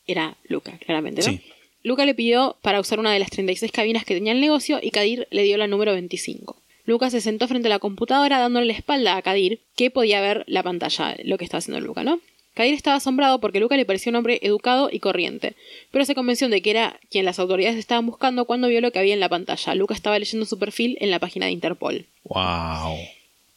Era 0.07 0.37
Luca, 0.45 0.79
claramente, 0.79 1.23
¿no? 1.23 1.29
Sí. 1.29 1.41
Luca 1.83 2.05
le 2.05 2.15
pidió 2.15 2.57
para 2.63 2.81
usar 2.81 2.99
una 2.99 3.13
de 3.13 3.19
las 3.19 3.31
36 3.31 3.73
cabinas 3.73 4.05
que 4.05 4.15
tenía 4.15 4.33
el 4.33 4.41
negocio 4.41 4.79
y 4.83 4.91
Kadir 4.91 5.27
le 5.31 5.45
dio 5.45 5.57
la 5.57 5.67
número 5.67 5.93
25. 5.93 6.57
Luca 6.85 7.11
se 7.11 7.21
sentó 7.21 7.49
frente 7.49 7.69
a 7.69 7.71
la 7.71 7.79
computadora 7.79 8.39
dándole 8.39 8.67
la 8.67 8.73
espalda 8.73 9.17
a 9.17 9.23
Kadir, 9.23 9.61
que 9.77 9.91
podía 9.91 10.21
ver 10.21 10.45
la 10.47 10.63
pantalla, 10.63 11.17
lo 11.25 11.39
que 11.39 11.45
estaba 11.45 11.59
haciendo 11.59 11.81
Luca, 11.81 12.05
¿no? 12.05 12.21
Kadir 12.57 12.73
estaba 12.73 12.97
asombrado 12.97 13.39
porque 13.39 13.61
Luca 13.61 13.77
le 13.77 13.85
parecía 13.85 14.09
un 14.09 14.17
hombre 14.17 14.39
educado 14.41 14.89
y 14.91 14.99
corriente, 14.99 15.55
pero 15.91 16.07
se 16.07 16.15
convenció 16.15 16.49
de 16.49 16.63
que 16.63 16.71
era 16.71 16.99
quien 17.11 17.27
las 17.27 17.39
autoridades 17.39 17.77
estaban 17.77 18.07
buscando 18.07 18.47
cuando 18.47 18.69
vio 18.69 18.81
lo 18.81 18.91
que 18.93 18.99
había 18.99 19.13
en 19.13 19.21
la 19.21 19.29
pantalla. 19.29 19.75
Luca 19.75 19.93
estaba 19.93 20.19
leyendo 20.19 20.47
su 20.47 20.59
perfil 20.59 20.97
en 21.01 21.11
la 21.11 21.19
página 21.19 21.45
de 21.45 21.53
Interpol. 21.53 22.07
Wow. 22.25 22.97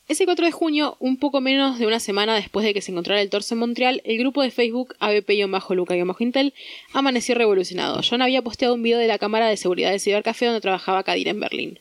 Ese 0.10 0.26
4 0.26 0.46
de 0.46 0.52
junio, 0.52 0.98
un 1.00 1.16
poco 1.16 1.40
menos 1.40 1.80
de 1.80 1.88
una 1.88 2.02
semana 2.02 2.36
después 2.36 2.66
de 2.66 2.74
que 2.74 2.82
se 2.82 2.92
encontrara 2.92 3.22
el 3.22 3.30
torso 3.30 3.56
en 3.56 3.60
Montreal, 3.60 4.02
el 4.04 4.18
grupo 4.18 4.42
de 4.42 4.52
Facebook 4.52 4.94
ABP-Luca-Intel 5.00 6.54
amaneció 6.92 7.36
revolucionado. 7.36 8.02
John 8.04 8.22
había 8.22 8.42
posteado 8.42 8.76
un 8.76 8.84
video 8.84 9.00
de 9.00 9.08
la 9.08 9.18
cámara 9.18 9.48
de 9.48 9.56
seguridad 9.56 9.92
del 9.92 10.02
cibercafé 10.02 10.48
donde 10.48 10.60
trabajaba 10.60 11.04
Kadir 11.04 11.30
en 11.30 11.40
Berlín. 11.40 11.80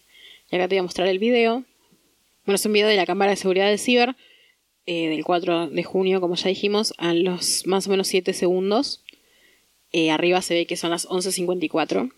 Y 0.53 0.55
acá 0.55 0.69
te 0.69 0.77
voy 0.77 0.81
a 0.81 0.83
mostrar 0.85 1.09
el 1.09 1.19
video. 1.19 1.64
Bueno, 2.47 2.55
es 2.55 2.64
un 2.64 2.75
video 2.75 2.87
de 2.87 2.97
la 2.97 3.07
cámara 3.07 3.33
de 3.33 3.37
seguridad 3.37 3.66
del 3.66 3.81
ciber 3.81 4.14
eh, 4.91 5.11
del 5.11 5.22
4 5.22 5.68
de 5.68 5.82
junio, 5.82 6.18
como 6.18 6.34
ya 6.34 6.49
dijimos, 6.49 6.95
a 6.97 7.12
los 7.12 7.66
más 7.66 7.86
o 7.86 7.91
menos 7.91 8.09
7 8.09 8.32
segundos. 8.32 9.05
Eh, 9.93 10.11
arriba 10.11 10.41
se 10.41 10.55
ve 10.55 10.64
que 10.64 10.78
son 10.78 10.93
las 10.93 11.07
11.54 11.07 12.11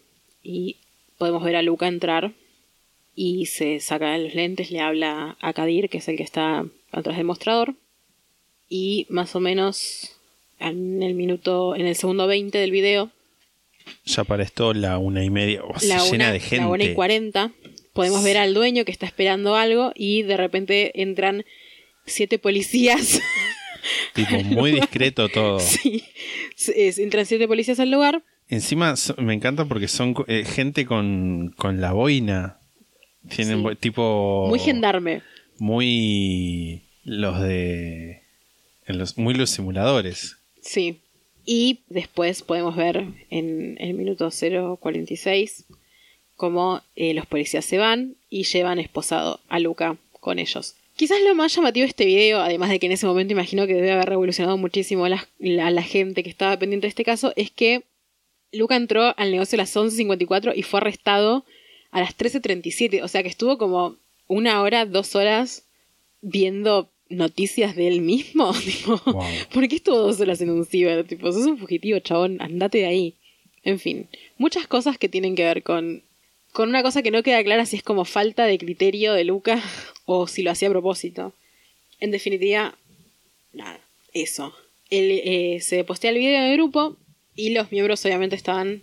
y 0.45 0.77
podemos 1.19 1.43
ver 1.43 1.57
a 1.57 1.63
Luca 1.63 1.89
entrar 1.89 2.33
y 3.17 3.47
se 3.47 3.81
saca 3.81 4.17
los 4.19 4.37
lentes, 4.37 4.71
le 4.71 4.79
habla 4.79 5.37
a 5.41 5.53
Kadir, 5.53 5.89
que 5.89 5.99
es 5.99 6.07
el 6.07 6.17
que 6.17 6.23
está 6.23 6.65
atrás 6.93 7.17
del 7.17 7.27
mostrador, 7.27 7.75
y 8.69 9.05
más 9.11 9.35
o 9.35 9.41
menos 9.41 10.13
en 10.61 11.03
el 11.03 11.15
minuto, 11.15 11.75
en 11.75 11.87
el 11.87 11.97
segundo 11.97 12.29
20 12.29 12.57
del 12.57 12.71
video, 12.71 13.11
Ya 14.05 14.23
para 14.23 14.45
esto 14.45 14.75
la 14.75 14.97
una 14.99 15.25
y 15.25 15.31
media. 15.31 15.61
Se 15.79 15.89
la 15.89 16.05
llena 16.05 16.27
una, 16.27 16.33
de 16.33 16.39
gente. 16.39 16.65
la 16.65 16.69
una 16.69 16.85
y 16.85 16.95
40, 16.95 17.51
podemos 17.95 18.23
ver 18.23 18.37
al 18.37 18.55
dueño 18.55 18.85
que 18.85 18.93
está 18.93 19.07
esperando 19.07 19.57
algo 19.57 19.91
y 19.97 20.23
de 20.23 20.37
repente 20.37 21.03
entran 21.03 21.45
siete 22.11 22.39
policías. 22.39 23.21
Tipo, 24.15 24.43
muy 24.45 24.73
discreto 24.73 25.29
todo. 25.31 25.59
sí, 25.61 26.05
entran 26.77 27.25
siete 27.25 27.49
policías 27.49 27.81
al 27.81 27.91
lugar. 27.91 28.23
Encima 28.49 28.95
me 29.17 29.33
encanta 29.33 29.65
porque 29.65 29.89
son 29.89 30.15
eh, 30.27 30.45
gente 30.45 30.85
con, 30.85 31.55
con 31.57 31.81
la 31.81 31.93
boina. 31.93 32.59
Tienen 33.35 33.63
Sí. 33.67 33.77
tipo. 33.81 34.47
Muy 34.49 34.59
gendarme. 34.59 35.23
Muy. 35.59 36.83
Los 37.05 37.41
de. 37.41 38.23
en 38.87 38.99
los, 38.99 39.17
muy 39.17 39.33
los 39.35 39.49
simuladores. 39.49 40.37
Sí. 40.61 41.01
Y 41.47 41.81
después 41.89 42.43
podemos 42.43 42.77
ver 42.77 43.07
en 43.31 43.77
el 43.81 43.95
minuto 43.95 44.27
0.46 44.29 45.65
cómo 46.37 46.83
eh, 46.97 47.15
los 47.15 47.27
policías 47.27 47.65
se 47.65 47.79
van 47.79 48.17
y 48.29 48.45
llevan 48.45 48.79
esposado 48.79 49.41
a 49.49 49.59
Luca 49.59 49.97
con 50.13 50.39
ellos. 50.39 50.77
Quizás 51.01 51.23
lo 51.27 51.35
más 51.35 51.57
llamativo 51.57 51.85
de 51.85 51.89
este 51.89 52.05
video, 52.05 52.43
además 52.43 52.69
de 52.69 52.79
que 52.79 52.85
en 52.85 52.93
ese 52.93 53.07
momento 53.07 53.33
imagino 53.33 53.67
que 53.67 53.73
debe 53.73 53.93
haber 53.93 54.11
revolucionado 54.11 54.59
muchísimo 54.59 55.07
a 55.07 55.09
la, 55.09 55.83
gente 55.83 56.23
que 56.23 56.29
estaba 56.29 56.59
pendiente 56.59 56.85
de 56.85 56.91
este 56.91 57.05
caso, 57.05 57.33
es 57.37 57.51
que 57.51 57.85
Luca 58.53 58.77
entró 58.77 59.15
al 59.17 59.31
negocio 59.31 59.57
a 59.57 59.63
las 59.63 59.75
11.54 59.75 60.53
y 60.55 60.63
fue 60.63 60.79
arrestado 60.79 61.47
a 61.91 62.01
las 62.01 62.19
13.37. 62.19 63.03
O 63.03 63.09
sea 63.09 63.23
que 63.23 63.31
estuvo 63.31 63.57
como 63.57 63.97
una 64.27 64.61
hora, 64.61 64.85
dos 64.85 65.17
horas 65.17 65.65
viendo 66.21 66.91
noticias 67.09 67.77
de 67.77 67.89
él 67.89 68.03
mismo. 68.03 68.53
Tipo, 68.63 69.01
Wow. 69.07 69.25
¿Por 69.55 69.69
qué 69.69 69.77
estuvo 69.77 69.97
dos 69.97 70.21
horas 70.21 70.43
en 70.43 70.51
un 70.51 70.67
ciber? 70.67 71.07
Tipo, 71.07 71.33
sos 71.33 71.47
un 71.47 71.57
fugitivo, 71.57 71.99
chabón, 72.01 72.43
andate 72.43 72.77
de 72.77 72.87
ahí. 72.87 73.15
En 73.63 73.79
fin, 73.79 74.07
muchas 74.37 74.67
cosas 74.67 74.99
que 74.99 75.09
tienen 75.09 75.35
que 75.35 75.45
ver 75.45 75.63
con, 75.63 76.03
con 76.53 76.69
una 76.69 76.83
cosa 76.83 77.03
que 77.03 77.11
no 77.11 77.23
queda 77.23 77.43
clara 77.45 77.67
si 77.67 77.77
es 77.77 77.83
como 77.83 78.05
falta 78.05 78.45
de 78.45 78.59
criterio 78.59 79.13
de 79.13 79.25
Luca 79.25 79.63
o 80.05 80.27
si 80.27 80.43
lo 80.43 80.51
hacía 80.51 80.69
a 80.69 80.73
propósito. 80.73 81.33
En 82.01 82.11
definitiva, 82.11 82.77
nada, 83.53 83.81
eso. 84.13 84.55
Él 84.91 85.21
eh, 85.25 85.61
se 85.61 85.85
postea 85.85 86.11
el 86.11 86.19
video 86.19 86.39
en 86.39 86.51
el 86.51 86.57
grupo 86.57 86.97
y 87.37 87.51
los 87.51 87.71
miembros 87.71 88.05
obviamente 88.05 88.37
estaban 88.37 88.81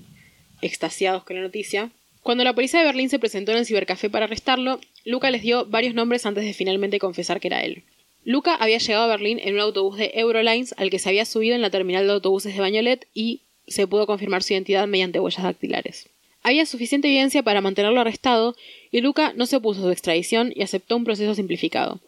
extasiados 0.61 1.23
con 1.23 1.35
la 1.35 1.41
noticia. 1.41 1.91
Cuando 2.21 2.43
la 2.43 2.53
policía 2.53 2.79
de 2.79 2.85
Berlín 2.85 3.09
se 3.09 3.19
presentó 3.19 3.51
en 3.51 3.59
el 3.59 3.65
cibercafé 3.65 4.09
para 4.09 4.25
arrestarlo, 4.25 4.79
Luca 5.05 5.31
les 5.31 5.41
dio 5.41 5.65
varios 5.65 5.93
nombres 5.93 6.25
antes 6.25 6.43
de 6.43 6.53
finalmente 6.53 6.99
confesar 6.99 7.39
que 7.39 7.47
era 7.47 7.61
él. 7.61 7.83
Luca 8.23 8.55
había 8.55 8.77
llegado 8.77 9.05
a 9.05 9.07
Berlín 9.07 9.39
en 9.41 9.53
un 9.53 9.61
autobús 9.61 9.97
de 9.97 10.11
Eurolines 10.15 10.75
al 10.77 10.89
que 10.89 10.99
se 10.99 11.09
había 11.09 11.23
subido 11.23 11.55
en 11.55 11.61
la 11.61 11.69
terminal 11.69 12.05
de 12.05 12.13
autobuses 12.13 12.53
de 12.53 12.59
Bañolet 12.59 13.07
y 13.13 13.41
se 13.67 13.87
pudo 13.87 14.05
confirmar 14.05 14.43
su 14.43 14.53
identidad 14.53 14.87
mediante 14.87 15.19
huellas 15.19 15.43
dactilares. 15.43 16.09
Había 16.47 16.65
suficiente 16.65 17.09
evidencia 17.09 17.43
para 17.43 17.59
mantenerlo 17.59 17.99
arrestado 17.99 18.55
y 18.89 19.01
Luca 19.01 19.33
no 19.35 19.45
se 19.47 19.57
opuso 19.57 19.81
a 19.81 19.83
su 19.83 19.91
extradición 19.91 20.53
y 20.55 20.61
aceptó 20.61 20.95
un 20.95 21.03
proceso 21.03 21.35
simplificado. 21.35 21.99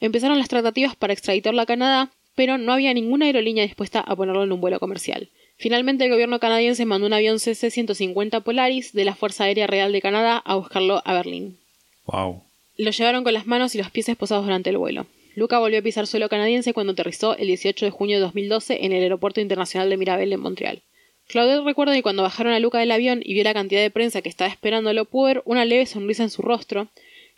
Empezaron 0.00 0.38
las 0.38 0.50
tratativas 0.50 0.94
para 0.94 1.14
extraditarlo 1.14 1.62
a 1.62 1.66
Canadá, 1.66 2.10
pero 2.34 2.58
no 2.58 2.74
había 2.74 2.92
ninguna 2.92 3.24
aerolínea 3.24 3.64
dispuesta 3.64 4.00
a 4.00 4.14
ponerlo 4.14 4.44
en 4.44 4.52
un 4.52 4.60
vuelo 4.60 4.80
comercial. 4.80 5.30
Finalmente 5.56 6.04
el 6.04 6.10
gobierno 6.10 6.38
canadiense 6.40 6.84
mandó 6.84 7.06
un 7.06 7.14
avión 7.14 7.38
CC-150 7.38 8.42
Polaris 8.42 8.92
de 8.92 9.06
la 9.06 9.14
Fuerza 9.14 9.44
Aérea 9.44 9.66
Real 9.66 9.90
de 9.92 10.02
Canadá 10.02 10.42
a 10.44 10.56
buscarlo 10.56 11.00
a 11.06 11.14
Berlín. 11.14 11.56
Wow. 12.04 12.42
Lo 12.76 12.90
llevaron 12.90 13.24
con 13.24 13.32
las 13.32 13.46
manos 13.46 13.74
y 13.74 13.78
los 13.78 13.90
pies 13.90 14.10
esposados 14.10 14.44
durante 14.44 14.68
el 14.68 14.76
vuelo. 14.76 15.06
Luca 15.36 15.58
volvió 15.58 15.78
a 15.78 15.82
pisar 15.82 16.06
suelo 16.06 16.28
canadiense 16.28 16.74
cuando 16.74 16.92
aterrizó 16.92 17.34
el 17.38 17.46
18 17.46 17.86
de 17.86 17.90
junio 17.90 18.18
de 18.18 18.24
2012 18.24 18.84
en 18.84 18.92
el 18.92 19.04
Aeropuerto 19.04 19.40
Internacional 19.40 19.88
de 19.88 19.96
Mirabel 19.96 20.34
en 20.34 20.40
Montreal. 20.40 20.82
Claudette 21.28 21.64
recuerda 21.64 21.94
que 21.94 22.02
cuando 22.02 22.22
bajaron 22.22 22.52
a 22.52 22.60
Luca 22.60 22.78
del 22.78 22.92
avión 22.92 23.20
y 23.24 23.34
vio 23.34 23.42
la 23.44 23.54
cantidad 23.54 23.80
de 23.80 23.90
prensa 23.90 24.22
que 24.22 24.28
estaba 24.28 24.50
esperándolo, 24.50 25.04
pudo 25.04 25.24
ver 25.26 25.42
una 25.44 25.64
leve 25.64 25.86
sonrisa 25.86 26.22
en 26.22 26.30
su 26.30 26.42
rostro, 26.42 26.88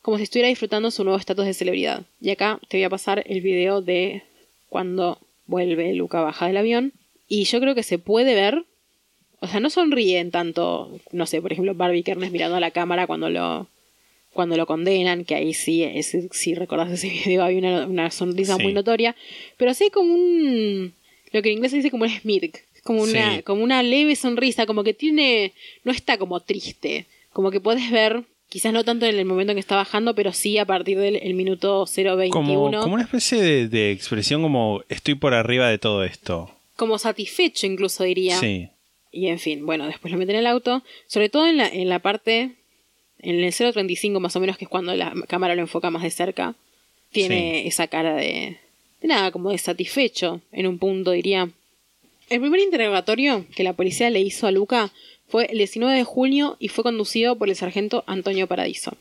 como 0.03 0.16
si 0.18 0.24
estuviera 0.24 0.49
disfrutando 0.49 0.91
su 0.91 1.05
nuevo 1.05 1.18
estatus 1.18 1.47
de 1.47 1.55
celebridad. 1.55 2.03
Y 2.20 2.30
acá 2.30 2.61
te 2.68 2.76
voy 2.76 2.84
a 2.84 2.91
pasar 2.91 3.24
el 3.26 3.41
video 3.41 3.80
de 3.80 4.22
cuando 4.68 5.18
vuelve 5.47 5.95
Luca 5.95 6.20
baja 6.20 6.47
del 6.47 6.59
avión. 6.59 6.93
Y 7.28 7.45
yo 7.45 7.61
creo 7.61 7.74
que 7.74 7.82
se 7.82 7.99
puede 7.99 8.34
ver. 8.34 8.64
O 9.41 9.47
sea, 9.47 9.61
no 9.61 9.70
sonríen 9.70 10.30
tanto, 10.30 10.99
no 11.12 11.24
sé, 11.26 11.41
por 11.41 11.53
ejemplo, 11.53 11.74
Barbie 11.74 12.03
Kernes 12.03 12.32
mirando 12.32 12.57
a 12.57 12.61
la 12.61 12.72
cámara 12.72 13.07
cuando 13.07 13.30
lo, 13.30 13.68
cuando 14.32 14.57
lo 14.57 14.66
condenan, 14.66 15.24
que 15.24 15.34
ahí 15.36 15.55
sí, 15.55 15.82
ese- 15.84 16.28
si 16.32 16.55
recordás 16.55 16.91
ese 16.91 17.09
video, 17.24 17.45
había 17.45 17.59
una, 17.59 17.86
una 17.86 18.11
sonrisa 18.11 18.57
Sí. 18.57 18.62
muy 18.64 18.72
notoria. 18.72 19.14
Pero 19.57 19.72
sí 19.74 19.84
hay 19.84 19.91
como 19.91 20.12
un. 20.12 20.93
Lo 21.32 21.43
que 21.43 21.51
en 21.51 21.55
inglés 21.57 21.70
se 21.70 21.76
dice 21.78 21.91
como 21.91 22.05
un 22.05 22.11
smirk. 22.11 22.64
Como 22.84 23.03
una, 23.03 23.37
Sí. 23.37 23.42
como 23.42 23.63
una 23.63 23.83
leve 23.83 24.17
sonrisa, 24.17 24.67
como 24.67 24.84
que 24.84 24.95
tiene. 24.95 25.53
No 25.84 25.92
está 25.92 26.17
como 26.18 26.41
triste. 26.41 27.07
Como 27.33 27.50
que 27.50 27.61
puedes 27.61 27.91
ver, 27.91 28.25
quizás 28.49 28.72
no 28.72 28.84
tanto 28.84 29.07
en 29.07 29.17
el 29.18 29.25
momento 29.25 29.53
en 29.53 29.57
que 29.57 29.61
está 29.61 29.76
bajando, 29.76 30.14
pero 30.14 30.33
sí 30.33 30.59
a 30.59 30.64
partir 30.64 30.99
del 30.99 31.17
el 31.17 31.34
minuto 31.34 31.84
021. 31.87 32.30
Como, 32.30 32.71
como 32.80 32.95
una 32.95 33.03
especie 33.05 33.41
de, 33.41 33.68
de 33.68 33.92
expresión 33.92 34.42
como 34.42 34.83
estoy 34.88 35.14
por 35.14 35.34
arriba 35.34 35.68
de 35.68 35.79
todo 35.79 36.05
esto. 36.05 36.50
como 36.76 36.99
satisfecho, 36.99 37.67
incluso 37.67 38.05
diría. 38.05 38.38
Sí. 38.38 38.68
Y 39.13 39.29
en 39.29 39.38
fin, 39.38 39.64
bueno, 39.67 39.87
después 39.87 40.13
lo 40.13 40.18
meten 40.18 40.37
en 40.37 40.41
el 40.41 40.46
auto. 40.46 40.83
Sobre 41.07 41.29
todo 41.29 41.46
en 41.46 41.57
la, 41.57 41.68
en 41.68 41.88
la 41.88 41.99
parte. 41.99 42.53
En 43.21 43.42
el 43.42 43.53
0.35 43.53 44.21
más 44.21 44.37
o 44.37 44.41
menos, 44.41 44.57
que 44.59 44.64
es 44.67 44.68
cuando 44.68 44.95
la 44.95 45.13
cámara 45.26 45.55
lo 45.57 45.63
enfoca 45.63 45.91
más 45.91 46.03
de 46.05 46.11
cerca. 46.11 46.55
Tiene 47.11 47.67
esa 47.67 47.88
cara 47.88 48.14
de. 48.14 48.59
De 49.00 49.07
nada, 49.09 49.30
como 49.30 49.50
de 49.50 49.59
satisfecho, 49.59 50.41
en 50.53 50.67
un 50.67 50.79
punto 50.79 51.13
diría. 51.13 51.49
El 52.30 52.41
primer 52.41 52.61
interrogatorio 52.61 53.46
que 53.57 53.63
la 53.63 53.72
policía 53.72 54.11
le 54.11 54.21
hizo 54.21 54.46
a 54.46 54.50
Luca 54.50 54.92
fue 55.29 55.46
el 55.46 55.57
19 55.57 55.96
de 55.96 56.05
junio 56.05 56.59
y 56.61 56.68
fue 56.68 56.84
conducido 56.84 57.38
por 57.38 57.49
el 57.49 57.57
sargento 57.57 58.05
Antonio 58.07 58.46
Paradiso. 58.46 58.99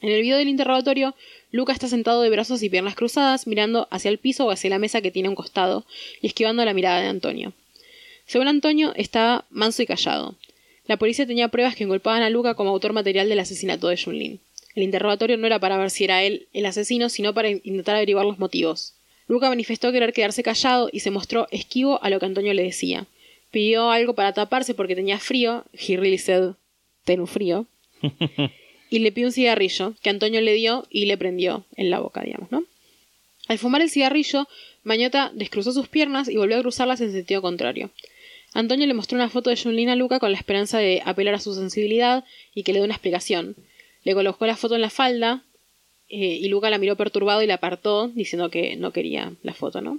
En 0.00 0.10
el 0.10 0.22
video 0.22 0.38
del 0.38 0.48
interrogatorio, 0.48 1.14
Luca 1.50 1.74
está 1.74 1.86
sentado 1.86 2.22
de 2.22 2.30
brazos 2.30 2.62
y 2.62 2.70
piernas 2.70 2.94
cruzadas, 2.94 3.46
mirando 3.46 3.88
hacia 3.90 4.08
el 4.08 4.16
piso 4.16 4.46
o 4.46 4.50
hacia 4.50 4.70
la 4.70 4.78
mesa 4.78 5.02
que 5.02 5.10
tiene 5.10 5.26
a 5.26 5.30
un 5.30 5.36
costado 5.36 5.84
y 6.22 6.28
esquivando 6.28 6.64
la 6.64 6.72
mirada 6.72 7.02
de 7.02 7.08
Antonio. 7.08 7.52
Según 8.24 8.48
Antonio, 8.48 8.94
estaba 8.96 9.44
manso 9.50 9.82
y 9.82 9.86
callado. 9.86 10.36
La 10.86 10.96
policía 10.96 11.26
tenía 11.26 11.48
pruebas 11.48 11.76
que 11.76 11.84
inculpaban 11.84 12.22
a 12.22 12.30
Luca 12.30 12.54
como 12.54 12.70
autor 12.70 12.94
material 12.94 13.28
del 13.28 13.40
asesinato 13.40 13.88
de 13.88 13.98
Junlin. 13.98 14.40
El 14.74 14.82
interrogatorio 14.82 15.36
no 15.36 15.46
era 15.46 15.60
para 15.60 15.76
ver 15.76 15.90
si 15.90 16.04
era 16.04 16.22
él 16.22 16.48
el 16.54 16.64
asesino, 16.64 17.10
sino 17.10 17.34
para 17.34 17.50
intentar 17.50 17.96
averiguar 17.96 18.24
los 18.24 18.38
motivos. 18.38 18.94
Luca 19.28 19.48
manifestó 19.48 19.92
querer 19.92 20.12
quedarse 20.12 20.42
callado 20.42 20.88
y 20.92 21.00
se 21.00 21.10
mostró 21.10 21.48
esquivo 21.50 22.02
a 22.02 22.10
lo 22.10 22.18
que 22.18 22.26
Antonio 22.26 22.54
le 22.54 22.62
decía. 22.62 23.06
Pidió 23.50 23.90
algo 23.90 24.14
para 24.14 24.32
taparse 24.32 24.74
porque 24.74 24.94
tenía 24.94 25.18
frío. 25.18 25.64
He 25.72 25.96
really 25.96 26.18
said, 26.18 26.54
ten 27.04 27.20
un 27.20 27.26
frío. 27.26 27.66
y 28.90 28.98
le 28.98 29.12
pidió 29.12 29.28
un 29.28 29.32
cigarrillo 29.32 29.94
que 30.02 30.10
Antonio 30.10 30.40
le 30.40 30.54
dio 30.54 30.86
y 30.90 31.06
le 31.06 31.16
prendió 31.16 31.64
en 31.76 31.90
la 31.90 32.00
boca, 32.00 32.22
digamos, 32.22 32.50
¿no? 32.50 32.64
Al 33.48 33.58
fumar 33.58 33.82
el 33.82 33.90
cigarrillo, 33.90 34.48
Mañota 34.84 35.30
descruzó 35.34 35.72
sus 35.72 35.88
piernas 35.88 36.28
y 36.28 36.36
volvió 36.36 36.58
a 36.58 36.60
cruzarlas 36.60 37.00
en 37.00 37.12
sentido 37.12 37.42
contrario. 37.42 37.90
Antonio 38.54 38.86
le 38.86 38.94
mostró 38.94 39.16
una 39.16 39.30
foto 39.30 39.50
de 39.50 39.56
Junlin 39.56 39.88
a 39.88 39.96
Luca 39.96 40.18
con 40.18 40.32
la 40.32 40.38
esperanza 40.38 40.78
de 40.78 41.02
apelar 41.04 41.34
a 41.34 41.40
su 41.40 41.54
sensibilidad 41.54 42.24
y 42.54 42.64
que 42.64 42.72
le 42.72 42.80
dé 42.80 42.84
una 42.84 42.94
explicación. 42.94 43.56
Le 44.04 44.14
colocó 44.14 44.46
la 44.46 44.56
foto 44.56 44.74
en 44.74 44.82
la 44.82 44.90
falda 44.90 45.42
eh, 46.12 46.38
y 46.42 46.48
Luca 46.48 46.68
la 46.68 46.76
miró 46.76 46.94
perturbado 46.94 47.42
y 47.42 47.46
la 47.46 47.54
apartó, 47.54 48.08
diciendo 48.08 48.50
que 48.50 48.76
no 48.76 48.92
quería 48.92 49.32
la 49.42 49.54
foto, 49.54 49.80
¿no? 49.80 49.98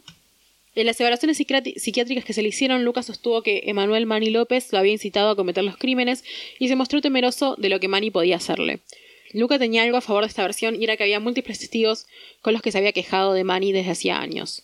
En 0.76 0.86
las 0.86 1.00
evaluaciones 1.00 1.38
psiquiátricas 1.38 2.24
que 2.24 2.34
se 2.34 2.44
le 2.44 2.50
hicieron, 2.50 2.86
Lucas 2.86 3.08
sostuvo 3.08 3.42
que 3.42 3.64
Emanuel 3.66 4.06
Mani 4.06 4.30
López 4.30 4.72
lo 4.72 4.78
había 4.78 4.92
incitado 4.92 5.32
a 5.32 5.36
cometer 5.36 5.64
los 5.64 5.76
crímenes 5.76 6.24
y 6.60 6.68
se 6.68 6.76
mostró 6.76 7.02
temeroso 7.02 7.56
de 7.58 7.70
lo 7.70 7.80
que 7.80 7.88
Mani 7.88 8.12
podía 8.12 8.36
hacerle. 8.36 8.80
Luca 9.34 9.58
tenía 9.58 9.82
algo 9.82 9.98
a 9.98 10.02
favor 10.02 10.24
de 10.24 10.28
esta 10.28 10.44
versión 10.44 10.80
y 10.80 10.84
era 10.84 10.98
que 10.98 11.04
había 11.04 11.20
múltiples 11.20 11.58
testigos 11.58 12.06
con 12.44 12.54
los 12.54 12.62
que 12.62 12.72
se 12.72 12.78
había 12.78 12.92
quejado 12.92 13.34
de 13.34 13.44
Mani 13.44 13.72
desde 13.72 13.92
hacía 13.92 14.20
años. 14.20 14.64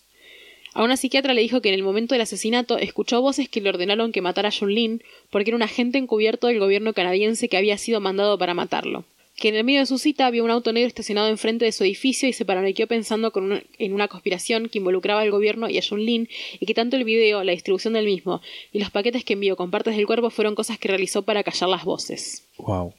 A 0.76 0.84
una 0.84 0.98
psiquiatra 0.98 1.34
le 1.34 1.42
dijo 1.42 1.62
que 1.62 1.70
en 1.70 1.76
el 1.76 1.84
momento 1.84 2.14
del 2.14 2.22
asesinato 2.22 2.78
escuchó 2.78 3.22
voces 3.22 3.50
que 3.50 3.60
le 3.60 3.70
ordenaron 3.70 4.12
que 4.12 4.22
matara 4.22 4.50
a 4.50 4.52
Jun 4.52 4.74
Lin 4.74 5.04
porque 5.32 5.50
era 5.50 5.58
un 5.58 5.64
agente 5.64 5.98
encubierto 5.98 6.46
del 6.46 6.60
gobierno 6.60 6.94
canadiense 6.94 7.50
que 7.50 7.58
había 7.58 7.80
sido 7.80 8.02
mandado 8.02 8.38
para 8.38 8.54
matarlo. 8.54 9.04
Que 9.40 9.48
en 9.50 9.56
el 9.56 9.64
medio 9.64 9.80
de 9.80 9.86
su 9.86 9.98
cita 9.98 10.30
vio 10.32 10.44
un 10.44 10.52
auto 10.52 10.74
negro 10.74 10.88
estacionado 10.88 11.30
enfrente 11.30 11.64
de 11.64 11.72
su 11.72 11.84
edificio 11.86 12.28
y 12.28 12.34
se 12.34 12.44
paranoiqueó 12.44 12.88
pensando 12.88 13.32
con 13.32 13.46
una- 13.46 13.64
en 13.78 13.94
una 13.94 14.10
conspiración 14.10 14.68
que 14.68 14.80
involucraba 14.80 15.22
al 15.22 15.32
gobierno 15.32 15.70
y 15.70 15.78
a 15.78 15.82
Jun 15.82 16.06
Lin 16.06 16.28
y 16.60 16.66
que 16.66 16.74
tanto 16.74 16.98
el 16.98 17.06
video, 17.06 17.44
la 17.46 17.54
distribución 17.54 17.94
del 17.94 18.06
mismo 18.06 18.42
y 18.74 18.80
los 18.80 18.92
paquetes 18.92 19.24
que 19.24 19.34
envió 19.34 19.56
con 19.56 19.72
partes 19.72 19.96
del 19.96 20.06
cuerpo 20.06 20.30
fueron 20.30 20.56
cosas 20.56 20.78
que 20.78 20.90
realizó 20.90 21.22
para 21.22 21.44
callar 21.44 21.70
las 21.70 21.86
voces. 21.86 22.44
Wow. 22.58 22.94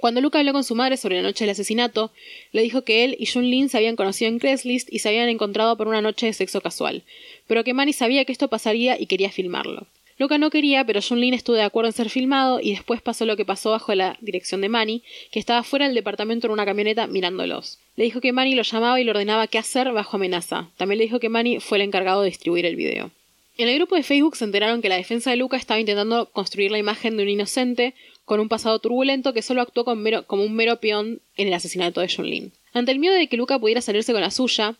Cuando 0.00 0.22
Luca 0.22 0.38
habló 0.38 0.54
con 0.54 0.64
su 0.64 0.74
madre 0.74 0.96
sobre 0.96 1.16
la 1.16 1.22
noche 1.22 1.44
del 1.44 1.50
asesinato, 1.50 2.10
le 2.52 2.62
dijo 2.62 2.82
que 2.82 3.04
él 3.04 3.14
y 3.18 3.26
Jun 3.26 3.50
Lin 3.50 3.68
se 3.68 3.76
habían 3.76 3.94
conocido 3.94 4.30
en 4.30 4.38
Craigslist 4.38 4.90
y 4.90 5.00
se 5.00 5.10
habían 5.10 5.28
encontrado 5.28 5.76
por 5.76 5.86
una 5.88 6.00
noche 6.00 6.24
de 6.24 6.32
sexo 6.32 6.62
casual, 6.62 7.02
pero 7.46 7.62
que 7.64 7.74
Manny 7.74 7.92
sabía 7.92 8.24
que 8.24 8.32
esto 8.32 8.48
pasaría 8.48 8.98
y 8.98 9.04
quería 9.04 9.30
filmarlo. 9.30 9.86
Luca 10.22 10.38
no 10.38 10.50
quería, 10.50 10.84
pero 10.84 11.02
Jun 11.02 11.20
Lin 11.20 11.34
estuvo 11.34 11.56
de 11.56 11.62
acuerdo 11.62 11.88
en 11.88 11.94
ser 11.94 12.08
filmado 12.08 12.60
y 12.60 12.70
después 12.70 13.02
pasó 13.02 13.26
lo 13.26 13.36
que 13.36 13.44
pasó 13.44 13.72
bajo 13.72 13.92
la 13.92 14.16
dirección 14.20 14.60
de 14.60 14.68
Manny, 14.68 15.02
que 15.32 15.40
estaba 15.40 15.64
fuera 15.64 15.86
del 15.86 15.96
departamento 15.96 16.46
en 16.46 16.52
una 16.52 16.64
camioneta 16.64 17.08
mirándolos. 17.08 17.80
Le 17.96 18.04
dijo 18.04 18.20
que 18.20 18.30
Manny 18.30 18.54
lo 18.54 18.62
llamaba 18.62 19.00
y 19.00 19.04
le 19.04 19.10
ordenaba 19.10 19.48
qué 19.48 19.58
hacer 19.58 19.90
bajo 19.90 20.16
amenaza. 20.16 20.70
También 20.76 20.98
le 20.98 21.04
dijo 21.06 21.18
que 21.18 21.28
Manny 21.28 21.58
fue 21.58 21.78
el 21.78 21.82
encargado 21.82 22.22
de 22.22 22.28
distribuir 22.28 22.66
el 22.66 22.76
video. 22.76 23.10
En 23.58 23.68
el 23.68 23.74
grupo 23.74 23.96
de 23.96 24.04
Facebook 24.04 24.36
se 24.36 24.44
enteraron 24.44 24.80
que 24.80 24.88
la 24.88 24.94
defensa 24.94 25.30
de 25.30 25.36
Luca 25.36 25.56
estaba 25.56 25.80
intentando 25.80 26.26
construir 26.26 26.70
la 26.70 26.78
imagen 26.78 27.16
de 27.16 27.24
un 27.24 27.28
inocente 27.28 27.94
con 28.24 28.38
un 28.38 28.48
pasado 28.48 28.78
turbulento 28.78 29.32
que 29.32 29.42
solo 29.42 29.60
actuó 29.60 29.84
con 29.84 30.04
como 30.28 30.44
un 30.44 30.54
mero 30.54 30.76
peón 30.76 31.20
en 31.36 31.48
el 31.48 31.54
asesinato 31.54 32.00
de 32.00 32.08
John 32.08 32.30
Lin. 32.30 32.52
Ante 32.72 32.92
el 32.92 33.00
miedo 33.00 33.16
de 33.16 33.26
que 33.26 33.36
Luca 33.36 33.58
pudiera 33.58 33.80
salirse 33.80 34.12
con 34.12 34.20
la 34.20 34.30
suya, 34.30 34.76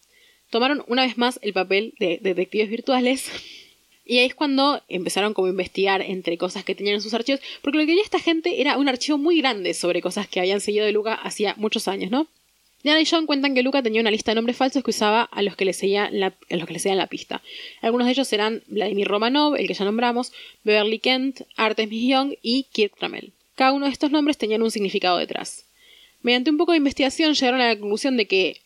tomaron 0.50 0.84
una 0.86 1.02
vez 1.02 1.18
más 1.18 1.40
el 1.42 1.52
papel 1.52 1.94
de 1.98 2.20
detectives 2.22 2.70
virtuales 2.70 3.28
y 4.12 4.18
ahí 4.18 4.26
es 4.26 4.34
cuando 4.34 4.82
empezaron 4.88 5.32
como 5.32 5.46
a 5.46 5.50
investigar 5.52 6.02
entre 6.02 6.36
cosas 6.36 6.64
que 6.64 6.74
tenían 6.74 6.96
en 6.96 7.00
sus 7.00 7.14
archivos, 7.14 7.40
porque 7.62 7.78
lo 7.78 7.84
que 7.84 7.86
quería 7.86 8.02
esta 8.02 8.18
gente 8.18 8.60
era 8.60 8.76
un 8.76 8.86
archivo 8.86 9.16
muy 9.16 9.38
grande 9.38 9.72
sobre 9.72 10.02
cosas 10.02 10.28
que 10.28 10.38
habían 10.38 10.60
seguido 10.60 10.84
de 10.84 10.92
Luca 10.92 11.14
hacía 11.14 11.54
muchos 11.56 11.88
años, 11.88 12.10
¿no? 12.10 12.26
Diana 12.82 13.00
y 13.00 13.06
John 13.06 13.24
cuentan 13.24 13.54
que 13.54 13.62
Luca 13.62 13.82
tenía 13.82 14.02
una 14.02 14.10
lista 14.10 14.32
de 14.32 14.34
nombres 14.34 14.58
falsos 14.58 14.84
que 14.84 14.90
usaba 14.90 15.22
a 15.22 15.40
los 15.40 15.56
que 15.56 15.64
le 15.64 15.72
seguían 15.72 16.20
la, 16.20 16.34
a 16.50 16.56
los 16.56 16.66
que 16.66 16.74
le 16.74 16.78
seguían 16.78 16.98
la 16.98 17.06
pista. 17.06 17.40
Algunos 17.80 18.06
de 18.06 18.12
ellos 18.12 18.30
eran 18.34 18.62
Vladimir 18.66 19.08
Romanov, 19.08 19.56
el 19.56 19.66
que 19.66 19.72
ya 19.72 19.86
nombramos, 19.86 20.30
Beverly 20.62 20.98
Kent, 20.98 21.40
Artemis 21.56 22.06
Young 22.06 22.34
y 22.42 22.64
Kirk 22.64 22.98
Trammell. 22.98 23.32
Cada 23.54 23.72
uno 23.72 23.86
de 23.86 23.92
estos 23.92 24.10
nombres 24.10 24.36
tenían 24.36 24.60
un 24.60 24.70
significado 24.70 25.16
detrás. 25.16 25.64
Mediante 26.20 26.50
un 26.50 26.58
poco 26.58 26.72
de 26.72 26.78
investigación 26.78 27.32
llegaron 27.32 27.62
a 27.62 27.68
la 27.68 27.78
conclusión 27.78 28.18
de 28.18 28.26
que 28.26 28.60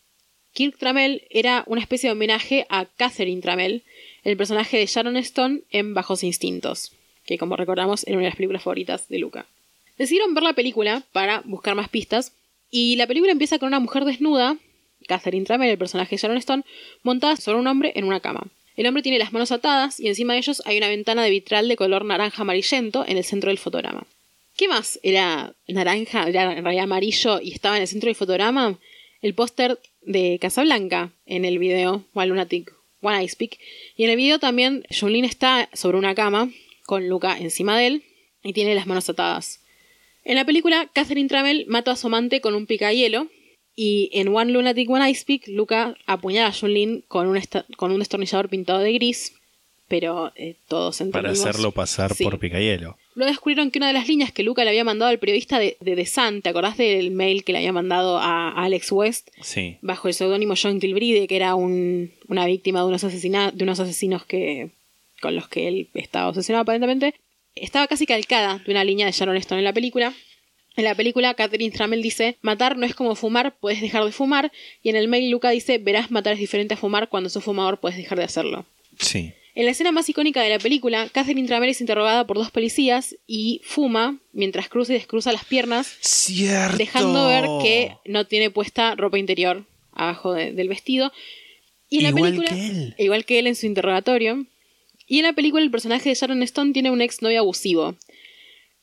Kirk 0.56 0.78
Trammell 0.78 1.22
era 1.28 1.64
una 1.66 1.82
especie 1.82 2.08
de 2.08 2.12
homenaje 2.12 2.66
a 2.70 2.86
Catherine 2.86 3.42
Trammell, 3.42 3.82
el 4.24 4.38
personaje 4.38 4.78
de 4.78 4.86
Sharon 4.86 5.18
Stone 5.18 5.60
en 5.70 5.92
Bajos 5.92 6.24
Instintos, 6.24 6.92
que 7.26 7.36
como 7.36 7.56
recordamos 7.56 8.06
era 8.06 8.16
una 8.16 8.22
de 8.24 8.30
las 8.30 8.36
películas 8.36 8.62
favoritas 8.62 9.06
de 9.08 9.18
Luca. 9.18 9.46
Decidieron 9.98 10.32
ver 10.32 10.44
la 10.44 10.54
película 10.54 11.02
para 11.12 11.42
buscar 11.44 11.74
más 11.74 11.90
pistas, 11.90 12.32
y 12.70 12.96
la 12.96 13.06
película 13.06 13.32
empieza 13.32 13.58
con 13.58 13.66
una 13.66 13.80
mujer 13.80 14.06
desnuda, 14.06 14.56
Catherine 15.06 15.44
Trammell, 15.44 15.72
el 15.72 15.76
personaje 15.76 16.16
de 16.16 16.22
Sharon 16.22 16.38
Stone, 16.38 16.64
montada 17.02 17.36
sobre 17.36 17.58
un 17.58 17.66
hombre 17.66 17.92
en 17.94 18.04
una 18.04 18.20
cama. 18.20 18.46
El 18.76 18.86
hombre 18.86 19.02
tiene 19.02 19.18
las 19.18 19.34
manos 19.34 19.52
atadas 19.52 20.00
y 20.00 20.08
encima 20.08 20.32
de 20.32 20.38
ellos 20.38 20.62
hay 20.64 20.78
una 20.78 20.88
ventana 20.88 21.22
de 21.22 21.30
vitral 21.30 21.68
de 21.68 21.76
color 21.76 22.06
naranja 22.06 22.40
amarillento 22.40 23.04
en 23.06 23.18
el 23.18 23.24
centro 23.24 23.50
del 23.50 23.58
fotograma. 23.58 24.06
¿Qué 24.56 24.68
más? 24.68 24.98
Era 25.02 25.54
naranja, 25.68 26.26
era 26.26 26.56
en 26.56 26.64
realidad 26.64 26.84
amarillo 26.84 27.42
y 27.42 27.52
estaba 27.52 27.76
en 27.76 27.82
el 27.82 27.88
centro 27.88 28.08
del 28.08 28.16
fotograma. 28.16 28.78
El 29.20 29.34
póster 29.34 29.78
de 30.06 30.38
Casablanca 30.40 31.12
en 31.26 31.44
el 31.44 31.58
video 31.58 32.04
One 32.14 32.28
Lunatic, 32.28 32.72
One 33.02 33.22
I 33.22 33.28
Speak. 33.28 33.58
Y 33.96 34.04
en 34.04 34.10
el 34.10 34.16
video 34.16 34.38
también 34.38 34.84
Jolene 34.98 35.26
está 35.26 35.68
sobre 35.74 35.98
una 35.98 36.14
cama 36.14 36.50
con 36.86 37.08
Luca 37.08 37.36
encima 37.38 37.76
de 37.78 37.86
él 37.88 38.02
y 38.42 38.52
tiene 38.54 38.74
las 38.74 38.86
manos 38.86 39.08
atadas. 39.10 39.60
En 40.24 40.36
la 40.36 40.44
película, 40.44 40.88
Catherine 40.92 41.28
Trammell 41.28 41.66
mata 41.68 41.90
a 41.92 41.96
su 41.96 42.06
amante 42.06 42.40
con 42.40 42.54
un 42.54 42.66
picahielo 42.66 43.28
y 43.74 44.08
en 44.12 44.28
One 44.34 44.52
Lunatic 44.52 44.88
One 44.88 45.08
I 45.10 45.14
Speak, 45.14 45.48
Luca 45.48 45.96
apuñala 46.06 46.48
a 46.48 46.52
Jolene 46.52 47.02
con 47.08 47.26
un, 47.28 47.38
con 47.76 47.92
un 47.92 47.98
destornillador 47.98 48.48
pintado 48.48 48.78
de 48.78 48.92
gris, 48.94 49.34
pero 49.88 50.32
eh, 50.34 50.56
todos 50.68 50.96
Para 50.98 51.28
entendimos- 51.28 51.40
hacerlo 51.46 51.72
pasar 51.72 52.14
Sí. 52.14 52.24
por 52.24 52.38
picayelo. 52.38 52.96
Luego 53.16 53.30
descubrieron 53.32 53.70
que 53.72 53.78
una 53.80 53.88
de 53.88 53.94
las 53.94 54.06
líneas 54.06 54.30
que 54.30 54.44
Luca 54.44 54.62
le 54.62 54.70
había 54.70 54.84
mandado 54.84 55.10
al 55.10 55.18
periodista 55.18 55.58
de, 55.58 55.76
de 55.80 55.96
The 55.96 56.06
Sun, 56.06 56.42
¿te 56.42 56.50
acordás 56.50 56.76
del 56.76 57.10
mail 57.10 57.42
que 57.42 57.50
le 57.52 57.58
había 57.58 57.72
mandado 57.72 58.18
a 58.18 58.50
Alex 58.50 58.92
West? 58.92 59.30
Sí. 59.42 59.78
Bajo 59.82 60.06
el 60.06 60.14
seudónimo 60.14 60.54
John 60.60 60.78
Tilbride, 60.78 61.26
que 61.26 61.34
era 61.36 61.54
un- 61.56 62.12
una 62.28 62.46
víctima 62.46 62.80
de 62.80 62.86
unos, 62.86 63.02
asesina- 63.02 63.50
de 63.52 63.64
unos 63.64 63.80
asesinos 63.80 64.24
que, 64.24 64.68
con 65.20 65.34
los 65.34 65.48
que 65.48 65.66
él 65.66 65.88
estaba 65.94 66.28
obsesionado 66.28 66.62
aparentemente. 66.62 67.14
Estaba 67.54 67.86
casi 67.86 68.04
calcada 68.06 68.62
de 68.66 68.70
una 68.70 68.84
línea 68.84 69.06
de 69.06 69.12
Sharon 69.12 69.36
Stone 69.38 69.60
en 69.60 69.64
la 69.64 69.72
película. 69.72 70.12
En 70.76 70.84
la 70.84 70.94
película, 70.94 71.32
Catherine 71.32 71.70
Trammell 71.74 72.02
dice, 72.02 72.36
matar 72.42 72.76
no 72.76 72.84
es 72.84 72.94
como 72.94 73.14
fumar, 73.14 73.56
puedes 73.58 73.80
dejar 73.80 74.04
de 74.04 74.12
fumar. 74.12 74.52
Y 74.82 74.90
en 74.90 74.96
el 74.96 75.08
mail, 75.08 75.30
Luca 75.30 75.48
dice, 75.48 75.78
verás, 75.78 76.10
matar 76.10 76.34
es 76.34 76.38
diferente 76.38 76.74
a 76.74 76.76
fumar, 76.76 77.08
cuando 77.08 77.30
sos 77.30 77.42
fumador 77.44 77.80
puedes 77.80 77.96
dejar 77.96 78.18
de 78.18 78.24
hacerlo. 78.24 78.66
Sí. 78.98 79.32
En 79.56 79.64
la 79.64 79.70
escena 79.70 79.90
más 79.90 80.06
icónica 80.08 80.42
de 80.42 80.50
la 80.50 80.58
película, 80.58 81.08
Catherine 81.10 81.48
Trammell 81.48 81.70
es 81.70 81.80
interrogada 81.80 82.26
por 82.26 82.36
dos 82.36 82.50
policías 82.50 83.16
y 83.26 83.62
fuma 83.64 84.18
mientras 84.32 84.68
cruza 84.68 84.92
y 84.92 84.96
descruza 84.98 85.32
las 85.32 85.44
piernas, 85.46 85.96
Cierto. 86.00 86.76
dejando 86.76 87.26
ver 87.26 87.44
que 87.62 87.92
no 88.04 88.26
tiene 88.26 88.50
puesta 88.50 88.94
ropa 88.94 89.18
interior 89.18 89.64
abajo 89.92 90.34
de- 90.34 90.52
del 90.52 90.68
vestido. 90.68 91.10
Y 91.88 91.98
en 91.98 92.02
la 92.02 92.08
Igual 92.10 92.22
película, 92.36 92.50
que 92.50 92.66
él. 92.66 92.94
igual 92.98 93.24
que 93.24 93.38
él 93.38 93.46
en 93.46 93.56
su 93.56 93.64
interrogatorio. 93.64 94.44
Y 95.06 95.20
en 95.20 95.24
la 95.24 95.32
película 95.32 95.62
el 95.62 95.70
personaje 95.70 96.10
de 96.10 96.14
Sharon 96.16 96.42
Stone 96.42 96.72
tiene 96.74 96.90
un 96.90 97.00
ex 97.00 97.22
novio 97.22 97.38
abusivo. 97.40 97.94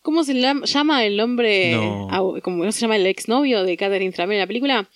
¿Cómo 0.01 0.23
se 0.23 0.33
lam- 0.33 0.65
llama 0.65 1.05
el 1.05 1.17
nombre? 1.17 1.71
No. 1.73 2.39
¿Cómo 2.41 2.71
se 2.71 2.79
llama 2.81 2.95
el 2.95 3.05
ex 3.05 3.27
novio 3.27 3.63
de 3.63 3.77
Catherine 3.77 4.11
Trammell 4.11 4.37
en 4.37 4.41
la 4.41 4.47
película? 4.47 4.89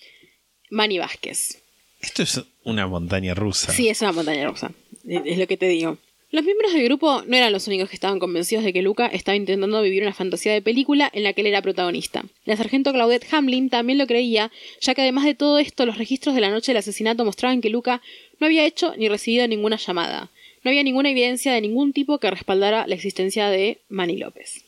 Manny 0.70 0.98
Vázquez. 0.98 1.62
Esto 2.00 2.22
es 2.24 2.42
una 2.64 2.86
montaña 2.88 3.34
rusa. 3.34 3.72
Sí, 3.72 3.88
es 3.88 4.00
una 4.02 4.12
montaña 4.12 4.48
rusa. 4.48 4.72
Es 5.08 5.38
lo 5.38 5.46
que 5.46 5.56
te 5.56 5.68
digo. 5.68 5.98
Los 6.30 6.44
miembros 6.44 6.74
del 6.74 6.84
grupo 6.84 7.22
no 7.26 7.36
eran 7.38 7.54
los 7.54 7.66
únicos 7.68 7.88
que 7.88 7.96
estaban 7.96 8.18
convencidos 8.18 8.62
de 8.62 8.74
que 8.74 8.82
Luca 8.82 9.06
estaba 9.06 9.34
intentando 9.34 9.80
vivir 9.80 10.02
una 10.02 10.12
fantasía 10.12 10.52
de 10.52 10.60
película 10.60 11.10
en 11.14 11.22
la 11.22 11.32
que 11.32 11.40
él 11.40 11.46
era 11.46 11.62
protagonista. 11.62 12.22
La 12.44 12.54
sargento 12.54 12.92
Claudette 12.92 13.32
Hamlin 13.32 13.70
también 13.70 13.98
lo 13.98 14.06
creía, 14.06 14.52
ya 14.82 14.94
que 14.94 15.00
además 15.00 15.24
de 15.24 15.34
todo 15.34 15.58
esto, 15.58 15.86
los 15.86 15.96
registros 15.96 16.34
de 16.34 16.42
la 16.42 16.50
noche 16.50 16.72
del 16.72 16.80
asesinato 16.80 17.24
mostraban 17.24 17.62
que 17.62 17.70
Luca 17.70 18.02
no 18.40 18.46
había 18.46 18.66
hecho 18.66 18.94
ni 18.98 19.08
recibido 19.08 19.48
ninguna 19.48 19.76
llamada. 19.76 20.30
No 20.62 20.68
había 20.68 20.82
ninguna 20.82 21.10
evidencia 21.10 21.54
de 21.54 21.62
ningún 21.62 21.94
tipo 21.94 22.18
que 22.18 22.30
respaldara 22.30 22.86
la 22.86 22.94
existencia 22.94 23.48
de 23.48 23.78
Manny 23.88 24.18
López. 24.18 24.64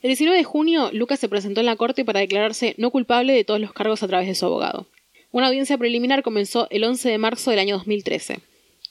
El 0.00 0.08
19 0.08 0.38
de 0.38 0.44
junio, 0.44 0.88
Lucas 0.94 1.20
se 1.20 1.28
presentó 1.28 1.60
en 1.60 1.66
la 1.66 1.76
corte 1.76 2.06
para 2.06 2.20
declararse 2.20 2.74
no 2.78 2.90
culpable 2.90 3.34
de 3.34 3.44
todos 3.44 3.60
los 3.60 3.74
cargos 3.74 4.02
a 4.02 4.08
través 4.08 4.26
de 4.26 4.34
su 4.34 4.46
abogado. 4.46 4.86
Una 5.32 5.48
audiencia 5.48 5.76
preliminar 5.76 6.22
comenzó 6.22 6.66
el 6.70 6.84
11 6.84 7.10
de 7.10 7.18
marzo 7.18 7.50
del 7.50 7.58
año 7.58 7.76
2013, 7.76 8.38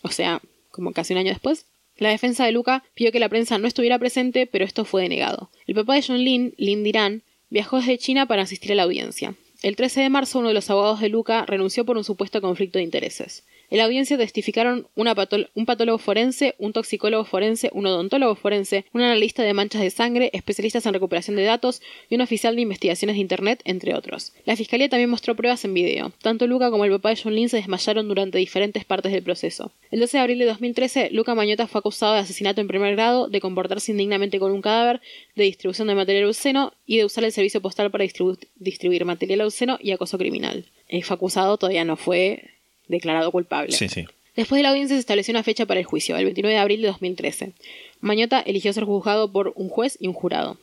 o 0.04 0.10
sea, 0.10 0.42
como 0.78 0.94
casi 0.94 1.12
un 1.12 1.20
año 1.20 1.32
después. 1.32 1.66
La 1.98 2.10
defensa 2.10 2.46
de 2.46 2.54
Luca 2.54 2.86
pidió 2.94 3.12
que 3.12 3.20
la 3.20 3.28
prensa 3.28 3.58
no 3.58 3.68
estuviera 3.68 4.00
presente, 4.00 4.48
pero 4.48 4.64
esto 4.64 4.86
fue 4.86 5.02
denegado. 5.02 5.50
El 5.66 5.76
papá 5.76 5.96
de 5.96 6.04
John 6.04 6.24
Lin, 6.24 6.54
Lin 6.58 6.84
Diran, 6.84 7.24
viajó 7.50 7.78
desde 7.78 7.98
China 7.98 8.28
para 8.28 8.44
asistir 8.44 8.72
a 8.72 8.76
la 8.76 8.84
audiencia. 8.84 9.36
El 9.64 9.76
13 9.76 10.02
de 10.02 10.10
marzo, 10.10 10.40
uno 10.40 10.50
de 10.50 10.54
los 10.54 10.70
abogados 10.70 11.02
de 11.02 11.10
Luca 11.10 11.46
renunció 11.46 11.84
por 11.84 11.98
un 11.98 12.04
supuesto 12.04 12.40
conflicto 12.40 12.78
de 12.78 12.84
intereses. 12.84 13.44
En 13.70 13.80
la 13.80 13.84
audiencia 13.84 14.18
testificaron 14.18 14.88
un 14.96 15.66
patólogo 15.66 15.98
forense, 15.98 16.56
un 16.58 16.72
toxicólogo 16.72 17.26
forense, 17.26 17.70
un 17.74 17.86
odontólogo 17.86 18.36
forense, 18.36 18.86
un 18.94 19.02
analista 19.02 19.44
de 19.44 19.54
manchas 19.54 19.82
de 19.82 19.90
sangre, 19.90 20.30
especialistas 20.32 20.86
en 20.86 20.94
recuperación 20.94 21.36
de 21.36 21.44
datos 21.44 21.82
y 22.10 22.16
un 22.16 22.22
oficial 22.22 22.56
de 22.56 22.62
investigaciones 22.62 23.16
de 23.18 23.22
Internet, 23.22 23.62
entre 23.66 23.94
otros. 23.94 24.32
La 24.46 24.56
fiscalía 24.56 24.88
también 24.88 25.10
mostró 25.10 25.36
pruebas 25.36 25.66
en 25.66 25.74
video. 25.74 26.14
Tanto 26.22 26.48
Luca 26.48 26.72
como 26.72 26.86
el 26.86 26.92
papá 26.92 27.10
de 27.10 27.20
John 27.22 27.36
Lin 27.36 27.50
se 27.50 27.58
desmayaron 27.58 28.08
durante 28.08 28.38
diferentes 28.38 28.86
partes 28.86 29.12
del 29.12 29.24
proceso. 29.24 29.74
El 29.92 30.00
12 30.00 30.18
de 30.18 30.22
abril 30.22 30.40
de 30.40 30.46
2013, 30.46 31.10
Luca 31.12 31.36
Mañota 31.36 31.68
fue 31.68 31.80
acusado 31.80 32.14
de 32.14 32.20
asesinato 32.20 32.62
en 32.62 32.68
primer 32.68 32.96
grado, 32.96 33.28
de 33.28 33.42
comportarse 33.42 33.92
indignamente 33.92 34.40
con 34.40 34.52
un 34.54 34.62
cadáver, 34.62 35.02
de 35.36 35.44
distribución 35.44 35.90
de 35.90 35.96
material 35.96 36.26
obsceno 36.26 36.74
y 36.86 36.98
de 36.98 37.06
usar 37.06 37.26
el 37.26 37.34
servicio 37.34 37.62
postal 37.62 37.92
para 37.92 38.06
distribu- 38.06 38.40
distribuir 38.56 39.04
material 39.04 39.42
obsceno 39.42 39.78
y 39.82 39.92
acoso 39.92 40.18
criminal. 40.18 40.66
Eh, 40.88 41.04
fue 41.04 41.16
acusado, 41.16 41.58
todavía 41.58 41.84
no 41.84 41.98
fue 41.98 42.52
declarado 42.88 43.32
culpable. 43.32 43.72
Sí, 43.72 43.90
sí. 43.90 44.06
Después 44.36 44.60
de 44.60 44.64
la 44.64 44.70
audiencia 44.70 44.96
se 44.96 45.00
estableció 45.00 45.32
una 45.32 45.44
fecha 45.44 45.66
para 45.66 45.80
el 45.80 45.86
juicio, 45.86 46.16
el 46.16 46.26
29 46.26 46.54
de 46.54 46.60
abril 46.60 46.82
de 46.82 46.88
2013. 46.88 47.54
Mañota 48.02 48.40
eligió 48.40 48.72
ser 48.72 48.84
juzgado 48.84 49.32
por 49.32 49.54
un 49.56 49.68
juez 49.70 49.98
y 50.00 50.08
un 50.08 50.14
jurado. 50.14 50.58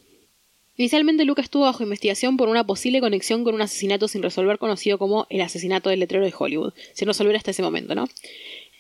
Inicialmente 0.77 1.25
Luca 1.25 1.43
estuvo 1.43 1.65
bajo 1.65 1.83
investigación 1.83 2.37
por 2.37 2.49
una 2.49 2.65
posible 2.65 3.01
conexión 3.01 3.45
con 3.45 3.55
un 3.55 3.63
asesinato 3.63 4.09
sin 4.09 4.23
resolver 4.23 4.59
conocido 4.59 4.99
como 4.99 5.27
el 5.31 5.41
asesinato 5.41 5.91
del 5.91 6.01
letrero 6.01 6.25
de 6.25 6.35
Hollywood, 6.37 6.73
sin 6.93 7.07
resolver 7.07 7.37
hasta 7.37 7.53
ese 7.53 7.63
momento, 7.63 7.95
¿no? 7.95 8.09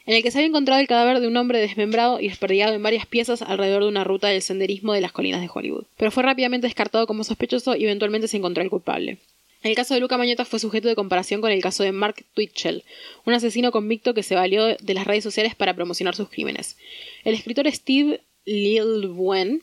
En 0.06 0.14
el 0.14 0.22
que 0.22 0.30
se 0.30 0.38
había 0.38 0.48
encontrado 0.48 0.80
el 0.80 0.86
cadáver 0.86 1.20
de 1.20 1.28
un 1.28 1.36
hombre 1.36 1.60
desmembrado 1.60 2.20
y 2.20 2.28
desperdigado 2.28 2.74
en 2.74 2.82
varias 2.82 3.06
piezas 3.06 3.42
alrededor 3.42 3.82
de 3.82 3.88
una 3.88 4.04
ruta 4.04 4.28
del 4.28 4.42
senderismo 4.42 4.92
de 4.92 5.00
las 5.00 5.12
colinas 5.12 5.40
de 5.40 5.48
Hollywood. 5.52 5.84
Pero 5.96 6.10
fue 6.10 6.22
rápidamente 6.22 6.66
descartado 6.66 7.06
como 7.06 7.24
sospechoso 7.24 7.74
y 7.74 7.84
eventualmente 7.84 8.28
se 8.28 8.36
encontró 8.36 8.62
el 8.62 8.70
culpable. 8.70 9.18
El 9.64 9.74
caso 9.74 9.94
de 9.94 10.00
Luca 10.00 10.18
Mañota 10.18 10.44
fue 10.44 10.58
sujeto 10.58 10.88
de 10.88 10.94
comparación 10.94 11.40
con 11.40 11.50
el 11.50 11.62
caso 11.62 11.82
de 11.82 11.92
Mark 11.92 12.22
Twitchell, 12.34 12.84
un 13.24 13.32
asesino 13.32 13.72
convicto 13.72 14.12
que 14.12 14.22
se 14.22 14.34
valió 14.34 14.76
de 14.76 14.94
las 14.94 15.06
redes 15.06 15.24
sociales 15.24 15.54
para 15.54 15.72
promocionar 15.72 16.14
sus 16.14 16.28
crímenes. 16.28 16.76
El 17.24 17.34
escritor 17.34 17.66
Steve 17.72 18.20
Lilbuen 18.44 19.62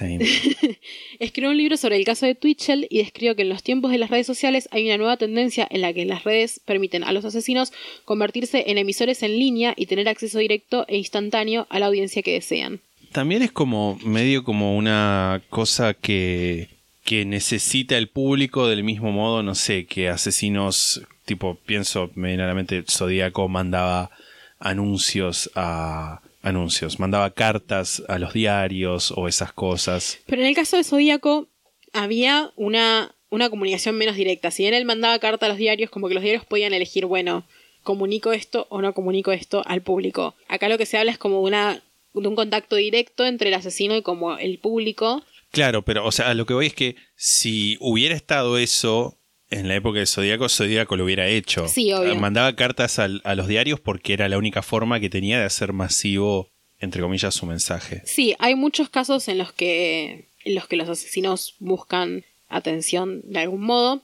escribió 1.20 1.50
un 1.50 1.56
libro 1.56 1.76
sobre 1.76 1.94
el 1.94 2.04
caso 2.04 2.26
de 2.26 2.34
Twitchell 2.34 2.88
y 2.90 2.98
describió 2.98 3.36
que 3.36 3.42
en 3.42 3.50
los 3.50 3.62
tiempos 3.62 3.92
de 3.92 3.98
las 3.98 4.10
redes 4.10 4.26
sociales 4.26 4.68
hay 4.72 4.84
una 4.86 4.98
nueva 4.98 5.16
tendencia 5.16 5.68
en 5.70 5.80
la 5.80 5.92
que 5.92 6.04
las 6.04 6.24
redes 6.24 6.60
permiten 6.64 7.04
a 7.04 7.12
los 7.12 7.24
asesinos 7.24 7.72
convertirse 8.04 8.64
en 8.66 8.78
emisores 8.78 9.22
en 9.22 9.38
línea 9.38 9.74
y 9.76 9.86
tener 9.86 10.08
acceso 10.08 10.40
directo 10.40 10.86
e 10.88 10.96
instantáneo 10.96 11.68
a 11.70 11.78
la 11.78 11.86
audiencia 11.86 12.22
que 12.22 12.32
desean. 12.32 12.80
También 13.12 13.42
es 13.42 13.52
como 13.52 13.96
medio 14.04 14.42
como 14.42 14.76
una 14.76 15.40
cosa 15.50 15.94
que, 15.94 16.79
que 17.04 17.24
necesita 17.24 17.96
el 17.96 18.08
público 18.08 18.68
del 18.68 18.84
mismo 18.84 19.12
modo, 19.12 19.42
no 19.42 19.54
sé, 19.54 19.86
que 19.86 20.08
asesinos, 20.08 21.02
tipo, 21.24 21.56
pienso 21.66 22.10
medianamente, 22.14 22.84
Zodíaco 22.88 23.48
mandaba 23.48 24.10
anuncios 24.58 25.50
a 25.54 26.20
anuncios, 26.42 26.98
mandaba 26.98 27.30
cartas 27.30 28.02
a 28.08 28.18
los 28.18 28.32
diarios 28.32 29.12
o 29.16 29.28
esas 29.28 29.52
cosas. 29.52 30.18
Pero 30.26 30.42
en 30.42 30.48
el 30.48 30.54
caso 30.54 30.76
de 30.76 30.84
Zodíaco 30.84 31.48
había 31.92 32.52
una, 32.56 33.14
una 33.30 33.50
comunicación 33.50 33.96
menos 33.96 34.16
directa. 34.16 34.50
Si 34.50 34.62
bien 34.62 34.74
él 34.74 34.84
mandaba 34.84 35.18
carta 35.18 35.46
a 35.46 35.48
los 35.48 35.58
diarios, 35.58 35.90
como 35.90 36.08
que 36.08 36.14
los 36.14 36.22
diarios 36.22 36.44
podían 36.44 36.72
elegir, 36.72 37.06
bueno, 37.06 37.44
comunico 37.82 38.32
esto 38.32 38.66
o 38.70 38.82
no 38.82 38.94
comunico 38.94 39.32
esto 39.32 39.62
al 39.66 39.82
público. 39.82 40.34
Acá 40.48 40.68
lo 40.68 40.78
que 40.78 40.86
se 40.86 40.98
habla 40.98 41.12
es 41.12 41.18
como 41.18 41.40
una, 41.40 41.82
de 42.14 42.28
un 42.28 42.36
contacto 42.36 42.76
directo 42.76 43.24
entre 43.26 43.48
el 43.48 43.54
asesino 43.54 43.96
y 43.96 44.02
como 44.02 44.36
el 44.38 44.58
público. 44.58 45.22
Claro, 45.50 45.82
pero 45.84 46.04
o 46.04 46.12
sea, 46.12 46.32
lo 46.34 46.46
que 46.46 46.54
voy 46.54 46.66
es 46.66 46.74
que 46.74 46.96
si 47.16 47.76
hubiera 47.80 48.14
estado 48.14 48.56
eso 48.58 49.18
en 49.50 49.66
la 49.66 49.74
época 49.74 49.98
de 49.98 50.06
Zodíaco, 50.06 50.48
Zodíaco 50.48 50.96
lo 50.96 51.04
hubiera 51.04 51.26
hecho. 51.26 51.66
Sí, 51.66 51.92
obvio. 51.92 52.14
Mandaba 52.14 52.54
cartas 52.54 52.98
al- 53.00 53.20
a 53.24 53.34
los 53.34 53.48
diarios 53.48 53.80
porque 53.80 54.12
era 54.12 54.28
la 54.28 54.38
única 54.38 54.62
forma 54.62 55.00
que 55.00 55.10
tenía 55.10 55.38
de 55.40 55.44
hacer 55.46 55.72
masivo, 55.72 56.50
entre 56.78 57.02
comillas, 57.02 57.34
su 57.34 57.46
mensaje. 57.46 58.02
Sí, 58.06 58.34
hay 58.38 58.54
muchos 58.54 58.88
casos 58.90 59.26
en 59.26 59.38
los 59.38 59.52
que, 59.52 60.28
en 60.44 60.54
los, 60.54 60.68
que 60.68 60.76
los 60.76 60.88
asesinos 60.88 61.56
buscan 61.58 62.24
atención 62.48 63.20
de 63.24 63.40
algún 63.40 63.62
modo. 63.62 64.02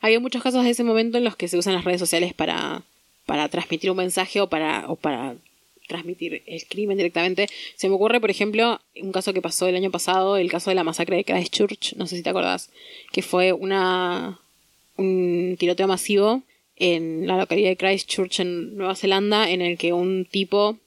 Hay 0.00 0.18
muchos 0.18 0.42
casos 0.42 0.64
de 0.64 0.70
ese 0.70 0.84
momento 0.84 1.18
en 1.18 1.24
los 1.24 1.36
que 1.36 1.48
se 1.48 1.58
usan 1.58 1.74
las 1.74 1.84
redes 1.84 2.00
sociales 2.00 2.32
para, 2.32 2.82
para 3.26 3.48
transmitir 3.50 3.90
un 3.90 3.98
mensaje 3.98 4.40
o 4.40 4.48
para, 4.48 4.88
o 4.88 4.96
para 4.96 5.34
transmitir 5.90 6.42
el 6.46 6.64
crimen 6.66 6.96
directamente. 6.96 7.48
Se 7.74 7.88
me 7.88 7.96
ocurre, 7.96 8.20
por 8.20 8.30
ejemplo, 8.30 8.80
un 9.02 9.10
caso 9.10 9.32
que 9.32 9.42
pasó 9.42 9.66
el 9.66 9.74
año 9.74 9.90
pasado, 9.90 10.36
el 10.36 10.48
caso 10.48 10.70
de 10.70 10.76
la 10.76 10.84
masacre 10.84 11.16
de 11.16 11.24
Christchurch, 11.24 11.94
no 11.96 12.06
sé 12.06 12.16
si 12.16 12.22
te 12.22 12.30
acordás, 12.30 12.70
que 13.12 13.22
fue 13.22 13.52
una 13.52 14.38
un 14.96 15.56
tiroteo 15.58 15.88
masivo 15.88 16.42
en 16.76 17.26
la 17.26 17.36
localidad 17.36 17.70
de 17.70 17.76
Christchurch 17.76 18.40
en 18.40 18.76
Nueva 18.76 18.94
Zelanda, 18.94 19.50
en 19.50 19.62
el 19.62 19.76
que 19.78 19.92
un 19.92 20.26
tipo 20.30 20.78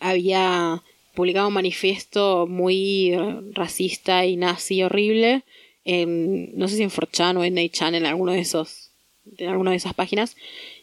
había 0.00 0.82
publicado 1.14 1.48
un 1.48 1.54
manifiesto 1.54 2.46
muy 2.48 3.14
racista 3.52 4.26
y 4.26 4.36
nazi 4.36 4.82
horrible 4.82 5.42
en 5.84 6.56
no 6.58 6.68
sé 6.68 6.76
si 6.76 6.82
en 6.82 6.90
4chan 6.90 7.36
o 7.38 7.44
en 7.44 7.56
8chan 7.56 7.94
en 7.94 8.06
alguno 8.06 8.32
de 8.32 8.40
esos 8.40 8.90
en 9.38 9.48
alguna 9.48 9.70
de 9.70 9.78
esas 9.78 9.94
páginas 9.94 10.36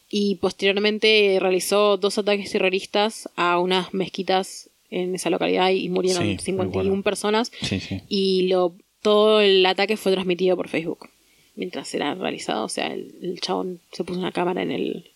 y 0.09 0.35
posteriormente 0.35 1.37
realizó 1.39 1.97
dos 1.97 2.17
ataques 2.17 2.51
terroristas 2.51 3.29
a 3.35 3.59
unas 3.59 3.93
mezquitas 3.93 4.69
en 4.91 5.15
esa 5.15 5.29
localidad 5.29 5.69
y 5.71 5.89
murieron 5.89 6.23
Sí, 6.23 6.29
muy 6.29 6.37
51 6.39 6.89
bueno. 6.89 7.03
personas 7.03 7.51
Sí, 7.61 7.79
sí. 7.79 8.01
y 8.07 8.47
lo 8.47 8.75
todo 9.01 9.41
el 9.41 9.65
ataque 9.65 9.97
fue 9.97 10.11
transmitido 10.11 10.55
por 10.55 10.67
Facebook 10.69 11.09
mientras 11.55 11.93
era 11.95 12.13
realizado 12.15 12.65
o 12.65 12.69
sea 12.69 12.87
el, 12.93 13.15
el 13.21 13.39
chabón 13.41 13.79
se 13.91 14.03
puso 14.03 14.19
una 14.19 14.31
cámara 14.31 14.61
en 14.61 14.71
el 14.71 15.11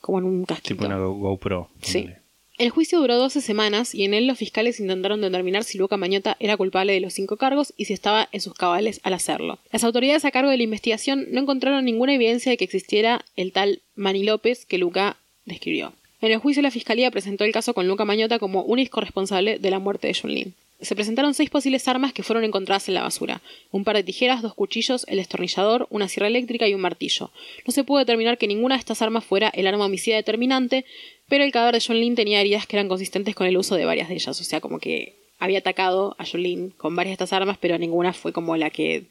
como 0.00 0.18
en 0.18 0.24
un 0.24 0.44
casquito 0.44 0.74
Tipo 0.74 0.86
una 0.86 0.98
Go- 0.98 1.14
GoPro. 1.14 1.68
Sí. 1.82 2.08
El 2.58 2.70
juicio 2.70 2.98
duró 3.00 3.18
12 3.18 3.42
semanas 3.42 3.94
y 3.94 4.04
en 4.04 4.14
él 4.14 4.26
los 4.26 4.38
fiscales 4.38 4.80
intentaron 4.80 5.20
determinar 5.20 5.62
si 5.62 5.76
Luca 5.76 5.98
Mañota 5.98 6.38
era 6.40 6.56
culpable 6.56 6.94
de 6.94 7.00
los 7.00 7.12
cinco 7.12 7.36
cargos 7.36 7.74
y 7.76 7.84
si 7.84 7.92
estaba 7.92 8.30
en 8.32 8.40
sus 8.40 8.54
cabales 8.54 8.98
al 9.02 9.12
hacerlo. 9.12 9.58
Las 9.72 9.84
autoridades 9.84 10.24
a 10.24 10.30
cargo 10.30 10.50
de 10.50 10.56
la 10.56 10.62
investigación 10.62 11.26
no 11.30 11.42
encontraron 11.42 11.84
ninguna 11.84 12.14
evidencia 12.14 12.50
de 12.50 12.56
que 12.56 12.64
existiera 12.64 13.26
el 13.36 13.52
tal 13.52 13.82
Manny 13.94 14.24
López 14.24 14.64
que 14.64 14.78
Luca 14.78 15.18
describió. 15.44 15.92
En 16.22 16.32
el 16.32 16.38
juicio 16.38 16.62
la 16.62 16.70
fiscalía 16.70 17.10
presentó 17.10 17.44
el 17.44 17.52
caso 17.52 17.74
con 17.74 17.88
Luca 17.88 18.06
Mañota 18.06 18.38
como 18.38 18.62
único 18.62 19.02
responsable 19.02 19.58
de 19.58 19.70
la 19.70 19.78
muerte 19.78 20.06
de 20.06 20.14
Jun 20.14 20.32
Lin. 20.32 20.54
Se 20.80 20.94
presentaron 20.94 21.32
seis 21.32 21.48
posibles 21.48 21.88
armas 21.88 22.12
que 22.12 22.22
fueron 22.22 22.44
encontradas 22.44 22.88
en 22.88 22.94
la 22.94 23.02
basura. 23.02 23.40
Un 23.70 23.84
par 23.84 23.96
de 23.96 24.02
tijeras, 24.02 24.42
dos 24.42 24.54
cuchillos, 24.54 25.06
el 25.08 25.16
destornillador, 25.16 25.86
una 25.90 26.08
sierra 26.08 26.26
eléctrica 26.26 26.68
y 26.68 26.74
un 26.74 26.82
martillo. 26.82 27.30
No 27.66 27.72
se 27.72 27.82
pudo 27.82 28.00
determinar 28.00 28.36
que 28.36 28.46
ninguna 28.46 28.74
de 28.74 28.80
estas 28.80 29.00
armas 29.00 29.24
fuera 29.24 29.48
el 29.48 29.66
arma 29.66 29.86
homicida 29.86 30.16
determinante, 30.16 30.84
pero 31.28 31.44
el 31.44 31.52
cadáver 31.52 31.74
de 31.74 31.84
John 31.86 31.98
Lin 31.98 32.14
tenía 32.14 32.40
heridas 32.40 32.66
que 32.66 32.76
eran 32.76 32.88
consistentes 32.88 33.34
con 33.34 33.46
el 33.46 33.56
uso 33.56 33.74
de 33.74 33.86
varias 33.86 34.08
de 34.08 34.14
ellas. 34.14 34.38
O 34.40 34.44
sea, 34.44 34.60
como 34.60 34.78
que 34.78 35.16
había 35.38 35.60
atacado 35.60 36.14
a 36.18 36.24
John 36.30 36.42
Lin 36.42 36.70
con 36.70 36.94
varias 36.94 37.12
de 37.12 37.24
estas 37.24 37.32
armas, 37.32 37.56
pero 37.58 37.78
ninguna 37.78 38.12
fue 38.12 38.32
como 38.32 38.56
la 38.56 38.70
que 38.70 39.06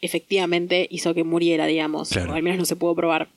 efectivamente 0.00 0.88
hizo 0.90 1.14
que 1.14 1.24
muriera, 1.24 1.66
digamos. 1.66 2.10
Claro. 2.10 2.32
O 2.32 2.34
al 2.34 2.42
menos 2.42 2.58
no 2.58 2.64
se 2.66 2.76
pudo 2.76 2.94
probar. 2.94 3.30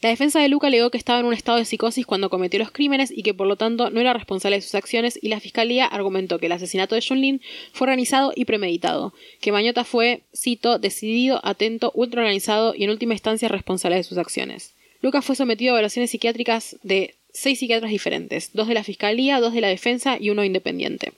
La 0.00 0.10
defensa 0.10 0.40
de 0.40 0.48
Luca 0.48 0.68
alegó 0.68 0.90
que 0.90 0.98
estaba 0.98 1.18
en 1.18 1.26
un 1.26 1.34
estado 1.34 1.58
de 1.58 1.64
psicosis 1.64 2.06
cuando 2.06 2.30
cometió 2.30 2.60
los 2.60 2.70
crímenes 2.70 3.10
y 3.10 3.24
que 3.24 3.34
por 3.34 3.48
lo 3.48 3.56
tanto 3.56 3.90
no 3.90 4.00
era 4.00 4.12
responsable 4.12 4.56
de 4.56 4.62
sus 4.62 4.76
acciones 4.76 5.18
y 5.20 5.28
la 5.28 5.40
fiscalía 5.40 5.86
argumentó 5.86 6.38
que 6.38 6.46
el 6.46 6.52
asesinato 6.52 6.94
de 6.94 7.04
John 7.06 7.20
Lin 7.20 7.42
fue 7.72 7.86
organizado 7.86 8.32
y 8.36 8.44
premeditado, 8.44 9.12
que 9.40 9.50
Mañota 9.50 9.82
fue, 9.82 10.22
cito, 10.32 10.78
decidido, 10.78 11.40
atento, 11.42 11.90
ultra 11.96 12.20
organizado 12.20 12.76
y 12.76 12.84
en 12.84 12.90
última 12.90 13.14
instancia 13.14 13.48
responsable 13.48 13.96
de 13.96 14.04
sus 14.04 14.18
acciones. 14.18 14.72
Luca 15.02 15.20
fue 15.20 15.34
sometido 15.34 15.72
a 15.72 15.74
evaluaciones 15.74 16.12
psiquiátricas 16.12 16.76
de 16.84 17.16
seis 17.32 17.58
psiquiatras 17.58 17.90
diferentes, 17.90 18.50
dos 18.52 18.68
de 18.68 18.74
la 18.74 18.84
fiscalía, 18.84 19.40
dos 19.40 19.52
de 19.52 19.62
la 19.62 19.68
defensa 19.68 20.16
y 20.20 20.30
uno 20.30 20.44
independiente. 20.44 21.12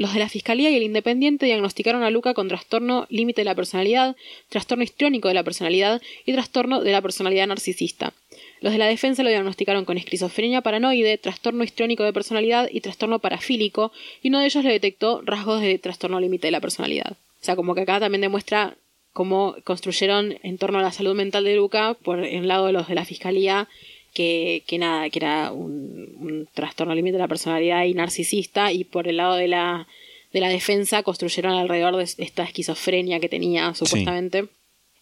Los 0.00 0.14
de 0.14 0.18
la 0.18 0.30
Fiscalía 0.30 0.70
y 0.70 0.76
el 0.76 0.82
Independiente 0.82 1.44
diagnosticaron 1.44 2.02
a 2.04 2.08
Luca 2.08 2.32
con 2.32 2.48
trastorno 2.48 3.06
límite 3.10 3.42
de 3.42 3.44
la 3.44 3.54
personalidad, 3.54 4.16
trastorno 4.48 4.82
histriónico 4.82 5.28
de 5.28 5.34
la 5.34 5.44
personalidad 5.44 6.00
y 6.24 6.32
trastorno 6.32 6.80
de 6.80 6.90
la 6.90 7.02
personalidad 7.02 7.46
narcisista. 7.46 8.14
Los 8.62 8.72
de 8.72 8.78
la 8.78 8.86
defensa 8.86 9.22
lo 9.22 9.28
diagnosticaron 9.28 9.84
con 9.84 9.98
esquizofrenia 9.98 10.62
paranoide, 10.62 11.18
trastorno 11.18 11.64
histriónico 11.64 12.02
de 12.02 12.14
personalidad 12.14 12.70
y 12.72 12.80
trastorno 12.80 13.18
parafílico, 13.18 13.92
y 14.22 14.28
uno 14.28 14.40
de 14.40 14.46
ellos 14.46 14.64
le 14.64 14.72
detectó 14.72 15.20
rasgos 15.20 15.60
de 15.60 15.78
trastorno 15.78 16.18
límite 16.18 16.46
de 16.46 16.52
la 16.52 16.62
personalidad. 16.62 17.12
O 17.12 17.44
sea, 17.44 17.54
como 17.54 17.74
que 17.74 17.82
acá 17.82 18.00
también 18.00 18.22
demuestra 18.22 18.78
cómo 19.12 19.54
construyeron 19.64 20.38
en 20.42 20.56
torno 20.56 20.78
a 20.78 20.82
la 20.82 20.92
salud 20.92 21.14
mental 21.14 21.44
de 21.44 21.56
Luca, 21.56 21.92
por 21.92 22.24
el 22.24 22.48
lado 22.48 22.64
de 22.64 22.72
los 22.72 22.88
de 22.88 22.94
la 22.94 23.04
Fiscalía, 23.04 23.68
que, 24.12 24.62
que 24.66 24.78
nada, 24.78 25.08
que 25.10 25.18
era 25.18 25.52
un, 25.52 26.16
un 26.20 26.48
trastorno 26.52 26.94
límite 26.94 27.14
de 27.14 27.22
la 27.22 27.28
personalidad 27.28 27.84
y 27.84 27.94
narcisista, 27.94 28.72
y 28.72 28.84
por 28.84 29.08
el 29.08 29.18
lado 29.18 29.36
de 29.36 29.48
la, 29.48 29.86
de 30.32 30.40
la 30.40 30.48
defensa 30.48 31.02
construyeron 31.02 31.54
alrededor 31.54 31.96
de 31.96 32.04
esta 32.04 32.44
esquizofrenia 32.44 33.20
que 33.20 33.28
tenía 33.28 33.74
supuestamente. 33.74 34.48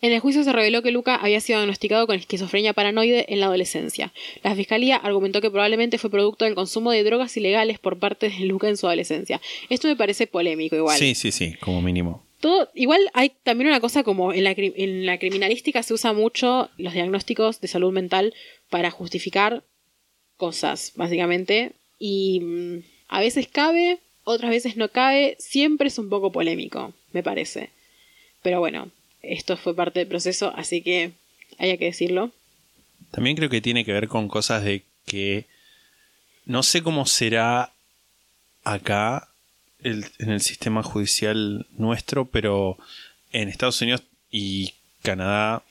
En 0.00 0.12
el 0.12 0.20
juicio 0.20 0.44
se 0.44 0.52
reveló 0.52 0.80
que 0.82 0.92
Luca 0.92 1.16
había 1.16 1.40
sido 1.40 1.58
diagnosticado 1.58 2.06
con 2.06 2.14
esquizofrenia 2.14 2.72
paranoide 2.72 3.26
en 3.32 3.40
la 3.40 3.46
adolescencia. 3.46 4.12
La 4.44 4.54
fiscalía 4.54 4.96
argumentó 4.96 5.40
que 5.40 5.50
probablemente 5.50 5.98
fue 5.98 6.08
producto 6.08 6.44
del 6.44 6.54
consumo 6.54 6.92
de 6.92 7.02
drogas 7.02 7.36
ilegales 7.36 7.80
por 7.80 7.98
parte 7.98 8.28
de 8.28 8.44
Luca 8.44 8.68
en 8.68 8.76
su 8.76 8.86
adolescencia. 8.86 9.40
Esto 9.68 9.88
me 9.88 9.96
parece 9.96 10.28
polémico 10.28 10.76
igual. 10.76 10.96
Sí, 10.96 11.16
sí, 11.16 11.32
sí, 11.32 11.54
como 11.54 11.82
mínimo. 11.82 12.24
Todo, 12.38 12.70
igual 12.74 13.00
hay 13.14 13.32
también 13.42 13.70
una 13.70 13.80
cosa 13.80 14.04
como 14.04 14.32
en 14.32 14.44
la, 14.44 14.54
en 14.56 15.04
la 15.04 15.18
criminalística 15.18 15.82
se 15.82 15.92
usa 15.92 16.12
mucho 16.12 16.70
los 16.76 16.92
diagnósticos 16.92 17.60
de 17.60 17.66
salud 17.66 17.92
mental 17.92 18.32
para 18.70 18.90
justificar 18.90 19.62
cosas, 20.36 20.92
básicamente. 20.96 21.72
Y 21.98 22.40
mm, 22.40 22.78
a 23.08 23.20
veces 23.20 23.48
cabe, 23.48 23.98
otras 24.24 24.50
veces 24.50 24.76
no 24.76 24.88
cabe, 24.90 25.36
siempre 25.38 25.88
es 25.88 25.98
un 25.98 26.08
poco 26.08 26.30
polémico, 26.32 26.92
me 27.12 27.22
parece. 27.22 27.70
Pero 28.42 28.60
bueno, 28.60 28.90
esto 29.22 29.56
fue 29.56 29.74
parte 29.74 29.98
del 30.00 30.08
proceso, 30.08 30.52
así 30.54 30.82
que 30.82 31.12
hay 31.58 31.76
que 31.78 31.86
decirlo. 31.86 32.30
También 33.10 33.36
creo 33.36 33.48
que 33.50 33.60
tiene 33.60 33.84
que 33.84 33.92
ver 33.92 34.06
con 34.08 34.28
cosas 34.28 34.62
de 34.64 34.82
que 35.06 35.46
no 36.44 36.62
sé 36.62 36.82
cómo 36.82 37.06
será 37.06 37.72
acá 38.64 39.28
en 39.82 40.04
el 40.18 40.40
sistema 40.40 40.82
judicial 40.82 41.66
nuestro, 41.76 42.26
pero 42.26 42.76
en 43.32 43.48
Estados 43.48 43.80
Unidos 43.80 44.02
y 44.30 44.74
Canadá, 45.02 45.62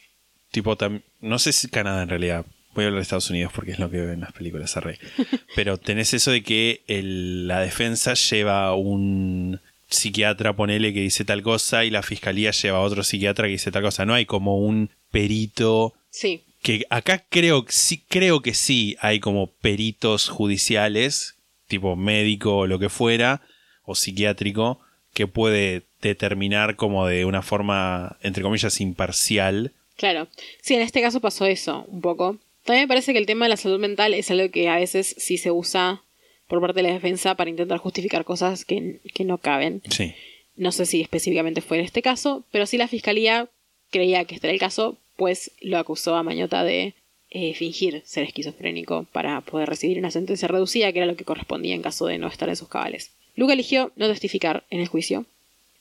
tipo, 0.51 0.77
tam- 0.77 1.03
no 1.21 1.39
sé 1.39 1.51
si 1.51 1.67
Canadá 1.67 2.03
en 2.03 2.09
realidad, 2.09 2.45
voy 2.77 2.85
a 2.85 2.87
hablar 2.87 2.99
de 2.99 3.03
Estados 3.03 3.29
Unidos 3.29 3.51
porque 3.53 3.71
es 3.71 3.79
lo 3.79 3.89
que 3.89 3.97
veo 4.01 4.11
en 4.13 4.21
las 4.21 4.31
películas 4.33 4.75
arre. 4.77 4.99
Pero 5.55 5.77
tenés 5.77 6.13
eso 6.13 6.31
de 6.31 6.43
que 6.43 6.83
el- 6.87 7.47
la 7.47 7.59
defensa 7.61 8.13
lleva 8.13 8.73
un 8.75 9.59
psiquiatra, 9.89 10.55
ponele, 10.55 10.93
que 10.93 11.01
dice 11.01 11.23
tal 11.25 11.41
cosa 11.43 11.85
y 11.85 11.89
la 11.89 12.03
fiscalía 12.03 12.51
lleva 12.51 12.77
a 12.79 12.81
otro 12.81 13.03
psiquiatra 13.03 13.47
que 13.47 13.53
dice 13.53 13.71
tal 13.71 13.83
cosa. 13.83 14.05
No 14.05 14.13
hay 14.13 14.25
como 14.25 14.57
un 14.57 14.89
perito 15.11 15.93
Sí, 16.09 16.43
que 16.61 16.85
acá 16.89 17.25
creo 17.29 17.65
sí 17.69 18.03
creo 18.07 18.41
que 18.41 18.53
sí 18.53 18.97
hay 18.99 19.19
como 19.19 19.47
peritos 19.51 20.29
judiciales 20.29 21.35
tipo 21.67 21.95
médico 21.95 22.57
o 22.59 22.67
lo 22.67 22.79
que 22.79 22.89
fuera 22.89 23.41
o 23.83 23.93
psiquiátrico 23.95 24.79
que 25.13 25.27
puede 25.27 25.83
determinar 26.01 26.75
como 26.75 27.05
de 27.07 27.25
una 27.25 27.41
forma 27.41 28.17
entre 28.21 28.43
comillas 28.43 28.79
imparcial 28.81 29.73
claro. 29.95 30.27
Sí, 30.61 30.75
en 30.75 30.81
este 30.81 31.01
caso 31.01 31.19
pasó 31.21 31.45
eso, 31.45 31.85
un 31.87 32.01
poco. 32.01 32.37
También 32.67 32.83
me 32.83 32.89
parece 32.89 33.13
que 33.13 33.19
el 33.19 33.25
tema 33.25 33.45
de 33.45 33.49
la 33.49 33.55
salud 33.55 33.79
mental 33.79 34.13
es 34.13 34.29
algo 34.29 34.51
que 34.51 34.67
a 34.67 34.75
veces 34.75 35.15
sí 35.17 35.37
se 35.37 35.51
usa 35.51 36.03
por 36.49 36.59
parte 36.59 36.81
de 36.81 36.89
la 36.89 36.93
defensa 36.93 37.33
para 37.35 37.49
intentar 37.49 37.77
justificar 37.77 38.25
cosas 38.25 38.65
que, 38.65 38.99
que 39.13 39.23
no 39.23 39.37
caben. 39.37 39.81
sí 39.89 40.13
No 40.57 40.73
sé 40.73 40.85
si 40.85 40.99
específicamente 40.99 41.61
fue 41.61 41.77
en 41.77 41.85
este 41.85 42.01
caso, 42.01 42.43
pero 42.51 42.65
sí 42.65 42.77
la 42.77 42.89
fiscalía 42.89 43.47
creía 43.89 44.25
que 44.25 44.35
este 44.35 44.47
era 44.47 44.53
el 44.53 44.59
caso, 44.59 44.97
pues 45.15 45.51
lo 45.61 45.77
acusó 45.77 46.15
a 46.15 46.23
Mañota 46.23 46.65
de 46.65 46.93
eh, 47.29 47.53
fingir 47.53 48.01
ser 48.03 48.25
esquizofrénico 48.25 49.05
para 49.13 49.39
poder 49.39 49.69
recibir 49.69 49.97
una 49.97 50.11
sentencia 50.11 50.49
reducida, 50.49 50.91
que 50.91 50.99
era 50.99 51.05
lo 51.05 51.15
que 51.15 51.23
correspondía 51.23 51.73
en 51.73 51.81
caso 51.81 52.07
de 52.07 52.17
no 52.17 52.27
estar 52.27 52.49
en 52.49 52.57
sus 52.57 52.67
cabales. 52.67 53.11
Luca 53.37 53.53
eligió 53.53 53.93
no 53.95 54.09
testificar 54.09 54.65
en 54.71 54.81
el 54.81 54.89
juicio. 54.89 55.25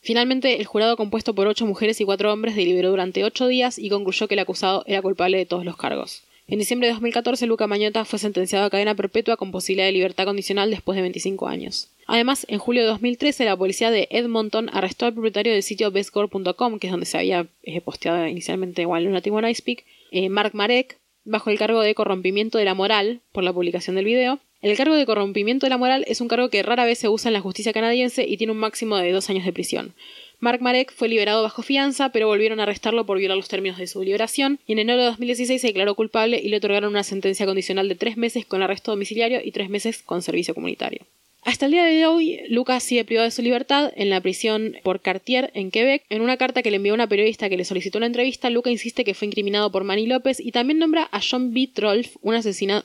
Finalmente, 0.03 0.61
el 0.61 0.67
jurado 0.67 0.97
compuesto 0.97 1.35
por 1.35 1.49
ocho 1.49 1.67
mujeres 1.67 2.01
y 2.01 2.05
cuatro 2.05 2.33
hombres 2.33 2.55
deliberó 2.55 2.91
durante 2.91 3.25
ocho 3.25 3.49
días 3.49 3.77
y 3.77 3.89
concluyó 3.89 4.29
que 4.29 4.35
el 4.35 4.39
acusado 4.39 4.85
era 4.87 5.03
culpable 5.03 5.37
de 5.37 5.47
todos 5.47 5.65
los 5.65 5.77
cargos. 5.77 6.23
En 6.49 6.61
diciembre 6.61 6.87
de 6.87 6.93
2014, 6.93 7.47
Luca 7.47 7.67
Mañota 7.67 8.05
fue 8.05 8.21
sentenciado 8.21 8.67
a 8.67 8.71
cadena 8.71 8.95
perpetua 8.95 9.37
con 9.37 9.51
posibilidad 9.51 9.87
de 9.87 9.93
libertad 9.93 10.27
condicional 10.27 10.71
después 10.71 10.95
de 10.95 11.03
25 11.03 11.49
años. 11.49 11.91
Además, 12.07 12.47
en 12.49 12.61
julio 12.61 12.83
de 12.83 12.89
2013, 12.89 13.45
la 13.45 13.57
policía 13.57 13.91
de 13.91 14.07
Edmonton 14.13 14.71
arrestó 14.73 15.07
al 15.07 15.15
propietario 15.15 15.53
del 15.53 15.65
sitio 15.65 15.91
bestgore.com, 15.91 16.79
que 16.79 16.87
es 16.87 16.91
donde 16.93 17.07
se 17.07 17.19
había 17.19 17.49
eh, 17.65 17.81
posteado 17.81 18.29
inicialmente 18.29 18.87
One 18.87 19.01
Lunatic 19.01 19.33
One 19.33 19.51
I 19.51 19.55
Speak, 19.57 19.85
eh, 20.13 20.29
Mark 20.29 20.53
Marek, 20.55 20.99
bajo 21.25 21.51
el 21.51 21.59
cargo 21.59 21.81
de 21.81 21.97
corrompimiento 21.97 22.59
de 22.59 22.65
la 22.65 22.75
moral 22.75 23.23
por 23.33 23.43
la 23.43 23.53
publicación 23.53 23.97
del 23.97 24.05
video. 24.05 24.39
El 24.63 24.77
cargo 24.77 24.95
de 24.95 25.05
corrompimiento 25.05 25.67
de 25.67 25.71
la 25.71 25.79
moral 25.79 26.05
es 26.07 26.21
un 26.21 26.29
cargo 26.29 26.49
que 26.49 26.63
rara 26.63 26.85
vez 26.85 26.99
se 26.99 27.09
usa 27.09 27.29
en 27.29 27.35
la 27.35 27.41
justicia 27.41 27.73
canadiense 27.73 28.25
y 28.27 28.37
tiene 28.37 28.53
un 28.53 28.59
máximo 28.59 28.97
de 28.97 29.11
dos 29.11 29.29
años 29.29 29.45
de 29.45 29.53
prisión. 29.53 29.95
Mark 30.39 30.61
Marek 30.61 30.93
fue 30.93 31.09
liberado 31.09 31.43
bajo 31.43 31.63
fianza, 31.63 32.11
pero 32.11 32.27
volvieron 32.27 32.61
a 32.61 32.65
arrestarlo 32.65 33.07
por 33.07 33.19
violar 33.19 33.37
los 33.37 33.49
términos 33.49 33.79
de 33.79 33.87
su 33.87 34.03
liberación, 34.03 34.59
y 34.67 34.73
en 34.73 34.81
enero 34.81 35.01
de 35.01 35.07
2016 35.07 35.61
se 35.61 35.67
declaró 35.69 35.95
culpable 35.95 36.41
y 36.43 36.49
le 36.49 36.59
otorgaron 36.59 36.91
una 36.91 37.05
sentencia 37.05 37.47
condicional 37.47 37.89
de 37.89 37.95
tres 37.95 38.17
meses 38.17 38.45
con 38.45 38.63
arresto 38.63 38.91
domiciliario 38.91 39.41
y 39.43 39.53
tres 39.53 39.71
meses 39.71 40.03
con 40.03 40.23
servicio 40.23 40.55
comunitario. 40.55 41.07
Hasta 41.47 41.67
el 41.67 41.73
día 41.73 41.85
de 41.85 42.07
hoy, 42.07 42.41
Lucas 42.49 42.83
sigue 42.83 43.05
privado 43.05 43.27
de 43.27 43.31
su 43.31 43.41
libertad 43.41 43.93
en 43.95 44.11
la 44.11 44.21
prisión 44.21 44.75
por 44.83 45.01
Cartier, 45.01 45.53
en 45.55 45.71
Quebec. 45.71 46.03
En 46.11 46.21
una 46.21 46.37
carta 46.37 46.61
que 46.61 46.73
le 46.73 46.79
envió 46.79 46.93
una 46.93 47.07
periodista 47.07 47.49
que 47.49 47.57
le 47.57 47.65
solicitó 47.65 47.99
una 47.99 48.09
entrevista, 48.09 48.51
Luca 48.51 48.69
insiste 48.69 49.05
que 49.05 49.15
fue 49.15 49.29
incriminado 49.29 49.71
por 49.71 49.85
Manny 49.85 50.07
López 50.07 50.41
y 50.41 50.51
también 50.51 50.81
nombra 50.81 51.09
a 51.13 51.21
John 51.21 51.55
B. 51.55 51.71
Trolf, 51.73 52.17
un, 52.21 52.35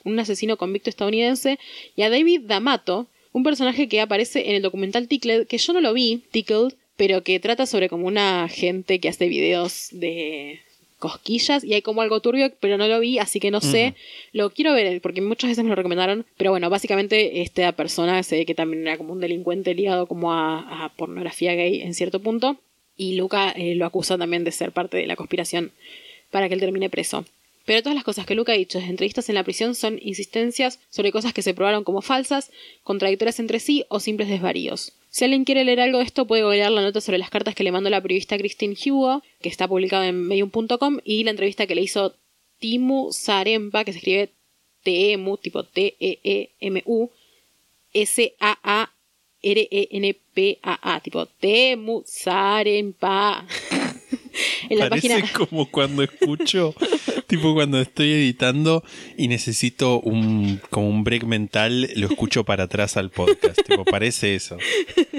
un 0.04 0.20
asesino 0.20 0.58
convicto 0.58 0.92
estadounidense, 0.92 1.58
y 1.96 2.04
a 2.04 2.12
David 2.12 2.42
D'Amato, 2.42 3.08
un 3.34 3.44
personaje 3.44 3.90
que 3.90 4.00
aparece 4.00 4.50
en 4.50 4.56
el 4.56 4.62
documental 4.62 5.08
Tickled, 5.08 5.48
que 5.48 5.58
yo 5.58 5.74
no 5.74 5.82
lo 5.82 5.94
vi, 5.94 6.22
Tickled, 6.30 6.76
pero 7.02 7.24
que 7.24 7.40
trata 7.40 7.66
sobre 7.66 7.90
como 7.90 8.06
una 8.06 8.48
gente 8.48 9.00
que 9.00 9.10
hace 9.10 9.28
videos 9.28 9.88
de 9.92 10.60
cosquillas 11.00 11.64
y 11.64 11.74
hay 11.74 11.82
como 11.82 12.04
algo 12.04 12.20
turbio, 12.20 12.54
pero 12.60 12.78
no 12.78 12.88
lo 12.88 13.00
vi, 13.00 13.18
así 13.18 13.40
que 13.40 13.50
no 13.50 13.60
sé. 13.60 13.96
Lo 14.34 14.52
quiero 14.52 14.76
ver 14.76 15.02
porque 15.02 15.20
muchas 15.20 15.50
veces 15.50 15.64
me 15.64 15.72
lo 15.72 15.76
recomendaron, 15.76 16.28
pero 16.38 16.52
bueno, 16.52 16.70
básicamente 16.70 17.42
esta 17.42 17.72
persona 17.72 18.22
se 18.22 18.36
ve 18.36 18.46
que 18.46 18.54
también 18.54 18.84
era 18.84 18.98
como 18.98 19.14
un 19.14 19.20
delincuente 19.20 19.74
ligado 19.74 20.06
como 20.06 20.32
a, 20.32 20.86
a 20.86 20.90
pornografía 20.90 21.56
gay 21.56 21.82
en 21.82 21.96
cierto 21.96 22.20
punto 22.20 22.58
y 22.96 23.16
Luca 23.16 23.50
eh, 23.50 23.74
lo 23.74 23.88
acusa 23.88 24.16
también 24.20 24.44
de 24.44 24.52
ser 24.52 24.72
parte 24.72 24.98
de 24.98 25.08
la 25.08 25.16
conspiración 25.16 25.72
para 26.30 26.50
que 26.50 26.54
él 26.54 26.60
termine 26.60 26.92
preso. 26.92 27.26
Pero 27.66 27.82
todas 27.82 27.96
las 27.96 28.04
cosas 28.04 28.28
que 28.28 28.36
Luca 28.36 28.52
ha 28.52 28.58
dicho 28.58 28.78
en 28.78 28.86
entrevistas 28.86 29.28
en 29.28 29.34
la 29.34 29.44
prisión 29.44 29.74
son 29.74 29.98
insistencias 30.04 30.80
sobre 30.92 31.12
cosas 31.12 31.34
que 31.34 31.42
se 31.42 31.56
probaron 31.56 31.84
como 31.84 32.04
falsas, 32.04 32.52
contradictorias 32.84 33.40
entre 33.40 33.60
sí 33.60 33.86
o 33.90 34.00
simples 34.00 34.30
desvaríos. 34.30 34.94
Si 35.12 35.26
alguien 35.26 35.44
quiere 35.44 35.66
leer 35.66 35.82
algo 35.82 35.98
de 35.98 36.06
esto, 36.06 36.26
puede 36.26 36.44
googlear 36.44 36.72
la 36.72 36.82
nota 36.82 37.02
sobre 37.02 37.18
las 37.18 37.30
cartas 37.30 37.54
que 37.54 37.64
le 37.64 37.74
mandó 37.74 37.90
la 37.90 38.02
periodista 38.02 38.38
Christine 38.38 38.76
Hugo, 38.86 39.22
que 39.42 39.50
está 39.50 39.68
publicada 39.68 40.08
en 40.08 40.26
medium.com, 40.26 41.00
y 41.04 41.26
la 41.26 41.32
entrevista 41.32 41.68
que 41.68 41.76
le 41.76 41.82
hizo 41.82 42.16
Timu 42.60 43.12
Zarempa, 43.12 43.84
que 43.84 43.92
se 43.92 43.98
escribe 44.00 44.30
T-E-M-U, 44.84 45.38
tipo 45.38 45.60
E 45.60 45.66
T-E-E-M-U, 45.74 47.10
S-A-A-R-E-N-P-A-A, 47.94 48.92
tipo 51.02 51.26
Temu 51.26 52.04
Zarempa. 52.08 53.46
en 54.70 54.80
la 54.80 54.90
Parece 54.90 55.10
página. 55.10 55.34
como 55.34 55.70
cuando 55.70 56.04
escucho, 56.04 56.74
tipo 57.32 57.54
cuando 57.54 57.80
estoy 57.80 58.12
editando 58.12 58.84
y 59.18 59.30
necesito 59.30 60.02
un 60.02 60.60
como 60.70 60.90
un 60.90 61.06
break 61.06 61.24
mental, 61.24 61.90
lo 61.96 62.08
escucho 62.08 62.44
para 62.44 62.66
atrás 62.66 62.98
al 62.98 63.10
podcast. 63.10 63.62
tipo, 63.66 63.86
parece 63.86 64.36
eso. 64.36 64.58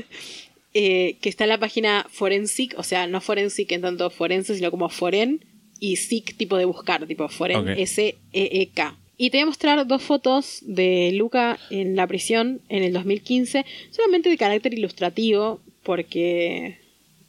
eh, 0.74 1.16
que 1.22 1.28
está 1.30 1.44
en 1.44 1.50
la 1.50 1.58
página 1.58 2.06
Forensic, 2.10 2.74
o 2.76 2.82
sea, 2.82 3.06
no 3.06 3.22
Forensic 3.22 3.72
en 3.72 3.80
tanto 3.80 4.10
forense, 4.10 4.54
sino 4.54 4.70
como 4.70 4.90
Foren, 4.90 5.42
y 5.80 5.96
Sic 5.96 6.36
tipo 6.36 6.58
de 6.58 6.66
buscar, 6.66 7.06
tipo 7.06 7.26
Foren. 7.28 7.66
S-E-E-K. 7.66 8.98
Y 9.16 9.30
te 9.30 9.38
voy 9.38 9.42
a 9.42 9.46
mostrar 9.46 9.86
dos 9.86 10.02
fotos 10.02 10.58
de 10.66 11.12
Luca 11.14 11.58
en 11.70 11.96
la 11.96 12.06
prisión 12.06 12.60
en 12.68 12.82
el 12.82 12.92
2015, 12.92 13.64
solamente 13.90 14.28
de 14.28 14.36
carácter 14.36 14.74
ilustrativo, 14.74 15.60
porque, 15.82 16.78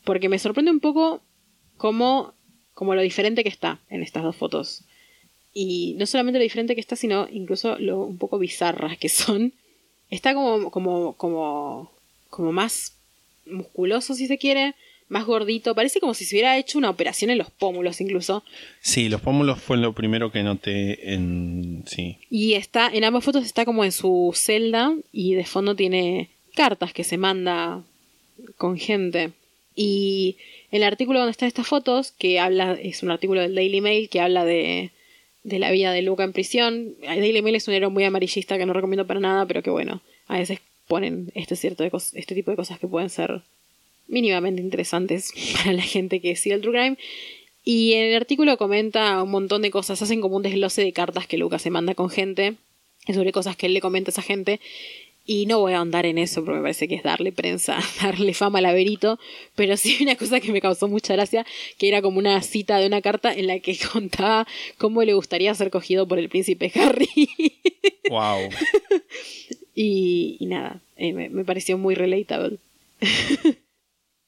porque 0.03 0.27
me 0.27 0.39
sorprende 0.39 0.72
un 0.72 0.81
poco 0.81 1.22
cómo, 1.77 2.34
como 2.73 2.95
lo 2.95 3.01
diferente 3.01 3.43
que 3.43 3.49
está 3.49 3.79
en 3.89 4.03
estas 4.03 4.23
dos 4.23 4.35
fotos. 4.35 4.83
Y 5.53 5.95
no 5.99 6.05
solamente 6.07 6.39
lo 6.39 6.43
diferente 6.43 6.73
que 6.73 6.81
está, 6.81 6.95
sino 6.95 7.27
incluso 7.31 7.77
lo 7.77 8.03
un 8.03 8.17
poco 8.17 8.39
bizarras 8.39 8.97
que 8.97 9.09
son. 9.09 9.53
Está 10.09 10.33
como, 10.33 10.71
como, 10.71 11.13
como, 11.13 11.91
como 12.29 12.51
más 12.51 12.95
musculoso, 13.45 14.15
si 14.15 14.27
se 14.27 14.37
quiere, 14.37 14.75
más 15.09 15.25
gordito. 15.25 15.75
Parece 15.75 15.99
como 15.99 16.13
si 16.13 16.25
se 16.25 16.35
hubiera 16.35 16.57
hecho 16.57 16.77
una 16.77 16.89
operación 16.89 17.29
en 17.29 17.37
los 17.37 17.51
pómulos, 17.51 18.01
incluso. 18.01 18.43
Sí, 18.81 19.09
los 19.09 19.21
pómulos 19.21 19.61
fue 19.61 19.77
lo 19.77 19.93
primero 19.93 20.31
que 20.31 20.43
noté 20.43 21.13
en. 21.13 21.83
Sí. 21.85 22.17
Y 22.29 22.53
está, 22.53 22.89
en 22.91 23.03
ambas 23.03 23.23
fotos 23.23 23.45
está 23.45 23.65
como 23.65 23.83
en 23.85 23.91
su 23.91 24.31
celda 24.35 24.95
y 25.11 25.35
de 25.35 25.45
fondo 25.45 25.75
tiene 25.75 26.29
cartas 26.55 26.93
que 26.93 27.03
se 27.03 27.17
manda 27.17 27.83
con 28.57 28.77
gente. 28.77 29.31
Y 29.75 30.37
el 30.73 30.81
artículo 30.81 31.19
donde 31.19 31.29
están 31.29 31.47
estas 31.47 31.67
fotos, 31.67 32.13
que 32.17 32.39
habla, 32.39 32.73
es 32.73 33.03
un 33.03 33.11
artículo 33.11 33.41
del 33.41 33.53
Daily 33.53 33.79
Mail 33.79 34.09
que 34.09 34.19
habla 34.19 34.43
de, 34.43 34.89
de 35.43 35.59
la 35.59 35.69
vida 35.69 35.91
de 35.91 36.01
Luca 36.01 36.23
en 36.23 36.33
prisión. 36.33 36.95
El 37.03 37.19
Daily 37.19 37.43
Mail 37.43 37.57
es 37.57 37.67
un 37.67 37.75
héroe 37.75 37.91
muy 37.91 38.03
amarillista 38.05 38.57
que 38.57 38.65
no 38.65 38.73
recomiendo 38.73 39.05
para 39.05 39.19
nada, 39.19 39.45
pero 39.45 39.61
que 39.61 39.69
bueno, 39.69 40.01
a 40.25 40.39
veces 40.39 40.61
ponen 40.87 41.31
este, 41.35 41.55
cierto 41.55 41.83
de 41.83 41.91
este 42.13 42.33
tipo 42.33 42.49
de 42.49 42.57
cosas 42.57 42.79
que 42.79 42.87
pueden 42.87 43.11
ser 43.11 43.43
mínimamente 44.07 44.63
interesantes 44.63 45.31
para 45.57 45.73
la 45.73 45.83
gente 45.83 46.19
que 46.19 46.35
sigue 46.35 46.55
el 46.55 46.61
True 46.61 46.73
Crime. 46.73 46.97
Y 47.63 47.93
en 47.93 48.05
el 48.05 48.15
artículo 48.15 48.57
comenta 48.57 49.21
un 49.21 49.29
montón 49.29 49.61
de 49.61 49.69
cosas, 49.69 50.01
hacen 50.01 50.21
como 50.21 50.37
un 50.37 50.41
desglose 50.41 50.83
de 50.83 50.91
cartas 50.91 51.27
que 51.27 51.37
Lucas 51.37 51.61
se 51.61 51.69
manda 51.69 51.93
con 51.93 52.09
gente, 52.09 52.55
sobre 53.13 53.31
cosas 53.31 53.55
que 53.55 53.67
él 53.67 53.75
le 53.75 53.79
comenta 53.79 54.09
a 54.09 54.13
esa 54.13 54.23
gente. 54.23 54.59
Y 55.25 55.45
no 55.45 55.59
voy 55.59 55.73
a 55.73 55.77
ahondar 55.77 56.05
en 56.05 56.17
eso 56.17 56.43
porque 56.43 56.57
me 56.57 56.63
parece 56.63 56.87
que 56.87 56.95
es 56.95 57.03
darle 57.03 57.31
prensa, 57.31 57.79
darle 58.01 58.33
fama 58.33 58.59
al 58.59 58.63
laberito, 58.63 59.19
pero 59.55 59.77
sí 59.77 59.97
una 60.01 60.15
cosa 60.15 60.39
que 60.39 60.51
me 60.51 60.61
causó 60.61 60.87
mucha 60.87 61.13
gracia, 61.13 61.45
que 61.77 61.87
era 61.87 62.01
como 62.01 62.19
una 62.19 62.41
cita 62.41 62.77
de 62.77 62.87
una 62.87 63.01
carta 63.01 63.33
en 63.33 63.47
la 63.47 63.59
que 63.59 63.77
contaba 63.91 64.47
cómo 64.77 65.03
le 65.03 65.13
gustaría 65.13 65.53
ser 65.55 65.69
cogido 65.69 66.07
por 66.07 66.19
el 66.19 66.29
príncipe 66.29 66.71
Harry. 66.75 67.09
Wow. 68.09 68.49
Y, 69.73 70.35
y 70.39 70.45
nada, 70.45 70.81
eh, 70.97 71.13
me, 71.13 71.29
me 71.29 71.45
pareció 71.45 71.77
muy 71.77 71.95
relatable. 71.95 72.57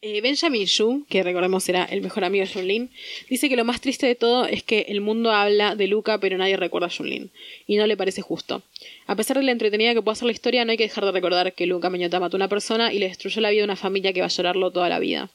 Eh, 0.07 0.21
Benjamin 0.21 0.67
Yu, 0.67 1.03
que 1.09 1.23
recordemos 1.23 1.67
era 1.67 1.83
el 1.85 1.99
mejor 2.01 2.25
amigo 2.25 2.45
de 2.45 2.53
Junlin, 2.53 2.91
dice 3.27 3.49
que 3.49 3.55
lo 3.55 3.65
más 3.65 3.81
triste 3.81 4.05
de 4.05 4.13
todo 4.13 4.45
es 4.45 4.61
que 4.61 4.85
el 4.89 5.01
mundo 5.01 5.31
habla 5.31 5.75
de 5.75 5.87
Luca 5.87 6.19
pero 6.19 6.37
nadie 6.37 6.57
recuerda 6.57 6.85
a 6.85 6.91
Junlin, 6.91 7.31
y 7.65 7.77
no 7.77 7.87
le 7.87 7.97
parece 7.97 8.21
justo. 8.21 8.61
A 9.07 9.15
pesar 9.15 9.37
de 9.37 9.41
la 9.41 9.51
entretenida 9.51 9.95
que 9.95 10.03
pueda 10.03 10.13
ser 10.13 10.27
la 10.27 10.33
historia, 10.33 10.63
no 10.63 10.69
hay 10.69 10.77
que 10.77 10.83
dejar 10.83 11.05
de 11.05 11.11
recordar 11.11 11.53
que 11.53 11.65
Luca 11.65 11.89
Mañota 11.89 12.19
mató 12.19 12.37
a 12.37 12.37
una 12.37 12.49
persona 12.49 12.93
y 12.93 12.99
le 12.99 13.07
destruyó 13.07 13.41
la 13.41 13.49
vida 13.49 13.63
a 13.63 13.65
una 13.65 13.75
familia 13.75 14.13
que 14.13 14.19
va 14.19 14.27
a 14.27 14.29
llorarlo 14.29 14.69
toda 14.69 14.89
la 14.89 14.99
vida. 14.99 15.31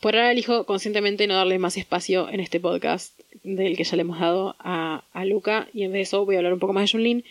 Por 0.00 0.16
ahora 0.16 0.32
elijo 0.32 0.66
conscientemente 0.66 1.28
no 1.28 1.36
darle 1.36 1.60
más 1.60 1.76
espacio 1.76 2.28
en 2.28 2.40
este 2.40 2.58
podcast 2.58 3.16
del 3.44 3.76
que 3.76 3.84
ya 3.84 3.94
le 3.94 4.00
hemos 4.00 4.18
dado 4.18 4.56
a, 4.58 5.04
a 5.12 5.24
Luca, 5.26 5.68
y 5.72 5.84
en 5.84 5.92
vez 5.92 5.98
de 5.98 6.02
eso 6.02 6.24
voy 6.24 6.34
a 6.34 6.38
hablar 6.38 6.54
un 6.54 6.58
poco 6.58 6.72
más 6.72 6.90
de 6.90 6.90
Junlin. 6.90 7.24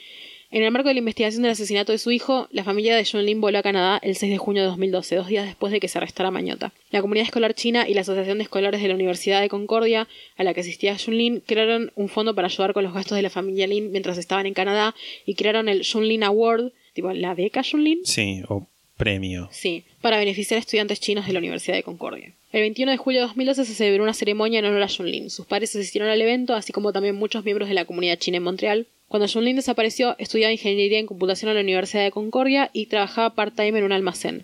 En 0.49 0.63
el 0.63 0.71
marco 0.71 0.87
de 0.87 0.93
la 0.93 0.99
investigación 0.99 1.43
del 1.43 1.51
asesinato 1.51 1.91
de 1.91 1.97
su 1.97 2.09
hijo, 2.09 2.47
la 2.51 2.63
familia 2.63 2.95
de 2.95 3.05
John 3.09 3.25
Lin 3.25 3.41
voló 3.41 3.57
a 3.57 3.63
Canadá 3.63 3.99
el 4.01 4.15
6 4.15 4.31
de 4.31 4.37
junio 4.37 4.61
de 4.61 4.69
2012, 4.69 5.15
dos 5.17 5.27
días 5.27 5.45
después 5.45 5.73
de 5.73 5.81
que 5.81 5.89
se 5.89 5.97
arrestara 5.97 6.31
Mañota. 6.31 6.71
La 6.89 7.01
comunidad 7.01 7.25
escolar 7.25 7.53
china 7.53 7.87
y 7.87 7.93
la 7.93 8.01
Asociación 8.01 8.37
de 8.37 8.45
Escolares 8.45 8.81
de 8.81 8.87
la 8.87 8.95
Universidad 8.95 9.41
de 9.41 9.49
Concordia, 9.49 10.07
a 10.37 10.43
la 10.45 10.53
que 10.53 10.61
asistía 10.61 10.95
John 11.03 11.17
Lin, 11.17 11.43
crearon 11.45 11.91
un 11.95 12.07
fondo 12.07 12.33
para 12.33 12.47
ayudar 12.47 12.71
con 12.71 12.85
los 12.85 12.93
gastos 12.93 13.17
de 13.17 13.23
la 13.23 13.29
familia 13.29 13.67
Lin 13.67 13.91
mientras 13.91 14.17
estaban 14.17 14.45
en 14.45 14.53
Canadá 14.53 14.95
y 15.25 15.35
crearon 15.35 15.67
el 15.67 15.85
John 15.85 16.07
Lin 16.07 16.23
Award, 16.23 16.71
tipo 16.93 17.11
la 17.11 17.35
beca 17.35 17.61
John 17.69 17.83
Lin. 17.83 17.99
Sí, 18.05 18.41
o 18.47 18.67
premio. 18.95 19.49
Sí, 19.51 19.83
para 20.01 20.17
beneficiar 20.17 20.57
a 20.57 20.61
estudiantes 20.61 21.01
chinos 21.01 21.27
de 21.27 21.33
la 21.33 21.39
Universidad 21.39 21.75
de 21.75 21.83
Concordia. 21.83 22.33
El 22.53 22.61
21 22.61 22.91
de 22.91 22.97
julio 22.97 23.19
de 23.19 23.27
2012 23.27 23.65
se 23.65 23.73
celebró 23.75 24.03
una 24.03 24.13
ceremonia 24.13 24.59
en 24.59 24.65
honor 24.65 24.81
a 24.81 24.87
Junlin. 24.87 25.29
Sus 25.29 25.45
padres 25.45 25.75
asistieron 25.75 26.09
al 26.09 26.21
evento, 26.21 26.55
así 26.55 26.71
como 26.71 26.93
también 26.93 27.15
muchos 27.15 27.43
miembros 27.43 27.67
de 27.67 27.75
la 27.75 27.83
comunidad 27.83 28.17
china 28.17 28.37
en 28.37 28.43
Montreal. 28.43 28.87
Cuando 29.07 29.27
Junlin 29.27 29.55
desapareció, 29.55 30.15
estudiaba 30.19 30.51
ingeniería 30.51 30.99
en 30.99 31.05
computación 31.05 31.49
en 31.49 31.55
la 31.55 31.61
Universidad 31.61 32.03
de 32.03 32.11
Concordia 32.11 32.69
y 32.73 32.87
trabajaba 32.87 33.35
part-time 33.35 33.79
en 33.79 33.85
un 33.85 33.93
almacén. 33.93 34.43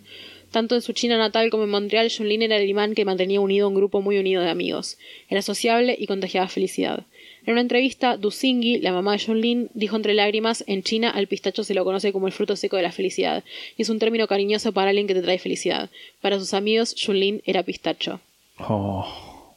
Tanto 0.52 0.76
en 0.76 0.82
su 0.82 0.94
China 0.94 1.18
natal 1.18 1.50
como 1.50 1.64
en 1.64 1.72
Montreal, 1.72 2.12
Junlin 2.16 2.44
era 2.44 2.58
el 2.58 2.70
imán 2.70 2.94
que 2.94 3.06
mantenía 3.06 3.42
unido 3.42 3.66
a 3.66 3.70
un 3.70 3.76
grupo 3.76 4.02
muy 4.02 4.20
unido 4.20 4.42
de 4.42 4.50
amigos. 4.50 4.98
Era 5.28 5.42
sociable 5.42 5.96
y 6.00 6.08
contagiaba 6.08 6.48
felicidad. 6.48 7.06
En 7.46 7.54
una 7.54 7.62
entrevista, 7.62 8.16
Du 8.16 8.32
Xingyi, 8.32 8.80
la 8.80 8.94
mamá 8.94 9.14
de 9.14 9.20
Junlin, 9.20 9.70
dijo 9.74 9.98
entre 9.98 10.14
lágrimas, 10.14 10.64
en 10.68 10.84
China 10.84 11.10
al 11.10 11.28
pistacho 11.28 11.64
se 11.64 11.74
lo 11.74 11.84
conoce 11.84 12.14
como 12.14 12.28
el 12.28 12.34
fruto 12.34 12.56
seco 12.56 12.78
de 12.78 12.84
la 12.84 12.92
felicidad, 12.92 13.44
y 13.76 13.82
es 13.82 13.90
un 13.90 14.00
término 14.00 14.28
cariñoso 14.28 14.72
para 14.72 14.92
alguien 14.92 15.08
que 15.08 15.16
te 15.16 15.24
trae 15.24 15.40
felicidad. 15.40 15.90
Para 16.22 16.40
sus 16.40 16.54
amigos, 16.54 16.96
Junlin 17.04 17.42
era 17.46 17.64
pistacho. 17.64 18.22
Oh, 18.60 19.06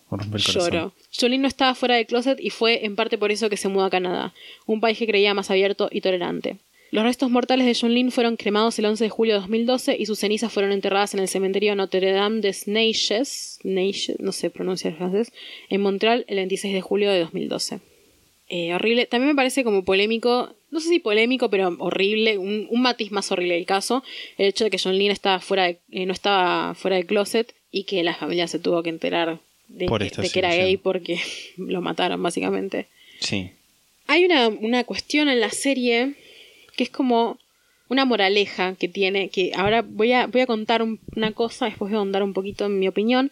corazón. 0.09 0.93
Lloro. 1.21 1.39
No 1.39 1.49
estaba 1.49 1.75
fuera 1.75 1.97
del 1.97 2.07
closet 2.07 2.39
y 2.41 2.51
fue 2.51 2.85
en 2.85 2.97
parte 2.97 3.19
por 3.19 3.33
eso 3.33 3.49
que 3.51 3.57
se 3.57 3.69
mudó 3.69 3.85
a 3.85 3.91
Canadá, 3.91 4.33
un 4.67 4.81
país 4.81 4.99
que 4.99 5.07
creía 5.07 5.35
más 5.35 5.51
abierto 5.51 5.89
y 5.91 6.01
tolerante. 6.01 6.57
Los 6.93 7.03
restos 7.05 7.31
mortales 7.31 7.67
de 7.67 7.77
John 7.79 7.93
Lynn 7.93 8.13
fueron 8.13 8.37
cremados 8.37 8.79
el 8.79 8.85
11 8.87 9.03
de 9.05 9.11
julio 9.11 9.35
de 9.35 9.41
2012 9.41 9.97
y 9.99 10.07
sus 10.07 10.21
cenizas 10.21 10.53
fueron 10.53 10.71
enterradas 10.71 11.15
en 11.15 11.21
el 11.21 11.27
cementerio 11.29 11.75
Notre 11.75 12.13
Dame 12.13 12.41
Neiges, 12.67 13.59
Neiges 13.65 14.21
no 14.21 14.31
sé 14.33 14.51
pronunciar 14.51 14.93
el 14.93 14.99
francés, 14.99 15.33
en 15.69 15.81
Montreal 15.81 16.25
el 16.29 16.37
26 16.37 16.73
de 16.73 16.81
julio 16.81 17.11
de 17.11 17.21
2012. 17.21 17.81
Eh, 18.49 18.73
horrible. 18.75 19.07
También 19.07 19.31
me 19.31 19.35
parece 19.35 19.65
como 19.65 19.85
polémico, 19.85 20.55
no 20.71 20.79
sé 20.79 20.89
si 20.89 21.01
polémico, 21.01 21.51
pero 21.51 21.75
horrible, 21.81 22.39
un, 22.39 22.69
un 22.71 22.81
matiz 22.83 23.11
más 23.11 23.33
horrible 23.33 23.55
del 23.55 23.67
caso, 23.67 24.05
el 24.39 24.47
hecho 24.47 24.63
de 24.65 24.71
que 24.71 24.79
John 24.79 24.97
Lynn 24.97 25.11
estaba 25.11 25.41
fuera 25.41 25.65
de- 25.65 25.81
eh, 25.91 26.07
no 26.07 26.13
estaba 26.13 26.75
fuera 26.77 26.97
del 26.97 27.07
closet 27.07 27.53
y 27.73 27.83
que 27.85 28.05
la 28.05 28.15
familia 28.15 28.47
se 28.47 28.61
tuvo 28.61 28.85
que 28.85 28.91
enterar 28.91 29.41
de, 29.69 29.87
Por 29.87 30.03
esta 30.03 30.23
de 30.23 30.31
que 30.31 30.39
era 30.39 30.55
gay 30.55 30.77
porque 30.77 31.21
lo 31.57 31.81
mataron, 31.81 32.23
básicamente. 32.23 32.87
Sí. 33.21 33.51
Hay 34.07 34.25
una, 34.25 34.49
una 34.49 34.85
cuestión 34.85 35.29
en 35.29 35.41
la 35.41 35.51
serie 35.51 36.15
que 36.77 36.85
es 36.85 36.91
como 36.91 37.39
una 37.89 38.05
moraleja 38.05 38.75
que 38.75 38.89
tiene, 38.89 39.29
que 39.29 39.53
ahora 39.55 39.83
voy 39.83 40.13
a, 40.13 40.27
voy 40.27 40.41
a 40.43 40.47
contar 40.47 40.83
un- 40.83 41.01
una 41.15 41.33
cosa, 41.33 41.67
después 41.67 41.91
voy 41.91 41.97
a 41.97 42.03
contar 42.03 42.23
un 42.23 42.33
poquito 42.33 42.67
en 42.67 42.79
mi 42.79 42.89
opinión. 42.89 43.31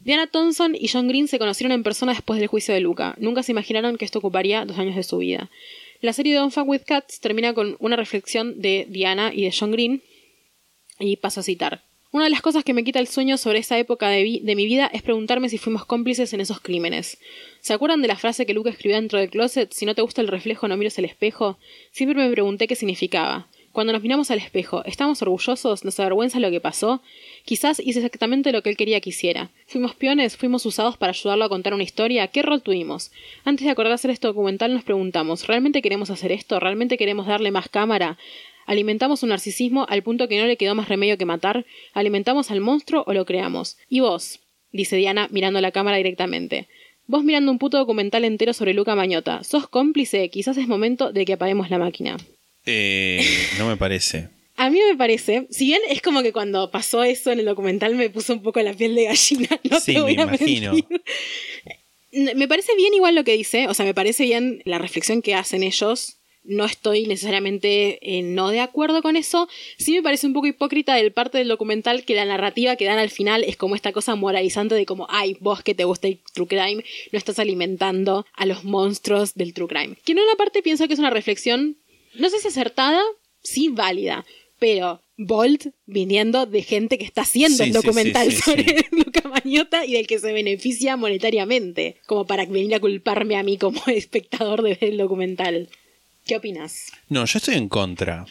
Diana 0.00 0.26
Thompson 0.26 0.74
y 0.78 0.88
John 0.88 1.08
Green 1.08 1.28
se 1.28 1.38
conocieron 1.38 1.72
en 1.72 1.82
persona 1.82 2.12
después 2.12 2.38
del 2.40 2.48
juicio 2.48 2.72
de 2.72 2.80
Luca. 2.80 3.14
Nunca 3.18 3.42
se 3.42 3.52
imaginaron 3.52 3.96
que 3.98 4.04
esto 4.04 4.20
ocuparía 4.20 4.64
dos 4.64 4.78
años 4.78 4.96
de 4.96 5.02
su 5.02 5.18
vida. 5.18 5.50
La 6.00 6.12
serie 6.12 6.34
Don't 6.34 6.52
Fuck 6.52 6.68
With 6.68 6.82
Cats 6.86 7.20
termina 7.20 7.52
con 7.54 7.76
una 7.80 7.96
reflexión 7.96 8.60
de 8.60 8.86
Diana 8.88 9.32
y 9.34 9.42
de 9.42 9.52
John 9.58 9.72
Green, 9.72 10.02
y 11.00 11.16
paso 11.16 11.40
a 11.40 11.42
citar. 11.42 11.82
Una 12.10 12.24
de 12.24 12.30
las 12.30 12.40
cosas 12.40 12.64
que 12.64 12.72
me 12.72 12.84
quita 12.84 13.00
el 13.00 13.06
sueño 13.06 13.36
sobre 13.36 13.58
esa 13.58 13.78
época 13.78 14.08
de, 14.08 14.40
mi 14.42 14.64
vida 14.64 14.90
es 14.90 15.02
preguntarme 15.02 15.50
si 15.50 15.58
fuimos 15.58 15.84
cómplices 15.84 16.32
en 16.32 16.40
esos 16.40 16.58
crímenes. 16.58 17.18
¿Se 17.60 17.74
acuerdan 17.74 18.00
de 18.00 18.08
la 18.08 18.16
frase 18.16 18.46
que 18.46 18.54
Luke 18.54 18.70
escribió 18.70 18.96
dentro 18.96 19.18
del 19.18 19.28
closet? 19.28 19.70
Si 19.74 19.84
no 19.84 19.94
te 19.94 20.00
gusta 20.00 20.22
el 20.22 20.28
reflejo, 20.28 20.68
no 20.68 20.78
mires 20.78 20.98
el 20.98 21.04
espejo. 21.04 21.58
Siempre 21.90 22.16
me 22.18 22.32
pregunté 22.32 22.66
qué 22.66 22.76
significaba. 22.76 23.48
Cuando 23.72 23.92
nos 23.92 24.00
miramos 24.00 24.30
al 24.30 24.38
espejo, 24.38 24.82
¿estamos 24.86 25.20
orgullosos? 25.20 25.84
¿Nos 25.84 26.00
avergüenza 26.00 26.40
lo 26.40 26.50
que 26.50 26.62
pasó? 26.62 27.02
Quizás 27.44 27.78
hice 27.78 27.98
exactamente 27.98 28.52
lo 28.52 28.62
que 28.62 28.70
él 28.70 28.78
quería 28.78 29.02
que 29.02 29.10
hiciera. 29.10 29.50
¿Fuimos 29.66 29.94
peones? 29.94 30.38
¿Fuimos 30.38 30.64
usados 30.64 30.96
para 30.96 31.10
ayudarlo 31.10 31.44
a 31.44 31.50
contar 31.50 31.74
una 31.74 31.82
historia? 31.82 32.28
¿Qué 32.28 32.40
rol 32.40 32.62
tuvimos? 32.62 33.12
Antes 33.44 33.66
de 33.66 33.70
acordar 33.70 33.92
hacer 33.92 34.10
este 34.10 34.28
documental 34.28 34.72
nos 34.72 34.82
preguntamos, 34.82 35.46
¿realmente 35.46 35.82
queremos 35.82 36.08
hacer 36.08 36.32
esto? 36.32 36.58
¿Realmente 36.58 36.96
queremos 36.96 37.26
darle 37.26 37.50
más 37.50 37.68
cámara? 37.68 38.16
¿Alimentamos 38.68 39.22
un 39.22 39.30
narcisismo 39.30 39.86
al 39.88 40.02
punto 40.02 40.28
que 40.28 40.38
no 40.38 40.46
le 40.46 40.56
quedó 40.58 40.74
más 40.74 40.88
remedio 40.88 41.16
que 41.18 41.24
matar? 41.24 41.64
¿Alimentamos 41.94 42.50
al 42.50 42.60
monstruo 42.60 43.02
o 43.06 43.12
lo 43.14 43.24
creamos? 43.24 43.78
¿Y 43.88 44.00
vos? 44.00 44.40
dice 44.70 44.96
Diana 44.96 45.26
mirando 45.32 45.60
la 45.62 45.72
cámara 45.72 45.96
directamente. 45.96 46.68
Vos 47.06 47.24
mirando 47.24 47.50
un 47.50 47.58
puto 47.58 47.78
documental 47.78 48.26
entero 48.26 48.52
sobre 48.52 48.74
Luca 48.74 48.94
Mañota. 48.94 49.42
¿Sos 49.42 49.66
cómplice? 49.68 50.28
Quizás 50.28 50.58
es 50.58 50.68
momento 50.68 51.10
de 51.10 51.24
que 51.24 51.32
apaguemos 51.32 51.70
la 51.70 51.78
máquina. 51.78 52.18
Eh, 52.66 53.24
no 53.58 53.66
me 53.66 53.78
parece. 53.78 54.28
A 54.56 54.68
mí 54.68 54.78
me 54.86 54.96
parece, 54.96 55.46
si 55.50 55.64
bien 55.66 55.80
es 55.88 56.02
como 56.02 56.22
que 56.22 56.32
cuando 56.34 56.70
pasó 56.70 57.02
eso 57.04 57.30
en 57.32 57.38
el 57.38 57.46
documental 57.46 57.94
me 57.94 58.10
puso 58.10 58.34
un 58.34 58.42
poco 58.42 58.60
la 58.60 58.74
piel 58.74 58.94
de 58.94 59.04
gallina, 59.04 59.48
no 59.70 59.80
Sí, 59.80 59.94
te 59.94 60.00
voy 60.02 60.16
me 60.16 60.22
a 60.22 60.24
imagino. 60.26 60.72
mentir. 60.74 61.00
Me 62.34 62.48
parece 62.48 62.74
bien 62.76 62.92
igual 62.94 63.14
lo 63.14 63.22
que 63.24 63.36
dice, 63.36 63.68
o 63.68 63.74
sea, 63.74 63.84
me 63.84 63.92
parece 63.92 64.24
bien 64.24 64.62
la 64.64 64.78
reflexión 64.78 65.20
que 65.20 65.34
hacen 65.34 65.62
ellos. 65.62 66.17
No 66.48 66.64
estoy 66.64 67.06
necesariamente 67.06 67.98
eh, 68.00 68.22
no 68.22 68.48
de 68.48 68.60
acuerdo 68.60 69.02
con 69.02 69.16
eso. 69.16 69.48
Sí 69.76 69.92
me 69.92 70.02
parece 70.02 70.26
un 70.26 70.32
poco 70.32 70.46
hipócrita 70.46 70.94
del 70.94 71.12
parte 71.12 71.38
del 71.38 71.48
documental 71.48 72.04
que 72.04 72.14
la 72.14 72.24
narrativa 72.24 72.76
que 72.76 72.86
dan 72.86 72.98
al 72.98 73.10
final 73.10 73.44
es 73.44 73.56
como 73.56 73.74
esta 73.74 73.92
cosa 73.92 74.14
moralizante 74.14 74.74
de 74.74 74.86
como, 74.86 75.06
ay, 75.10 75.36
vos 75.40 75.62
que 75.62 75.74
te 75.74 75.84
gusta 75.84 76.08
el 76.08 76.20
true 76.32 76.48
crime, 76.48 76.84
no 77.12 77.18
estás 77.18 77.38
alimentando 77.38 78.26
a 78.32 78.46
los 78.46 78.64
monstruos 78.64 79.34
del 79.34 79.52
true 79.52 79.68
crime. 79.68 79.96
Que 80.04 80.12
en 80.12 80.20
una 80.20 80.36
parte 80.36 80.62
pienso 80.62 80.88
que 80.88 80.94
es 80.94 81.00
una 81.00 81.10
reflexión, 81.10 81.76
no 82.14 82.30
sé 82.30 82.38
si 82.38 82.48
acertada, 82.48 83.02
sí 83.42 83.68
válida, 83.68 84.24
pero 84.58 85.02
bold 85.16 85.72
viniendo 85.86 86.46
de 86.46 86.62
gente 86.62 86.96
que 86.96 87.04
está 87.04 87.22
haciendo 87.22 87.58
Sí, 87.58 87.64
el 87.64 87.72
documental 87.72 88.30
sí, 88.30 88.36
sí, 88.36 88.42
sobre. 88.42 88.86
Luca 88.92 89.28
Mañota 89.28 89.84
y 89.84 89.92
del 89.92 90.06
que 90.06 90.18
se 90.18 90.32
beneficia 90.32 90.96
monetariamente, 90.96 91.96
como 92.06 92.26
para 92.26 92.46
venir 92.46 92.74
a 92.74 92.80
culparme 92.80 93.36
a 93.36 93.42
mí 93.42 93.58
como 93.58 93.80
espectador 93.88 94.62
de 94.62 94.70
ver 94.70 94.84
el 94.84 94.96
documental. 94.96 95.68
¿Qué 96.28 96.36
opinas? 96.36 96.92
No, 97.08 97.24
yo 97.24 97.38
estoy 97.38 97.54
en 97.54 97.70
contra. 97.70 98.26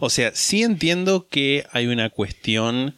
O 0.00 0.10
sea, 0.10 0.34
sí 0.34 0.62
entiendo 0.62 1.28
que 1.28 1.64
hay 1.72 1.86
una 1.86 2.10
cuestión 2.10 2.94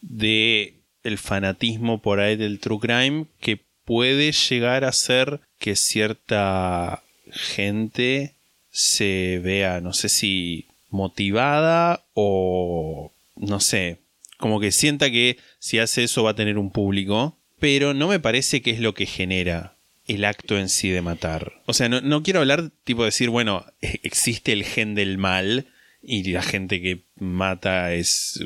de 0.00 0.74
el 1.04 1.16
fanatismo 1.16 2.02
por 2.02 2.18
ahí 2.18 2.34
del 2.34 2.58
true 2.58 2.80
crime 2.80 3.26
que 3.40 3.60
puede 3.84 4.32
llegar 4.32 4.84
a 4.84 4.90
ser 4.90 5.40
que 5.60 5.76
cierta 5.76 7.04
gente 7.30 8.34
se 8.72 9.40
vea, 9.44 9.80
no 9.80 9.92
sé 9.92 10.08
si 10.08 10.66
motivada 10.90 12.04
o 12.14 13.12
no 13.36 13.60
sé, 13.60 13.98
como 14.38 14.58
que 14.58 14.72
sienta 14.72 15.08
que 15.08 15.38
si 15.60 15.78
hace 15.78 16.02
eso 16.02 16.24
va 16.24 16.30
a 16.30 16.36
tener 16.36 16.58
un 16.58 16.72
público, 16.72 17.38
pero 17.60 17.94
no 17.94 18.08
me 18.08 18.18
parece 18.18 18.60
que 18.60 18.72
es 18.72 18.80
lo 18.80 18.92
que 18.92 19.06
genera 19.06 19.76
el 20.14 20.24
acto 20.24 20.58
en 20.58 20.68
sí 20.68 20.88
de 20.90 21.02
matar. 21.02 21.52
O 21.66 21.72
sea, 21.72 21.88
no, 21.88 22.00
no 22.00 22.22
quiero 22.22 22.40
hablar 22.40 22.70
tipo 22.84 23.04
decir, 23.04 23.28
bueno, 23.30 23.64
e- 23.80 24.00
existe 24.02 24.52
el 24.52 24.64
gen 24.64 24.94
del 24.94 25.18
mal 25.18 25.66
y 26.02 26.24
la 26.32 26.42
gente 26.42 26.80
que 26.82 27.02
mata 27.16 27.92
es 27.94 28.40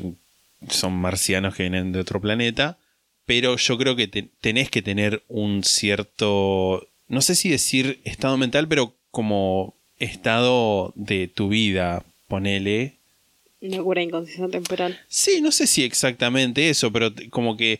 son 0.69 0.93
marcianos 0.93 1.55
que 1.55 1.63
vienen 1.63 1.91
de 1.91 1.99
otro 1.99 2.19
planeta, 2.21 2.77
pero 3.25 3.57
yo 3.57 3.77
creo 3.77 3.95
que 3.95 4.07
te- 4.07 4.29
tenés 4.41 4.69
que 4.69 4.81
tener 4.81 5.23
un 5.27 5.63
cierto, 5.63 6.87
no 7.07 7.21
sé 7.21 7.35
si 7.35 7.49
decir 7.49 7.99
estado 8.03 8.37
mental, 8.37 8.67
pero 8.67 8.95
como 9.11 9.75
estado 9.99 10.93
de 10.95 11.27
tu 11.27 11.49
vida, 11.49 12.03
ponele, 12.27 12.93
Una 13.61 13.81
cura 13.81 13.99
de 14.01 14.05
inconsciencia 14.07 14.47
temporal. 14.49 14.99
Sí, 15.07 15.41
no 15.41 15.51
sé 15.51 15.65
si 15.65 15.83
exactamente 15.83 16.69
eso, 16.69 16.91
pero 16.91 17.11
como 17.31 17.57
que. 17.57 17.79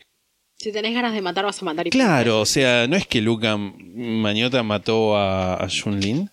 Si 0.58 0.72
tenés 0.72 0.94
ganas 0.94 1.14
de 1.14 1.22
matar, 1.22 1.46
vas 1.46 1.62
a 1.62 1.66
matar 1.66 1.88
y 1.88 1.90
Claro, 1.92 2.42
o 2.42 2.46
sea, 2.46 2.88
no 2.88 2.96
es 2.96 3.06
que 3.08 3.22
Luca 3.22 3.58
Mañota 3.58 4.64
mató 4.64 5.16
a, 5.16 5.56
a 5.64 5.70
Junlin 5.70 6.30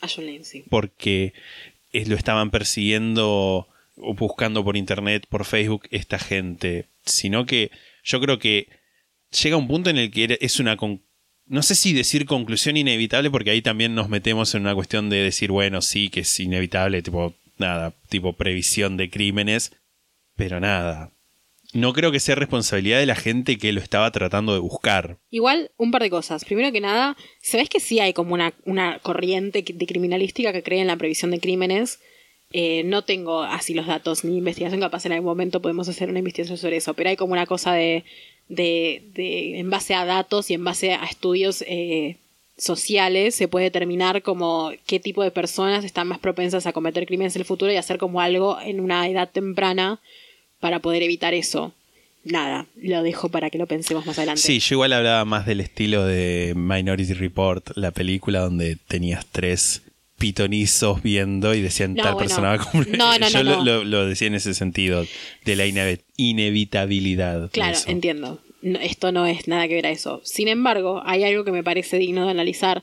A 0.00 0.08
Jolene, 0.08 0.44
sí. 0.44 0.64
porque 0.70 1.34
eh, 1.92 2.06
lo 2.06 2.16
estaban 2.16 2.50
persiguiendo 2.50 3.68
o 3.96 4.14
buscando 4.14 4.64
por 4.64 4.76
internet, 4.78 5.26
por 5.28 5.44
Facebook, 5.44 5.82
esta 5.90 6.18
gente, 6.18 6.86
sino 7.04 7.44
que 7.44 7.70
yo 8.02 8.18
creo 8.20 8.38
que 8.38 8.68
llega 9.42 9.56
un 9.58 9.68
punto 9.68 9.90
en 9.90 9.98
el 9.98 10.10
que 10.10 10.38
es 10.40 10.58
una. 10.58 10.76
con- 10.78 11.02
no 11.46 11.62
sé 11.62 11.74
si 11.74 11.92
decir 11.92 12.24
conclusión 12.26 12.76
inevitable, 12.78 13.28
porque 13.30 13.50
ahí 13.50 13.60
también 13.60 13.94
nos 13.94 14.08
metemos 14.08 14.54
en 14.54 14.62
una 14.62 14.74
cuestión 14.74 15.10
de 15.10 15.16
decir, 15.16 15.50
bueno, 15.50 15.82
sí, 15.82 16.08
que 16.08 16.20
es 16.20 16.40
inevitable, 16.40 17.02
tipo, 17.02 17.34
nada, 17.58 17.92
tipo 18.08 18.32
previsión 18.34 18.96
de 18.96 19.10
crímenes, 19.10 19.72
pero 20.36 20.60
nada. 20.60 21.10
No 21.72 21.92
creo 21.92 22.10
que 22.10 22.20
sea 22.20 22.34
responsabilidad 22.34 22.98
de 22.98 23.06
la 23.06 23.14
gente 23.14 23.58
que 23.58 23.72
lo 23.72 23.80
estaba 23.80 24.10
tratando 24.10 24.52
de 24.52 24.58
buscar. 24.58 25.18
Igual, 25.30 25.70
un 25.76 25.90
par 25.90 26.02
de 26.02 26.10
cosas. 26.10 26.44
Primero 26.44 26.72
que 26.72 26.80
nada, 26.80 27.16
¿sabés 27.40 27.68
que 27.68 27.80
sí 27.80 28.00
hay 28.00 28.12
como 28.12 28.34
una, 28.34 28.54
una 28.64 28.98
corriente 28.98 29.62
de 29.62 29.86
criminalística 29.86 30.52
que 30.52 30.62
cree 30.62 30.80
en 30.80 30.88
la 30.88 30.96
previsión 30.96 31.30
de 31.30 31.40
crímenes? 31.40 32.00
Eh, 32.52 32.82
no 32.84 33.04
tengo 33.04 33.42
así 33.42 33.74
los 33.74 33.86
datos 33.86 34.24
ni 34.24 34.36
investigación, 34.36 34.80
capaz 34.80 35.06
en 35.06 35.12
algún 35.12 35.28
momento 35.28 35.62
podemos 35.62 35.88
hacer 35.88 36.08
una 36.10 36.18
investigación 36.18 36.58
sobre 36.58 36.78
eso, 36.78 36.94
pero 36.94 37.10
hay 37.10 37.16
como 37.16 37.32
una 37.32 37.46
cosa 37.46 37.72
de, 37.74 38.04
de, 38.48 39.60
en 39.60 39.70
base 39.70 39.94
a 39.94 40.04
datos 40.04 40.50
y 40.50 40.54
en 40.54 40.64
base 40.64 40.92
a 40.94 41.04
estudios 41.04 41.62
eh, 41.68 42.16
sociales 42.56 43.36
se 43.36 43.46
puede 43.46 43.66
determinar 43.66 44.22
como 44.22 44.72
qué 44.84 44.98
tipo 44.98 45.22
de 45.22 45.30
personas 45.30 45.84
están 45.84 46.08
más 46.08 46.18
propensas 46.18 46.66
a 46.66 46.72
cometer 46.72 47.06
crímenes 47.06 47.36
en 47.36 47.42
el 47.42 47.46
futuro 47.46 47.70
y 47.70 47.76
hacer 47.76 47.98
como 47.98 48.20
algo 48.20 48.58
en 48.60 48.80
una 48.80 49.08
edad 49.08 49.30
temprana 49.30 50.00
para 50.60 50.78
poder 50.80 51.02
evitar 51.02 51.34
eso. 51.34 51.74
Nada, 52.22 52.66
lo 52.76 53.02
dejo 53.02 53.30
para 53.30 53.48
que 53.48 53.56
lo 53.58 53.66
pensemos 53.66 54.04
más 54.06 54.18
adelante. 54.18 54.42
Sí, 54.42 54.58
yo 54.60 54.74
igual 54.76 54.92
hablaba 54.92 55.24
más 55.24 55.46
del 55.46 55.60
estilo 55.60 56.04
de 56.04 56.52
Minority 56.54 57.14
Report, 57.14 57.70
la 57.76 57.90
película 57.92 58.40
donde 58.40 58.76
tenías 58.76 59.24
tres 59.32 59.82
pitonizos 60.18 61.02
viendo 61.02 61.54
y 61.54 61.62
decían 61.62 61.94
No, 61.94 62.02
tal 62.02 62.12
bueno. 62.12 62.28
persona 62.28 62.48
va 62.48 62.54
a 62.62 62.70
cumplir. 62.70 62.98
No, 62.98 63.18
no, 63.18 63.26
Yo 63.30 63.42
no, 63.42 63.56
lo, 63.56 63.64
lo- 63.64 63.84
lo 63.84 64.06
decía 64.06 64.26
en 64.28 64.34
ese 64.34 64.52
sentido, 64.52 65.06
de 65.46 65.56
la 65.56 65.66
inevi- 65.66 66.00
inevitabilidad. 66.18 67.50
Claro, 67.50 67.78
entiendo. 67.86 68.40
Esto 68.62 69.12
no 69.12 69.24
es 69.26 69.48
nada 69.48 69.66
que 69.68 69.74
ver 69.74 69.86
a 69.86 69.90
eso. 69.90 70.20
Sin 70.24 70.48
embargo, 70.48 71.02
hay 71.06 71.24
algo 71.24 71.44
que 71.44 71.52
me 71.52 71.64
parece 71.64 71.98
digno 71.98 72.26
de 72.26 72.30
analizar. 72.32 72.82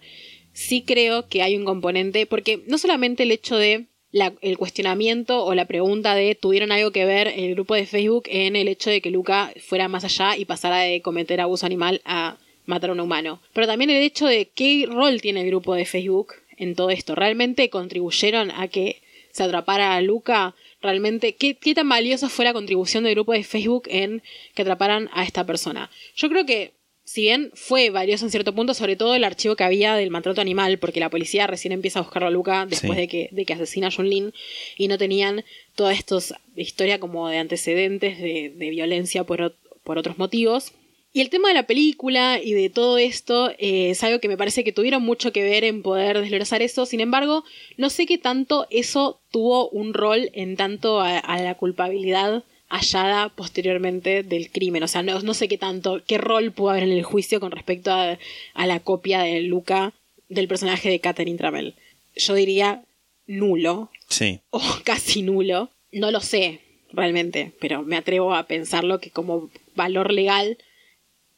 Sí 0.53 0.81
creo 0.81 1.27
que 1.27 1.43
hay 1.43 1.55
un 1.55 1.65
componente, 1.65 2.25
porque 2.25 2.63
no 2.67 2.79
solamente 2.79 3.21
el 3.23 3.31
hecho 3.31 3.55
de 3.57 3.85
el 4.11 4.57
cuestionamiento 4.57 5.43
o 5.45 5.53
la 5.53 5.65
pregunta 5.65 6.15
de 6.15 6.35
tuvieron 6.35 6.71
algo 6.71 6.91
que 6.91 7.05
ver 7.05 7.27
el 7.27 7.53
grupo 7.55 7.75
de 7.75 7.85
Facebook 7.85 8.23
en 8.27 8.55
el 8.55 8.67
hecho 8.67 8.89
de 8.89 9.01
que 9.01 9.11
Luca 9.11 9.53
fuera 9.59 9.87
más 9.87 10.03
allá 10.03 10.37
y 10.37 10.45
pasara 10.45 10.79
de 10.79 11.01
cometer 11.01 11.41
abuso 11.41 11.65
animal 11.65 12.01
a 12.05 12.37
matar 12.65 12.89
a 12.89 12.93
un 12.93 12.99
humano. 12.99 13.41
Pero 13.53 13.67
también 13.67 13.89
el 13.89 14.03
hecho 14.03 14.27
de 14.27 14.49
qué 14.53 14.85
rol 14.87 15.21
tiene 15.21 15.41
el 15.41 15.47
grupo 15.47 15.73
de 15.75 15.85
Facebook 15.85 16.33
en 16.57 16.75
todo 16.75 16.89
esto. 16.89 17.15
¿Realmente 17.15 17.69
contribuyeron 17.69 18.51
a 18.51 18.67
que 18.67 19.01
se 19.31 19.43
atrapara 19.43 19.95
a 19.95 20.01
Luca? 20.01 20.55
¿Realmente 20.81 21.33
qué, 21.33 21.55
qué 21.55 21.73
tan 21.73 21.89
valiosa 21.89 22.29
fue 22.29 22.45
la 22.45 22.53
contribución 22.53 23.03
del 23.03 23.15
grupo 23.15 23.33
de 23.33 23.43
Facebook 23.43 23.87
en 23.89 24.21
que 24.53 24.61
atraparan 24.61 25.09
a 25.13 25.23
esta 25.23 25.45
persona? 25.45 25.89
Yo 26.15 26.29
creo 26.29 26.45
que 26.45 26.76
si 27.09 27.21
bien 27.21 27.51
fue 27.53 27.89
valioso 27.89 28.25
en 28.25 28.31
cierto 28.31 28.53
punto, 28.53 28.73
sobre 28.73 28.97
todo 28.97 29.15
el 29.15 29.23
archivo 29.23 29.55
que 29.55 29.63
había 29.63 29.95
del 29.95 30.11
maltrato 30.11 30.41
animal, 30.41 30.77
porque 30.77 30.99
la 30.99 31.09
policía 31.09 31.47
recién 31.47 31.71
empieza 31.71 31.99
a 31.99 32.01
buscarlo 32.01 32.27
a 32.27 32.31
Luca 32.31 32.65
después 32.65 32.95
Sí. 32.95 32.99
de, 33.01 33.07
que, 33.07 33.29
de 33.31 33.45
que 33.45 33.53
asesina 33.53 33.87
a 33.87 33.91
Jun 33.91 34.09
Lin 34.09 34.33
y 34.77 34.89
no 34.89 34.97
tenían 34.97 35.45
toda 35.75 35.93
esta 35.93 36.17
historia 36.57 36.99
como 36.99 37.29
de 37.29 37.37
antecedentes 37.37 38.19
de, 38.19 38.51
de 38.53 38.69
violencia 38.69 39.23
por, 39.23 39.55
por 39.85 39.97
otros 39.97 40.17
motivos. 40.17 40.73
Y 41.13 41.21
el 41.21 41.29
tema 41.29 41.47
de 41.47 41.53
la 41.53 41.65
película 41.65 42.41
y 42.43 42.51
de 42.51 42.69
todo 42.69 42.97
esto 42.97 43.51
eh, 43.57 43.91
es 43.91 44.03
algo 44.03 44.19
que 44.19 44.27
me 44.27 44.35
parece 44.37 44.65
que 44.65 44.73
tuvieron 44.73 45.01
mucho 45.01 45.31
que 45.31 45.43
ver 45.43 45.63
en 45.63 45.83
poder 45.83 46.19
desglosar 46.19 46.61
eso. 46.61 46.85
Sin 46.85 46.99
embargo, 46.99 47.45
no 47.77 47.89
sé 47.89 48.05
qué 48.05 48.17
tanto 48.17 48.67
eso 48.69 49.21
tuvo 49.31 49.69
un 49.69 49.93
rol 49.93 50.29
en 50.33 50.57
tanto 50.57 50.99
a, 50.99 51.17
a 51.17 51.41
la 51.41 51.55
culpabilidad 51.55 52.43
hallada 52.69 53.29
posteriormente 53.29 54.23
del 54.23 54.51
crimen. 54.51 54.83
O 54.83 54.87
sea, 54.87 55.03
no, 55.03 55.19
no 55.21 55.33
sé 55.33 55.47
qué 55.47 55.57
tanto, 55.57 56.01
qué 56.05 56.17
rol 56.17 56.51
pudo 56.51 56.71
haber 56.71 56.83
en 56.83 56.91
el 56.91 57.03
juicio 57.03 57.39
con 57.39 57.51
respecto 57.51 57.91
a, 57.91 58.17
a 58.53 58.67
la 58.67 58.79
copia 58.79 59.21
de 59.21 59.41
Luca 59.41 59.93
del 60.29 60.47
personaje 60.47 60.89
de 60.89 60.99
Catherine 60.99 61.37
Tramell. 61.37 61.75
Yo 62.15 62.33
diría 62.33 62.83
nulo 63.25 63.89
Sí, 64.09 64.39
o 64.49 64.61
casi 64.83 65.21
nulo. 65.21 65.69
No 65.91 66.11
lo 66.11 66.19
sé 66.19 66.61
realmente, 66.91 67.53
pero 67.59 67.83
me 67.83 67.97
atrevo 67.97 68.33
a 68.33 68.47
pensarlo 68.47 68.99
que 68.99 69.11
como 69.11 69.49
valor 69.75 70.13
legal 70.13 70.57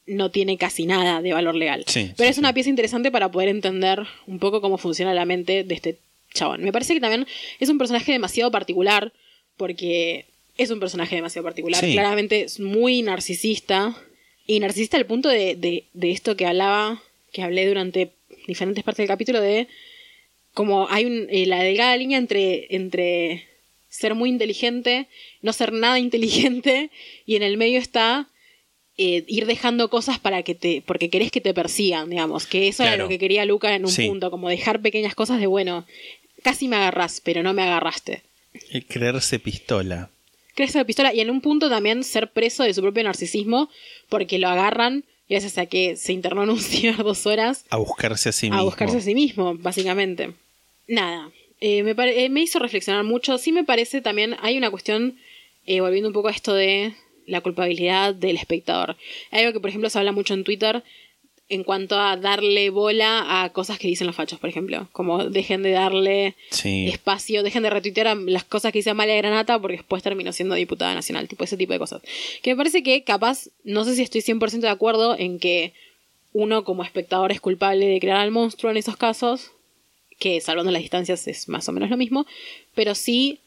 no 0.06 0.30
tiene 0.30 0.56
casi 0.58 0.86
nada 0.86 1.22
de 1.22 1.32
valor 1.32 1.54
legal. 1.54 1.84
Sí, 1.86 2.12
pero 2.16 2.26
sí, 2.28 2.32
es 2.32 2.38
una 2.38 2.52
pieza 2.52 2.70
interesante 2.70 3.10
para 3.10 3.30
poder 3.30 3.48
entender 3.48 4.06
un 4.26 4.38
poco 4.38 4.60
cómo 4.60 4.78
funciona 4.78 5.14
la 5.14 5.24
mente 5.24 5.62
de 5.64 5.74
este 5.74 5.98
chabón. 6.32 6.62
Me 6.62 6.72
parece 6.72 6.94
que 6.94 7.00
también 7.00 7.26
es 7.58 7.68
un 7.68 7.78
personaje 7.78 8.12
demasiado 8.12 8.50
particular, 8.50 9.12
porque 9.56 10.26
es 10.62 10.70
un 10.70 10.80
personaje 10.80 11.16
demasiado 11.16 11.44
particular. 11.44 11.84
Sí. 11.84 11.92
Claramente 11.92 12.42
es 12.42 12.60
muy 12.60 13.02
narcisista. 13.02 13.96
Y 14.46 14.58
narcisista 14.60 14.96
al 14.96 15.06
punto 15.06 15.28
de, 15.28 15.54
de, 15.54 15.84
de 15.92 16.10
esto 16.10 16.36
que 16.36 16.46
hablaba, 16.46 17.02
que 17.32 17.42
hablé 17.42 17.66
durante 17.68 18.10
diferentes 18.46 18.82
partes 18.82 18.98
del 19.04 19.08
capítulo, 19.08 19.40
de 19.40 19.68
como 20.54 20.88
hay 20.90 21.04
un- 21.04 21.28
eh, 21.30 21.46
la 21.46 21.62
delgada 21.62 21.96
línea 21.96 22.18
entre, 22.18 22.66
entre 22.74 23.46
ser 23.88 24.14
muy 24.16 24.28
inteligente, 24.30 25.06
no 25.42 25.52
ser 25.52 25.72
nada 25.72 25.98
inteligente, 26.00 26.90
y 27.26 27.36
en 27.36 27.42
el 27.44 27.56
medio 27.56 27.78
está 27.78 28.26
eh, 28.98 29.24
ir 29.28 29.46
dejando 29.46 29.88
cosas 29.88 30.18
para 30.18 30.42
que 30.42 30.54
te, 30.54 30.82
porque 30.84 31.08
querés 31.10 31.30
que 31.30 31.40
te 31.40 31.54
persigan, 31.54 32.10
digamos, 32.10 32.46
que 32.46 32.68
eso 32.68 32.82
era 32.82 32.96
lo 32.96 33.08
que 33.08 33.18
quería 33.18 33.44
Luca 33.46 33.74
en 33.74 33.84
un 33.84 33.90
Sí. 33.90 34.06
punto, 34.08 34.30
como 34.30 34.48
dejar 34.48 34.82
pequeñas 34.82 35.14
cosas 35.14 35.40
de 35.40 35.46
bueno, 35.46 35.86
casi 36.42 36.68
me 36.68 36.76
agarras, 36.76 37.20
pero 37.24 37.42
no 37.42 37.54
me 37.54 37.62
agarraste. 37.62 38.22
el 38.72 38.84
creerse 38.84 39.38
pistola. 39.38 40.10
Crees 40.54 40.74
la 40.74 40.84
pistola 40.84 41.12
y 41.14 41.20
en 41.20 41.30
un 41.30 41.40
punto 41.40 41.68
también 41.68 42.04
ser 42.04 42.32
preso 42.32 42.62
de 42.64 42.74
su 42.74 42.82
propio 42.82 43.02
narcisismo 43.04 43.68
porque 44.08 44.38
lo 44.38 44.48
agarran 44.48 45.04
gracias 45.28 45.58
a 45.58 45.66
que 45.66 45.96
se 45.96 46.12
internó 46.12 46.42
en 46.44 46.50
un 46.50 46.58
ciber 46.60 46.96
dos 46.96 47.26
horas 47.26 47.64
A 47.70 47.76
buscarse 47.76 48.28
a 48.28 48.32
sí 48.32 48.46
mismo. 48.46 48.60
a 48.60 48.64
buscarse 48.64 48.96
a 48.98 49.00
sí 49.00 49.14
mismo, 49.14 49.54
básicamente. 49.56 50.32
Nada, 50.88 51.30
eh, 51.60 51.82
me, 51.82 51.92
eh, 51.92 52.28
me 52.28 52.40
hizo 52.42 52.58
reflexionar 52.58 53.04
mucho. 53.04 53.38
Sí 53.38 53.52
me 53.52 53.64
parece 53.64 54.00
también, 54.00 54.36
hay 54.40 54.58
una 54.58 54.70
cuestión, 54.70 55.18
eh, 55.66 55.80
volviendo 55.80 56.08
un 56.08 56.14
poco 56.14 56.28
a 56.28 56.32
esto 56.32 56.52
de 56.54 56.94
la 57.26 57.40
culpabilidad 57.42 58.14
del 58.14 58.36
espectador. 58.36 58.96
Hay 59.30 59.40
algo 59.42 59.52
que, 59.52 59.60
por 59.60 59.68
ejemplo, 59.70 59.88
se 59.88 59.98
habla 59.98 60.10
mucho 60.12 60.34
en 60.34 60.42
Twitter 60.42 60.82
en 61.50 61.64
cuanto 61.64 61.98
a 61.98 62.16
darle 62.16 62.70
bola 62.70 63.42
a 63.42 63.50
cosas 63.50 63.78
que 63.78 63.88
dicen 63.88 64.06
los 64.06 64.16
fachos, 64.16 64.38
por 64.38 64.48
ejemplo. 64.48 64.88
Como 64.92 65.24
dejen 65.28 65.62
de 65.62 65.72
darle 65.72 66.36
Sí. 66.50 66.88
espacio, 66.88 67.42
dejen 67.42 67.62
de 67.64 67.70
retuitear 67.70 68.06
a 68.08 68.14
las 68.14 68.44
cosas 68.44 68.72
que 68.72 68.78
dice 68.78 68.90
Amalia 68.90 69.16
Granata 69.16 69.58
porque 69.58 69.76
después 69.78 70.02
terminó 70.02 70.32
siendo 70.32 70.54
diputada 70.54 70.94
nacional, 70.94 71.28
tipo 71.28 71.44
ese 71.44 71.56
tipo 71.56 71.72
de 71.72 71.78
cosas. 71.78 72.02
Que 72.42 72.50
me 72.52 72.56
parece 72.56 72.82
que 72.82 73.02
capaz, 73.04 73.48
no 73.64 73.84
sé 73.84 73.94
si 73.96 74.02
estoy 74.02 74.22
100% 74.22 74.60
de 74.60 74.68
acuerdo 74.68 75.16
en 75.18 75.38
que 75.38 75.72
uno 76.32 76.62
como 76.64 76.84
espectador 76.84 77.32
es 77.32 77.40
culpable 77.40 77.86
de 77.86 77.98
crear 78.00 78.18
al 78.18 78.30
monstruo 78.30 78.70
en 78.70 78.76
esos 78.76 78.96
casos, 78.96 79.50
que 80.20 80.40
salvando 80.40 80.70
las 80.70 80.82
distancias 80.82 81.26
es 81.26 81.48
más 81.48 81.68
o 81.68 81.72
menos 81.72 81.90
lo 81.90 81.96
mismo, 81.96 82.26
pero 82.74 82.94
sí 82.94 83.40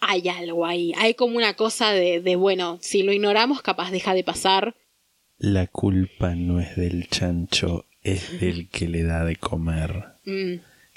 hay 0.00 0.28
algo 0.28 0.66
ahí, 0.66 0.92
hay 0.98 1.14
como 1.14 1.38
una 1.38 1.54
cosa 1.54 1.92
de, 1.92 2.20
de 2.20 2.36
bueno, 2.36 2.78
si 2.82 3.02
lo 3.02 3.12
ignoramos 3.12 3.62
capaz 3.62 3.90
deja 3.90 4.12
de 4.12 4.24
pasar. 4.24 4.74
La 5.38 5.66
culpa 5.66 6.34
no 6.34 6.60
es 6.60 6.76
del 6.76 7.08
chancho, 7.08 7.86
es 8.02 8.40
del 8.40 8.68
que 8.68 8.88
le 8.88 9.02
da 9.02 9.24
de 9.24 9.36
comer. 9.36 10.04
Mm, 10.24 10.54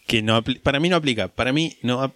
Que 0.07 0.21
no 0.21 0.43
para 0.63 0.79
mí 0.79 0.89
no 0.89 0.95
aplica. 0.95 1.27
Para 1.27 1.51
mí 1.53 1.77
no. 1.81 2.13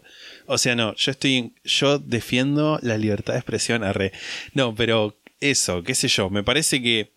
O 0.48 0.58
sea, 0.58 0.76
no. 0.76 0.95
Yo 0.95 1.12
estoy. 1.12 1.54
yo 1.64 2.00
defiendo 2.00 2.80
la 2.82 2.98
libertad 2.98 3.34
de 3.34 3.40
expresión. 3.40 3.84
Arre. 3.84 4.12
No, 4.54 4.74
pero 4.74 5.20
eso, 5.40 5.84
qué 5.84 5.94
sé 5.95 6.08
yo. 6.08 6.30
Me 6.30 6.44
parece 6.44 6.82
que. 6.82 7.12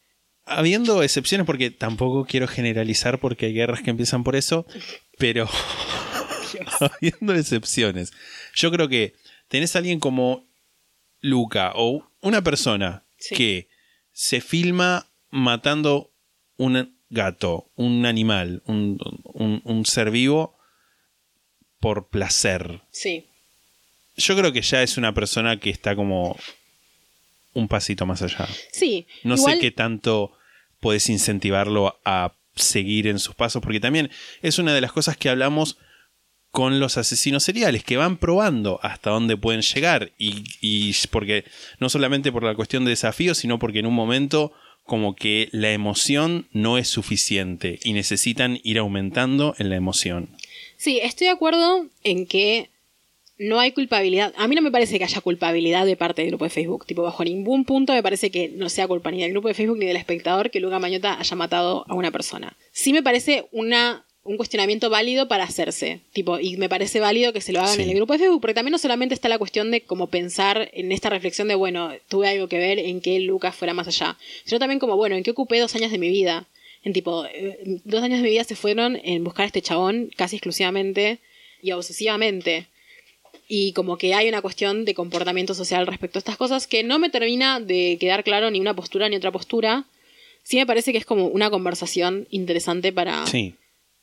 Habiendo 0.49 1.03
excepciones, 1.03 1.45
porque 1.47 1.71
tampoco 1.71 2.25
quiero 2.25 2.47
generalizar 2.47 3.19
porque 3.19 3.47
hay 3.47 3.53
guerras 3.55 3.83
que 3.83 3.91
empiezan 3.91 4.23
por 4.25 4.37
eso. 4.37 4.67
Pero. 5.19 5.49
habiendo 6.81 7.35
excepciones. 7.35 8.13
Yo 8.55 8.71
creo 8.71 8.89
que 8.89 9.15
tenés 9.49 9.75
a 9.77 9.79
alguien 9.79 10.01
como 10.01 10.47
Luca 11.21 11.73
o 11.75 12.11
una 12.21 12.43
persona 12.43 13.05
Sí. 13.19 13.35
que 13.35 13.69
se 14.19 14.41
filma 14.41 15.11
matando 15.31 16.11
un 16.57 16.97
gato, 17.11 17.71
un 17.77 18.07
animal, 18.07 18.63
un, 18.65 18.99
un- 19.25 19.61
un 19.63 19.85
ser 19.85 20.11
vivo 20.11 20.57
por 21.81 22.09
placer. 22.09 22.81
sí, 22.91 23.27
Yo 24.17 24.35
creo 24.35 24.51
que 24.55 24.63
ya 24.63 24.83
es 24.83 24.97
una 24.97 25.13
persona 25.13 25.61
que 25.61 25.69
está 25.69 25.95
como 25.95 26.39
un 27.53 27.69
pasito 27.69 28.07
más 28.07 28.23
allá. 28.23 28.49
sí. 28.73 29.07
No 29.23 29.35
Igual- 29.35 29.55
sé 29.57 29.61
qué 29.61 29.71
tanto 29.71 30.33
puedes 30.81 31.11
incentivarlo 31.11 32.01
a 32.07 32.33
seguir 32.55 33.07
en 33.09 33.19
sus 33.19 33.35
pasos, 33.35 33.61
porque 33.63 33.81
también 33.81 34.11
es 34.41 34.59
una 34.59 34.73
de 34.75 34.81
las 34.81 34.93
cosas 34.93 35.19
que 35.19 35.29
hablamos 35.29 35.77
con 36.57 36.81
los 36.81 36.97
asesinos 36.97 37.43
seriales, 37.43 37.85
que 37.85 37.99
van 37.99 38.17
probando 38.17 38.81
hasta 38.83 39.11
dónde 39.11 39.37
pueden 39.37 39.61
llegar. 39.61 40.13
Y, 40.17 40.95
porque 41.11 41.45
no 41.81 41.91
solamente 41.91 42.33
por 42.33 42.45
la 42.45 42.55
cuestión 42.55 42.87
de 42.87 42.93
desafío, 42.93 43.35
sino 43.35 43.59
porque 43.59 43.81
en 43.81 43.85
un 43.85 43.93
momento 43.93 44.55
como 44.83 45.15
que 45.15 45.51
la 45.53 45.73
emoción 45.73 46.49
no 46.53 46.79
es 46.79 46.89
suficiente 46.89 47.79
y 47.85 47.93
necesitan 47.93 48.59
ir 48.63 48.79
aumentando 48.79 49.55
en 49.59 49.69
la 49.69 49.77
emoción. 49.77 50.31
Sí, 50.79 50.99
estoy 51.03 51.27
de 51.27 51.35
acuerdo 51.35 51.89
en 52.05 52.25
que 52.27 52.71
no 53.37 53.61
hay 53.61 53.73
culpabilidad. 53.73 54.33
A 54.39 54.49
mí 54.49 54.55
no 54.55 54.63
me 54.63 54.71
parece 54.71 54.97
que 54.97 55.05
haya 55.05 55.21
culpabilidad 55.21 55.85
de 55.85 55.99
parte 55.99 56.23
del 56.23 56.31
grupo 56.31 56.45
de 56.45 56.51
Facebook. 56.51 56.87
Tipo, 56.87 57.03
bajo 57.03 57.23
ningún 57.23 57.67
punto 57.67 57.93
me 57.93 58.03
parece 58.03 58.31
que 58.31 58.49
no 58.49 58.71
sea 58.71 58.89
culpa 58.89 59.11
ni 59.11 59.21
del 59.21 59.33
grupo 59.33 59.49
de 59.49 59.55
Facebook 59.55 59.77
ni 59.77 59.85
del 59.85 59.99
espectador 59.99 60.51
que 60.51 60.61
Luca 60.61 60.79
Mañota 60.79 61.21
haya 61.21 61.37
matado 61.37 61.85
a 61.87 61.93
una 61.93 62.11
persona. 62.11 62.57
Sí 62.73 62.95
me 62.95 63.03
parece 63.03 63.45
una, 63.53 64.06
un 64.27 64.37
cuestionamiento 64.37 64.91
válido 64.91 65.29
para 65.29 65.45
hacerse. 65.45 66.01
Tipo, 66.13 66.39
y 66.39 66.57
me 66.57 66.69
parece 66.69 67.01
válido 67.01 67.33
que 67.33 67.41
se 67.41 67.53
lo 67.53 67.61
hagan 67.61 67.77
Sí. 67.77 67.83
en 67.83 67.91
el 67.91 67.97
grupo 67.97 68.13
de 68.13 68.19
Facebook, 68.19 68.41
porque 68.41 68.55
también 68.55 68.73
no 68.73 68.79
solamente 68.79 69.15
está 69.15 69.29
la 69.29 69.39
cuestión 69.39 69.71
de 69.71 69.81
como 69.83 70.09
pensar 70.09 70.71
en 70.75 70.93
esta 70.93 71.09
reflexión 71.11 71.49
de, 71.49 71.55
bueno, 71.55 71.93
tuve 72.09 72.29
algo 72.29 72.49
que 72.49 72.59
ver 72.59 72.79
en 72.79 73.01
que 73.01 73.21
Lucas 73.21 73.55
fuera 73.55 73.73
más 73.75 73.89
allá, 73.89 74.19
sino 74.45 74.59
también 74.59 74.79
como, 74.79 74.97
bueno, 74.97 75.17
en 75.17 75.23
qué 75.23 75.31
ocupé 75.31 75.59
dos 75.61 75.75
años 75.75 75.91
de 75.91 75.99
mi 75.99 76.09
vida. 76.11 76.47
En 76.85 76.93
tipo, 76.93 77.25
eh, 77.27 77.81
dos 77.85 78.03
años 78.03 78.19
de 78.19 78.25
mi 78.25 78.31
vida 78.31 78.45
se 78.45 78.55
fueron 78.57 79.01
en 79.03 79.25
buscar 79.25 79.45
a 79.45 79.47
este 79.47 79.63
chabón 79.63 80.11
casi 80.17 80.37
exclusivamente 80.37 81.19
y 81.63 81.73
obsesivamente. 81.73 82.67
Y 83.49 83.73
como 83.73 83.97
que 83.97 84.15
hay 84.15 84.29
una 84.29 84.43
cuestión 84.43 84.85
de 84.85 84.95
comportamiento 84.95 85.55
social 85.55 85.87
respecto 85.87 86.19
a 86.19 86.21
estas 86.21 86.37
cosas 86.37 86.67
que 86.67 86.83
no 86.83 86.99
me 86.99 87.11
termina 87.11 87.61
de 87.61 87.97
quedar 88.01 88.25
claro 88.25 88.51
ni 88.51 88.61
una 88.61 88.75
postura 88.75 89.09
ni 89.09 89.17
otra 89.17 89.31
postura. 89.31 89.85
Sí 90.43 90.57
me 90.57 90.67
parece 90.67 90.93
que 90.93 90.99
es 90.99 91.05
como 91.05 91.27
una 91.27 91.51
conversación 91.51 92.27
interesante 92.31 92.93
para, 92.93 93.27
Sí, 93.27 93.55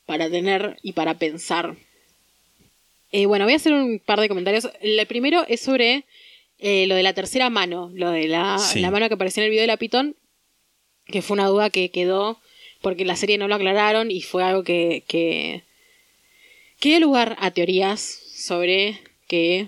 para 0.05 0.29
tener 0.29 0.77
y 0.81 0.93
para 0.93 1.15
pensar. 1.17 1.75
Eh, 3.11 3.25
bueno, 3.25 3.45
voy 3.45 3.53
a 3.53 3.57
hacer 3.57 3.73
un 3.73 3.99
par 3.99 4.19
de 4.19 4.27
comentarios. 4.27 4.69
El 4.81 5.05
primero 5.07 5.45
es 5.47 5.61
sobre 5.61 6.03
eh, 6.59 6.87
lo 6.87 6.95
de 6.95 7.03
la 7.03 7.13
tercera 7.13 7.49
mano, 7.49 7.91
lo 7.93 8.11
de 8.11 8.27
la, 8.27 8.57
Sí. 8.57 8.79
la 8.79 8.91
mano 8.91 9.07
que 9.07 9.13
apareció 9.15 9.41
en 9.41 9.45
el 9.45 9.51
video 9.51 9.63
de 9.63 9.67
la 9.67 9.77
Pitón, 9.77 10.15
que 11.05 11.21
fue 11.21 11.35
una 11.35 11.47
duda 11.47 11.69
que 11.69 11.89
quedó 11.89 12.39
porque 12.81 13.03
en 13.03 13.07
la 13.07 13.15
serie 13.15 13.37
no 13.37 13.47
lo 13.47 13.55
aclararon 13.55 14.11
y 14.11 14.21
fue 14.21 14.43
algo 14.43 14.63
que, 14.63 15.03
que, 15.07 15.63
que 16.79 16.89
dio 16.89 16.99
lugar 16.99 17.35
a 17.39 17.51
teorías 17.51 18.01
sobre 18.01 18.99
que 19.27 19.67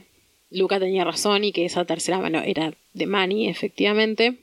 Luca 0.49 0.79
tenía 0.79 1.03
razón 1.05 1.43
y 1.43 1.51
que 1.51 1.65
esa 1.65 1.85
tercera 1.85 2.19
mano 2.19 2.41
era 2.43 2.73
de 2.93 3.05
Manny, 3.05 3.47
efectivamente. 3.47 4.35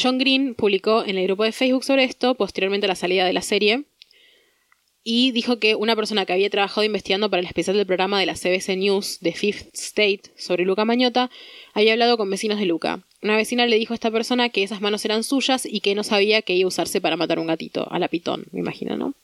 John 0.00 0.18
Green 0.18 0.54
publicó 0.54 1.04
en 1.04 1.18
el 1.18 1.24
grupo 1.26 1.44
de 1.44 1.52
Facebook 1.52 1.84
sobre 1.84 2.04
esto, 2.04 2.34
posteriormente 2.34 2.86
a 2.86 2.88
la 2.88 2.94
salida 2.94 3.24
de 3.26 3.32
la 3.32 3.42
serie, 3.42 3.84
y 5.10 5.30
dijo 5.30 5.58
que 5.58 5.74
una 5.74 5.96
persona 5.96 6.26
que 6.26 6.34
había 6.34 6.50
trabajado 6.50 6.84
investigando 6.84 7.30
para 7.30 7.40
el 7.40 7.46
especial 7.46 7.78
del 7.78 7.86
programa 7.86 8.20
de 8.20 8.26
la 8.26 8.36
CBS 8.36 8.76
News 8.76 9.20
de 9.22 9.32
Fifth 9.32 9.68
State 9.72 10.20
sobre 10.36 10.66
Luca 10.66 10.84
Mañota 10.84 11.30
había 11.72 11.92
hablado 11.92 12.18
con 12.18 12.28
vecinos 12.28 12.58
de 12.58 12.66
Luca. 12.66 13.00
Una 13.22 13.34
vecina 13.34 13.64
le 13.64 13.78
dijo 13.78 13.94
a 13.94 13.96
esta 13.96 14.10
persona 14.10 14.50
que 14.50 14.62
esas 14.62 14.82
manos 14.82 15.02
eran 15.06 15.24
suyas 15.24 15.64
y 15.64 15.80
que 15.80 15.94
no 15.94 16.04
sabía 16.04 16.42
que 16.42 16.52
iba 16.52 16.66
a 16.66 16.68
usarse 16.68 17.00
para 17.00 17.16
matar 17.16 17.38
a 17.38 17.40
un 17.40 17.46
gatito, 17.46 17.90
a 17.90 17.98
la 17.98 18.08
pitón, 18.08 18.44
me 18.52 18.60
imagino, 18.60 18.98
¿no? 18.98 19.14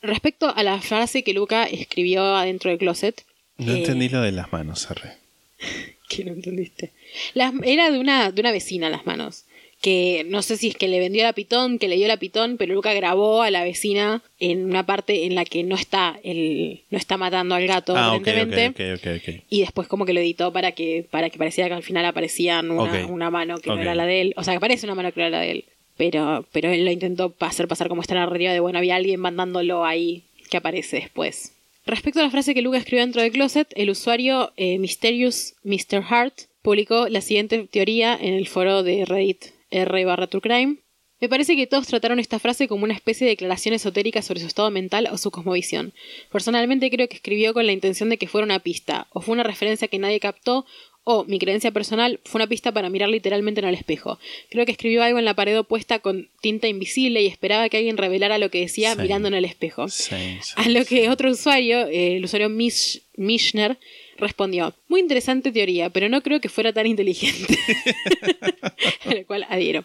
Respecto 0.00 0.48
a 0.48 0.62
la 0.62 0.80
frase 0.80 1.22
que 1.22 1.34
Luca 1.34 1.64
escribió 1.64 2.24
adentro 2.24 2.70
del 2.70 2.78
closet. 2.78 3.22
No 3.58 3.74
eh, 3.74 3.80
entendí 3.80 4.08
lo 4.08 4.22
de 4.22 4.32
las 4.32 4.50
manos, 4.50 4.90
Arre. 4.90 5.12
que 6.08 6.24
no 6.24 6.32
entendiste. 6.32 6.92
Las- 7.34 7.52
era 7.64 7.90
de 7.90 7.98
una, 7.98 8.32
de 8.32 8.40
una 8.40 8.50
vecina 8.50 8.88
las 8.88 9.04
manos. 9.04 9.43
Que 9.84 10.24
no 10.26 10.40
sé 10.40 10.56
si 10.56 10.68
es 10.68 10.76
que 10.76 10.88
le 10.88 10.98
vendió 10.98 11.24
la 11.24 11.34
pitón, 11.34 11.78
que 11.78 11.88
le 11.88 11.96
dio 11.96 12.08
la 12.08 12.16
pitón, 12.16 12.56
pero 12.56 12.72
Luca 12.72 12.94
grabó 12.94 13.42
a 13.42 13.50
la 13.50 13.64
vecina 13.64 14.22
en 14.38 14.64
una 14.64 14.86
parte 14.86 15.26
en 15.26 15.34
la 15.34 15.44
que 15.44 15.62
no 15.62 15.74
está 15.74 16.18
el, 16.24 16.84
no 16.88 16.96
está 16.96 17.18
matando 17.18 17.54
al 17.54 17.66
gato, 17.66 17.94
Ah, 17.94 18.14
aparentemente. 18.14 19.42
Y 19.50 19.60
después 19.60 19.86
como 19.86 20.06
que 20.06 20.14
lo 20.14 20.20
editó 20.20 20.54
para 20.54 20.72
que, 20.72 21.06
para 21.10 21.28
que 21.28 21.36
pareciera 21.36 21.68
que 21.68 21.74
al 21.74 21.82
final 21.82 22.06
aparecía 22.06 22.60
una, 22.60 23.06
una 23.08 23.30
mano 23.30 23.58
que 23.58 23.68
no 23.68 23.78
era 23.78 23.94
la 23.94 24.06
de 24.06 24.22
él. 24.22 24.34
O 24.38 24.42
sea, 24.42 24.54
que 24.54 24.60
parece 24.60 24.86
una 24.86 24.94
mano 24.94 25.12
que 25.12 25.20
no 25.20 25.26
era 25.26 25.38
la 25.38 25.44
de 25.44 25.50
él. 25.50 25.64
Pero, 25.98 26.46
pero 26.50 26.70
él 26.70 26.86
lo 26.86 26.90
intentó 26.90 27.34
hacer 27.40 27.68
pasar 27.68 27.88
como 27.88 28.00
esta 28.00 28.14
narrativa 28.14 28.52
de, 28.52 28.60
bueno, 28.60 28.78
había 28.78 28.96
alguien 28.96 29.20
mandándolo 29.20 29.84
ahí 29.84 30.22
que 30.50 30.56
aparece 30.56 30.96
después. 30.96 31.52
Respecto 31.84 32.20
a 32.20 32.22
la 32.22 32.30
frase 32.30 32.54
que 32.54 32.62
Luca 32.62 32.78
escribió 32.78 33.04
dentro 33.04 33.20
del 33.20 33.32
closet, 33.32 33.68
el 33.76 33.90
usuario 33.90 34.52
eh, 34.56 34.78
Mysterious 34.78 35.54
Mr. 35.62 36.02
Hart 36.08 36.34
publicó 36.62 37.08
la 37.08 37.20
siguiente 37.20 37.68
teoría 37.70 38.18
en 38.18 38.32
el 38.32 38.48
foro 38.48 38.82
de 38.82 39.04
Reddit 39.04 39.53
r 39.82 40.04
barra 40.04 40.26
true 40.26 40.40
crime. 40.40 40.76
Me 41.20 41.28
parece 41.28 41.56
que 41.56 41.66
todos 41.66 41.86
trataron 41.86 42.18
esta 42.18 42.38
frase 42.38 42.68
como 42.68 42.84
una 42.84 42.92
especie 42.94 43.24
de 43.26 43.30
declaración 43.32 43.74
esotérica 43.74 44.20
sobre 44.20 44.40
su 44.40 44.46
estado 44.46 44.70
mental 44.70 45.08
o 45.10 45.16
su 45.16 45.30
cosmovisión. 45.30 45.94
Personalmente 46.30 46.90
creo 46.90 47.08
que 47.08 47.16
escribió 47.16 47.54
con 47.54 47.66
la 47.66 47.72
intención 47.72 48.08
de 48.10 48.18
que 48.18 48.26
fuera 48.28 48.44
una 48.44 48.58
pista, 48.58 49.06
o 49.10 49.20
fue 49.20 49.32
una 49.34 49.42
referencia 49.44 49.88
que 49.88 49.98
nadie 49.98 50.20
captó, 50.20 50.66
o 51.04 51.24
mi 51.24 51.38
creencia 51.38 51.70
personal 51.70 52.18
fue 52.24 52.38
una 52.40 52.46
pista 52.48 52.72
para 52.72 52.88
mirar 52.90 53.08
literalmente 53.10 53.60
en 53.60 53.68
el 53.68 53.74
espejo. 53.74 54.18
Creo 54.50 54.64
que 54.66 54.72
escribió 54.72 55.02
algo 55.02 55.18
en 55.18 55.24
la 55.26 55.34
pared 55.34 55.58
opuesta 55.58 55.98
con 56.00 56.30
tinta 56.40 56.66
invisible 56.66 57.22
y 57.22 57.26
esperaba 57.26 57.68
que 57.68 57.76
alguien 57.76 57.96
revelara 57.98 58.38
lo 58.38 58.50
que 58.50 58.60
decía 58.60 58.94
Sí. 58.94 59.02
mirando 59.02 59.28
en 59.28 59.34
el 59.34 59.44
espejo. 59.44 59.88
Sí, 59.88 60.14
sí, 60.42 60.52
A 60.56 60.68
lo 60.70 60.84
que 60.84 61.08
otro 61.10 61.30
usuario, 61.30 61.86
eh, 61.88 62.16
el 62.16 62.24
usuario 62.24 62.48
Mish- 62.48 63.02
Mishner, 63.16 63.78
respondió, 64.18 64.74
muy 64.88 65.00
interesante 65.00 65.52
teoría, 65.52 65.90
pero 65.90 66.08
no 66.08 66.22
creo 66.22 66.40
que 66.40 66.48
fuera 66.48 66.72
tan 66.72 66.86
inteligente. 66.86 67.58
a 69.06 69.14
la 69.14 69.24
cual 69.24 69.46
adhiero. 69.48 69.84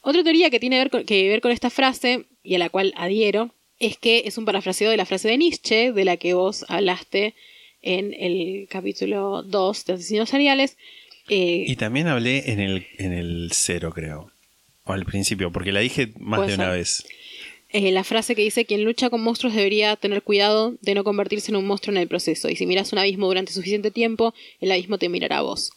Otra 0.00 0.22
teoría 0.22 0.50
que 0.50 0.60
tiene 0.60 0.78
ver 0.78 0.90
con- 0.90 1.04
que 1.04 1.28
ver 1.28 1.40
con 1.40 1.50
esta 1.52 1.70
frase, 1.70 2.24
y 2.42 2.54
a 2.54 2.58
la 2.58 2.68
cual 2.70 2.92
adhiero, 2.96 3.54
es 3.78 3.96
que 3.96 4.22
es 4.26 4.38
un 4.38 4.44
parafraseo 4.44 4.90
de 4.90 4.96
la 4.96 5.06
frase 5.06 5.28
de 5.28 5.38
Nietzsche, 5.38 5.92
de 5.92 6.04
la 6.04 6.16
que 6.16 6.34
vos 6.34 6.64
hablaste 6.68 7.34
en 7.82 8.14
el 8.18 8.66
capítulo 8.68 9.42
2 9.42 9.84
de 9.84 9.92
Asesinos 9.94 10.30
Seriales. 10.30 10.76
Eh, 11.28 11.64
Y 11.66 11.76
también 11.76 12.08
hablé 12.08 12.50
en 12.50 12.60
el, 12.60 12.86
en 12.98 13.12
el 13.12 13.50
cero, 13.52 13.92
creo. 13.94 14.32
O 14.84 14.92
al 14.92 15.04
principio, 15.04 15.52
porque 15.52 15.70
la 15.72 15.80
dije 15.80 16.12
más 16.18 16.46
de 16.48 16.54
una 16.54 16.70
vez. 16.70 17.04
Eh, 17.70 17.92
la 17.92 18.04
frase 18.04 18.34
que 18.34 18.42
dice 18.42 18.64
quien 18.64 18.84
lucha 18.84 19.10
con 19.10 19.20
monstruos 19.20 19.54
debería 19.54 19.96
tener 19.96 20.22
cuidado 20.22 20.76
de 20.80 20.94
no 20.94 21.04
convertirse 21.04 21.50
en 21.50 21.56
un 21.56 21.66
monstruo 21.66 21.94
en 21.94 22.00
el 22.00 22.08
proceso 22.08 22.48
y 22.48 22.56
si 22.56 22.66
miras 22.66 22.92
un 22.92 22.98
abismo 22.98 23.26
durante 23.26 23.52
suficiente 23.52 23.90
tiempo 23.90 24.34
el 24.60 24.72
abismo 24.72 24.98
te 24.98 25.08
mirará 25.08 25.38
a 25.38 25.42
vos 25.42 25.72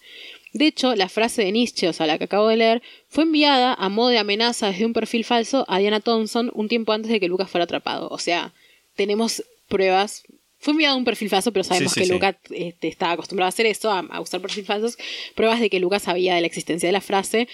de 0.54 0.68
hecho 0.68 0.96
la 0.96 1.10
frase 1.10 1.44
de 1.44 1.52
Nietzsche 1.52 1.90
o 1.90 1.94
sea 1.94 2.08
la 2.08 2.18
que 2.18 2.26
acabo 2.26 2.48
de 2.48 2.58
leer 2.58 2.82
fue 3.10 3.26
enviada 3.26 3.74
a 3.74 3.90
modo 3.90 4.10
de 4.10 4.20
amenaza 4.20 4.68
desde 4.68 4.86
un 4.86 4.94
perfil 4.94 5.26
falso 5.26 5.66
a 5.68 5.80
Diana 5.80 6.00
Thompson 6.00 6.52
un 6.54 6.68
tiempo 6.68 6.94
antes 6.94 7.12
de 7.12 7.20
que 7.20 7.28
Lucas 7.28 7.50
fuera 7.50 7.66
atrapado 7.66 8.08
o 8.10 8.18
sea 8.18 8.54
tenemos 8.96 9.44
pruebas 9.68 10.24
fue 10.62 10.74
enviado 10.74 10.94
a 10.94 10.98
un 10.98 11.06
perfil 11.06 11.28
falso, 11.28 11.52
pero 11.52 11.64
sabemos 11.64 11.92
Sí, 11.92 11.96
sí, 11.96 12.00
que 12.02 12.06
sí. 12.06 12.14
Lucas 12.14 12.36
este, 12.52 12.88
estaba 12.88 13.14
acostumbrado 13.14 13.48
a 13.48 13.50
hacer 13.50 13.66
eso, 13.66 13.90
a, 13.90 14.00
a 14.00 14.22
usar 14.22 14.42
perfiles 14.42 14.68
falsos. 14.68 14.96
Pruebas 15.34 15.60
de 15.60 15.72
que 15.72 15.80
Lucas 15.80 16.04
sabía 16.04 16.36
de 16.36 16.42
la 16.42 16.46
existencia 16.46 16.88
de 16.88 16.94
la 16.94 17.02
frase. 17.02 17.48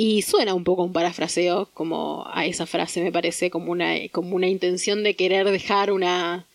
Y 0.00 0.22
suena 0.22 0.54
un 0.54 0.62
poco 0.62 0.84
un 0.84 0.92
parafraseo 0.92 1.70
como 1.74 2.24
a 2.32 2.46
esa 2.46 2.66
frase, 2.66 3.02
me 3.02 3.10
parece, 3.10 3.50
como 3.50 3.72
una, 3.72 3.94
como 4.12 4.36
una 4.36 4.46
intención 4.46 5.02
de 5.02 5.14
querer 5.14 5.50
dejar 5.50 5.90
una, 5.90 6.46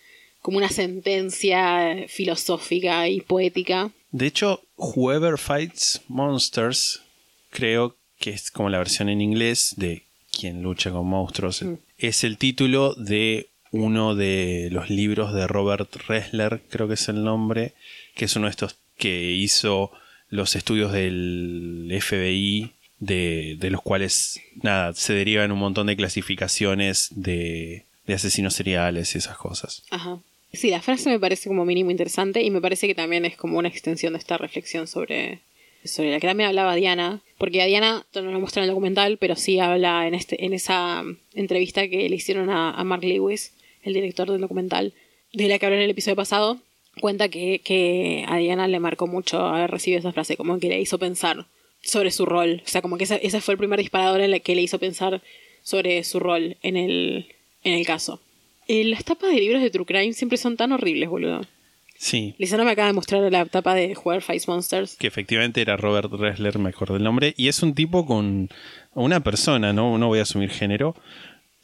como 0.42 0.60
una 0.60 0.70
sentencia 0.70 2.06
filosófica 2.08 3.10
y 3.10 3.20
poética. 3.20 3.92
De 4.12 4.28
hecho, 4.28 4.62
Whoever 4.78 5.38
Fights 5.38 6.04
Monsters, 6.08 7.02
creo 7.50 7.98
que 8.18 8.30
es 8.30 8.50
como 8.50 8.70
la 8.70 8.78
versión 8.78 9.10
en 9.10 9.20
inglés 9.20 9.74
de 9.76 10.04
Quien 10.32 10.64
lucha 10.64 10.92
con 10.92 11.06
monstruos. 11.06 11.66
Es 11.98 12.24
el 12.24 12.38
título 12.38 12.96
de 12.96 13.50
uno 13.72 14.16
de 14.16 14.70
los 14.72 14.90
libros 14.90 15.34
de 15.34 15.48
Robert 15.48 15.94
Ressler, 16.08 16.62
creo 16.70 16.88
que 16.88 16.94
es 16.94 17.10
el 17.10 17.26
nombre, 17.26 17.74
que 18.16 18.24
es 18.24 18.36
uno 18.38 18.48
de 18.48 18.52
estos 18.52 18.78
que 18.98 19.34
hizo 19.34 19.92
los 20.30 20.56
estudios 20.56 20.94
del 20.94 21.94
FBI, 22.02 22.72
de, 23.04 23.58
de 23.60 23.70
los 23.70 23.82
cuales, 23.82 24.40
nada, 24.62 24.94
se 24.94 25.14
derivan 25.14 25.52
un 25.52 25.60
montón 25.60 25.88
de 25.88 25.96
clasificaciones 25.96 27.10
de, 27.12 27.86
asesinos 28.08 28.54
seriales 28.54 29.14
y 29.14 29.18
esas 29.18 29.38
cosas. 29.38 29.84
Ajá. 29.90 30.20
Sí, 30.54 30.70
la 30.70 30.82
frase 30.82 31.10
me 31.10 31.20
parece 31.20 31.50
como 31.50 31.66
mínimo 31.66 31.92
interesante 31.92 32.44
y 32.44 32.52
me 32.52 32.62
parece 32.62 32.88
que 32.88 32.96
también 32.96 33.26
es 33.26 33.36
como 33.36 33.58
una 33.58 33.68
extensión 33.68 34.14
de 34.14 34.20
esta 34.20 34.38
reflexión 34.38 34.88
sobre, 34.88 35.40
sobre 35.84 36.12
la 36.12 36.20
que 36.20 36.28
también 36.28 36.48
hablaba 36.48 36.76
Diana, 36.76 37.22
porque 37.40 37.62
a 37.62 37.66
Diana 37.66 38.06
no 38.14 38.22
lo 38.22 38.40
muestra 38.40 38.62
en 38.62 38.70
el 38.70 38.76
documental, 38.76 39.18
pero 39.18 39.36
sí 39.36 39.60
habla 39.60 40.08
en, 40.08 40.14
este, 40.14 40.46
en 40.46 40.54
esa 40.54 41.04
entrevista 41.34 41.88
que 41.88 42.08
le 42.08 42.16
hicieron 42.16 42.52
a, 42.52 42.82
Mark 42.84 43.04
Lewis, 43.04 43.52
el 43.82 43.96
director 43.96 44.32
del 44.32 44.42
documental, 44.42 44.94
de 45.34 45.48
la 45.48 45.58
que 45.58 45.66
hablé 45.66 45.80
en 45.80 45.86
el 45.86 45.90
episodio 45.90 46.16
pasado, 46.16 46.60
cuenta 47.02 47.30
que, 47.30 47.60
que 47.64 48.24
a 48.28 48.38
Diana 48.38 48.68
le 48.68 48.80
marcó 48.80 49.08
mucho 49.08 49.40
haber 49.40 49.72
recibido 49.72 50.00
esa 50.00 50.14
frase, 50.14 50.38
como 50.38 50.60
que 50.60 50.70
le 50.70 50.80
hizo 50.80 51.00
pensar 51.00 51.48
sobre 51.84 52.12
su 52.12 52.26
rol, 52.26 52.62
o 52.66 52.68
sea, 52.68 52.82
como 52.82 52.98
que 52.98 53.04
ese, 53.04 53.20
ese 53.24 53.42
fue 53.42 53.54
el 53.54 53.58
primer 53.58 53.78
disparador 53.80 54.22
en 54.22 54.34
el 54.34 54.42
que 54.42 54.56
le 54.56 54.62
hizo 54.62 54.80
pensar 54.80 55.22
sobre 55.62 56.04
su 56.04 56.20
rol 56.20 56.58
en 56.64 56.78
el, 56.78 57.28
en 57.64 57.74
el 57.74 57.86
caso. 57.86 58.22
Eh, 58.68 58.86
las 58.86 59.04
tapas 59.04 59.30
de 59.32 59.40
libros 59.40 59.62
de 59.62 59.70
True 59.70 59.86
Crime 59.86 60.14
siempre 60.14 60.38
son 60.38 60.56
tan 60.58 60.72
horribles, 60.72 61.10
boludo. 61.10 61.42
Sí, 61.98 62.34
Lizana 62.38 62.64
me 62.66 62.72
acaba 62.72 62.88
de 62.88 62.94
mostrar 62.94 63.22
la 63.32 63.46
tapa 63.46 63.76
de 63.76 63.94
Jugar 63.96 64.22
Face 64.22 64.46
Monsters. 64.48 64.96
que 64.98 65.08
efectivamente 65.08 65.62
era 65.62 65.78
Robert 65.78 66.12
Ressler, 66.12 66.58
me 66.60 66.70
acuerdo 66.70 66.96
el 66.98 67.04
nombre, 67.04 67.34
y 67.38 67.48
es 67.48 67.62
un 67.64 67.76
tipo 67.76 68.06
con 68.06 68.50
una 68.94 69.20
persona, 69.22 69.72
no, 69.74 69.98
no 69.98 70.08
voy 70.08 70.20
a 70.20 70.24
asumir 70.24 70.50
género, 70.50 70.96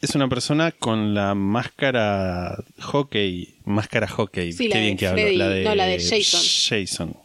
es 0.00 0.14
una 0.14 0.28
persona 0.28 0.72
con 0.72 1.12
la 1.14 1.34
máscara 1.34 2.62
hockey, 2.80 3.54
máscara 3.64 4.08
hockey, 4.08 4.52
Sí, 4.52 4.64
qué 4.64 4.68
la 4.68 4.76
de 4.76 4.82
bien 4.82 4.96
que 4.96 5.06
hablo, 5.08 5.28
la 5.32 5.48
de, 5.48 5.64
no, 5.64 5.74
la 5.74 5.86
de 5.86 5.98
Jason. 5.98 6.40
Jason, 6.68 7.16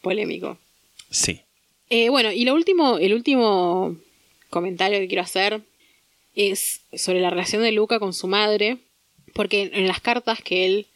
Polémico. 0.00 0.58
sí. 1.10 1.40
Eh, 1.94 2.08
bueno, 2.08 2.32
y 2.32 2.46
lo 2.46 2.54
último, 2.54 2.96
el 2.96 3.12
último 3.12 3.98
comentario 4.48 4.98
que 4.98 5.08
quiero 5.08 5.20
hacer 5.20 5.60
es 6.34 6.80
sobre 6.94 7.20
la 7.20 7.28
relación 7.28 7.60
de 7.60 7.70
Luca 7.70 7.98
con 7.98 8.14
su 8.14 8.28
madre, 8.28 8.78
porque 9.34 9.70
en 9.74 9.86
las 9.86 10.00
cartas 10.00 10.40
que 10.42 10.64
él 10.64 10.86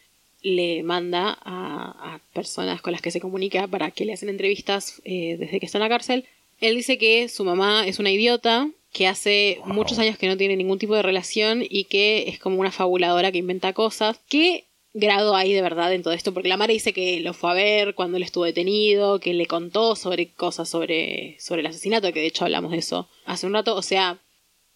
le 0.40 0.82
manda 0.84 1.38
a, 1.42 2.14
a 2.14 2.20
personas 2.32 2.80
con 2.80 2.92
las 2.92 3.02
que 3.02 3.10
se 3.10 3.20
comunica 3.20 3.66
para 3.66 3.90
que 3.90 4.06
le 4.06 4.14
hacen 4.14 4.30
entrevistas 4.30 5.02
eh, 5.04 5.36
desde 5.38 5.60
que 5.60 5.66
está 5.66 5.76
en 5.76 5.82
la 5.82 5.90
cárcel, 5.90 6.24
él 6.62 6.76
dice 6.76 6.96
que 6.96 7.28
su 7.28 7.44
mamá 7.44 7.86
es 7.86 7.98
una 7.98 8.10
idiota, 8.10 8.70
que 8.94 9.06
hace 9.06 9.60
muchos 9.66 9.98
años 9.98 10.16
que 10.16 10.28
no 10.28 10.38
tiene 10.38 10.56
ningún 10.56 10.78
tipo 10.78 10.94
de 10.94 11.02
relación 11.02 11.62
y 11.62 11.84
que 11.84 12.30
es 12.30 12.38
como 12.38 12.58
una 12.58 12.72
fabuladora 12.72 13.32
que 13.32 13.36
inventa 13.36 13.74
cosas. 13.74 14.18
¿Qué 14.30 14.64
grado 14.96 15.36
hay 15.36 15.52
de 15.52 15.62
verdad 15.62 15.92
en 15.92 16.02
todo 16.02 16.14
esto? 16.14 16.32
Porque 16.32 16.48
la 16.48 16.56
madre 16.56 16.72
dice 16.74 16.92
que 16.92 17.20
lo 17.20 17.32
fue 17.34 17.50
a 17.50 17.54
ver 17.54 17.94
cuando 17.94 18.16
él 18.16 18.22
estuvo 18.22 18.44
detenido, 18.44 19.20
que 19.20 19.34
le 19.34 19.46
contó 19.46 19.94
sobre 19.96 20.32
cosas 20.32 20.68
sobre, 20.68 21.36
sobre 21.38 21.60
el 21.60 21.66
asesinato, 21.66 22.12
que 22.12 22.20
de 22.20 22.26
hecho 22.26 22.44
hablamos 22.44 22.72
de 22.72 22.78
eso 22.78 23.08
hace 23.24 23.46
un 23.46 23.52
rato. 23.52 23.74
O 23.76 23.82
sea, 23.82 24.18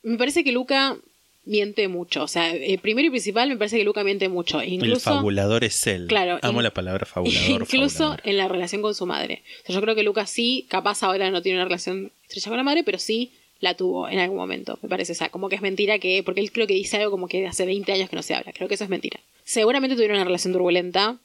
me 0.02 0.18
parece 0.18 0.44
que 0.44 0.52
Luca 0.52 0.96
miente 1.44 1.88
mucho. 1.88 2.22
O 2.22 2.28
sea, 2.28 2.54
eh, 2.54 2.78
primero 2.78 3.08
y 3.08 3.10
principal 3.10 3.48
me 3.48 3.56
parece 3.56 3.78
que 3.78 3.84
Luca 3.84 4.04
miente 4.04 4.28
mucho. 4.28 4.60
el 4.60 4.74
Incluso, 4.74 5.10
fabulador 5.10 5.64
es 5.64 5.86
él. 5.86 6.06
Claro, 6.06 6.38
Amo 6.42 6.62
la 6.62 6.72
palabra 6.72 7.06
fabulador. 7.06 7.50
incluso 7.62 7.98
fabulador. 7.98 8.20
en 8.24 8.36
la 8.36 8.48
relación 8.48 8.82
con 8.82 8.94
su 8.94 9.06
madre. 9.06 9.42
O 9.62 9.66
sea, 9.66 9.74
yo 9.74 9.80
creo 9.80 9.94
que 9.94 10.02
Luca 10.02 10.26
sí, 10.26 10.66
capaz 10.68 11.02
ahora 11.02 11.30
no 11.30 11.42
tiene 11.42 11.58
una 11.58 11.64
relación 11.64 12.12
estrecha 12.22 12.50
con 12.50 12.56
la 12.56 12.62
madre, 12.62 12.84
pero 12.84 12.98
sí 12.98 13.32
la 13.60 13.74
tuvo 13.74 14.08
en 14.08 14.18
algún 14.18 14.36
momento, 14.38 14.78
me 14.82 14.88
parece. 14.88 15.12
O 15.12 15.14
sea, 15.14 15.28
como 15.28 15.48
que 15.48 15.56
es 15.56 15.62
mentira 15.62 15.98
que, 15.98 16.22
porque 16.24 16.40
él 16.40 16.50
creo 16.50 16.66
que 16.66 16.74
dice 16.74 16.96
algo 16.96 17.10
como 17.10 17.28
que 17.28 17.46
hace 17.46 17.66
20 17.66 17.92
años 17.92 18.08
que 18.10 18.16
no 18.16 18.22
se 18.22 18.34
habla. 18.34 18.52
Creo 18.52 18.68
que 18.68 18.74
eso 18.74 18.84
es 18.84 18.90
mentira. 18.90 19.20
Seguramente 19.44 19.94
tuvieron 19.96 20.16
una 20.16 20.24
relación 20.24 20.52
turbulenta. 20.52 21.18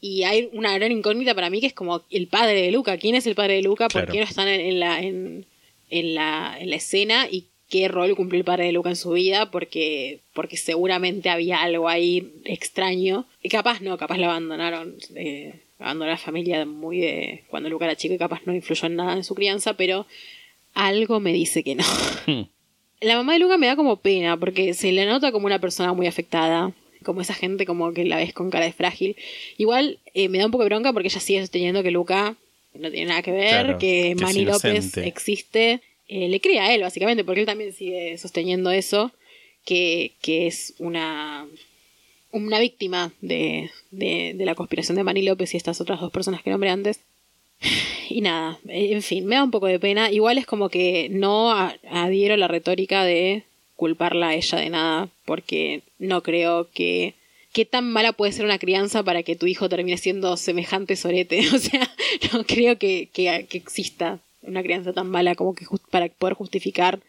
Y 0.00 0.22
hay 0.22 0.48
una 0.52 0.72
gran 0.78 0.92
incógnita 0.92 1.34
para 1.34 1.50
mí 1.50 1.60
que 1.60 1.66
es 1.66 1.72
como 1.72 2.02
el 2.10 2.28
padre 2.28 2.62
de 2.62 2.70
Luca. 2.70 2.98
¿Quién 2.98 3.16
es 3.16 3.26
el 3.26 3.34
padre 3.34 3.54
de 3.54 3.62
Luca? 3.62 3.88
¿Por 3.88 4.02
Claro. 4.02 4.12
qué 4.12 4.18
no 4.20 4.24
están 4.24 4.46
en, 4.46 4.60
en 4.60 4.78
la, 4.78 5.00
en, 5.02 5.44
en 5.90 6.14
la, 6.14 6.56
en 6.60 6.70
la 6.70 6.76
escena? 6.76 7.26
Y 7.28 7.46
qué 7.68 7.88
rol 7.88 8.14
cumplió 8.14 8.38
el 8.38 8.44
padre 8.44 8.66
de 8.66 8.72
Luca 8.72 8.90
en 8.90 8.96
su 8.96 9.10
vida, 9.10 9.50
porque, 9.50 10.20
porque 10.34 10.56
seguramente 10.56 11.30
había 11.30 11.60
algo 11.62 11.88
ahí 11.88 12.30
extraño. 12.44 13.26
Y 13.42 13.48
capaz 13.48 13.80
no, 13.80 13.98
capaz 13.98 14.18
lo 14.18 14.26
abandonaron. 14.26 14.94
Eh, 15.16 15.54
abandonó 15.80 16.10
a 16.10 16.14
la 16.14 16.18
familia 16.18 16.64
muy 16.64 17.00
de 17.00 17.42
cuando 17.48 17.68
Luca 17.68 17.86
era 17.86 17.96
chico 17.96 18.14
y 18.14 18.18
capaz 18.18 18.42
no 18.46 18.54
influyó 18.54 18.86
en 18.86 18.94
nada 18.96 19.14
en 19.14 19.24
su 19.24 19.34
crianza, 19.34 19.74
pero 19.74 20.06
algo 20.74 21.20
me 21.20 21.32
dice 21.32 21.62
que 21.62 21.74
no. 21.74 21.84
La 23.00 23.16
mamá 23.16 23.34
de 23.34 23.38
Luca 23.38 23.58
me 23.58 23.66
da 23.68 23.76
como 23.76 23.96
pena, 23.96 24.36
porque 24.36 24.74
se 24.74 24.90
le 24.92 25.06
nota 25.06 25.30
como 25.30 25.46
una 25.46 25.60
persona 25.60 25.92
muy 25.92 26.06
afectada, 26.06 26.72
como 27.04 27.20
esa 27.20 27.34
gente 27.34 27.64
como 27.64 27.92
que 27.92 28.04
la 28.04 28.16
ves 28.16 28.32
con 28.32 28.50
cara 28.50 28.64
de 28.64 28.72
frágil. 28.72 29.16
Igual 29.56 29.98
eh, 30.14 30.28
me 30.28 30.38
da 30.38 30.46
un 30.46 30.50
poco 30.50 30.64
de 30.64 30.70
bronca 30.70 30.92
porque 30.92 31.08
ella 31.08 31.20
sigue 31.20 31.40
sosteniendo 31.40 31.82
que 31.82 31.92
Luca 31.92 32.36
no 32.74 32.90
tiene 32.90 33.06
nada 33.06 33.22
que 33.22 33.32
ver, 33.32 33.48
Claro, 33.50 33.78
que 33.78 34.14
que 34.16 34.22
Manny 34.24 34.44
López 34.44 34.96
existe. 34.98 35.80
Eh, 36.08 36.28
le 36.28 36.40
cree 36.40 36.58
a 36.58 36.74
él, 36.74 36.80
básicamente, 36.82 37.22
porque 37.24 37.40
él 37.40 37.46
también 37.46 37.72
sigue 37.72 38.16
sosteniendo 38.18 38.70
eso, 38.70 39.12
que, 39.64 40.12
que 40.22 40.46
es 40.46 40.74
una, 40.78 41.46
una 42.32 42.58
víctima 42.58 43.12
de, 43.20 43.70
de, 43.90 44.32
de 44.34 44.44
la 44.44 44.54
conspiración 44.54 44.96
de 44.96 45.04
Manny 45.04 45.22
López 45.22 45.52
y 45.54 45.56
estas 45.56 45.80
otras 45.80 46.00
dos 46.00 46.10
personas 46.10 46.42
que 46.42 46.50
nombré 46.50 46.70
antes. 46.70 47.00
Y 48.08 48.20
nada, 48.20 48.58
en 48.68 49.02
fin, 49.02 49.26
me 49.26 49.36
da 49.36 49.44
un 49.44 49.50
poco 49.50 49.66
de 49.66 49.78
pena. 49.78 50.10
Igual 50.10 50.38
es 50.38 50.46
como 50.46 50.68
que 50.68 51.08
no 51.10 51.50
adhiero 51.52 52.34
a 52.34 52.38
la 52.38 52.48
retórica 52.48 53.04
de 53.04 53.44
culparla 53.76 54.28
a 54.28 54.34
ella 54.34 54.58
de 54.58 54.70
nada, 54.70 55.08
porque 55.24 55.82
no 55.98 56.22
creo 56.22 56.68
que... 56.72 57.14
¿Qué 57.52 57.64
tan 57.64 57.90
mala 57.90 58.12
puede 58.12 58.32
ser 58.32 58.44
una 58.44 58.58
crianza 58.58 59.02
para 59.02 59.22
que 59.22 59.34
tu 59.34 59.46
hijo 59.46 59.68
termine 59.68 59.96
siendo 59.96 60.36
semejante 60.36 60.96
sorete? 60.96 61.40
O 61.54 61.58
sea, 61.58 61.88
no 62.32 62.44
creo 62.44 62.78
que, 62.78 63.08
que, 63.12 63.46
exista 63.52 64.20
una 64.42 64.62
crianza 64.62 64.92
tan 64.92 65.08
mala 65.08 65.34
como 65.34 65.54
que 65.54 65.66
para 65.90 66.08
poder 66.08 66.34
justificar 66.34 67.00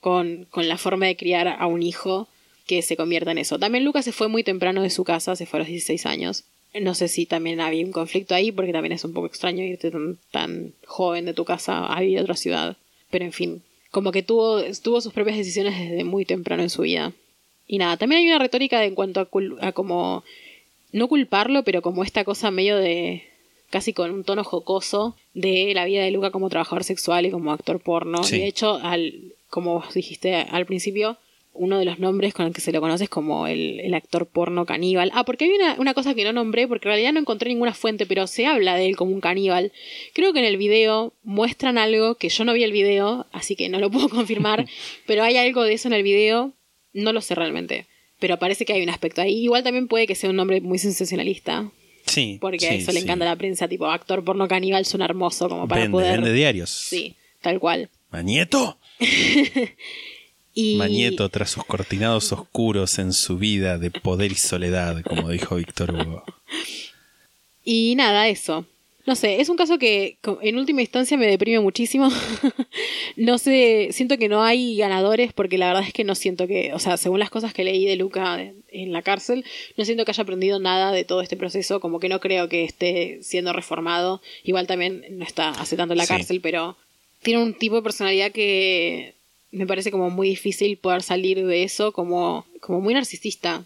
con, 0.00 0.46
con 0.50 0.68
la 0.68 0.78
forma 0.78 1.06
de 1.06 1.16
criar 1.16 1.48
a 1.48 1.66
un 1.66 1.82
hijo 1.82 2.28
que 2.66 2.82
se 2.82 2.96
convierta 2.96 3.30
en 3.30 3.38
eso. 3.38 3.58
También 3.58 3.84
Lucas 3.84 4.04
se 4.04 4.12
fue 4.12 4.28
muy 4.28 4.42
temprano 4.42 4.82
de 4.82 4.90
su 4.90 5.04
casa, 5.04 5.36
se 5.36 5.46
fue 5.46 5.58
a 5.58 5.60
los 5.60 5.68
16 5.68 6.06
años. 6.06 6.44
No 6.80 6.94
sé 6.94 7.08
si 7.08 7.26
también 7.26 7.60
había 7.60 7.84
un 7.84 7.92
conflicto 7.92 8.34
ahí, 8.34 8.52
porque 8.52 8.72
también 8.72 8.92
es 8.92 9.04
un 9.04 9.12
poco 9.12 9.26
extraño 9.26 9.64
irte 9.64 9.90
tan, 9.90 10.18
tan 10.30 10.72
joven 10.86 11.24
de 11.24 11.34
tu 11.34 11.44
casa 11.44 11.86
a 11.86 12.00
vivir 12.00 12.18
a 12.18 12.22
otra 12.22 12.36
ciudad. 12.36 12.76
Pero 13.10 13.24
en 13.24 13.32
fin, 13.32 13.62
como 13.90 14.12
que 14.12 14.22
tuvo, 14.22 14.62
tuvo 14.82 15.00
sus 15.00 15.12
propias 15.12 15.36
decisiones 15.38 15.78
desde 15.78 16.04
muy 16.04 16.24
temprano 16.24 16.62
en 16.62 16.70
su 16.70 16.82
vida. 16.82 17.12
Y 17.66 17.78
nada, 17.78 17.96
también 17.96 18.20
hay 18.20 18.26
una 18.28 18.38
retórica 18.38 18.78
de 18.80 18.86
en 18.86 18.94
cuanto 18.94 19.20
a, 19.20 19.30
cul- 19.30 19.58
a 19.60 19.72
como, 19.72 20.22
no 20.92 21.08
culparlo, 21.08 21.62
pero 21.64 21.82
como 21.82 22.04
esta 22.04 22.24
cosa 22.24 22.50
medio 22.50 22.76
de, 22.76 23.24
casi 23.70 23.92
con 23.92 24.10
un 24.10 24.24
tono 24.24 24.44
jocoso, 24.44 25.16
de 25.34 25.72
la 25.74 25.84
vida 25.84 26.02
de 26.04 26.10
Luca 26.10 26.30
como 26.30 26.48
trabajador 26.50 26.84
sexual 26.84 27.26
y 27.26 27.30
como 27.30 27.52
actor 27.52 27.80
porno. 27.80 28.22
Sí. 28.22 28.36
Y 28.36 28.40
de 28.40 28.46
hecho, 28.48 28.74
al, 28.82 29.14
como 29.50 29.74
vos 29.80 29.94
dijiste 29.94 30.34
al 30.34 30.66
principio, 30.66 31.16
uno 31.58 31.78
de 31.78 31.84
los 31.84 31.98
nombres 31.98 32.34
con 32.34 32.46
el 32.46 32.52
que 32.52 32.60
se 32.60 32.72
lo 32.72 32.80
conoce 32.80 33.04
es 33.04 33.10
como 33.10 33.46
el, 33.46 33.80
el 33.80 33.94
actor 33.94 34.26
porno 34.26 34.66
caníbal. 34.66 35.10
Ah, 35.14 35.24
porque 35.24 35.44
hay 35.46 35.50
una, 35.52 35.74
una 35.78 35.94
cosa 35.94 36.14
que 36.14 36.24
no 36.24 36.32
nombré, 36.32 36.68
porque 36.68 36.88
en 36.88 36.90
realidad 36.92 37.12
no 37.12 37.20
encontré 37.20 37.48
ninguna 37.50 37.74
fuente, 37.74 38.06
pero 38.06 38.26
se 38.26 38.46
habla 38.46 38.76
de 38.76 38.86
él 38.86 38.96
como 38.96 39.12
un 39.12 39.20
caníbal. 39.20 39.72
Creo 40.14 40.32
que 40.32 40.38
en 40.40 40.44
el 40.44 40.56
video 40.56 41.12
muestran 41.24 41.78
algo 41.78 42.14
que 42.16 42.28
yo 42.28 42.44
no 42.44 42.52
vi 42.52 42.62
el 42.64 42.72
video, 42.72 43.26
así 43.32 43.56
que 43.56 43.68
no 43.68 43.78
lo 43.78 43.90
puedo 43.92 44.08
confirmar, 44.08 44.66
pero 45.06 45.22
hay 45.22 45.36
algo 45.36 45.62
de 45.62 45.74
eso 45.74 45.88
en 45.88 45.94
el 45.94 46.02
video, 46.02 46.52
no 46.92 47.12
lo 47.12 47.20
sé 47.20 47.34
realmente. 47.34 47.86
Pero 48.18 48.38
parece 48.38 48.64
que 48.64 48.72
hay 48.72 48.82
un 48.82 48.88
aspecto 48.90 49.20
ahí. 49.20 49.44
Igual 49.44 49.62
también 49.62 49.88
puede 49.88 50.06
que 50.06 50.14
sea 50.14 50.30
un 50.30 50.36
nombre 50.36 50.60
muy 50.60 50.78
sensacionalista, 50.78 51.70
Sí. 52.06 52.38
porque 52.40 52.66
a 52.66 52.70
sí, 52.70 52.76
eso 52.76 52.92
le 52.92 53.00
sí. 53.00 53.04
encanta 53.04 53.24
a 53.24 53.28
la 53.28 53.36
prensa, 53.36 53.66
tipo 53.68 53.86
actor 53.86 54.24
porno 54.24 54.46
caníbal 54.48 54.84
suena 54.86 55.04
hermoso 55.06 55.48
como 55.48 55.66
para 55.68 55.82
Vende, 55.82 55.92
poder... 55.92 56.12
vende 56.20 56.32
diarios. 56.32 56.70
Sí, 56.70 57.14
tal 57.42 57.58
cual. 57.58 57.90
Mañeto. 58.10 58.78
Y... 60.58 60.76
Mañeto 60.76 61.28
tras 61.28 61.50
sus 61.50 61.64
cortinados 61.66 62.32
oscuros 62.32 62.98
en 62.98 63.12
su 63.12 63.36
vida 63.36 63.76
de 63.76 63.90
poder 63.90 64.32
y 64.32 64.36
soledad, 64.36 65.02
como 65.02 65.28
dijo 65.28 65.56
Víctor 65.56 65.92
Hugo. 65.92 66.24
Y 67.68 67.96
nada, 67.96 68.28
eso. 68.28 68.64
No 69.06 69.16
sé, 69.16 69.40
es 69.40 69.48
un 69.48 69.56
caso 69.56 69.76
que 69.76 70.18
en 70.42 70.56
última 70.56 70.82
instancia 70.82 71.16
me 71.16 71.26
deprime 71.26 71.58
muchísimo. 71.58 72.08
no 73.16 73.38
sé, 73.38 73.88
siento 73.90 74.18
que 74.18 74.28
no 74.28 74.44
hay 74.44 74.76
ganadores 74.76 75.32
porque 75.32 75.58
la 75.58 75.66
verdad 75.66 75.82
es 75.84 75.92
que 75.92 76.04
no 76.04 76.14
siento 76.14 76.46
que, 76.46 76.72
o 76.74 76.78
sea, 76.78 76.96
según 76.96 77.18
las 77.18 77.28
cosas 77.28 77.52
que 77.52 77.64
leí 77.64 77.84
de 77.86 77.96
Luca 77.96 78.40
en 78.68 78.92
la 78.92 79.02
cárcel, 79.02 79.44
no 79.76 79.84
siento 79.84 80.04
que 80.04 80.12
haya 80.12 80.22
aprendido 80.22 80.60
nada 80.60 80.92
de 80.92 81.04
todo 81.04 81.22
este 81.22 81.36
proceso, 81.36 81.80
como 81.80 81.98
que 81.98 82.08
no 82.08 82.20
creo 82.20 82.48
que 82.48 82.62
esté 82.62 83.18
siendo 83.20 83.52
reformado. 83.52 84.22
Igual 84.44 84.68
también 84.68 85.04
no 85.10 85.24
está 85.24 85.48
hace 85.50 85.76
tanto 85.76 85.94
en 85.94 85.98
la 85.98 86.06
Sí. 86.06 86.14
cárcel, 86.14 86.40
pero 86.40 86.76
tiene 87.20 87.42
un 87.42 87.52
tipo 87.54 87.74
de 87.74 87.82
personalidad 87.82 88.30
que 88.30 89.15
me 89.50 89.66
parece 89.66 89.90
como 89.90 90.10
muy 90.10 90.28
difícil 90.28 90.76
poder 90.76 91.02
salir 91.02 91.44
de 91.44 91.62
eso, 91.62 91.92
como, 91.92 92.46
como 92.60 92.80
muy 92.80 92.94
narcisista 92.94 93.64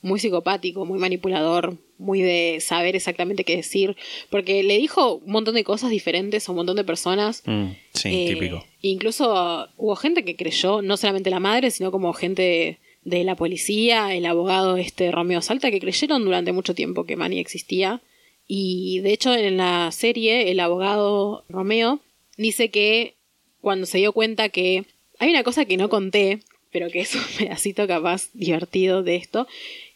muy 0.00 0.20
psicopático, 0.20 0.84
muy 0.84 0.98
manipulador, 0.98 1.76
muy 1.98 2.22
de 2.22 2.58
saber 2.60 2.94
exactamente 2.94 3.44
qué 3.44 3.56
decir, 3.56 3.96
porque 4.30 4.62
le 4.62 4.78
dijo 4.78 5.16
un 5.16 5.32
montón 5.32 5.54
de 5.54 5.64
cosas 5.64 5.90
diferentes 5.90 6.48
a 6.48 6.52
un 6.52 6.56
montón 6.56 6.76
de 6.76 6.84
personas. 6.84 7.42
Mm, 7.46 7.70
sí, 7.94 8.08
Eh, 8.08 8.34
típico. 8.34 8.64
Incluso 8.80 9.68
hubo 9.76 9.96
gente 9.96 10.24
que 10.24 10.36
creyó, 10.36 10.82
no 10.82 10.96
solamente 10.96 11.30
la 11.30 11.40
madre, 11.40 11.70
sino 11.70 11.90
como 11.90 12.12
gente 12.12 12.78
de 13.02 13.24
la 13.24 13.34
policía, 13.34 14.14
el 14.14 14.26
abogado 14.26 14.76
este 14.76 15.10
Romeo 15.10 15.42
Salta, 15.42 15.70
que 15.70 15.80
creyeron 15.80 16.24
durante 16.24 16.52
mucho 16.52 16.74
tiempo 16.74 17.04
que 17.04 17.16
Manny 17.16 17.38
existía. 17.38 18.00
Y 18.46 19.00
de 19.00 19.12
hecho 19.12 19.34
en 19.34 19.56
la 19.56 19.90
serie 19.92 20.50
el 20.50 20.60
abogado 20.60 21.44
Romeo 21.48 22.00
dice 22.36 22.70
que 22.70 23.14
cuando 23.60 23.86
se 23.86 23.98
dio 23.98 24.12
cuenta 24.12 24.48
que 24.48 24.84
hay 25.18 25.30
una 25.30 25.42
cosa 25.42 25.64
que 25.64 25.76
no 25.76 25.88
conté, 25.88 26.40
pero 26.70 26.90
que 26.90 27.00
es 27.00 27.14
un 27.14 27.22
pedacito 27.38 27.86
capaz 27.86 28.28
divertido 28.32 29.02
de 29.02 29.16
esto, 29.16 29.46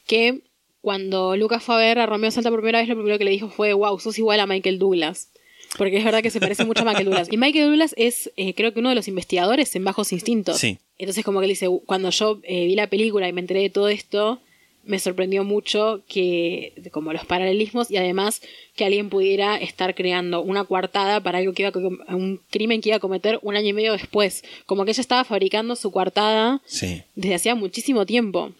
que 0.06 0.42
cuando 0.80 1.36
Lucas 1.36 1.62
fue 1.62 1.76
a 1.76 1.78
ver 1.78 1.98
a 1.98 2.06
Romeo 2.06 2.30
Salta 2.30 2.50
por 2.50 2.58
primera 2.58 2.80
vez, 2.80 2.88
lo 2.88 2.96
primero 2.96 3.18
que 3.18 3.24
le 3.24 3.30
dijo 3.30 3.48
fue, 3.48 3.72
wow, 3.72 3.98
sos 4.00 4.18
igual 4.18 4.40
a 4.40 4.46
Michael 4.46 4.78
Douglas. 4.78 5.28
Porque 5.78 5.96
es 5.96 6.04
verdad 6.04 6.22
que 6.22 6.30
se 6.30 6.40
parece 6.40 6.64
mucho 6.66 6.82
a 6.82 6.84
Michael 6.84 7.06
Douglas. 7.06 7.28
Y 7.30 7.36
Michael 7.38 7.66
Douglas 7.66 7.94
es, 7.96 8.30
eh, 8.36 8.52
creo 8.54 8.74
que 8.74 8.80
uno 8.80 8.90
de 8.90 8.94
los 8.94 9.08
investigadores 9.08 9.74
en 9.74 9.84
Bajos 9.84 10.12
Instintos. 10.12 10.58
Sí. 10.58 10.78
Entonces, 10.98 11.24
como 11.24 11.40
que 11.40 11.46
él 11.46 11.50
dice, 11.50 11.68
cuando 11.86 12.10
yo 12.10 12.40
eh, 12.42 12.66
vi 12.66 12.74
la 12.74 12.88
película 12.88 13.26
y 13.28 13.32
me 13.32 13.40
enteré 13.40 13.60
de 13.60 13.70
todo 13.70 13.88
esto, 13.88 14.40
me 14.84 14.98
sorprendió 14.98 15.44
mucho 15.44 16.02
que, 16.08 16.72
como 16.90 17.12
los 17.12 17.24
paralelismos 17.24 17.90
y 17.90 17.96
además 17.96 18.42
que 18.74 18.84
alguien 18.84 19.10
pudiera 19.10 19.56
estar 19.56 19.94
creando 19.94 20.40
una 20.42 20.64
coartada 20.64 21.20
para 21.20 21.38
algo 21.38 21.52
que 21.52 21.62
iba 21.62 21.72
a, 22.08 22.16
un 22.16 22.40
crimen 22.50 22.80
que 22.80 22.88
iba 22.88 22.96
a 22.96 23.00
cometer 23.00 23.38
un 23.42 23.56
año 23.56 23.68
y 23.68 23.72
medio 23.72 23.92
después. 23.92 24.44
Como 24.66 24.84
que 24.84 24.90
ella 24.90 25.00
estaba 25.00 25.24
fabricando 25.24 25.76
su 25.76 25.90
coartada 25.92 26.60
Sí. 26.66 27.02
desde 27.14 27.34
hacía 27.34 27.54
muchísimo 27.54 28.06
tiempo. 28.06 28.52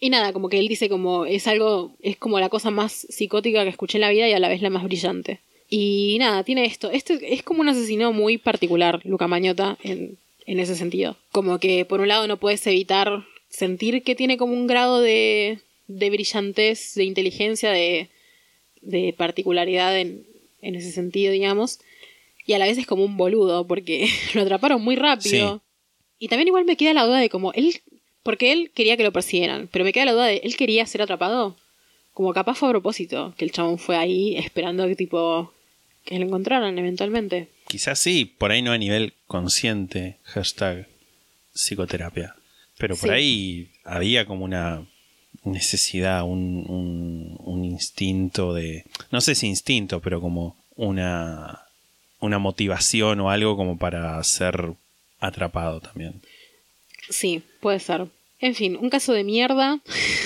Y 0.00 0.10
nada, 0.10 0.32
como 0.32 0.48
que 0.48 0.58
él 0.58 0.68
dice 0.68 0.88
como 0.88 1.24
es 1.26 1.46
algo, 1.48 1.92
es 2.00 2.16
como 2.16 2.38
la 2.38 2.48
cosa 2.48 2.70
más 2.70 2.92
psicótica 2.92 3.64
que 3.64 3.70
escuché 3.70 3.98
en 3.98 4.02
la 4.02 4.10
vida 4.10 4.28
y 4.28 4.32
a 4.32 4.38
la 4.38 4.48
vez 4.48 4.62
la 4.62 4.70
más 4.70 4.84
brillante. 4.84 5.40
Y 5.68 6.16
nada, 6.18 6.44
tiene 6.44 6.64
esto. 6.64 6.90
Este 6.90 7.34
es 7.34 7.42
como 7.42 7.60
un 7.60 7.68
asesino 7.68 8.12
muy 8.12 8.38
particular, 8.38 9.00
Luca 9.04 9.26
Mañota, 9.28 9.76
en, 9.82 10.16
en 10.46 10.60
ese 10.60 10.76
sentido. 10.76 11.16
Como 11.30 11.58
que 11.58 11.84
por 11.84 12.00
un 12.00 12.08
lado 12.08 12.26
no 12.26 12.36
puedes 12.38 12.66
evitar 12.66 13.24
sentir 13.50 14.02
que 14.02 14.14
tiene 14.14 14.36
como 14.36 14.52
un 14.54 14.66
grado 14.66 15.00
de, 15.00 15.58
de 15.88 16.10
brillantez, 16.10 16.94
de 16.94 17.04
inteligencia, 17.04 17.70
de, 17.70 18.08
de 18.82 19.12
particularidad 19.16 19.98
en, 19.98 20.24
en 20.62 20.74
ese 20.76 20.92
sentido, 20.92 21.32
digamos. 21.32 21.80
Y 22.46 22.52
a 22.54 22.58
la 22.58 22.66
vez 22.66 22.78
es 22.78 22.86
como 22.86 23.04
un 23.04 23.16
boludo, 23.16 23.66
porque 23.66 24.08
lo 24.34 24.42
atraparon 24.42 24.80
muy 24.82 24.94
rápido. 24.96 25.56
Sí. 25.56 25.62
Y 26.20 26.28
también 26.28 26.48
igual 26.48 26.64
me 26.64 26.76
queda 26.76 26.94
la 26.94 27.04
duda 27.04 27.18
de 27.18 27.28
como 27.28 27.52
él, 27.52 27.80
porque 28.22 28.52
él 28.52 28.70
quería 28.74 28.96
que 28.96 29.02
lo 29.04 29.12
persiguieran, 29.12 29.68
pero 29.72 29.84
me 29.84 29.92
queda 29.92 30.04
la 30.06 30.12
duda 30.12 30.26
de 30.26 30.36
él 30.44 30.56
quería 30.56 30.86
ser 30.86 31.02
atrapado. 31.02 31.56
Como 32.12 32.32
capaz 32.34 32.54
fue 32.56 32.68
a 32.68 32.72
propósito, 32.72 33.32
que 33.38 33.44
el 33.44 33.52
chabón 33.52 33.78
fue 33.78 33.96
ahí 33.96 34.36
esperando 34.36 34.86
que 34.88 34.96
tipo 34.96 35.52
que 36.04 36.18
lo 36.18 36.24
encontraran 36.26 36.76
eventualmente. 36.78 37.48
Quizás 37.68 37.98
sí, 37.98 38.24
por 38.24 38.50
ahí 38.50 38.60
no 38.62 38.72
a 38.72 38.78
nivel 38.78 39.12
consciente, 39.26 40.16
hashtag 40.24 40.88
psicoterapia. 41.54 42.34
Pero 42.78 42.96
por 42.96 43.08
Sí. 43.10 43.14
ahí 43.14 43.68
había 43.84 44.24
como 44.26 44.44
una 44.44 44.86
necesidad, 45.44 46.24
un, 46.24 46.64
un- 46.68 47.36
un 47.40 47.64
instinto 47.64 48.52
de... 48.54 48.84
No 49.10 49.20
sé 49.20 49.34
si 49.34 49.46
instinto, 49.46 50.00
pero 50.00 50.20
como 50.20 50.56
una, 50.76 51.60
una 52.20 52.38
motivación 52.38 53.20
o 53.20 53.30
algo 53.30 53.56
como 53.56 53.78
para 53.78 54.22
ser 54.24 54.74
atrapado 55.20 55.80
también. 55.80 56.20
Sí, 57.10 57.42
puede 57.60 57.80
ser. 57.80 58.06
En 58.40 58.54
fin, 58.54 58.76
un 58.80 58.90
caso 58.90 59.12
de 59.12 59.24
mierda. 59.24 59.80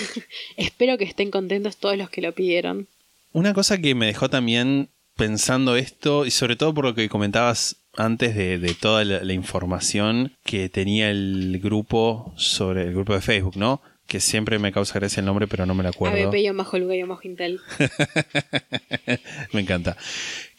Espero 0.57 0.99
que 0.99 1.05
estén 1.05 1.31
contentos 1.31 1.77
todos 1.77 1.97
los 1.97 2.11
que 2.11 2.20
lo 2.23 2.33
pidieron. 2.33 2.89
Una 3.33 3.55
cosa 3.55 3.79
que 3.79 3.95
me 3.95 4.07
dejó 4.07 4.29
también 4.29 4.89
pensando 5.16 5.77
esto, 5.77 6.27
y 6.27 6.31
sobre 6.31 6.57
todo 6.57 6.74
por 6.74 6.85
lo 6.85 6.95
que 6.95 7.09
comentabas 7.09 7.77
antes 7.97 8.35
de, 8.35 8.59
de 8.59 8.74
toda 8.74 9.05
la, 9.05 9.23
la 9.23 9.33
información 9.33 10.33
que 10.45 10.69
tenía 10.69 11.11
el 11.11 11.61
grupo 11.62 12.33
sobre 12.37 12.83
el 12.83 12.93
grupo 12.95 13.15
de 13.15 13.20
Facebook, 13.20 13.57
¿no? 13.57 13.81
Que 14.12 14.20
siempre 14.20 14.59
me 14.59 14.72
causa 14.72 14.98
gracia 14.98 15.20
el 15.20 15.24
nombre, 15.24 15.48
pero 15.48 15.64
no 15.64 15.74
me 15.74 15.82
lo 15.82 15.89
acuerdo. 15.89 16.28
ABP 16.28 16.34
y 16.34 16.51
Majo 16.52 16.78
Luga 16.78 16.94
y 16.94 17.02
Intel. 17.22 17.62
me 19.55 19.62
encanta. 19.62 19.97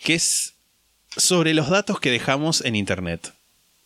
Que 0.03 0.15
es 0.15 0.55
sobre 1.15 1.53
los 1.53 1.69
datos 1.69 1.99
que 1.99 2.09
dejamos 2.09 2.65
en 2.65 2.75
Internet. 2.75 3.31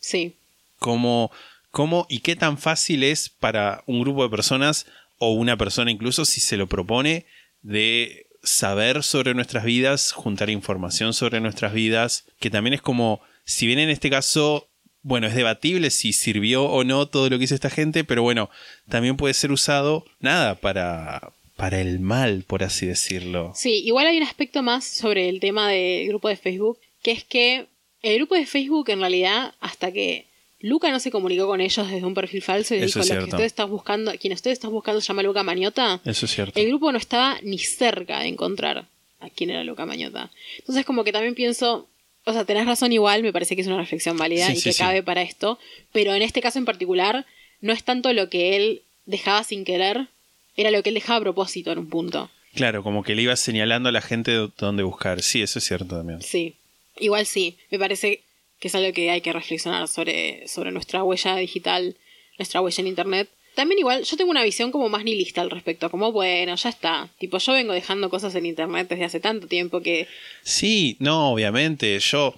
Sí, 0.00 0.36
Como 0.78 1.30
cómo 1.70 2.06
y 2.08 2.20
qué 2.20 2.34
tan 2.34 2.56
fácil 2.56 3.02
es 3.02 3.28
para 3.28 3.82
un 3.84 4.00
grupo 4.00 4.22
de 4.22 4.30
personas 4.30 4.86
o 5.18 5.32
una 5.32 5.58
persona 5.58 5.90
incluso 5.90 6.24
si 6.24 6.40
se 6.40 6.56
lo 6.56 6.66
propone 6.66 7.26
de 7.60 8.24
saber 8.42 9.02
sobre 9.02 9.34
nuestras 9.34 9.64
vidas, 9.64 10.12
juntar 10.12 10.48
información 10.48 11.12
sobre 11.12 11.40
nuestras 11.42 11.74
vidas, 11.74 12.24
que 12.40 12.48
también 12.48 12.72
es 12.72 12.80
como, 12.80 13.20
si 13.44 13.66
bien 13.66 13.80
en 13.80 13.90
este 13.90 14.08
caso, 14.08 14.66
bueno, 15.02 15.26
es 15.26 15.34
debatible 15.34 15.90
si 15.90 16.12
sirvió 16.12 16.64
o 16.64 16.84
no 16.84 17.06
todo 17.06 17.30
lo 17.30 17.38
que 17.38 17.44
hizo 17.44 17.54
esta 17.54 17.70
gente, 17.70 18.04
pero 18.04 18.22
bueno, 18.22 18.50
también 18.88 19.16
puede 19.16 19.34
ser 19.34 19.52
usado, 19.52 20.04
nada, 20.20 20.54
para, 20.56 21.32
para 21.56 21.80
el 21.80 22.00
mal, 22.00 22.44
por 22.46 22.62
así 22.62 22.86
decirlo. 22.86 23.52
Sí, 23.54 23.82
igual 23.84 24.06
hay 24.06 24.16
un 24.18 24.22
aspecto 24.24 24.62
más 24.62 24.84
sobre 24.84 25.28
el 25.28 25.40
tema 25.40 25.68
del 25.70 26.08
grupo 26.08 26.28
de 26.28 26.36
Facebook, 26.36 26.78
que 27.02 27.12
es 27.12 27.24
que 27.24 27.66
el 28.02 28.16
grupo 28.16 28.34
de 28.34 28.46
Facebook 28.46 28.90
en 28.90 29.00
realidad, 29.00 29.54
hasta 29.60 29.90
que 29.92 30.26
Luca 30.60 30.90
no 30.90 30.98
se 30.98 31.10
comunicó 31.12 31.46
con 31.46 31.60
ellos 31.60 31.88
desde 31.88 32.04
un 32.04 32.14
perfil 32.14 32.42
falso 32.42 32.74
y 32.74 32.78
Eso 32.78 32.86
dijo, 32.86 32.98
lo 32.98 33.02
que 33.04 33.08
cierto. 33.08 33.26
ustedes 33.26 33.46
están 33.46 33.70
buscando, 33.70 34.12
quien 34.18 34.32
ustedes 34.32 34.54
están 34.58 34.72
buscando 34.72 35.00
se 35.00 35.06
llama 35.08 35.22
Luca 35.22 35.42
Mañota, 35.44 36.00
Eso 36.04 36.26
es 36.26 36.32
cierto. 36.34 36.58
el 36.58 36.66
grupo 36.66 36.90
no 36.90 36.98
estaba 36.98 37.38
ni 37.42 37.58
cerca 37.58 38.20
de 38.20 38.26
encontrar 38.28 38.88
a 39.20 39.30
quién 39.30 39.50
era 39.50 39.62
Luca 39.64 39.86
Mañota. 39.86 40.30
Entonces 40.58 40.84
como 40.84 41.04
que 41.04 41.12
también 41.12 41.34
pienso, 41.36 41.88
o 42.28 42.32
sea, 42.32 42.44
tenés 42.44 42.66
razón 42.66 42.92
igual, 42.92 43.22
me 43.22 43.32
parece 43.32 43.54
que 43.56 43.62
es 43.62 43.66
una 43.66 43.78
reflexión 43.78 44.16
válida 44.16 44.46
Sí, 44.46 44.52
y 44.52 44.56
sí, 44.56 44.62
que 44.64 44.72
sí. 44.72 44.78
cabe 44.82 45.02
para 45.02 45.22
esto, 45.22 45.58
pero 45.92 46.14
en 46.14 46.22
este 46.22 46.40
caso 46.40 46.58
en 46.58 46.64
particular 46.64 47.24
no 47.60 47.72
es 47.72 47.82
tanto 47.84 48.12
lo 48.12 48.28
que 48.28 48.56
él 48.56 48.82
dejaba 49.06 49.42
sin 49.44 49.64
querer, 49.64 50.08
era 50.56 50.70
lo 50.70 50.82
que 50.82 50.90
él 50.90 50.94
dejaba 50.94 51.18
a 51.18 51.22
propósito 51.22 51.72
en 51.72 51.78
un 51.78 51.88
punto. 51.88 52.30
Claro, 52.54 52.82
como 52.82 53.02
que 53.02 53.14
le 53.14 53.22
iba 53.22 53.36
señalando 53.36 53.88
a 53.88 53.92
la 53.92 54.00
gente 54.00 54.30
de- 54.32 54.50
dónde 54.58 54.82
buscar. 54.82 55.22
Sí, 55.22 55.42
eso 55.42 55.58
es 55.58 55.64
cierto 55.64 55.96
también. 55.96 56.20
Sí, 56.22 56.54
igual 56.98 57.26
sí, 57.26 57.56
me 57.70 57.78
parece 57.78 58.22
que 58.60 58.68
es 58.68 58.74
algo 58.74 58.92
que 58.92 59.10
hay 59.10 59.20
que 59.20 59.32
reflexionar 59.32 59.86
sobre, 59.88 60.46
sobre 60.48 60.72
nuestra 60.72 61.02
huella 61.04 61.36
digital, 61.36 61.96
nuestra 62.38 62.60
huella 62.60 62.80
en 62.80 62.86
Internet. 62.88 63.28
También 63.58 63.80
igual, 63.80 64.04
yo 64.04 64.16
tengo 64.16 64.30
una 64.30 64.44
visión 64.44 64.70
como 64.70 64.88
más 64.88 65.02
nihilista 65.02 65.40
al 65.40 65.50
respecto, 65.50 65.90
como 65.90 66.12
bueno, 66.12 66.54
ya 66.54 66.68
está, 66.68 67.08
tipo 67.18 67.38
yo 67.38 67.54
vengo 67.54 67.72
dejando 67.72 68.08
cosas 68.08 68.32
en 68.36 68.46
Internet 68.46 68.86
desde 68.88 69.04
hace 69.04 69.18
tanto 69.18 69.48
tiempo 69.48 69.80
que 69.80 70.06
Sí, 70.44 70.96
no, 71.00 71.32
obviamente. 71.32 71.98
Yo. 71.98 72.36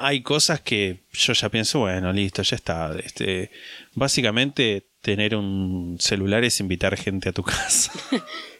Hay 0.00 0.22
cosas 0.22 0.60
que 0.60 0.98
yo 1.12 1.32
ya 1.32 1.48
pienso, 1.48 1.78
bueno, 1.78 2.12
listo, 2.12 2.42
ya 2.42 2.56
está. 2.56 2.92
Este, 3.04 3.50
básicamente, 3.94 4.82
tener 5.00 5.36
un 5.36 5.96
celular 6.00 6.42
es 6.42 6.58
invitar 6.58 6.96
gente 6.96 7.28
a 7.28 7.32
tu 7.32 7.42
casa. 7.44 7.92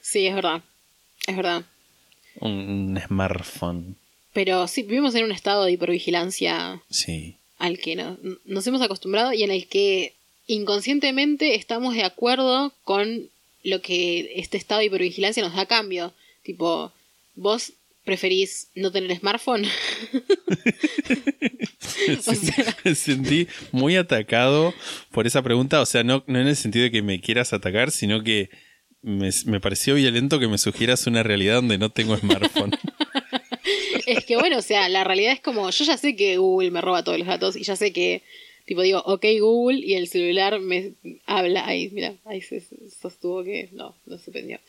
sí, 0.01 0.27
es 0.29 0.35
verdad, 0.37 0.63
es 1.27 1.37
verdad. 1.37 1.65
un, 2.41 3.01
smartphone. 3.09 3.97
Pero 4.33 4.69
sí, 4.69 4.83
vivimos 4.83 5.17
en 5.17 5.25
un 5.25 5.33
estado 5.33 5.65
de 5.65 5.73
hipervigilancia 5.73 6.81
Sí. 6.91 7.35
al 7.59 7.79
que 7.79 7.97
no- 7.97 8.17
nos 8.45 8.65
hemos 8.69 8.83
acostumbrado 8.83 9.33
y 9.33 9.43
en 9.43 9.51
el 9.51 9.67
que 9.67 10.15
inconscientemente 10.49 11.55
estamos 11.55 11.95
de 11.95 12.03
acuerdo 12.03 12.73
con 12.83 13.29
lo 13.63 13.81
que 13.81 14.33
este 14.37 14.57
estado 14.57 14.81
de 14.81 14.87
hipervigilancia 14.87 15.43
nos 15.43 15.55
da 15.55 15.63
a 15.63 15.67
cambio. 15.67 16.13
Tipo, 16.43 16.93
vos 17.37 17.73
preferís 18.05 18.69
no 18.75 18.91
tener 18.91 19.17
smartphone. 19.17 19.65
O 22.27 22.35
sea- 22.35 22.77
Me 22.85 22.95
sentí 22.95 23.49
muy 23.73 23.97
atacado 23.97 24.73
por 25.11 25.27
esa 25.27 25.43
pregunta. 25.43 25.81
O 25.81 25.87
sea, 25.87 26.05
no, 26.05 26.23
no 26.27 26.41
en 26.41 26.47
el 26.47 26.57
sentido 26.57 26.85
de 26.85 26.91
que 26.91 27.03
me 27.03 27.21
quieras 27.21 27.53
atacar, 27.53 27.91
sino 27.91 28.23
que 28.23 28.51
me, 29.03 29.31
me 29.47 29.61
pareció 29.61 29.95
violento 29.95 30.39
que 30.39 30.49
me 30.49 30.59
sugieras 30.59 31.07
una 31.07 31.23
realidad 31.23 31.57
donde 31.57 31.77
no 31.79 31.91
tengo 31.91 32.17
smartphone. 32.17 32.71
es 34.07 34.25
que 34.25 34.37
bueno, 34.37 34.59
o 34.59 34.63
sea, 34.63 34.89
la 34.89 35.05
realidad 35.05 35.33
es 35.33 35.41
como, 35.41 35.69
yo 35.71 35.85
ya 35.85 35.97
sé 35.97 36.17
que 36.17 36.39
Google 36.39 36.71
me 36.71 36.81
roba 36.81 37.03
todos 37.05 37.19
los 37.19 37.27
datos 37.27 37.57
y 37.57 37.63
ya 37.65 37.77
sé 37.77 37.93
que, 37.93 38.23
tipo, 38.69 38.83
digo, 38.83 39.03
ok 39.07 39.25
Google 39.41 39.79
y 39.79 39.95
el 39.95 40.09
celular 40.09 40.61
me 40.61 40.93
habla. 41.25 41.67
Ahí, 41.67 41.89
mira, 41.91 42.15
ahí 42.27 42.43
se 42.43 42.63
sostuvo 43.01 43.43
que 43.43 43.71
no, 43.73 43.95
no 44.05 44.19
se 44.19 44.31
prendió. 44.31 44.61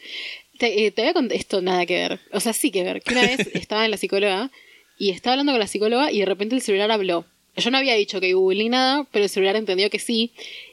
Te, 0.57 0.85
eh, 0.85 0.91
te 0.91 1.01
voy 1.01 1.09
a 1.09 1.13
contar 1.13 1.37
esto, 1.37 1.61
nada 1.61 1.85
que 1.85 1.95
ver. 1.95 2.19
O 2.31 2.39
sea, 2.39 2.53
sí 2.53 2.71
que 2.71 2.83
ver. 2.83 3.01
Que 3.01 3.11
una 3.13 3.23
vez 3.23 3.39
estaba 3.53 3.83
en 3.83 3.91
la 3.91 3.97
psicóloga 3.97 4.51
y 4.97 5.09
estaba 5.09 5.33
hablando 5.33 5.51
con 5.51 5.59
la 5.59 5.67
psicóloga 5.67 6.13
y 6.13 6.19
de 6.19 6.25
repente 6.25 6.55
el 6.55 6.61
celular 6.61 6.89
habló. 6.91 7.25
Yo 7.57 7.71
no 7.71 7.77
había 7.77 7.93
dicho 7.95 8.21
que 8.21 8.33
Google 8.33 8.59
ni 8.59 8.69
nada, 8.69 9.05
pero 9.11 9.25
el 9.25 9.29
celular 9.29 9.57
entendió 9.57 9.89
que 9.89 9.99
sí. 9.99 10.31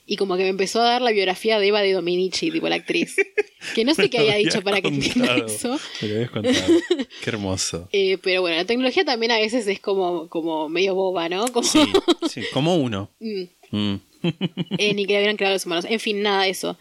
Y 0.08 0.16
como 0.16 0.36
que 0.36 0.44
me 0.44 0.50
empezó 0.50 0.80
a 0.80 0.84
dar 0.84 1.02
la 1.02 1.10
biografía 1.10 1.58
de 1.58 1.66
Eva 1.66 1.80
de 1.82 1.92
Dominici, 1.92 2.50
tipo 2.52 2.68
la 2.68 2.76
actriz. 2.76 3.16
Que 3.74 3.84
no 3.84 3.92
sé 3.94 4.08
qué 4.10 4.18
había 4.20 4.36
dicho 4.36 4.62
para 4.62 4.80
que 4.80 4.88
entienda 4.88 5.36
eso. 5.36 5.78
Me 6.00 6.08
lo 6.08 6.14
habías 6.14 6.30
contado. 6.30 6.54
Qué 7.22 7.30
hermoso. 7.30 7.88
Eh, 7.92 8.18
pero 8.22 8.40
bueno, 8.42 8.56
la 8.56 8.64
tecnología 8.64 9.04
también 9.04 9.32
a 9.32 9.38
veces 9.38 9.66
es 9.66 9.80
como, 9.80 10.28
como 10.28 10.68
medio 10.68 10.94
boba, 10.94 11.28
¿no? 11.28 11.46
Como, 11.48 11.66
Sí, 11.66 11.80
sí, 12.28 12.42
como 12.52 12.76
uno. 12.76 13.10
Mm, 13.20 13.44
Mm. 13.72 13.96
eh, 14.78 14.94
ni 14.94 15.06
que 15.06 15.12
la 15.14 15.18
hubieran 15.18 15.36
creado 15.36 15.54
los 15.56 15.66
humanos. 15.66 15.86
En 15.88 15.98
fin, 15.98 16.22
nada 16.22 16.44
de 16.44 16.50
eso. 16.50 16.76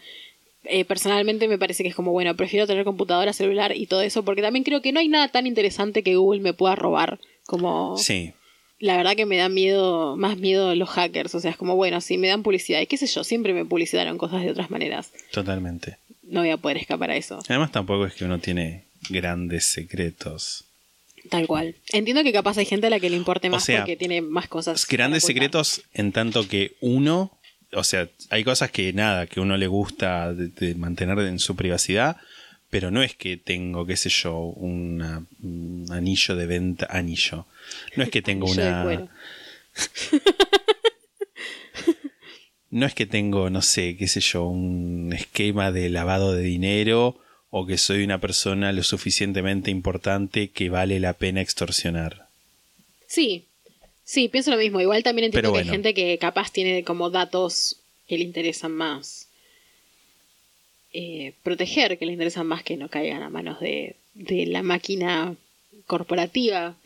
Eh, 0.64 0.84
personalmente 0.84 1.48
me 1.48 1.58
parece 1.58 1.82
que 1.82 1.88
es 1.88 1.94
como, 1.96 2.12
bueno, 2.12 2.34
prefiero 2.36 2.66
tener 2.66 2.84
computadora, 2.84 3.32
celular 3.32 3.76
y 3.76 3.86
todo 3.86 4.02
eso, 4.02 4.24
porque 4.24 4.42
también 4.42 4.64
creo 4.64 4.82
que 4.82 4.92
no 4.92 5.00
hay 5.00 5.08
nada 5.08 5.28
tan 5.28 5.46
interesante 5.48 6.02
que 6.04 6.14
Google 6.16 6.40
me 6.40 6.52
pueda 6.54 6.76
robar. 6.76 7.18
Como, 7.46 7.96
Sí, 7.98 8.32
la 8.78 8.96
verdad 8.96 9.16
que 9.16 9.26
me 9.26 9.36
da 9.36 9.48
miedo, 9.48 10.16
más 10.16 10.36
miedo 10.38 10.74
los 10.74 10.88
hackers. 10.90 11.34
O 11.34 11.40
sea, 11.40 11.50
es 11.50 11.56
como, 11.56 11.76
bueno, 11.76 12.00
si 12.00 12.18
me 12.18 12.28
dan 12.28 12.42
publicidad, 12.42 12.80
y 12.80 12.86
qué 12.86 12.96
sé 12.96 13.06
yo, 13.06 13.24
siempre 13.24 13.52
me 13.52 13.64
publicitaron 13.64 14.18
cosas 14.18 14.42
de 14.42 14.50
otras 14.50 14.70
maneras. 14.70 15.12
totalmente. 15.32 15.98
No 16.22 16.40
voy 16.40 16.50
a 16.50 16.56
poder 16.56 16.76
escapar 16.78 17.10
a 17.10 17.16
eso. 17.16 17.38
Además 17.48 17.70
tampoco 17.70 18.04
es 18.04 18.14
que 18.14 18.24
uno 18.24 18.40
tiene 18.40 18.84
grandes 19.10 19.64
secretos. 19.64 20.64
Tal 21.30 21.46
cual. 21.46 21.76
Entiendo 21.92 22.24
que 22.24 22.32
capaz 22.32 22.58
hay 22.58 22.64
gente 22.64 22.88
a 22.88 22.90
la 22.90 23.00
que 23.00 23.10
le 23.10 23.16
importe 23.16 23.48
más 23.48 23.64
sea, 23.64 23.80
porque 23.80 23.96
tiene 23.96 24.22
más 24.22 24.48
cosas. 24.48 24.86
Grandes 24.86 25.24
secretos 25.24 25.82
en 25.94 26.12
tanto 26.12 26.48
que 26.48 26.76
uno, 26.80 27.38
o 27.72 27.84
sea, 27.84 28.08
hay 28.30 28.42
cosas 28.42 28.70
que 28.72 28.92
nada, 28.92 29.26
que 29.26 29.40
uno 29.40 29.56
le 29.56 29.68
gusta 29.68 30.34
de, 30.34 30.48
de 30.48 30.74
mantener 30.74 31.18
en 31.20 31.38
su 31.38 31.54
privacidad, 31.54 32.16
pero 32.76 32.90
no 32.90 33.02
es 33.02 33.14
que 33.16 33.38
tengo, 33.38 33.86
qué 33.86 33.96
sé 33.96 34.10
yo, 34.10 34.36
una- 34.38 35.24
un 35.42 35.86
anillo 35.90 36.36
de 36.36 36.44
venta, 36.46 36.86
anillo. 36.90 37.46
No 37.96 38.02
es 38.04 38.10
que 38.10 38.20
tengo 38.20 38.50
una... 38.50 39.08
No 42.68 42.84
es 42.84 42.94
que 42.94 43.06
tengo, 43.06 43.48
no 43.48 43.62
sé, 43.62 43.96
qué 43.96 44.08
sé 44.08 44.20
yo, 44.20 44.44
un 44.44 45.10
esquema 45.14 45.72
de 45.72 45.88
lavado 45.88 46.34
de 46.34 46.42
dinero 46.42 47.18
o 47.48 47.64
que 47.66 47.78
soy 47.78 48.04
una 48.04 48.20
persona 48.20 48.72
lo 48.72 48.82
suficientemente 48.82 49.70
importante 49.70 50.50
que 50.50 50.68
vale 50.68 51.00
la 51.00 51.14
pena 51.14 51.40
extorsionar. 51.40 52.28
Sí, 53.06 53.46
sí, 54.04 54.28
pienso 54.28 54.50
lo 54.50 54.58
mismo. 54.58 54.82
Igual 54.82 55.02
también 55.02 55.26
entiendo 55.26 55.52
que 55.54 55.60
hay 55.60 55.64
gente 55.68 55.94
que 55.94 56.18
capaz 56.18 56.52
tiene 56.52 56.84
como 56.84 57.08
datos 57.08 57.80
que 58.06 58.18
le 58.18 58.24
interesan 58.24 58.72
más 58.72 59.25
eh, 60.92 61.32
proteger, 61.42 61.98
que 61.98 62.06
le 62.06 62.12
interesan 62.12 62.46
más 62.46 62.62
que 62.62 62.76
no 62.76 62.88
caigan 62.88 63.22
a 63.22 63.30
manos 63.30 63.60
de, 63.60 63.96
de 64.14 64.46
la 64.46 64.62
máquina 64.62 65.34
corporativa, 65.86 66.76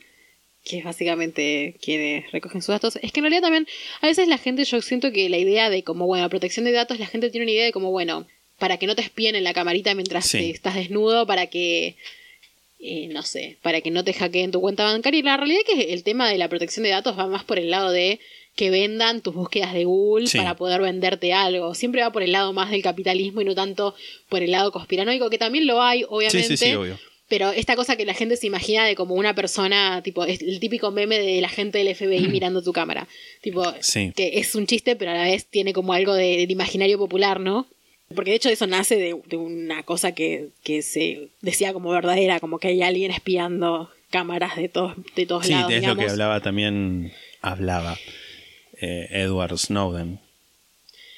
que 0.64 0.78
es 0.78 0.85
básicamente 0.85 1.74
quienes 1.81 2.31
recogen 2.32 2.60
sus 2.60 2.74
datos. 2.74 2.98
Es 3.02 3.12
que 3.12 3.20
en 3.20 3.24
realidad 3.24 3.43
también, 3.43 3.66
a 4.01 4.06
veces 4.06 4.28
la 4.28 4.39
gente, 4.39 4.64
yo 4.64 4.82
siento 4.82 5.10
que 5.12 5.28
la 5.28 5.39
idea 5.39 5.70
de 5.70 5.82
como, 5.82 6.06
bueno, 6.06 6.28
protección 6.28 6.64
de 6.64 6.72
datos, 6.72 6.98
la 6.98 7.06
gente 7.06 7.31
tiene 7.31 7.44
una 7.44 7.52
idea 7.52 7.64
de 7.64 7.72
como, 7.72 7.90
bueno, 7.90 8.27
para 8.59 8.77
que 8.77 8.86
no 8.86 8.94
te 8.94 9.02
espíen 9.02 9.36
en 9.36 9.44
la 9.44 9.55
camarita 9.55 9.94
mientras 9.94 10.27
Sí. 10.27 10.39
te 10.39 10.51
estás 10.51 10.74
desnudo, 10.74 11.27
para 11.27 11.47
que 11.47 11.97
eh, 12.82 13.09
no 13.10 13.22
sé, 13.22 13.59
para 13.60 13.82
que 13.82 13.90
no 13.90 14.05
te 14.05 14.14
hackeen 14.14 14.52
tu 14.52 14.60
cuenta 14.60 14.85
bancaria. 14.85 15.20
Y 15.20 15.22
la 15.22 15.36
realidad 15.36 15.60
es 15.68 15.74
que 15.74 15.93
el 15.93 16.02
tema 16.02 16.28
de 16.31 16.39
la 16.39 16.48
protección 16.48 16.82
de 16.85 16.90
datos 16.90 17.18
va 17.18 17.27
más 17.27 17.44
por 17.44 17.59
el 17.59 17.70
lado 17.70 17.90
de 17.90 18.20
que 18.61 18.70
vendan 18.70 19.23
tus 19.23 19.32
búsquedas 19.35 19.73
de 19.73 19.87
Google 19.87 20.27
Sí. 20.27 20.37
para 20.37 20.55
poder 20.55 20.82
venderte 20.82 21.32
algo. 21.32 21.74
Siempre 21.74 22.03
va 22.03 22.12
por 22.12 22.23
el 22.23 22.32
lado 22.32 22.53
más 22.53 22.70
del 22.70 22.82
capitalismo 22.82 23.41
y 23.41 23.47
no 23.47 23.55
tanto 23.55 23.95
por 24.28 24.43
el 24.43 24.51
lado 24.51 24.70
conspiranoico, 24.70 25.31
que 25.31 25.39
también 25.39 25.66
lo 25.66 25.81
hay, 25.81 26.05
obviamente. 26.07 26.43
Sí, 26.47 26.57
sí, 26.59 26.66
sí, 26.66 26.74
obvio. 26.74 26.99
Pero 27.27 27.53
esta 27.53 27.74
cosa 27.74 27.97
que 27.97 28.05
la 28.05 28.12
gente 28.12 28.37
se 28.37 28.47
imagina 28.47 28.85
de 28.85 28.95
como 28.97 29.15
una 29.15 29.35
persona, 29.35 30.03
tipo, 30.03 30.27
es 30.27 30.43
el 30.43 30.61
típico 30.61 30.91
meme 30.91 31.19
de 31.19 31.41
la 31.41 31.49
gente 31.49 31.78
del 31.78 31.89
FBI 31.97 32.28
mirando 32.28 32.61
tu 32.62 32.73
cámara. 32.74 33.09
Tipo, 33.41 33.65
Sí. 33.81 34.12
que 34.15 34.39
es 34.41 34.55
un 34.55 34.66
chiste, 34.66 34.95
pero 34.95 35.12
a 35.12 35.15
la 35.15 35.23
vez 35.23 35.47
tiene 35.47 35.73
como 35.73 35.95
algo 35.95 36.12
de- 36.12 36.37
del 36.37 36.51
imaginario 36.51 36.99
popular, 36.99 37.41
¿no? 37.41 37.66
Porque 38.15 38.32
de 38.32 38.37
hecho 38.37 38.51
eso 38.51 38.66
nace 38.66 38.97
de, 38.97 39.16
de 39.27 39.37
una 39.39 39.85
cosa 39.85 40.12
que, 40.12 40.49
que 40.65 40.82
se 40.82 41.28
decía 41.41 41.73
como 41.73 41.89
verdadera, 41.91 42.41
como 42.41 42.59
que 42.59 42.69
hay 42.69 42.82
alguien 42.82 43.11
espiando 43.11 43.89
cámaras 44.11 44.57
de 44.57 44.69
todos, 44.69 44.97
de 45.16 45.24
todos 45.24 45.47
Sí, 45.47 45.53
lados. 45.53 45.73
es 45.73 45.87
lo 45.87 45.97
que 45.97 46.09
hablaba 46.11 46.41
también, 46.41 47.12
hablaba 47.41 47.97
eh, 48.81 49.09
Edward 49.11 49.57
Snowden. 49.59 50.19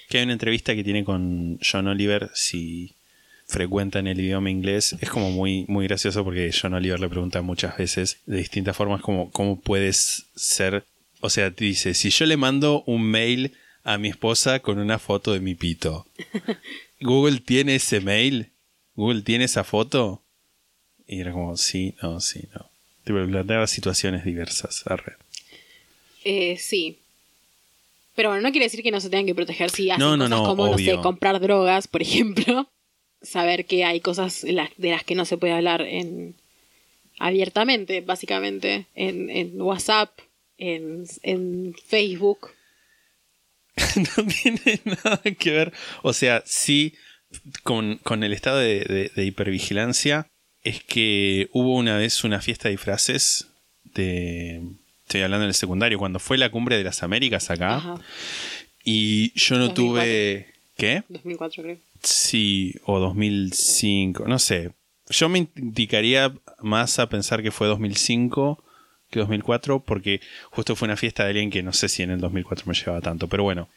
Que 0.08 0.18
hay 0.18 0.24
una 0.24 0.34
entrevista 0.34 0.74
que 0.74 0.84
tiene 0.84 1.04
con 1.04 1.58
John 1.62 1.86
Oliver, 1.86 2.30
si 2.34 2.94
frecuentan 3.46 4.06
el 4.06 4.20
idioma 4.20 4.50
inglés, 4.50 4.96
es 5.00 5.10
como 5.10 5.30
muy, 5.30 5.64
muy 5.68 5.86
gracioso 5.86 6.24
porque 6.24 6.50
John 6.52 6.74
Oliver 6.74 6.98
le 6.98 7.08
pregunta 7.08 7.42
muchas 7.42 7.76
veces 7.76 8.18
de 8.26 8.38
distintas 8.38 8.76
formas 8.76 9.02
como 9.02 9.30
cómo 9.30 9.60
puedes 9.60 10.26
ser, 10.34 10.84
o 11.20 11.30
sea, 11.30 11.50
te 11.50 11.64
dice, 11.66 11.94
si 11.94 12.10
yo 12.10 12.24
le 12.26 12.36
mando 12.36 12.82
un 12.86 13.02
mail 13.02 13.52
a 13.84 13.98
mi 13.98 14.08
esposa 14.08 14.60
con 14.60 14.78
una 14.78 14.98
foto 14.98 15.32
de 15.32 15.40
mi 15.40 15.54
pito, 15.54 16.06
Google 17.00 17.40
tiene 17.40 17.74
ese 17.76 18.00
mail, 18.00 18.50
Google 18.94 19.22
tiene 19.22 19.44
esa 19.44 19.64
foto, 19.64 20.22
y 21.06 21.20
era 21.20 21.32
como, 21.32 21.56
sí, 21.56 21.94
no, 22.02 22.20
sí, 22.20 22.48
no. 22.54 22.70
Tipo, 23.04 23.24
planteaba 23.26 23.66
situaciones 23.66 24.24
diversas. 24.24 24.82
arre. 24.86 25.16
Eh, 26.24 26.56
sí. 26.58 27.01
Pero 28.14 28.28
bueno, 28.28 28.42
no 28.42 28.50
quiere 28.50 28.66
decir 28.66 28.82
que 28.82 28.90
no 28.90 29.00
se 29.00 29.08
tengan 29.10 29.26
que 29.26 29.34
proteger 29.34 29.70
si 29.70 29.90
hacen 29.90 30.00
No, 30.04 30.16
no, 30.16 30.24
cosas 30.24 30.38
no, 30.38 30.44
como, 30.46 30.66
no 30.68 30.78
sé, 30.78 30.96
comprar 31.02 31.40
drogas, 31.40 31.88
por 31.88 32.02
ejemplo. 32.02 32.68
Saber 33.22 33.64
que 33.66 33.84
hay 33.84 34.00
cosas 34.00 34.42
de 34.42 34.52
las 34.78 35.04
que 35.04 35.14
no 35.14 35.24
se 35.24 35.36
puede 35.38 35.52
hablar 35.52 35.80
en 35.82 36.34
abiertamente, 37.18 38.00
básicamente, 38.00 38.86
en, 38.94 39.30
en 39.30 39.60
WhatsApp, 39.62 40.10
en, 40.58 41.04
en 41.22 41.74
Facebook. 41.86 42.50
no 44.16 44.26
tiene 44.26 44.80
nada 45.04 45.20
que 45.38 45.50
ver. 45.50 45.72
O 46.02 46.12
sea, 46.12 46.42
sí, 46.44 46.94
con, 47.62 47.98
con 47.98 48.22
el 48.24 48.32
estado 48.32 48.58
de, 48.58 48.80
de- 48.80 49.10
de 49.14 49.24
hipervigilancia, 49.24 50.26
es 50.62 50.82
que 50.82 51.48
hubo 51.52 51.76
una 51.76 51.96
vez 51.96 52.24
una 52.24 52.40
fiesta 52.40 52.68
de 52.68 52.72
disfraces 52.72 53.48
de. 53.84 54.62
Estoy 55.12 55.24
hablando 55.24 55.44
del 55.44 55.52
secundario, 55.52 55.98
cuando 55.98 56.18
fue 56.18 56.38
la 56.38 56.50
cumbre 56.50 56.78
de 56.78 56.84
las 56.84 57.02
Américas 57.02 57.50
acá. 57.50 57.74
Ajá, 57.76 57.94
Y 58.82 59.38
yo 59.38 59.56
no 59.56 59.66
2004. 59.68 59.74
tuve. 59.74 60.46
¿Qué? 60.78 61.02
2004 61.10 61.62
creo. 61.62 61.76
Sí, 62.02 62.74
o 62.86 62.98
2005, 62.98 64.26
no 64.26 64.38
sé. 64.38 64.70
Yo 65.10 65.28
me 65.28 65.48
indicaría 65.54 66.32
más 66.62 66.98
a 66.98 67.10
pensar 67.10 67.42
que 67.42 67.50
fue 67.50 67.66
2005 67.66 68.64
que 69.10 69.20
2004, 69.20 69.80
porque 69.80 70.22
justo 70.50 70.76
fue 70.76 70.86
una 70.86 70.96
fiesta 70.96 71.24
de 71.24 71.28
alguien 71.32 71.50
que 71.50 71.62
no 71.62 71.74
sé 71.74 71.90
si 71.90 72.02
en 72.02 72.10
el 72.10 72.18
2004 72.18 72.64
me 72.66 72.72
llevaba 72.72 73.02
tanto, 73.02 73.28
pero 73.28 73.42
bueno. 73.42 73.68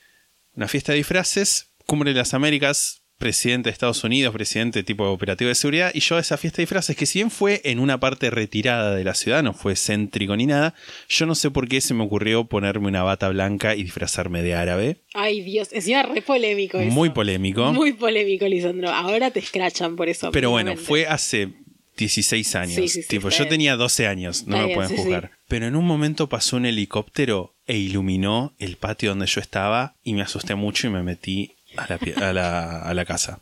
Una 0.53 0.69
fiesta 0.69 0.93
de 0.93 0.99
disfraces, 0.99 1.67
Cumbre 1.85 2.13
de 2.13 2.19
las 2.19 2.33
Américas, 2.33 3.01
presidente 3.17 3.69
de 3.69 3.73
Estados 3.73 4.03
Unidos, 4.03 4.33
presidente 4.33 4.83
tipo 4.83 5.05
operativo 5.09 5.47
de 5.47 5.55
seguridad, 5.55 5.91
y 5.93 5.99
yo 6.01 6.17
a 6.17 6.19
esa 6.19 6.37
fiesta 6.37 6.57
de 6.57 6.63
disfraces, 6.63 6.95
que 6.95 7.05
si 7.05 7.19
bien 7.19 7.31
fue 7.31 7.61
en 7.63 7.79
una 7.79 7.99
parte 7.99 8.29
retirada 8.29 8.93
de 8.93 9.03
la 9.03 9.13
ciudad, 9.15 9.43
no 9.43 9.53
fue 9.53 9.75
céntrico 9.75 10.35
ni 10.35 10.45
nada, 10.45 10.73
yo 11.07 11.25
no 11.25 11.35
sé 11.35 11.51
por 11.51 11.67
qué 11.67 11.81
se 11.81 11.93
me 11.93 12.03
ocurrió 12.03 12.45
ponerme 12.45 12.87
una 12.87 13.03
bata 13.03 13.29
blanca 13.29 13.75
y 13.75 13.83
disfrazarme 13.83 14.41
de 14.41 14.55
árabe. 14.55 14.97
Ay, 15.13 15.41
Dios, 15.41 15.69
encima 15.71 16.03
re 16.03 16.21
polémico 16.21 16.79
eso. 16.79 16.91
Muy 16.91 17.09
polémico. 17.09 17.71
Muy 17.73 17.93
polémico, 17.93 18.47
Lisandro. 18.47 18.89
Ahora 18.89 19.31
te 19.31 19.39
escrachan 19.39 19.95
por 19.95 20.09
eso. 20.09 20.31
Pero 20.31 20.51
bueno, 20.51 20.75
fue 20.75 21.07
hace 21.07 21.53
16 21.97 22.55
años. 22.55 22.75
Sí, 22.75 22.87
sí, 22.87 23.01
sí, 23.01 23.07
tipo, 23.07 23.29
yo 23.29 23.37
bien. 23.39 23.49
tenía 23.49 23.75
12 23.75 24.07
años, 24.07 24.45
no 24.45 24.55
Está 24.55 24.61
me 24.61 24.65
bien, 24.67 24.75
pueden 24.75 24.97
juzgar. 24.97 25.31
Pero 25.47 25.67
en 25.67 25.75
un 25.75 25.85
momento 25.85 26.27
pasó 26.27 26.57
un 26.57 26.65
helicóptero 26.65 27.55
e 27.67 27.77
iluminó 27.77 28.53
el 28.59 28.77
patio 28.77 29.09
donde 29.09 29.25
yo 29.25 29.41
estaba 29.41 29.95
y 30.03 30.13
me 30.13 30.21
asusté 30.21 30.55
mucho 30.55 30.87
y 30.87 30.89
me 30.89 31.03
metí 31.03 31.54
a 31.77 31.87
la, 31.87 32.27
a 32.29 32.33
la, 32.33 32.81
a 32.81 32.93
la 32.93 33.05
casa. 33.05 33.39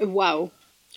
Wow. 0.00 0.50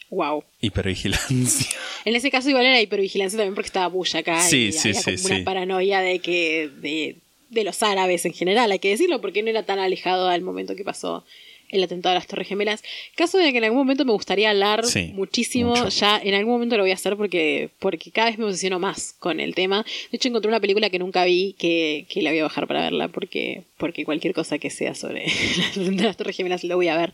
Wow. 0.10 0.44
Hipervigilancia. 0.62 1.78
En 2.06 2.16
ese 2.16 2.32
caso 2.32 2.50
igual 2.50 2.66
era 2.66 2.80
hipervigilancia 2.80 3.38
también 3.38 3.56
porque 3.56 3.68
estaba 3.68 3.88
Bush 3.88 4.16
acá 4.16 4.42
Sí, 4.42 4.68
y 4.68 4.72
sí, 4.72 4.90
había 4.90 5.02
sí, 5.02 5.16
como 5.24 5.36
una 5.36 5.44
paranoia 5.44 6.00
de 6.00 6.20
que 6.20 6.70
de, 6.82 7.18
de 7.50 7.64
los 7.64 7.84
árabes 7.84 8.26
en 8.26 8.34
general, 8.34 8.72
hay 8.72 8.80
que 8.80 8.90
decirlo, 8.90 9.20
porque 9.20 9.44
no 9.44 9.50
era 9.50 9.64
tan 9.64 9.80
alejado 9.80 10.30
al 10.30 10.42
momento 10.42 10.76
que 10.76 10.86
pasó 10.86 11.26
el 11.70 11.84
atentado 11.84 12.12
a 12.12 12.20
las 12.20 12.28
Torres 12.28 12.48
Gemelas. 12.48 12.84
Caso 13.16 13.38
de 13.38 13.52
que 13.52 13.58
en 13.58 13.64
algún 13.66 13.80
momento 13.80 14.06
me 14.06 14.12
gustaría 14.14 14.50
hablar 14.50 14.86
Sí, 14.86 15.12
muchísimo, 15.14 15.76
mucho. 15.76 15.90
ya 15.90 16.18
en 16.18 16.34
algún 16.34 16.54
momento 16.54 16.78
lo 16.78 16.84
voy 16.84 16.92
a 16.92 16.96
hacer 16.96 17.18
porque, 17.18 17.70
porque 17.80 18.12
cada 18.12 18.30
vez 18.30 18.40
me 18.40 18.46
obsesiono 18.46 18.80
más 18.80 19.14
con 19.20 19.40
el 19.40 19.54
tema. 19.56 19.84
De 20.12 20.18
hecho 20.18 20.30
encontré 20.30 20.50
una 20.50 20.60
película 20.60 20.90
que 20.90 21.00
nunca 21.00 21.26
vi 21.26 21.56
que, 21.60 22.06
que 22.10 22.22
la 22.22 22.30
voy 22.32 22.40
a 22.40 22.44
bajar 22.44 22.68
para 22.68 22.82
verla 22.82 23.08
porque, 23.10 23.64
porque 23.78 24.06
cualquier 24.06 24.34
cosa 24.34 24.58
que 24.60 24.70
sea 24.70 24.96
sobre 24.96 25.26
las 25.76 26.16
Torres 26.18 26.38
Gemelas 26.38 26.64
lo 26.64 26.76
voy 26.76 26.88
a 26.88 26.98
ver. 26.98 27.14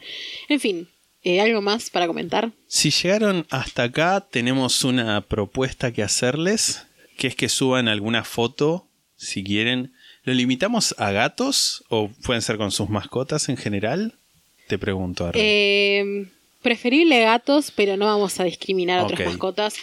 En 0.50 0.60
fin, 0.60 0.88
eh, 1.24 1.42
¿algo 1.42 1.62
más 1.62 1.90
para 1.90 2.06
comentar? 2.08 2.52
Si 2.68 2.92
llegaron 2.92 3.48
hasta 3.50 3.84
acá, 3.84 4.28
tenemos 4.30 4.84
una 4.84 5.22
propuesta 5.22 5.92
que 5.92 6.04
hacerles, 6.04 6.86
que 7.18 7.28
es 7.28 7.36
que 7.36 7.50
suban 7.50 7.88
alguna 7.88 8.24
foto, 8.24 8.88
si 9.16 9.44
quieren. 9.44 9.94
¿Lo 10.26 10.34
limitamos 10.34 10.96
a 11.00 11.12
gatos 11.12 11.84
o 11.90 12.10
pueden 12.24 12.42
ser 12.42 12.58
con 12.58 12.72
sus 12.72 12.90
mascotas 12.90 13.50
en 13.50 13.58
general? 13.58 14.20
Te 14.68 14.77
pregunto. 14.77 15.27
Arre. 15.27 15.40
Eh, 15.41 16.27
preferible 16.61 17.19
gatos, 17.22 17.72
pero 17.76 17.98
no 17.98 18.06
vamos 18.06 18.40
a 18.40 18.44
discriminar 18.45 18.99
a 18.99 19.03
otras 19.06 19.26
mascotas. 19.27 19.76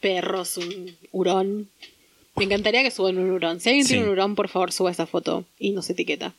Perros, 0.00 0.56
un 0.58 0.96
hurón. 1.12 1.68
Me 2.36 2.44
encantaría 2.44 2.82
que 2.82 2.90
suban 2.90 3.18
un 3.18 3.30
hurón. 3.30 3.60
Si 3.60 3.68
alguien 3.70 3.86
Sí. 3.86 3.94
tiene 3.94 4.04
un 4.04 4.10
hurón, 4.12 4.34
por 4.34 4.48
favor, 4.48 4.70
suba 4.72 4.90
esa 4.90 5.06
foto 5.06 5.44
y 5.58 5.70
nos 5.70 5.88
etiqueta. 5.90 6.34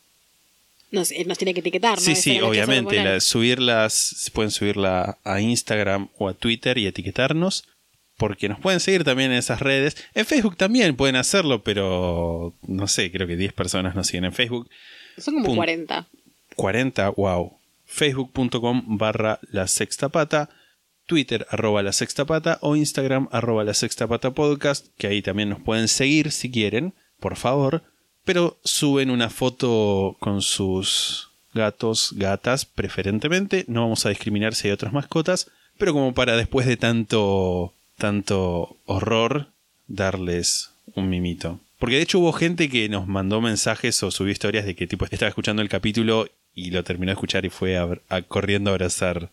Nos, 0.90 1.10
eh, 1.10 1.24
nos 1.26 1.36
tiene 1.36 1.52
que 1.52 1.60
etiquetar, 1.60 1.98
¿no? 1.98 2.04
Sí, 2.04 2.12
Esa 2.12 2.22
sí, 2.22 2.40
obviamente. 2.40 3.02
la- 3.02 3.20
subirlas, 3.20 4.30
pueden 4.32 4.50
subirla 4.50 5.18
a 5.24 5.40
Instagram 5.40 6.08
o 6.16 6.28
a 6.28 6.34
Twitter 6.34 6.78
y 6.78 6.86
etiquetarnos. 6.86 7.64
Porque 8.16 8.48
nos 8.48 8.58
pueden 8.58 8.80
seguir 8.80 9.04
también 9.04 9.30
en 9.30 9.38
esas 9.38 9.60
redes. 9.60 9.96
En 10.14 10.26
Facebook 10.26 10.56
también 10.56 10.96
pueden 10.96 11.14
hacerlo, 11.14 11.62
pero 11.62 12.52
no 12.66 12.88
sé, 12.88 13.12
creo 13.12 13.28
que 13.28 13.36
10 13.36 13.52
personas 13.52 13.94
nos 13.94 14.08
siguen 14.08 14.24
en 14.24 14.32
Facebook. 14.32 14.68
Son 15.18 15.34
como 15.34 15.46
Pum. 15.46 15.56
40. 15.56 16.08
40, 16.56 17.10
wow. 17.10 17.57
Facebook.com 17.88 18.98
barra 18.98 19.40
la 19.50 19.66
sexta 19.66 20.08
pata. 20.10 20.50
Twitter 21.06 21.46
arroba 21.50 21.82
la 21.82 21.92
sexta 21.92 22.26
pata 22.26 22.58
o 22.60 22.76
Instagram 22.76 23.28
arroba 23.32 23.64
la 23.64 23.72
sexta 23.74 24.06
pata 24.06 24.32
podcast, 24.32 24.86
que 24.98 25.06
ahí 25.06 25.22
también 25.22 25.48
nos 25.48 25.60
pueden 25.60 25.88
seguir 25.88 26.30
si 26.30 26.50
quieren, 26.50 26.92
por 27.18 27.36
favor. 27.36 27.82
Pero 28.24 28.58
suben 28.62 29.10
una 29.10 29.30
foto 29.30 30.16
con 30.20 30.42
sus 30.42 31.30
gatos, 31.54 32.12
gatas, 32.14 32.66
preferentemente. 32.66 33.64
No 33.68 33.80
vamos 33.80 34.04
a 34.04 34.10
discriminar 34.10 34.54
si 34.54 34.68
hay 34.68 34.72
otras 34.72 34.92
mascotas, 34.92 35.50
pero 35.78 35.94
como 35.94 36.12
para 36.12 36.36
después 36.36 36.66
de 36.66 36.76
tanto, 36.76 37.72
tanto 37.96 38.76
horror, 38.84 39.48
darles 39.86 40.70
un 40.94 41.08
mimito. 41.08 41.58
Porque 41.78 41.96
de 41.96 42.02
hecho 42.02 42.18
hubo 42.18 42.32
gente 42.32 42.68
que 42.68 42.88
nos 42.88 43.06
mandó 43.06 43.40
mensajes 43.40 44.02
o 44.02 44.10
subió 44.10 44.32
historias 44.32 44.66
de 44.66 44.74
que 44.74 44.86
tipo 44.86 45.06
estaba 45.06 45.28
escuchando 45.28 45.62
el 45.62 45.68
capítulo 45.68 46.28
y 46.66 46.70
lo 46.70 46.82
terminó 46.84 47.10
de 47.10 47.14
escuchar 47.14 47.44
y 47.44 47.50
fue 47.50 47.76
a- 47.76 47.88
a- 48.08 48.22
corriendo 48.22 48.70
a 48.70 48.74
abrazar 48.74 49.30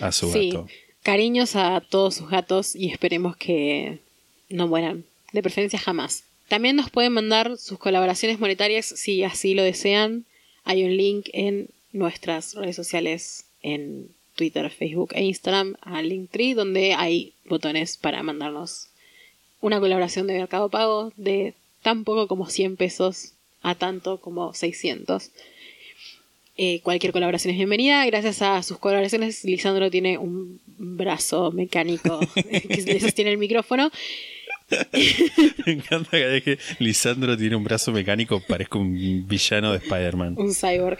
a 0.00 0.12
su 0.12 0.32
Sí. 0.32 0.50
gato. 0.50 0.66
Cariños 1.02 1.56
a 1.56 1.80
todos 1.80 2.14
sus 2.16 2.28
gatos 2.30 2.74
y 2.74 2.90
esperemos 2.90 3.36
que 3.36 3.98
no 4.48 4.66
mueran. 4.68 5.04
De 5.32 5.42
preferencia 5.42 5.78
jamás. 5.78 6.24
También 6.48 6.76
nos 6.76 6.90
pueden 6.90 7.12
mandar 7.12 7.56
sus 7.58 7.78
colaboraciones 7.78 8.38
monetarias 8.38 8.86
si 8.86 9.22
así 9.24 9.54
lo 9.54 9.62
desean. 9.62 10.24
Hay 10.64 10.84
un 10.84 10.96
link 10.96 11.28
en 11.32 11.68
nuestras 11.92 12.54
redes 12.54 12.76
sociales 12.76 13.44
en 13.62 14.08
Twitter, 14.36 14.68
Facebook 14.70 15.10
e 15.14 15.24
Instagram 15.24 15.76
a 15.82 16.02
Linktree 16.02 16.54
donde 16.54 16.94
hay 16.94 17.32
botones 17.44 17.96
para 17.96 18.22
mandarnos 18.22 18.88
una 19.60 19.80
colaboración 19.80 20.26
de 20.26 20.34
Mercado 20.34 20.68
Pago 20.70 21.12
de 21.16 21.54
tan 21.82 22.04
poco 22.04 22.26
como 22.28 22.48
100 22.48 22.76
pesos 22.76 23.32
a 23.62 23.74
tanto 23.74 24.18
como 24.20 24.52
600. 24.54 25.30
Eh, 26.56 26.80
cualquier 26.82 27.12
colaboración 27.12 27.50
es 27.50 27.56
bienvenida. 27.56 28.06
Gracias 28.06 28.40
a 28.42 28.62
sus 28.62 28.78
colaboraciones, 28.78 29.44
Lisandro 29.44 29.90
tiene 29.90 30.18
un 30.18 30.60
brazo 30.66 31.50
mecánico 31.50 32.20
que 32.34 32.82
le 32.86 33.00
sostiene 33.00 33.32
el 33.32 33.38
micrófono. 33.38 33.90
Me 35.66 35.72
encanta 35.72 36.10
que 36.12 36.58
Lisandro 36.78 37.36
tiene 37.36 37.56
un 37.56 37.64
brazo 37.64 37.92
mecánico, 37.92 38.40
parezco 38.40 38.78
un 38.78 39.26
villano 39.26 39.72
de 39.72 39.78
Spider-Man. 39.78 40.36
un 40.38 40.54
cyborg. 40.54 40.98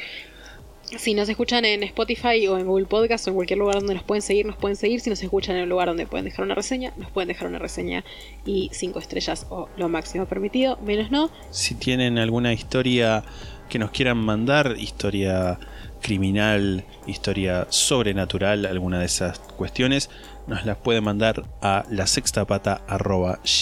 Si 0.98 1.14
nos 1.14 1.28
escuchan 1.28 1.64
en 1.64 1.82
Spotify 1.82 2.46
o 2.46 2.58
en 2.58 2.66
Google 2.66 2.86
Podcast 2.86 3.26
o 3.26 3.30
en 3.30 3.36
cualquier 3.36 3.58
lugar 3.58 3.76
donde 3.76 3.94
nos 3.94 4.02
pueden 4.04 4.22
seguir, 4.22 4.44
nos 4.44 4.56
pueden 4.56 4.76
seguir. 4.76 5.00
Si 5.00 5.08
nos 5.08 5.22
escuchan 5.22 5.56
en 5.56 5.62
un 5.62 5.68
lugar 5.70 5.88
donde 5.88 6.06
pueden 6.06 6.26
dejar 6.26 6.44
una 6.44 6.54
reseña, 6.54 6.92
nos 6.98 7.10
pueden 7.10 7.28
dejar 7.28 7.48
una 7.48 7.58
reseña 7.58 8.04
y 8.44 8.70
cinco 8.72 8.98
estrellas 8.98 9.46
o 9.50 9.68
lo 9.76 9.88
máximo 9.88 10.26
permitido, 10.26 10.76
menos 10.84 11.10
no. 11.10 11.30
Si 11.50 11.74
tienen 11.74 12.18
alguna 12.18 12.52
historia 12.52 13.24
que 13.68 13.78
nos 13.78 13.90
quieran 13.90 14.18
mandar, 14.18 14.76
historia 14.78 15.58
criminal, 16.00 16.84
historia 17.06 17.66
sobrenatural, 17.70 18.66
alguna 18.66 18.98
de 18.98 19.06
esas 19.06 19.38
cuestiones, 19.38 20.10
nos 20.46 20.66
las 20.66 20.76
pueden 20.76 21.04
mandar 21.04 21.44
a 21.62 21.84
la 21.90 22.04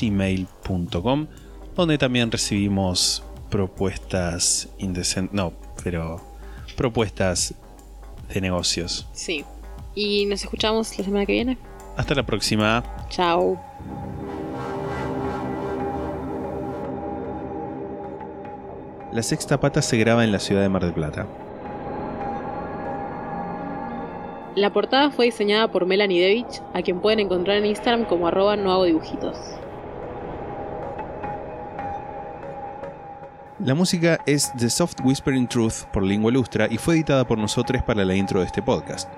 gmail.com 0.00 1.26
donde 1.76 1.98
también 1.98 2.30
recibimos 2.30 3.22
propuestas 3.50 4.68
indecentes, 4.78 5.34
no, 5.34 5.52
pero 5.82 6.20
propuestas 6.76 7.54
de 8.32 8.40
negocios. 8.40 9.06
Sí. 9.12 9.44
Y 9.94 10.26
nos 10.26 10.42
escuchamos 10.42 10.98
la 10.98 11.04
semana 11.04 11.26
que 11.26 11.32
viene. 11.32 11.58
Hasta 11.96 12.14
la 12.14 12.24
próxima. 12.24 12.82
Chao. 13.10 13.60
La 19.12 19.22
sexta 19.22 19.60
pata 19.60 19.82
se 19.82 19.98
graba 19.98 20.24
en 20.24 20.32
la 20.32 20.38
ciudad 20.38 20.62
de 20.62 20.70
Mar 20.70 20.82
del 20.82 20.94
Plata. 20.94 21.26
La 24.54 24.72
portada 24.72 25.10
fue 25.10 25.26
diseñada 25.26 25.68
por 25.68 25.84
Melanie 25.84 26.22
Devich, 26.22 26.62
a 26.72 26.80
quien 26.80 27.00
pueden 27.00 27.20
encontrar 27.20 27.58
en 27.58 27.66
Instagram 27.66 28.06
como 28.06 28.26
arroba 28.26 28.56
no 28.56 28.72
hago 28.72 28.84
dibujitos. 28.84 29.36
La 33.58 33.74
música 33.74 34.18
es 34.24 34.50
The 34.58 34.70
Soft 34.70 34.96
Whispering 35.04 35.46
Truth 35.46 35.84
por 35.92 36.02
Lingua 36.02 36.32
Lustra 36.32 36.66
y 36.70 36.78
fue 36.78 36.94
editada 36.94 37.26
por 37.26 37.36
nosotros 37.36 37.82
para 37.82 38.04
la 38.06 38.14
intro 38.14 38.40
de 38.40 38.46
este 38.46 38.62
podcast. 38.62 39.10